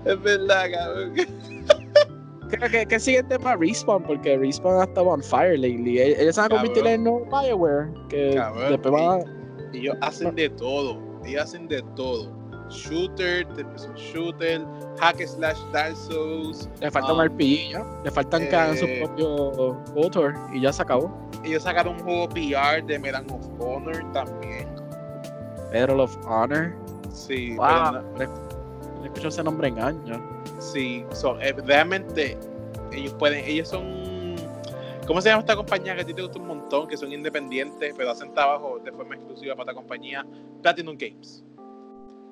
Es 0.05 0.23
verdad, 0.23 0.71
cabrón. 0.73 1.15
Creo 2.51 2.71
que, 2.71 2.87
que 2.87 3.01
sigue 3.01 3.19
el 3.19 3.29
tema 3.29 3.57
Respawn, 3.57 4.03
porque 4.03 4.37
Respawn 4.37 4.81
ha 4.81 4.85
estado 4.85 5.07
on 5.07 5.23
fire 5.23 5.59
lately. 5.59 6.01
Ellos 6.01 6.35
se 6.35 6.41
van 6.41 6.53
a 6.53 6.57
convertir 6.57 6.87
en 6.87 7.05
no 7.05 7.21
Bioware. 7.21 7.89
Que 8.11 8.35
cabrón, 8.35 8.69
después 8.71 8.93
van 8.93 9.21
a... 9.21 9.25
Ellos 9.73 9.97
hacen 10.03 10.35
de 10.35 10.51
todo. 10.51 11.01
Ellos 11.25 11.43
hacen 11.43 11.67
de 11.69 11.83
todo. 11.97 12.31
Shooter, 12.69 13.47
shooter, 13.97 14.67
hack 14.99 15.27
slash 15.27 15.59
Dark 15.73 15.97
Souls. 15.97 16.69
Le 16.81 16.91
falta 16.91 17.13
um, 17.13 17.21
un 17.21 17.27
RPG 17.27 17.73
ya. 17.73 17.87
Le 18.05 18.11
faltan 18.11 18.43
eh, 18.43 18.49
que 18.49 18.57
hagan 18.57 18.77
su 18.77 18.87
propio 18.99 19.83
autor 19.97 20.35
y 20.53 20.61
ya 20.61 20.73
se 20.73 20.83
acabó. 20.83 21.11
Ellos 21.45 21.63
sacaron 21.63 21.97
un 21.97 22.03
juego 22.03 22.29
VR 22.29 22.83
de 22.83 22.99
Medal 22.99 23.27
of 23.31 23.47
Honor 23.61 24.05
también. 24.13 24.82
Medal 25.73 26.01
of 26.01 26.17
Honor. 26.27 26.75
Sí, 27.11 27.55
wow. 27.57 28.03
pero 28.17 28.31
no, 28.99 29.05
escucho 29.05 29.29
ese 29.29 29.43
nombre 29.43 29.69
en 29.69 29.79
años. 29.79 30.21
Sí, 30.59 31.05
so, 31.13 31.41
eh, 31.41 31.55
realmente 31.65 32.39
ellos 32.93 33.15
pueden, 33.15 33.45
ellos 33.45 33.69
son, 33.69 34.37
¿cómo 35.07 35.21
se 35.21 35.29
llama 35.29 35.41
esta 35.41 35.57
compañía 35.57 35.95
que 35.95 36.03
a 36.03 36.05
ti 36.05 36.15
te 36.15 36.23
gusta 36.23 36.39
un 36.39 36.47
montón? 36.47 36.89
Que 36.89 36.97
son 36.97 37.13
independientes, 37.13 37.95
pero 37.97 38.11
hacen 38.11 38.33
trabajo 38.33 38.79
de 38.85 38.93
forma 38.93 39.15
exclusiva 39.15 39.55
para 39.55 39.71
esta 39.71 39.75
compañía, 39.75 40.27
Platinum 40.63 40.97
Games. 40.97 41.45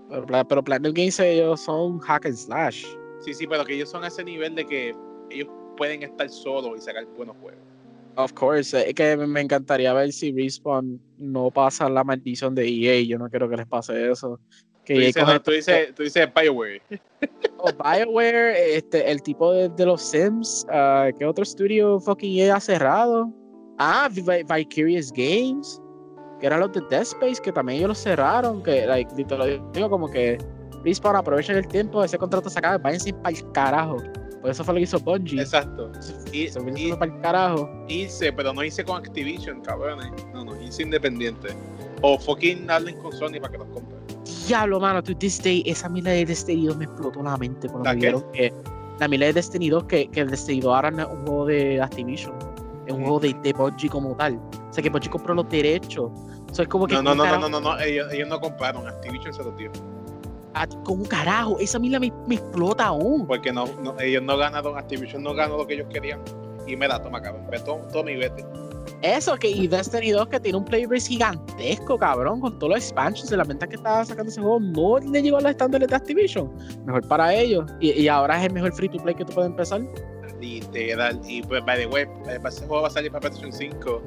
Pero, 0.09 0.47
pero 0.47 0.65
Platinum 0.65 0.95
Games 0.95 1.21
ellos 1.21 1.61
son 1.61 1.99
hack 2.01 2.27
and 2.27 2.37
slash. 2.37 2.87
Sí, 3.21 3.35
sí, 3.35 3.47
pero 3.47 3.65
que 3.65 3.75
ellos 3.75 3.91
son 3.91 4.05
a 4.05 4.09
ese 4.09 4.25
nivel 4.25 4.55
de 4.55 4.67
que 4.67 4.95
ellos 5.31 5.49
pueden 5.77 6.03
estar 6.03 6.29
solos 6.29 6.73
y 6.77 6.81
sacar 6.81 7.07
buenos 7.17 7.37
juegos. 7.39 7.70
Of 8.16 8.32
course, 8.32 8.77
es 8.77 8.95
que 8.95 9.16
me 9.16 9.41
encantaría 9.41 9.93
ver 9.93 10.12
si 10.12 10.32
Respawn 10.32 11.01
no 11.19 11.51
pasa 11.51 11.89
la 11.89 12.05
maldición 12.05 12.55
de 12.55 12.69
EA. 12.69 13.03
Yo 13.03 13.19
no 13.19 13.28
quiero 13.31 13.49
que 13.49 13.57
les 13.57 13.66
pase 13.66 14.11
eso. 14.11 14.41
Que 14.85 14.95
tú, 14.95 15.01
dices, 15.01 15.27
no, 15.27 15.43
tú, 15.43 15.51
dices, 15.53 15.95
tú 15.95 16.03
dices 16.03 16.28
BioWare. 16.35 16.82
Oh, 17.59 17.70
BioWare, 17.73 18.77
este, 18.77 19.11
el 19.11 19.23
tipo 19.23 19.53
de, 19.53 19.69
de 19.69 19.87
los 19.87 20.03
Sims. 20.03 20.66
Uh, 20.69 21.16
¿Qué 21.16 21.24
otro 21.24 21.43
estudio 21.43 22.01
fucking 22.01 22.39
EA 22.39 22.57
ha 22.57 22.61
cerrado? 22.61 23.32
Ah, 23.78 24.09
Vicarious 24.11 25.12
Games. 25.12 25.81
Que 26.41 26.47
eran 26.47 26.61
los 26.61 26.73
de 26.73 26.81
Dead 26.89 27.03
Space, 27.03 27.41
que 27.43 27.53
también 27.53 27.78
ellos 27.78 27.89
los 27.89 27.99
cerraron. 27.99 28.62
Que, 28.62 28.87
like, 28.87 29.15
te 29.24 29.37
lo 29.37 29.47
digo 29.73 29.91
como 29.91 30.09
que 30.09 30.39
Respawn 30.85 31.16
aprovechen 31.16 31.57
el 31.57 31.69
tiempo, 31.69 32.03
ese 32.03 32.16
contrato 32.16 32.49
se 32.49 32.59
acaba, 32.59 32.78
váyanse 32.78 33.12
para 33.12 33.37
el 33.37 33.53
carajo. 33.53 33.97
Pues 34.41 34.57
eso 34.57 34.65
fue 34.65 34.75
lo 34.75 34.79
que 34.79 34.85
hizo 34.85 34.99
Bungie. 34.99 35.41
Exacto. 35.41 35.93
Y, 36.33 36.49
se 36.49 36.61
hizo 36.77 36.99
para 36.99 37.12
el 37.12 37.21
carajo. 37.21 37.71
Hice, 37.89 38.33
pero 38.33 38.53
no 38.55 38.65
hice 38.65 38.85
con 38.85 38.97
Activision, 38.97 39.61
cabrones. 39.61 40.11
No, 40.33 40.45
no, 40.45 40.61
hice 40.62 40.83
independiente. 40.83 41.49
O 42.03 42.19
fucking 42.19 42.71
hablen 42.71 42.97
con 42.99 43.12
Sony 43.12 43.39
para 43.41 43.53
que 43.53 43.59
los 43.59 43.69
compren. 43.69 44.01
Diablo, 44.47 44.81
mano, 44.81 45.03
tú 45.03 45.15
esa 45.21 45.89
mila 45.89 46.11
de 46.11 46.25
Destiny 46.25 46.67
2 46.67 46.77
me 46.77 46.85
explotó 46.85 47.23
la 47.23 47.37
mente 47.37 47.69
cuando 47.69 47.85
¿La 47.85 47.93
me 47.93 48.01
dijeron 48.01 48.25
que 48.33 48.53
la 48.99 49.09
mila 49.09 49.27
de 49.27 49.33
Destiny 49.35 49.69
2 49.69 49.85
que, 49.85 50.09
que 50.09 50.21
el 50.21 50.31
Destiny 50.31 50.61
2 50.61 50.75
ahora 50.75 50.91
no 50.91 51.03
es 51.03 51.09
un 51.09 51.27
juego 51.27 51.47
de 51.47 51.81
Activision, 51.81 52.35
es 52.87 52.93
un 52.93 53.03
juego 53.03 53.21
de, 53.21 53.35
de 53.43 53.53
Bungie 53.53 53.89
como 53.89 54.17
tal. 54.17 54.37
O 54.37 54.73
sea 54.73 54.83
que 54.83 54.91
Bungie 54.91 55.11
compró 55.11 55.35
los 55.35 55.49
derechos. 55.49 56.11
O 56.51 56.55
sea, 56.55 56.65
es 56.65 56.69
como 56.69 56.87
que 56.87 56.95
no, 56.95 57.03
no, 57.03 57.15
no, 57.15 57.39
no, 57.39 57.49
no, 57.49 57.61
no, 57.61 57.79
ellos, 57.79 58.12
ellos 58.12 58.29
no 58.29 58.41
compraron, 58.41 58.89
Activision 58.89 59.33
se 59.33 59.45
lo 59.45 59.53
dio. 59.53 59.71
¿Cómo 60.85 61.05
carajo? 61.05 61.59
Esa 61.59 61.79
mila 61.79 62.01
me, 62.01 62.13
me 62.27 62.37
explota 62.37 62.87
aún. 62.87 63.27
Porque 63.27 63.53
no, 63.53 63.67
no, 63.83 63.99
ellos 64.01 64.23
no 64.23 64.37
ganaron, 64.37 64.77
Activision 64.77 65.23
no 65.23 65.35
ganó 65.35 65.57
lo 65.57 65.67
que 65.67 65.75
ellos 65.75 65.87
querían. 65.93 66.21
Y 66.67 66.77
me 66.77 66.89
da, 66.89 67.03
toma, 67.03 67.21
cabrón, 67.21 67.47
ve 67.51 67.59
todo, 67.61 67.79
todo 67.93 68.05
mi 68.05 68.17
vete. 68.17 68.45
Eso, 69.03 69.35
que 69.37 69.49
y 69.49 69.67
Destiny 69.67 70.11
2 70.11 70.29
que 70.29 70.41
tiene 70.41 70.59
un 70.59 70.65
playbase 70.65 71.09
gigantesco, 71.09 71.97
cabrón, 71.99 72.41
con 72.41 72.59
todos 72.59 72.75
los 72.75 72.85
expansions. 72.85 73.31
De 73.31 73.37
la 73.37 73.45
venta 73.45 73.67
que 73.67 73.77
estaba 73.77 74.05
sacando 74.05 74.31
ese 74.31 74.41
juego 74.41 74.61
no 74.61 74.99
le 74.99 75.23
llegó 75.23 75.39
a 75.39 75.41
los 75.41 75.51
estándares 75.53 75.89
de 75.89 75.97
Activision. 75.97 76.51
Mejor 76.85 77.07
para 77.09 77.33
ellos. 77.35 77.65
Y, 77.81 77.93
y, 77.93 78.09
ahora 78.09 78.39
es 78.39 78.47
el 78.47 78.53
mejor 78.53 78.73
free 78.75 78.89
to 78.89 78.99
play 78.99 79.15
que 79.15 79.25
tú 79.25 79.33
puedes 79.33 79.51
empezar. 79.51 79.81
Literal. 80.41 81.21
Y 81.27 81.43
pues, 81.43 81.65
by 81.65 81.79
the 81.79 81.87
way, 81.87 82.07
ese 82.27 82.67
juego 82.67 82.83
va 82.83 82.89
a 82.89 82.91
salir 82.91 83.11
para 83.11 83.21
PlayStation 83.21 83.53
5 83.53 84.03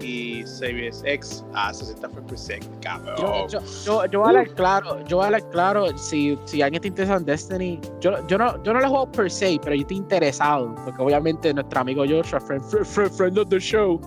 y 0.00 0.46
Series 0.46 1.02
X 1.04 1.44
a 1.54 1.72
60 1.72 2.08
frames 2.08 2.30
per 2.30 2.38
second, 2.38 2.80
cabrón. 2.80 3.16
Yo, 3.18 3.46
yo, 3.48 3.60
yo, 3.84 4.06
yo 4.06 4.20
voy 4.20 4.26
a 4.26 4.28
hablar 4.30 4.54
claro, 4.54 5.04
yo 5.06 5.16
voy 5.16 5.24
a 5.24 5.26
hablar 5.26 5.50
claro, 5.50 5.98
si, 5.98 6.38
si 6.44 6.62
alguien 6.62 6.82
te 6.82 6.88
interesa 6.88 7.16
en 7.16 7.24
Destiny, 7.24 7.80
yo, 8.00 8.26
yo, 8.26 8.38
no, 8.38 8.62
yo 8.62 8.72
no 8.72 8.80
lo 8.80 8.88
juego 8.88 9.12
per 9.12 9.30
se, 9.30 9.58
pero 9.62 9.74
yo 9.74 9.82
estoy 9.82 9.96
interesado, 9.96 10.74
porque 10.84 11.02
obviamente 11.02 11.52
nuestro 11.52 11.80
amigo 11.80 12.04
Joshua, 12.08 12.40
friend, 12.40 12.62
friend, 12.62 13.10
friend 13.10 13.38
of 13.38 13.48
the 13.48 13.58
show, 13.58 14.00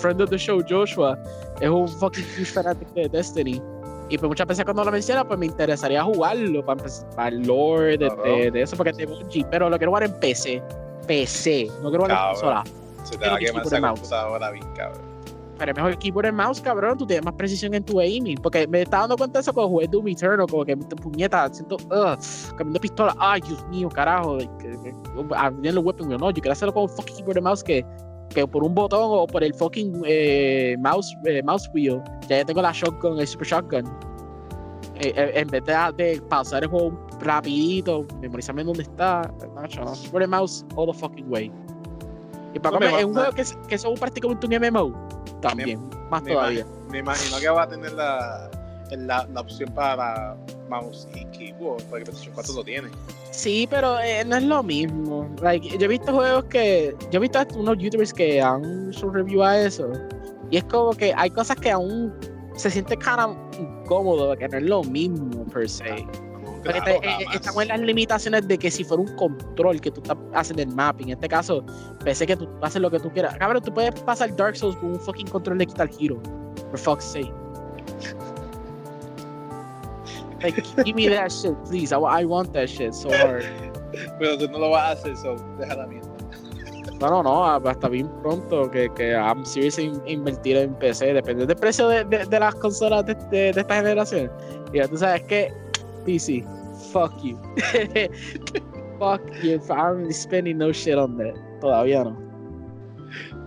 friend 0.00 0.20
of 0.20 0.30
the 0.30 0.38
show 0.38 0.62
Joshua, 0.68 1.18
es 1.60 1.68
un 1.68 1.88
fucking 1.88 2.24
huge 2.36 2.52
fanático 2.52 2.92
de 2.94 3.08
Destiny. 3.08 3.62
Y 4.10 4.18
pues 4.18 4.28
muchas 4.28 4.46
veces 4.46 4.64
cuando 4.64 4.84
lo 4.84 4.92
menciona, 4.92 5.26
pues 5.26 5.38
me 5.38 5.46
interesaría 5.46 6.04
jugarlo 6.04 6.64
para 6.64 6.78
empezar 6.78 7.08
para 7.16 7.28
el 7.28 7.42
lore 7.42 7.96
de, 7.96 8.10
de, 8.22 8.50
de, 8.50 8.62
eso, 8.62 8.76
porque 8.76 8.90
es 8.90 8.96
de 8.98 9.06
Bungie, 9.06 9.46
pero 9.50 9.70
lo 9.70 9.78
quiero 9.78 9.92
jugar 9.92 10.04
en 10.04 10.12
PC. 10.20 10.62
PC, 11.06 11.70
no 11.82 11.88
quiero 11.88 12.04
jugar 12.04 12.10
en 12.10 12.32
consola. 12.32 12.64
Se 13.04 13.16
te 13.16 13.28
va 13.28 13.36
a 13.36 13.38
quemar 13.38 13.66
esa 13.66 13.80
computadora 13.80 14.50
bien, 14.50 14.64
cabrón. 14.74 15.13
Pero 15.58 15.70
es 15.70 15.76
mejor 15.76 15.98
keyboard 15.98 16.26
and 16.26 16.36
mouse, 16.36 16.60
cabrón. 16.60 16.98
Tú 16.98 17.06
tienes 17.06 17.24
más 17.24 17.34
precisión 17.34 17.74
en 17.74 17.84
tu 17.84 18.00
aiming. 18.00 18.38
Porque 18.38 18.66
me 18.66 18.82
estaba 18.82 19.02
dando 19.02 19.16
cuenta 19.16 19.38
de 19.38 19.42
eso 19.42 19.52
cuando 19.52 19.70
jugué 19.70 19.86
Doom 19.88 20.08
Eternal. 20.08 20.46
Como 20.48 20.64
que 20.64 20.76
puñeta, 20.76 21.48
siento, 21.52 21.76
uh, 21.76 22.16
cambiando 22.56 22.80
pistola. 22.80 23.14
Ay, 23.18 23.40
Dios 23.40 23.64
mío, 23.68 23.88
carajo. 23.88 24.38
Abriendo 25.36 25.80
el 25.80 25.86
weapon, 25.86 26.08
no. 26.08 26.30
Yo 26.30 26.34
quiero 26.34 26.52
hacerlo 26.52 26.74
con 26.74 26.84
un 26.84 26.88
fucking 26.88 27.16
keyboard 27.16 27.38
and 27.38 27.44
mouse 27.44 27.62
que, 27.62 27.84
que 28.30 28.46
por 28.46 28.64
un 28.64 28.74
botón 28.74 29.00
o 29.02 29.26
por 29.26 29.44
el 29.44 29.54
fucking 29.54 30.02
eh, 30.06 30.76
mouse, 30.80 31.16
eh, 31.24 31.42
mouse 31.42 31.70
wheel. 31.72 32.02
Ya 32.28 32.38
yo 32.38 32.46
tengo 32.46 32.62
la 32.62 32.72
shotgun, 32.72 33.20
el 33.20 33.26
super 33.26 33.46
shotgun. 33.46 33.86
Eh, 34.96 35.12
eh, 35.16 35.32
en 35.34 35.48
vez 35.48 35.64
de, 35.64 35.74
de, 35.96 36.20
pasar 36.22 36.62
el 36.62 36.68
juego 36.68 36.92
rapidito, 37.20 38.06
memorizarme 38.20 38.62
dónde 38.62 38.82
está, 38.82 39.32
macho, 39.54 39.84
no. 39.84 39.92
Keyboard 39.92 40.24
and 40.24 40.30
mouse 40.30 40.64
all 40.76 40.86
the 40.86 40.98
fucking 40.98 41.28
way. 41.28 41.50
Y 42.54 42.60
para 42.60 42.78
no, 42.78 42.86
es 42.86 43.04
un 43.04 43.14
juego 43.14 43.32
que, 43.32 43.44
que 43.68 43.74
es 43.74 43.84
prácticamente 43.98 44.46
un 44.46 44.54
MMO 44.54 45.14
también, 45.48 45.88
me, 45.88 45.96
más 46.10 46.22
me 46.22 46.32
todavía. 46.32 46.60
Imagino, 46.60 46.90
me 46.90 46.98
imagino 46.98 47.38
que 47.38 47.48
va 47.48 47.62
a 47.62 47.68
tener 47.68 47.92
la, 47.92 48.50
la, 48.90 49.26
la 49.32 49.40
opción 49.40 49.72
para 49.74 50.36
mouse 50.68 51.08
y 51.14 51.24
keyboard, 51.26 51.82
porque 51.84 52.04
PlayStation 52.04 52.34
4 52.34 52.54
lo 52.54 52.64
tiene. 52.64 52.88
Sí, 53.30 53.66
pero 53.68 53.98
eh, 54.00 54.24
no 54.24 54.36
es 54.36 54.42
lo 54.44 54.62
mismo. 54.62 55.28
Like, 55.42 55.76
yo 55.78 55.84
he 55.84 55.88
visto 55.88 56.12
juegos 56.12 56.44
que. 56.44 56.94
Yo 57.10 57.18
he 57.18 57.20
visto 57.20 57.44
unos 57.56 57.78
youtubers 57.78 58.12
que 58.12 58.40
han 58.40 58.90
hecho 58.90 59.10
review 59.10 59.42
a 59.42 59.58
eso. 59.58 59.90
Y 60.50 60.58
es 60.58 60.64
como 60.64 60.92
que 60.92 61.12
hay 61.16 61.30
cosas 61.30 61.56
que 61.56 61.70
aún 61.70 62.12
se 62.54 62.70
siente 62.70 62.96
cara 62.96 63.28
incómodo, 63.58 64.36
que 64.36 64.48
no 64.48 64.58
es 64.58 64.64
lo 64.64 64.84
mismo 64.84 65.44
per 65.46 65.68
se. 65.68 66.06
Porque 66.64 66.80
te, 66.80 66.96
eh, 66.96 67.26
estamos 67.34 67.62
en 67.62 67.68
las 67.68 67.80
limitaciones 67.80 68.48
de 68.48 68.58
que 68.58 68.70
si 68.70 68.84
fuera 68.84 69.02
un 69.02 69.14
control 69.16 69.80
que 69.80 69.90
tú 69.90 70.00
estás 70.00 70.16
haciendo 70.32 70.62
el 70.62 70.74
mapping, 70.74 71.08
en 71.08 71.14
este 71.14 71.28
caso, 71.28 71.64
pese 72.04 72.26
que 72.26 72.36
tú 72.36 72.48
haces 72.62 72.80
lo 72.80 72.90
que 72.90 72.98
tú 72.98 73.10
quieras. 73.10 73.36
Cabrón, 73.36 73.62
tú 73.62 73.72
puedes 73.72 74.00
pasar 74.00 74.34
Dark 74.34 74.56
Souls 74.56 74.76
con 74.76 74.92
un 74.92 75.00
fucking 75.00 75.28
control 75.28 75.58
de 75.58 75.66
Guitar 75.66 75.90
Hero. 75.98 76.18
For 76.70 76.78
fuck's 76.78 77.04
sake. 77.04 77.32
Like, 80.42 80.62
give 80.84 80.94
me 80.94 81.08
that 81.08 81.30
shit, 81.30 81.54
please. 81.64 81.92
I, 81.92 81.98
I 81.98 82.24
want 82.24 82.52
that 82.52 82.68
shit 82.68 82.94
so 82.94 83.10
hard. 83.10 83.44
Pero 84.18 84.36
tú 84.38 84.48
no 84.50 84.58
lo 84.58 84.70
vas 84.70 84.82
a 84.82 84.92
hacer, 84.92 85.16
so 85.16 85.36
deja 85.58 85.76
la 85.76 85.86
mierda. 85.86 86.08
No, 87.00 87.10
no, 87.10 87.22
no, 87.22 87.44
hasta 87.44 87.88
bien 87.88 88.08
pronto 88.22 88.70
que, 88.70 88.88
que 88.94 89.12
I'm 89.12 89.44
serious 89.44 89.78
in 89.78 90.00
invertir 90.06 90.56
en 90.56 90.74
PC, 90.74 91.12
depende 91.12 91.44
del 91.44 91.56
precio 91.56 91.88
de, 91.88 92.04
de, 92.04 92.24
de 92.24 92.40
las 92.40 92.54
consolas 92.54 93.04
de, 93.04 93.14
de, 93.30 93.52
de, 93.52 93.60
esta 93.60 93.76
generación. 93.76 94.30
Y 94.72 94.78
ya 94.78 94.88
tú 94.88 94.96
sabes 94.96 95.22
que 95.24 95.52
PC, 96.04 96.44
fuck 96.92 97.12
you. 97.22 97.38
fuck 98.98 99.22
you, 99.42 99.60
I'm 99.70 100.10
spending 100.12 100.58
no 100.58 100.72
shit 100.72 100.98
on 100.98 101.16
that. 101.18 101.34
Todavía 101.60 102.04
no. 102.04 102.16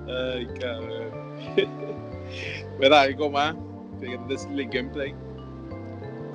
Ay, 0.07 0.47
cabrón. 0.59 1.11
¿Verdad? 2.79 3.01
¿Algo 3.01 3.29
más? 3.29 3.55
¿Quieres 3.99 4.27
decirle 4.27 4.65
gameplay? 4.65 5.15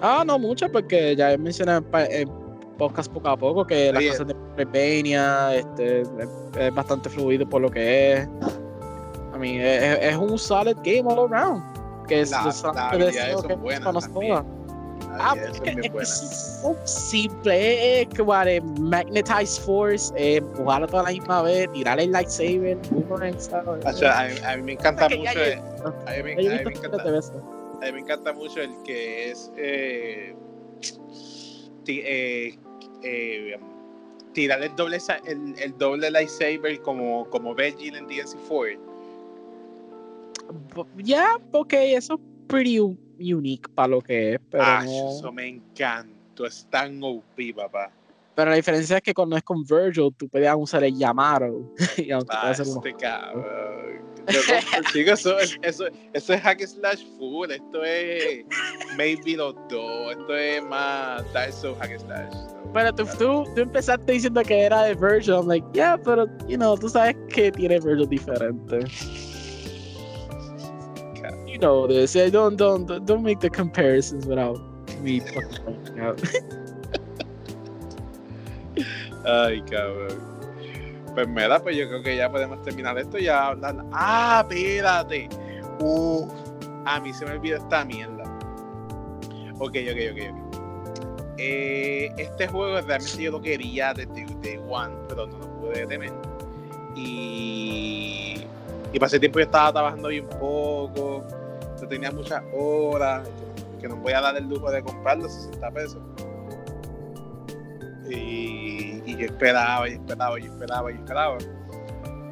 Ah, 0.01 0.25
no 0.27 0.39
mucho, 0.39 0.71
porque 0.71 1.15
ya 1.15 1.37
mencioné 1.39 1.81
en 2.11 2.29
podcast 2.77 3.13
poco 3.13 3.29
a 3.29 3.37
poco 3.37 3.65
que 3.65 3.93
las 3.93 4.05
cosas 4.05 4.27
de 4.27 4.35
Metroidvania 4.35 5.55
este, 5.55 6.01
es, 6.01 6.75
bastante 6.75 7.09
fluido 7.09 7.49
por 7.49 7.63
lo 7.63 7.71
que 7.71 8.15
es. 8.15 8.29
I 9.35 9.39
mean, 9.39 9.61
es, 9.61 9.99
es 10.01 10.17
un 10.17 10.39
solid 10.39 10.77
game 10.83 11.05
all 11.05 11.33
around. 11.33 11.63
Que 12.09 12.23
es 12.23 12.31
la, 12.33 12.53
la 12.75 12.89
habilidades 12.89 13.41
son 13.41 13.63
buenas. 13.63 14.11
Ah, 15.19 15.35
es, 15.37 15.61
es 16.01 16.91
simple, 16.91 18.03
es 18.03 18.09
que 18.09 18.23
vale, 18.23 18.61
Magnetize 18.61 19.61
Force, 19.61 20.13
eh, 20.17 20.37
empujarlo 20.37 20.87
toda 20.87 21.05
la 21.05 21.11
misma 21.11 21.43
vez, 21.43 21.71
tirar 21.73 22.01
el 22.01 22.13
lightsaber, 22.13 22.79
boomerang, 22.91 23.39
¿sabes? 23.39 23.85
O 23.85 23.93
sea, 23.93 24.21
a, 24.21 24.29
mí, 24.29 24.35
a, 24.45 24.57
mí, 24.57 24.63
me 24.63 24.73
encanta 24.73 25.09
mucho. 25.09 25.29
A, 25.29 26.13
mí 26.17 26.23
me, 26.23 26.33
a, 26.33 26.59
mí 26.63 26.65
me 26.65 26.73
encanta, 26.73 27.03
a 27.03 27.87
mí 27.87 27.93
me 27.93 27.99
encanta 28.01 28.33
mucho 28.33 28.61
el 28.61 28.71
que 28.85 29.31
es 29.31 29.53
eh, 29.57 30.35
eh, 31.87 32.59
eh, 33.03 33.59
tirar 34.33 34.63
el 34.63 34.75
doble, 34.77 34.99
el, 35.27 35.55
el, 35.59 35.79
doble 35.79 36.11
lightsaber 36.11 36.81
como, 36.83 37.29
como 37.31 37.55
Veggie 37.55 37.89
en 37.89 38.07
DNC4. 38.07 38.79
Ya, 40.97 41.05
yeah, 41.05 41.39
porque 41.51 41.97
eso 41.97 42.15
es 42.15 42.21
pretty 42.47 42.79
unique 43.31 43.69
para 43.75 43.89
lo 43.89 44.01
que 44.01 44.35
es. 44.35 44.41
Pero 44.51 44.63
ah, 44.65 44.83
no... 44.85 45.11
eso 45.11 45.33
me 45.33 45.49
encantó. 45.49 46.47
Es 46.47 46.67
tan 46.71 47.03
OP, 47.03 47.55
papá. 47.55 47.91
Pero 48.35 48.51
la 48.51 48.57
diferencia 48.57 48.97
es 48.97 49.03
que 49.03 49.13
cuando 49.13 49.37
es 49.37 49.43
con 49.43 49.63
Virgil, 49.63 50.11
tú 50.17 50.29
puedes 50.29 50.51
usar 50.57 50.83
el 50.85 50.97
Yamato. 50.97 51.75
y 51.99 52.11
ah, 52.11 52.51
este 52.51 52.95
cabrón. 52.95 54.03
Yo, 54.29 54.41
chicos, 54.93 55.21
eso, 55.21 55.39
eso, 55.63 55.85
eso, 56.13 56.33
es 56.33 56.41
hack 56.41 56.61
slash 56.65 57.05
full. 57.19 57.51
Esto 57.51 57.85
es 57.85 58.45
maybe 58.97 59.37
los 59.37 59.55
dos. 59.69 60.13
Esto 60.13 60.37
es 60.37 60.63
más 60.65 61.25
Dark 61.33 61.53
Souls 61.53 61.79
hack 61.81 61.99
slash. 61.99 62.33
Pero 62.73 62.95
tú, 62.95 63.05
tú, 63.19 63.45
tú, 63.55 63.61
empezaste 63.61 64.13
diciendo 64.13 64.43
que 64.43 64.63
era 64.63 64.85
de 64.85 64.95
Virgil. 64.95 65.35
I'm 65.35 65.49
like, 65.49 65.67
yeah, 65.75 65.99
pero, 66.03 66.27
you 66.49 66.57
know, 66.57 66.77
tú 66.77 66.89
sabes 66.89 67.17
que 67.29 67.51
tiene 67.53 67.81
Virgil 67.81 68.09
diferente. 68.09 68.85
Know 71.63 71.87
this. 71.87 72.17
Yeah, 72.17 72.29
don't, 72.29 72.57
don't, 72.57 73.07
don't 73.07 73.23
make 73.23 73.39
the 73.39 73.49
comparisons 73.49 74.27
without 74.27 74.59
me 75.01 75.21
fucking 75.21 76.01
out. 76.01 76.21
Ay, 79.25 79.63
cabrón. 79.71 80.19
Pues 81.15 81.29
mira, 81.29 81.63
pues 81.63 81.77
yo 81.77 81.87
creo 81.87 82.03
que 82.03 82.17
ya 82.17 82.29
podemos 82.33 82.61
terminar 82.63 82.99
esto 82.99 83.17
y 83.17 83.27
ya 83.27 83.47
hablar. 83.47 83.77
Ah, 83.93 84.45
espérate. 84.51 85.29
Uh, 85.79 86.27
a 86.85 86.99
mí 86.99 87.13
se 87.13 87.27
me 87.27 87.35
olvidó 87.35 87.59
esta 87.59 87.85
mierda. 87.85 88.25
Ok, 89.61 89.77
ok, 89.89 89.99
ok, 90.11 90.19
ok. 90.21 90.55
Eh, 91.39 92.13
este 92.19 92.49
juego 92.49 92.81
realmente 92.81 93.23
yo 93.23 93.31
lo 93.31 93.41
quería 93.41 93.95
desde 93.95 94.27
Day 94.43 94.61
One, 94.69 94.97
pero 95.09 95.29
no 95.29 95.39
lo 95.39 95.47
pude 95.61 95.83
detener. 95.83 96.13
Y, 96.97 98.45
y 98.93 98.99
pasé 98.99 99.21
tiempo 99.21 99.39
yo 99.39 99.45
estaba 99.45 99.73
trabajando 99.73 100.09
bien 100.09 100.27
poco, 100.27 101.25
no 101.83 101.89
tenía 101.89 102.13
muchas 102.13 102.43
horas, 102.55 103.29
que 103.81 103.89
no 103.89 103.97
voy 103.97 104.13
a 104.13 104.21
dar 104.21 104.37
el 104.37 104.49
lujo 104.49 104.71
de 104.71 104.83
comprarlo 104.83 105.29
60 105.29 105.71
pesos. 105.73 105.99
Y, 108.09 109.03
y, 109.05 109.17
yo 109.17 109.27
esperaba, 109.27 109.89
y 109.89 109.95
esperaba, 109.95 110.39
y 110.39 110.45
esperaba, 110.45 110.93
y 110.93 110.95
esperaba. 110.95 111.39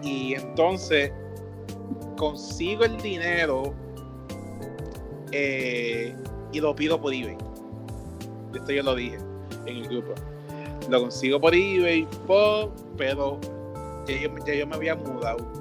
Y 0.03 0.35
entonces 0.35 1.13
consigo 2.17 2.85
el 2.85 2.97
dinero 2.99 3.75
eh, 5.33 6.15
y 6.53 6.61
lo 6.61 6.75
pido 6.77 7.01
por 7.01 7.13
eBay. 7.13 7.37
Esto 8.55 8.73
yo 8.73 8.83
lo 8.85 8.95
dije 8.95 9.19
en 9.67 9.77
el 9.79 9.89
grupo. 9.89 10.15
Lo 10.89 11.01
consigo 11.01 11.41
por 11.41 11.55
eBay, 11.55 12.07
pero 12.97 13.41
ya 14.07 14.17
yo, 14.17 14.31
ya 14.47 14.55
yo 14.55 14.67
me 14.69 14.77
había 14.77 14.95
mudado. 14.95 15.60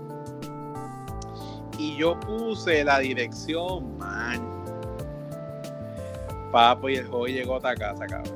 Y 1.80 1.96
yo 1.96 2.20
puse 2.20 2.84
la 2.84 3.00
dirección, 3.00 3.98
man. 3.98 4.46
Papo, 6.52 6.90
y 6.90 6.98
el 6.98 7.08
juego 7.08 7.28
llegó 7.28 7.56
hasta 7.56 7.74
casa, 7.74 8.06
cabrón. 8.06 8.36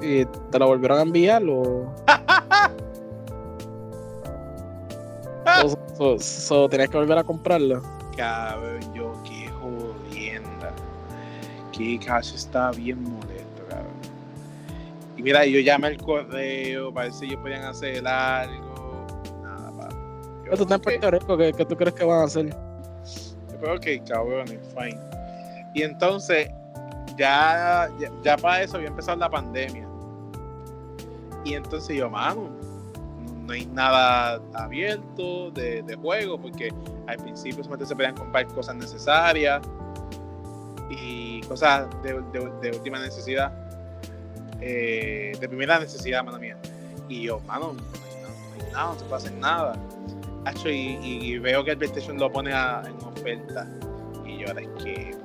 ¿Y 0.00 0.24
te 0.24 0.58
lo 0.58 0.68
volvieron 0.68 0.98
a 0.98 1.02
enviar 1.02 1.42
o.? 1.44 1.94
so, 5.60 5.78
so, 5.96 6.18
so, 6.18 6.66
¿Tenías 6.70 6.88
que 6.88 6.96
volver 6.96 7.18
a 7.18 7.24
comprarlo? 7.24 7.82
Cabrón, 8.16 8.80
yo 8.94 9.12
qué 9.24 9.50
jodienda. 9.60 10.72
Que 11.72 11.98
casi 11.98 12.36
está 12.36 12.70
bien 12.70 13.02
molesto, 13.02 13.66
cabrón. 13.68 13.92
Y 15.18 15.22
mira, 15.22 15.44
yo 15.44 15.60
llamé 15.60 15.88
al 15.88 15.98
correo 15.98 16.90
para 16.90 17.08
ver 17.08 17.14
si 17.14 17.26
ellos 17.26 17.40
podían 17.42 17.64
hacer 17.64 18.08
algo. 18.08 18.61
Tú 20.56 20.64
estás 20.64 20.76
en 20.76 20.82
Puerto 20.82 21.10
Rico, 21.10 21.36
¿qué, 21.38 21.52
¿qué, 21.54 21.64
tú 21.64 21.76
crees 21.76 21.94
que 21.94 22.04
van 22.04 22.20
a 22.20 22.24
hacer? 22.24 22.54
Ok, 23.62 24.06
cabrón, 24.06 24.46
fine. 24.46 25.00
Y 25.72 25.82
entonces, 25.82 26.50
ya, 27.16 27.88
ya, 27.98 28.10
ya 28.22 28.36
para 28.36 28.62
eso 28.62 28.76
había 28.76 28.88
empezado 28.88 29.16
la 29.16 29.30
pandemia. 29.30 29.88
Y 31.46 31.54
entonces 31.54 31.96
yo, 31.96 32.10
mano, 32.10 32.50
no, 33.24 33.32
no 33.46 33.52
hay 33.52 33.64
nada 33.64 34.42
abierto 34.52 35.50
de, 35.52 35.82
de 35.84 35.96
juego, 35.96 36.38
porque 36.38 36.70
al 37.06 37.16
principio 37.16 37.64
solamente 37.64 37.86
se 37.86 37.96
podían 37.96 38.14
comprar 38.14 38.46
cosas 38.48 38.76
necesarias 38.76 39.62
y 40.90 41.40
cosas 41.42 41.88
de, 42.02 42.20
de, 42.60 42.76
última 42.76 42.98
necesidad, 42.98 43.52
eh, 44.60 45.32
de 45.40 45.48
primera 45.48 45.78
necesidad, 45.78 46.22
mano 46.22 46.38
mía. 46.38 46.58
Y 47.08 47.22
yo, 47.22 47.40
mano, 47.40 47.72
no 47.72 48.64
hay 48.64 48.72
nada, 48.72 48.92
no, 48.92 48.98
se 48.98 49.04
puede 49.06 49.16
hacer 49.16 49.32
nada. 49.32 49.78
Y, 50.64 50.98
y, 51.02 51.38
veo 51.38 51.64
que 51.64 51.72
el 51.72 51.78
PlayStation 51.78 52.18
lo 52.18 52.30
pone 52.30 52.50
en 52.50 52.96
oferta. 53.04 53.68
Y 54.26 54.38
yo, 54.38 54.48
ahora 54.48 54.62
es 54.62 54.68
que, 54.82 55.22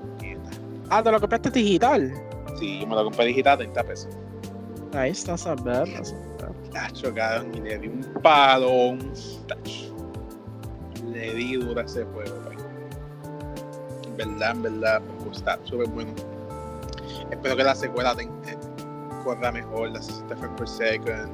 Ah, 0.90 1.04
¿te 1.04 1.12
lo 1.12 1.20
compraste 1.20 1.50
digital? 1.52 2.14
Sí, 2.58 2.86
me 2.88 2.96
lo 2.96 3.04
compré 3.04 3.26
digital 3.26 3.56
a 3.56 3.58
30 3.58 3.84
pesos. 3.84 4.18
Ahí 4.94 5.12
está, 5.12 5.34
a 5.34 5.56
ver, 5.56 5.88
Tacho, 6.72 7.14
cabrón, 7.14 7.54
y 7.56 7.60
le 7.62 7.78
di 7.78 7.88
un 7.88 8.04
palón. 8.22 9.12
Le 11.12 11.34
di 11.34 11.56
dura 11.58 11.82
ese 11.84 12.06
juego, 12.06 12.36
En 14.06 14.18
verdad, 14.18 14.52
en 14.52 14.62
verdad, 14.64 15.02
me 15.02 15.26
gusta 15.26 15.60
súper 15.66 15.88
bueno. 15.90 16.14
Espero 17.32 17.58
que 17.58 17.64
la 17.64 17.76
secuela 17.76 18.16
tenga, 18.16 18.34
corra 19.24 19.52
mejor, 19.52 19.90
la 19.90 20.02
60 20.02 20.38
frames 20.38 20.58
per 20.58 20.68
second, 20.68 21.30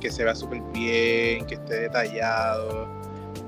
que 0.00 0.10
se 0.10 0.24
vea 0.24 0.34
súper 0.34 0.60
bien, 0.72 1.46
que 1.46 1.54
esté 1.54 1.80
detallado, 1.80 2.86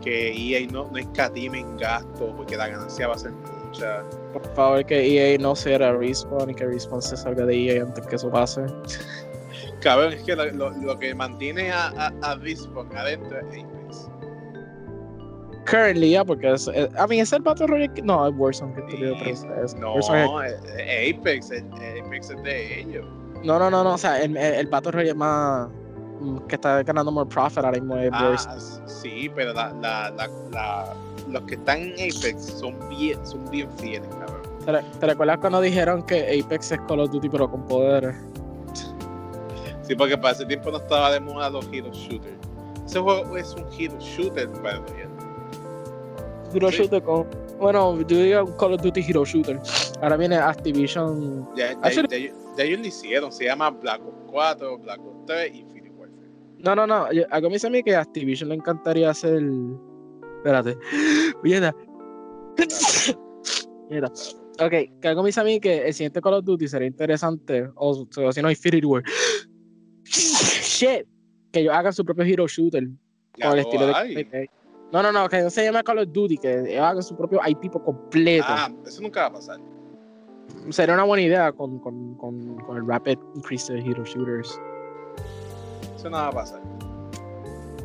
que 0.03 0.33
EA 0.33 0.67
no, 0.71 0.89
no 0.91 0.99
escatime 0.99 1.61
en 1.61 1.77
gasto, 1.77 2.35
porque 2.37 2.57
la 2.57 2.69
ganancia 2.69 3.09
va 3.09 3.15
a 3.15 3.19
ser 3.19 3.33
mucha. 3.33 4.03
Por 4.33 4.55
favor, 4.55 4.85
que 4.85 5.35
EA 5.35 5.39
no 5.39 5.55
sea 5.57 5.93
Respawn 5.93 6.51
y 6.51 6.55
que 6.55 6.67
Respawn 6.67 7.03
se 7.03 7.17
salga 7.17 7.47
de 7.47 7.55
EA 7.57 7.83
antes 7.83 8.07
que 8.07 8.17
eso 8.17 8.31
pase. 8.31 8.63
Cabrón, 9.81 10.13
es 10.15 10.23
que 10.23 10.35
lo, 10.35 10.71
lo, 10.71 10.99
que 10.99 11.15
mantiene 11.15 11.71
a, 11.71 11.89
a, 11.89 12.13
a 12.23 12.37
Respawn 12.37 12.97
adentro 12.97 13.39
es 13.39 13.65
Apex. 13.65 14.11
Currently, 15.67 16.11
ya, 16.11 16.25
porque 16.25 16.53
es, 16.53 16.69
es, 16.69 16.89
I 16.91 17.09
mean, 17.09 17.23
es 17.23 17.33
el 17.33 17.43
Battle 17.43 17.67
Royale. 17.67 18.03
No, 18.03 18.29
es 18.29 18.35
Warzone 18.37 18.75
que 18.75 18.83
tú 18.83 18.97
sí, 18.97 19.47
es, 19.63 19.75
No, 19.77 19.95
Warzone 19.95 20.49
es, 20.49 21.19
Apex, 21.19 21.51
el, 21.51 21.65
Apex 22.05 22.31
es 22.31 22.43
de 22.43 22.81
ellos. 22.81 23.07
No, 23.43 23.59
no, 23.59 23.71
no, 23.71 23.83
no, 23.85 23.95
o 23.95 23.99
sea, 23.99 24.23
el, 24.23 24.37
el, 24.37 24.67
Battle 24.67 24.93
Royale 24.93 25.15
más 25.15 25.69
que 26.49 26.55
está 26.57 26.83
ganando 26.83 27.11
more 27.11 27.29
profit 27.29 27.59
ahora 27.59 27.73
mismo 27.73 27.97
es 27.97 28.11
ah, 28.13 28.37
Sí, 28.87 29.31
pero 29.35 29.53
la, 29.53 29.73
la, 29.75 30.11
la, 30.11 30.29
la, 30.51 30.95
los 31.29 31.43
que 31.43 31.55
están 31.55 31.79
en 31.83 31.93
Apex 31.93 32.45
son 32.59 32.77
bien, 32.89 33.25
son 33.27 33.49
bien 33.51 33.69
fieles, 33.79 34.09
cabrón. 34.09 34.43
¿Te, 34.65 34.99
¿Te 34.99 35.07
recuerdas 35.07 35.39
cuando 35.39 35.61
dijeron 35.61 36.03
que 36.05 36.41
Apex 36.41 36.73
es 36.73 36.81
Call 36.83 37.01
of 37.01 37.11
Duty 37.11 37.29
pero 37.29 37.51
con 37.51 37.63
poderes? 37.67 38.17
Sí, 39.83 39.95
porque 39.95 40.17
para 40.17 40.33
ese 40.33 40.47
tiempo 40.47 40.71
no 40.71 40.79
estaba 40.79 41.11
de 41.11 41.21
moda 41.21 41.51
los 41.51 41.67
hero 41.71 41.91
shooters. 41.93 42.39
Ese 42.87 43.01
juego 43.01 43.37
es 43.37 43.55
un 43.55 43.67
hero 43.79 43.99
shooter, 44.01 44.49
para 44.63 44.83
Hero 46.55 46.71
shooter 46.71 47.03
con. 47.03 47.27
Bueno, 47.59 48.01
yo 48.03 48.17
digo 48.19 48.57
Call 48.57 48.75
of 48.75 48.83
Duty 48.83 49.05
Hero 49.09 49.25
Shooter. 49.25 49.61
Ahora 50.03 50.17
viene 50.17 50.37
Activision. 50.37 51.49
Ya, 51.57 51.73
ya, 51.73 51.91
ya, 51.91 52.19
ya, 52.57 52.65
ellos 52.65 52.81
lo 52.81 52.87
hicieron. 52.87 53.33
Se 53.33 53.45
llama 53.45 53.71
Black 53.71 54.01
Ops 54.07 54.31
4, 54.31 54.79
Black 54.79 55.01
Ops 55.01 55.27
3 55.27 55.55
y 55.55 55.65
No, 56.65 56.75
no, 56.75 56.87
no. 56.87 57.07
Algo 57.31 57.49
me 57.49 57.57
dice 57.57 57.67
a 57.67 57.71
mí 57.71 57.83
que 57.83 57.95
a 57.95 58.01
Activision 58.01 58.49
le 58.49 58.55
encantaría 58.55 59.11
hacer. 59.11 59.43
Espérate. 60.39 60.77
Mierda. 61.43 61.75
Mierda. 63.91 64.11
Ok, 64.61 64.71
que 65.01 65.09
algo 65.09 65.23
me 65.23 65.29
dice 65.29 65.41
a 65.41 65.45
mí 65.45 65.61
que 65.61 65.87
el 65.87 65.93
siguiente 65.93 66.21
Call 66.21 66.35
of 66.35 66.45
Duty 66.45 66.69
sería 66.69 66.89
interesante. 66.89 67.69
O, 67.75 68.07
o 68.17 68.33
si 68.33 68.41
no, 68.43 68.51
Infinity 68.51 68.87
War 68.87 69.03
shit, 70.05 71.07
que 71.53 71.61
ellos 71.61 71.75
hagan 71.75 71.93
su 71.93 72.05
propio 72.05 72.25
hero 72.25 72.47
shooter 72.47 72.89
con 73.43 73.53
el 73.53 73.59
estilo 73.59 73.87
de 73.89 74.49
No, 74.93 75.03
no, 75.03 75.11
no, 75.13 75.29
que 75.29 75.43
no 75.43 75.51
se 75.51 75.65
llame 75.65 75.83
Call 75.83 75.99
of 75.99 76.09
Duty, 76.13 76.39
que 76.39 76.61
ellos 76.61 76.83
hagan 76.83 77.03
su 77.03 77.17
propio 77.17 77.41
IP 77.47 77.71
completo. 77.73 78.47
Ah, 78.49 78.73
eso 78.87 79.03
nunca 79.03 79.23
va 79.23 79.27
a 79.27 79.33
pasar. 79.33 79.61
Sería 80.71 80.95
una 80.95 81.05
buena 81.05 81.25
idea 81.25 81.53
con, 81.53 81.79
con, 81.81 82.15
con, 82.15 82.57
con 82.59 82.77
el 82.77 82.87
rapid 82.87 83.19
increase 83.35 83.73
de 83.73 83.81
hero 83.81 84.05
shooters. 84.05 84.59
Eso 86.05 86.11
no 86.11 86.19
va 86.19 86.29
a 86.29 86.33
pasar. 86.33 86.61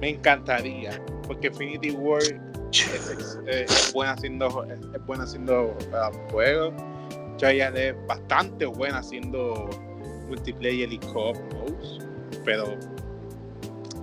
Me 0.02 0.10
encantaría, 0.10 1.02
porque 1.26 1.48
Infinity 1.48 1.92
War 1.92 2.22
es, 2.22 3.40
es, 3.48 3.94
buena 3.94 4.12
haciendo, 4.12 4.66
es, 4.66 5.06
buena 5.06 5.24
haciendo 5.24 5.68
uh, 5.68 6.32
juegos. 6.32 6.74
Giant 7.38 7.78
es 7.78 7.96
bastante 8.08 8.66
buena 8.66 8.98
haciendo 8.98 9.70
multiplayer 10.28 10.92
y 10.92 11.00
co-op 11.00 11.38
modes 11.54 12.00
pero 12.44 12.78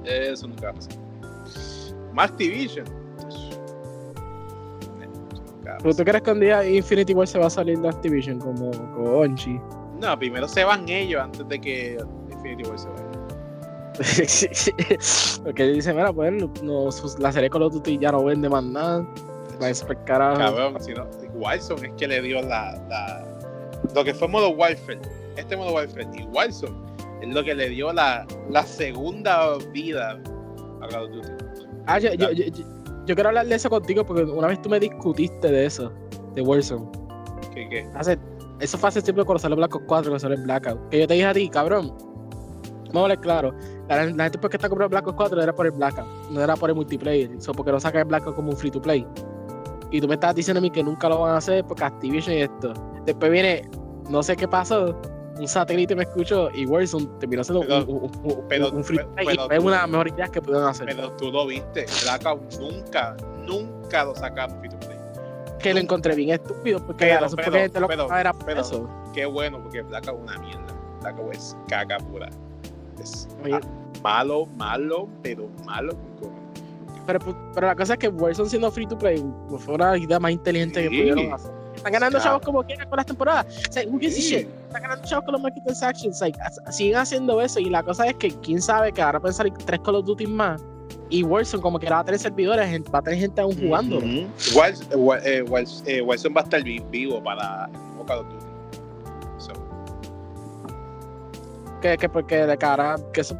eso 0.04 0.48
nunca 0.48 0.62
va 0.62 0.70
a 0.70 0.74
pasar. 0.74 0.94
¿Pero 5.82 5.94
tú 5.94 6.04
crees 6.04 6.22
que 6.22 6.30
un 6.30 6.40
día 6.40 6.66
Infinity 6.66 7.12
War 7.12 7.28
se 7.28 7.38
va 7.38 7.48
a 7.48 7.50
salir 7.50 7.78
de 7.80 7.88
Activision 7.90 8.38
como, 8.38 8.70
como 8.70 9.18
Onchi? 9.18 9.60
No, 10.00 10.18
primero 10.18 10.48
se 10.48 10.64
van 10.64 10.88
ellos 10.88 11.20
antes 11.20 11.46
de 11.48 11.60
que 11.60 11.98
Infinity 12.30 12.66
War 12.66 12.78
se 12.78 12.88
vaya. 12.88 13.05
Porque 15.44 15.64
dice, 15.64 15.92
mira, 15.92 16.12
pues 16.12 16.32
no, 16.62 16.88
la 17.18 17.32
serie 17.32 17.50
Call 17.50 17.62
of 17.62 17.72
Duty 17.74 17.98
ya 17.98 18.12
no 18.12 18.24
vende 18.24 18.48
más 18.48 18.64
nada. 18.64 19.06
Va 19.62 19.68
a 19.68 19.74
ser 19.74 19.96
carajo. 20.04 20.38
Cabrón, 20.38 20.76
si 20.80 20.92
no, 20.92 21.06
Wilson 21.34 21.84
es 21.84 21.92
que 21.96 22.06
le 22.06 22.20
dio 22.20 22.42
la, 22.42 22.78
la, 22.88 23.24
lo 23.94 24.04
que 24.04 24.12
fue 24.12 24.28
modo 24.28 24.50
Warfare. 24.50 25.00
Este 25.36 25.56
modo 25.56 25.72
Warfare 25.72 26.08
y 26.14 26.24
Wilson 26.26 26.74
es 27.22 27.28
lo 27.28 27.42
que 27.42 27.54
le 27.54 27.70
dio 27.70 27.92
la, 27.92 28.26
la 28.50 28.62
segunda 28.62 29.56
vida 29.72 30.20
a 30.82 30.88
Call 30.88 31.04
of 31.04 31.10
Duty. 31.10 31.28
Ah, 31.86 31.98
yo, 31.98 32.12
yo, 32.14 32.32
yo, 32.32 32.44
yo, 33.06 33.14
quiero 33.14 33.28
hablar 33.28 33.46
de 33.46 33.54
eso 33.54 33.70
contigo 33.70 34.04
porque 34.04 34.24
una 34.24 34.48
vez 34.48 34.60
tú 34.60 34.68
me 34.68 34.80
discutiste 34.80 35.50
de 35.50 35.66
eso, 35.66 35.92
de 36.34 36.42
Warzone. 36.42 36.86
¿Qué 37.54 37.68
qué? 37.70 37.88
Hace, 37.94 38.18
eso 38.60 38.76
fue 38.76 38.88
hace 38.88 39.02
tiempo 39.02 39.24
cuando 39.24 39.40
salió 39.40 39.56
Black 39.56 39.74
Ops 39.74 39.84
4, 39.86 40.10
cuando 40.10 40.18
salió 40.18 40.42
Blackout. 40.42 40.88
Que 40.90 41.00
yo 41.00 41.06
te 41.06 41.14
dije 41.14 41.26
a 41.26 41.32
ti, 41.32 41.48
cabrón. 41.48 41.94
Vamos 42.92 43.10
a 43.10 43.16
claro. 43.16 43.54
La, 43.88 44.06
la 44.06 44.24
gente 44.24 44.38
porque 44.38 44.56
está 44.56 44.68
comprando 44.68 44.90
Black 44.90 45.06
Ops 45.06 45.16
4 45.16 45.42
era 45.42 45.54
por 45.54 45.66
el 45.66 45.72
Blackout, 45.72 46.06
no 46.30 46.42
era 46.42 46.56
por 46.56 46.70
el 46.70 46.76
multiplayer. 46.76 47.30
Eso 47.32 47.52
porque 47.52 47.72
no 47.72 47.80
saca 47.80 48.00
el 48.00 48.04
Blackout 48.04 48.34
como 48.34 48.50
un 48.50 48.56
free 48.56 48.70
to 48.70 48.80
play. 48.80 49.06
Y 49.90 50.00
tú 50.00 50.08
me 50.08 50.14
estabas 50.14 50.36
diciendo 50.36 50.58
a 50.58 50.62
mí 50.62 50.70
que 50.70 50.82
nunca 50.82 51.08
lo 51.08 51.20
van 51.20 51.34
a 51.34 51.36
hacer 51.38 51.64
porque 51.64 51.84
Activision 51.84 52.36
y 52.36 52.42
esto. 52.42 52.72
Después 53.04 53.30
viene, 53.30 53.68
no 54.10 54.22
sé 54.22 54.36
qué 54.36 54.48
pasó, 54.48 55.00
un 55.38 55.48
satélite 55.48 55.94
me 55.94 56.04
escuchó 56.04 56.50
y 56.52 56.66
Warzone 56.66 57.06
terminó 57.20 57.44
siendo 57.44 57.60
un, 57.60 57.66
pero, 58.48 58.70
un, 58.70 58.82
free 58.82 59.00
pero, 59.14 59.50
es 59.50 59.58
una 59.60 59.72
de 59.72 59.82
las 59.82 59.88
mejores 59.88 60.14
ideas 60.14 60.30
que 60.30 60.40
pudieron 60.40 60.68
hacer. 60.68 60.86
Pero 60.86 61.12
tú 61.12 61.30
lo 61.30 61.46
viste, 61.46 61.86
Blackout 62.02 62.54
nunca, 62.58 63.16
nunca 63.44 64.04
lo 64.04 64.14
sacaron 64.14 64.58
free 64.58 64.70
to 64.70 64.78
play. 64.80 64.98
Que 65.58 65.74
lo 65.74 65.80
encontré 65.80 66.14
bien 66.14 66.30
estúpido 66.30 66.84
porque 66.84 67.04
pero, 67.04 67.14
la 67.14 67.20
razón 67.20 67.36
pero, 67.36 67.52
gente 67.52 67.80
lo 67.80 67.88
pero, 67.88 68.14
era 68.16 68.32
por 68.32 68.50
eso. 68.50 68.88
Qué 69.12 69.26
bueno, 69.26 69.62
porque 69.62 69.82
Blackout 69.82 70.18
es 70.18 70.24
una 70.24 70.38
mierda. 70.38 70.66
Blackout 71.00 71.34
es 71.34 71.56
caca 71.68 71.98
pura. 71.98 72.30
Es 73.44 74.02
malo, 74.02 74.46
malo, 74.56 75.08
pero 75.22 75.48
malo 75.64 75.96
pero, 77.06 77.20
pero 77.54 77.66
la 77.68 77.76
cosa 77.76 77.94
es 77.94 77.98
que 78.00 78.08
Warzone 78.08 78.50
siendo 78.50 78.70
free 78.70 78.86
to 78.86 78.98
play 78.98 79.24
fue 79.58 79.74
una 79.74 79.96
idea 79.96 80.18
más 80.18 80.32
inteligente 80.32 80.82
que 80.82 80.88
pudieron 80.88 81.32
hacer. 81.32 81.52
Están 81.76 81.92
ganando 81.92 82.18
chavos 82.20 82.42
como 82.42 82.62
quieran 82.64 82.88
con 82.88 82.96
las 82.96 83.06
temporadas. 83.06 83.46
O 83.68 83.72
sea, 83.72 83.84
who 83.86 83.98
gives 83.98 84.16
shit? 84.16 84.48
Están 84.66 84.82
ganando 84.82 85.06
chavos 85.06 85.24
con 85.24 85.32
los 85.34 85.42
microtransactions. 85.42 86.20
Like, 86.20 86.38
siguen 86.70 86.96
haciendo 86.96 87.40
eso. 87.40 87.60
Y 87.60 87.66
la 87.66 87.82
cosa 87.82 88.06
es 88.06 88.14
que 88.16 88.30
quién 88.40 88.60
sabe 88.60 88.92
que 88.92 89.02
ahora 89.02 89.20
pueden 89.20 89.34
salir 89.34 89.52
tres 89.52 89.80
Call 89.80 89.96
of 89.96 90.06
Duty 90.06 90.26
más. 90.26 90.64
Y 91.10 91.22
Warzone, 91.22 91.62
como 91.62 91.78
que 91.78 91.88
va 91.88 92.00
a 92.00 92.04
tener 92.04 92.18
servidores, 92.18 92.82
va 92.92 92.98
a 92.98 93.02
tener 93.02 93.20
gente 93.20 93.40
aún 93.40 93.56
jugando. 93.60 94.00
Mm 94.00 94.04
-hmm. 94.04 94.26
eh, 95.24 95.44
eh, 95.86 96.02
va 96.02 96.40
a 96.40 96.44
estar 96.44 96.62
vivo 96.64 97.22
para 97.22 97.68
Call 98.06 98.18
of 98.18 98.26
Duty. 98.26 98.45
Que, 101.80 101.96
que 101.96 102.08
porque 102.08 102.46
de 102.46 102.56
cara, 102.56 102.96
que 103.12 103.20
eso 103.20 103.36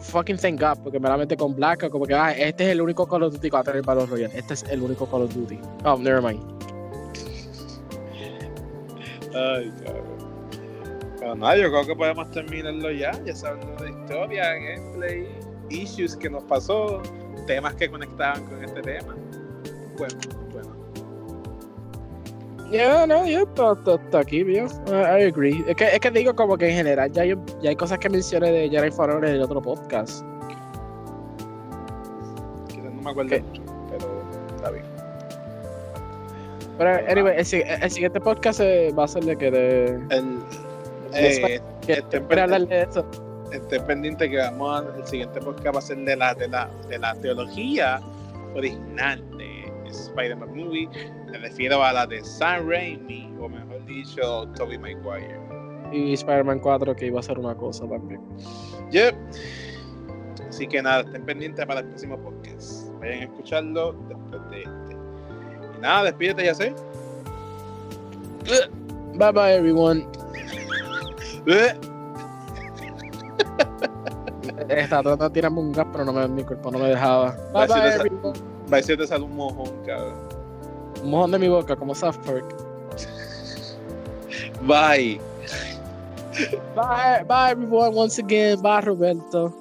fucking 0.00 0.36
thank 0.36 0.60
God, 0.60 0.82
porque 0.82 0.98
meramente 0.98 1.36
con 1.36 1.54
Black, 1.54 1.88
como 1.90 2.06
que 2.06 2.14
ah, 2.14 2.32
este 2.32 2.64
es 2.64 2.70
el 2.70 2.80
único 2.80 3.06
Call 3.06 3.22
of 3.22 3.34
Duty 3.34 3.50
que 3.50 3.54
va 3.54 3.60
a 3.60 3.64
tener 3.64 3.84
los 3.84 4.08
Royale. 4.08 4.36
Este 4.36 4.54
es 4.54 4.62
el 4.64 4.82
único 4.82 5.06
Call 5.06 5.22
of 5.22 5.34
Duty. 5.34 5.58
Oh, 5.84 5.96
never 5.98 6.22
mind. 6.22 6.42
Ay, 9.34 9.72
cabrón. 9.84 10.20
Pero 11.18 11.34
nada, 11.34 11.56
yo 11.56 11.70
creo 11.70 11.86
que 11.86 11.94
podemos 11.94 12.30
terminarlo 12.30 12.90
ya. 12.90 13.12
Ya 13.24 13.34
saben 13.34 13.76
de 13.76 13.90
historia, 13.90 14.54
gameplay, 14.54 15.28
issues 15.68 16.16
que 16.16 16.30
nos 16.30 16.42
pasó, 16.44 17.02
temas 17.46 17.74
que 17.74 17.90
conectaban 17.90 18.44
con 18.46 18.64
este 18.64 18.80
tema. 18.80 19.14
Bueno, 19.98 20.16
Ya, 22.70 23.04
no, 23.04 23.26
ya 23.26 23.42
está 23.42 24.18
aquí, 24.20 24.44
bien. 24.44 24.68
I, 24.86 25.24
agree. 25.24 25.64
Es 25.66 25.74
que, 25.74 25.84
es 25.86 25.98
que 25.98 26.10
digo 26.10 26.34
como 26.34 26.56
que 26.56 26.68
en 26.68 26.76
general 26.76 27.10
ya, 27.10 27.24
yo, 27.24 27.36
ya 27.60 27.70
hay 27.70 27.76
cosas 27.76 27.98
que 27.98 28.08
mencioné 28.08 28.52
de 28.52 28.70
Jerry 28.70 28.92
Farrell 28.92 29.24
en 29.24 29.36
el 29.36 29.42
otro 29.42 29.60
podcast. 29.60 30.24
Quizás 32.68 32.84
no 32.84 33.02
me 33.02 33.10
acuerdo 33.10 33.40
mucho, 33.40 33.62
pero 33.90 34.22
está 34.54 34.70
bien. 34.70 34.84
Pero, 36.78 37.10
anyway, 37.10 37.34
el, 37.38 37.82
el, 37.82 37.90
siguiente 37.90 38.20
podcast 38.20 38.60
va 38.60 39.04
a 39.04 39.08
ser 39.08 39.24
de 39.24 39.36
que 39.36 39.50
de. 39.50 39.84
El. 40.10 40.38
Eh, 41.12 41.60
que, 41.84 41.94
este, 41.94 42.20
de 42.20 42.82
eso. 42.82 43.04
estén 43.52 43.84
pendientes 43.84 44.30
que 44.30 44.36
vamos 44.36 44.80
a, 44.80 44.96
el 44.96 45.06
siguiente 45.08 45.40
podcast 45.40 45.74
va 45.74 45.78
a 45.80 45.82
ser 45.82 45.98
de 45.98 46.16
la, 46.16 46.34
de 46.34 46.46
la, 46.46 46.70
de 46.88 46.98
la 46.98 47.14
teología 47.16 48.00
original 48.54 49.24
de 49.36 49.59
Spider-Man 49.90 50.54
Movie. 50.54 50.88
Me 51.30 51.38
refiero 51.38 51.82
a 51.82 51.92
la 51.92 52.06
de 52.06 52.24
Sam 52.24 52.68
Raimi, 52.68 53.34
o 53.40 53.48
mejor 53.48 53.84
dicho, 53.86 54.48
Tobey 54.56 54.78
Maguire. 54.78 55.40
Y 55.92 56.12
Spider-Man 56.14 56.60
4 56.60 56.94
que 56.96 57.06
iba 57.06 57.20
a 57.20 57.22
ser 57.22 57.38
una 57.38 57.54
cosa 57.54 57.86
también. 57.88 58.20
Yep. 58.90 59.14
Así 60.48 60.66
que 60.66 60.82
nada, 60.82 61.02
estén 61.02 61.24
pendientes 61.24 61.64
para 61.64 61.80
el 61.80 61.86
próximo 61.86 62.18
podcast. 62.18 62.90
Vayan 63.00 63.20
a 63.20 63.24
escucharlo 63.24 63.92
después 64.08 64.50
de 64.50 64.58
este. 64.62 64.96
Y 65.76 65.80
nada, 65.80 66.04
despídete, 66.04 66.44
ya 66.44 66.54
sé. 66.54 66.74
Bye 69.14 69.32
bye 69.32 69.54
everyone. 69.54 70.06
Estaba 74.68 75.02
tratando 75.02 75.24
de 75.28 75.30
tirarme 75.30 75.60
un 75.60 75.72
gas, 75.72 75.86
pero 75.92 76.04
no 76.04 76.12
me, 76.12 76.28
mi 76.28 76.44
cuerpo 76.44 76.70
no 76.70 76.78
me 76.78 76.88
dejaba. 76.88 77.34
Bye 77.52 77.66
Bye, 77.66 77.94
everyone. 77.94 78.49
Va 78.72 78.78
a 78.78 78.82
ser 78.82 78.98
te 78.98 79.06
sale 79.06 79.24
un 79.24 79.34
mojón, 79.34 79.70
cabrón. 79.84 80.14
Un 81.02 81.10
mojón 81.10 81.30
de 81.32 81.38
mi 81.38 81.48
boca, 81.48 81.74
como 81.76 81.94
South 81.94 82.16
Park. 82.24 82.44
Bye. 84.62 85.20
Bye, 86.74 87.24
bye 87.26 87.50
everyone 87.50 87.94
once 87.94 88.18
again. 88.18 88.60
Bye 88.62 88.82
Roberto. 88.82 89.52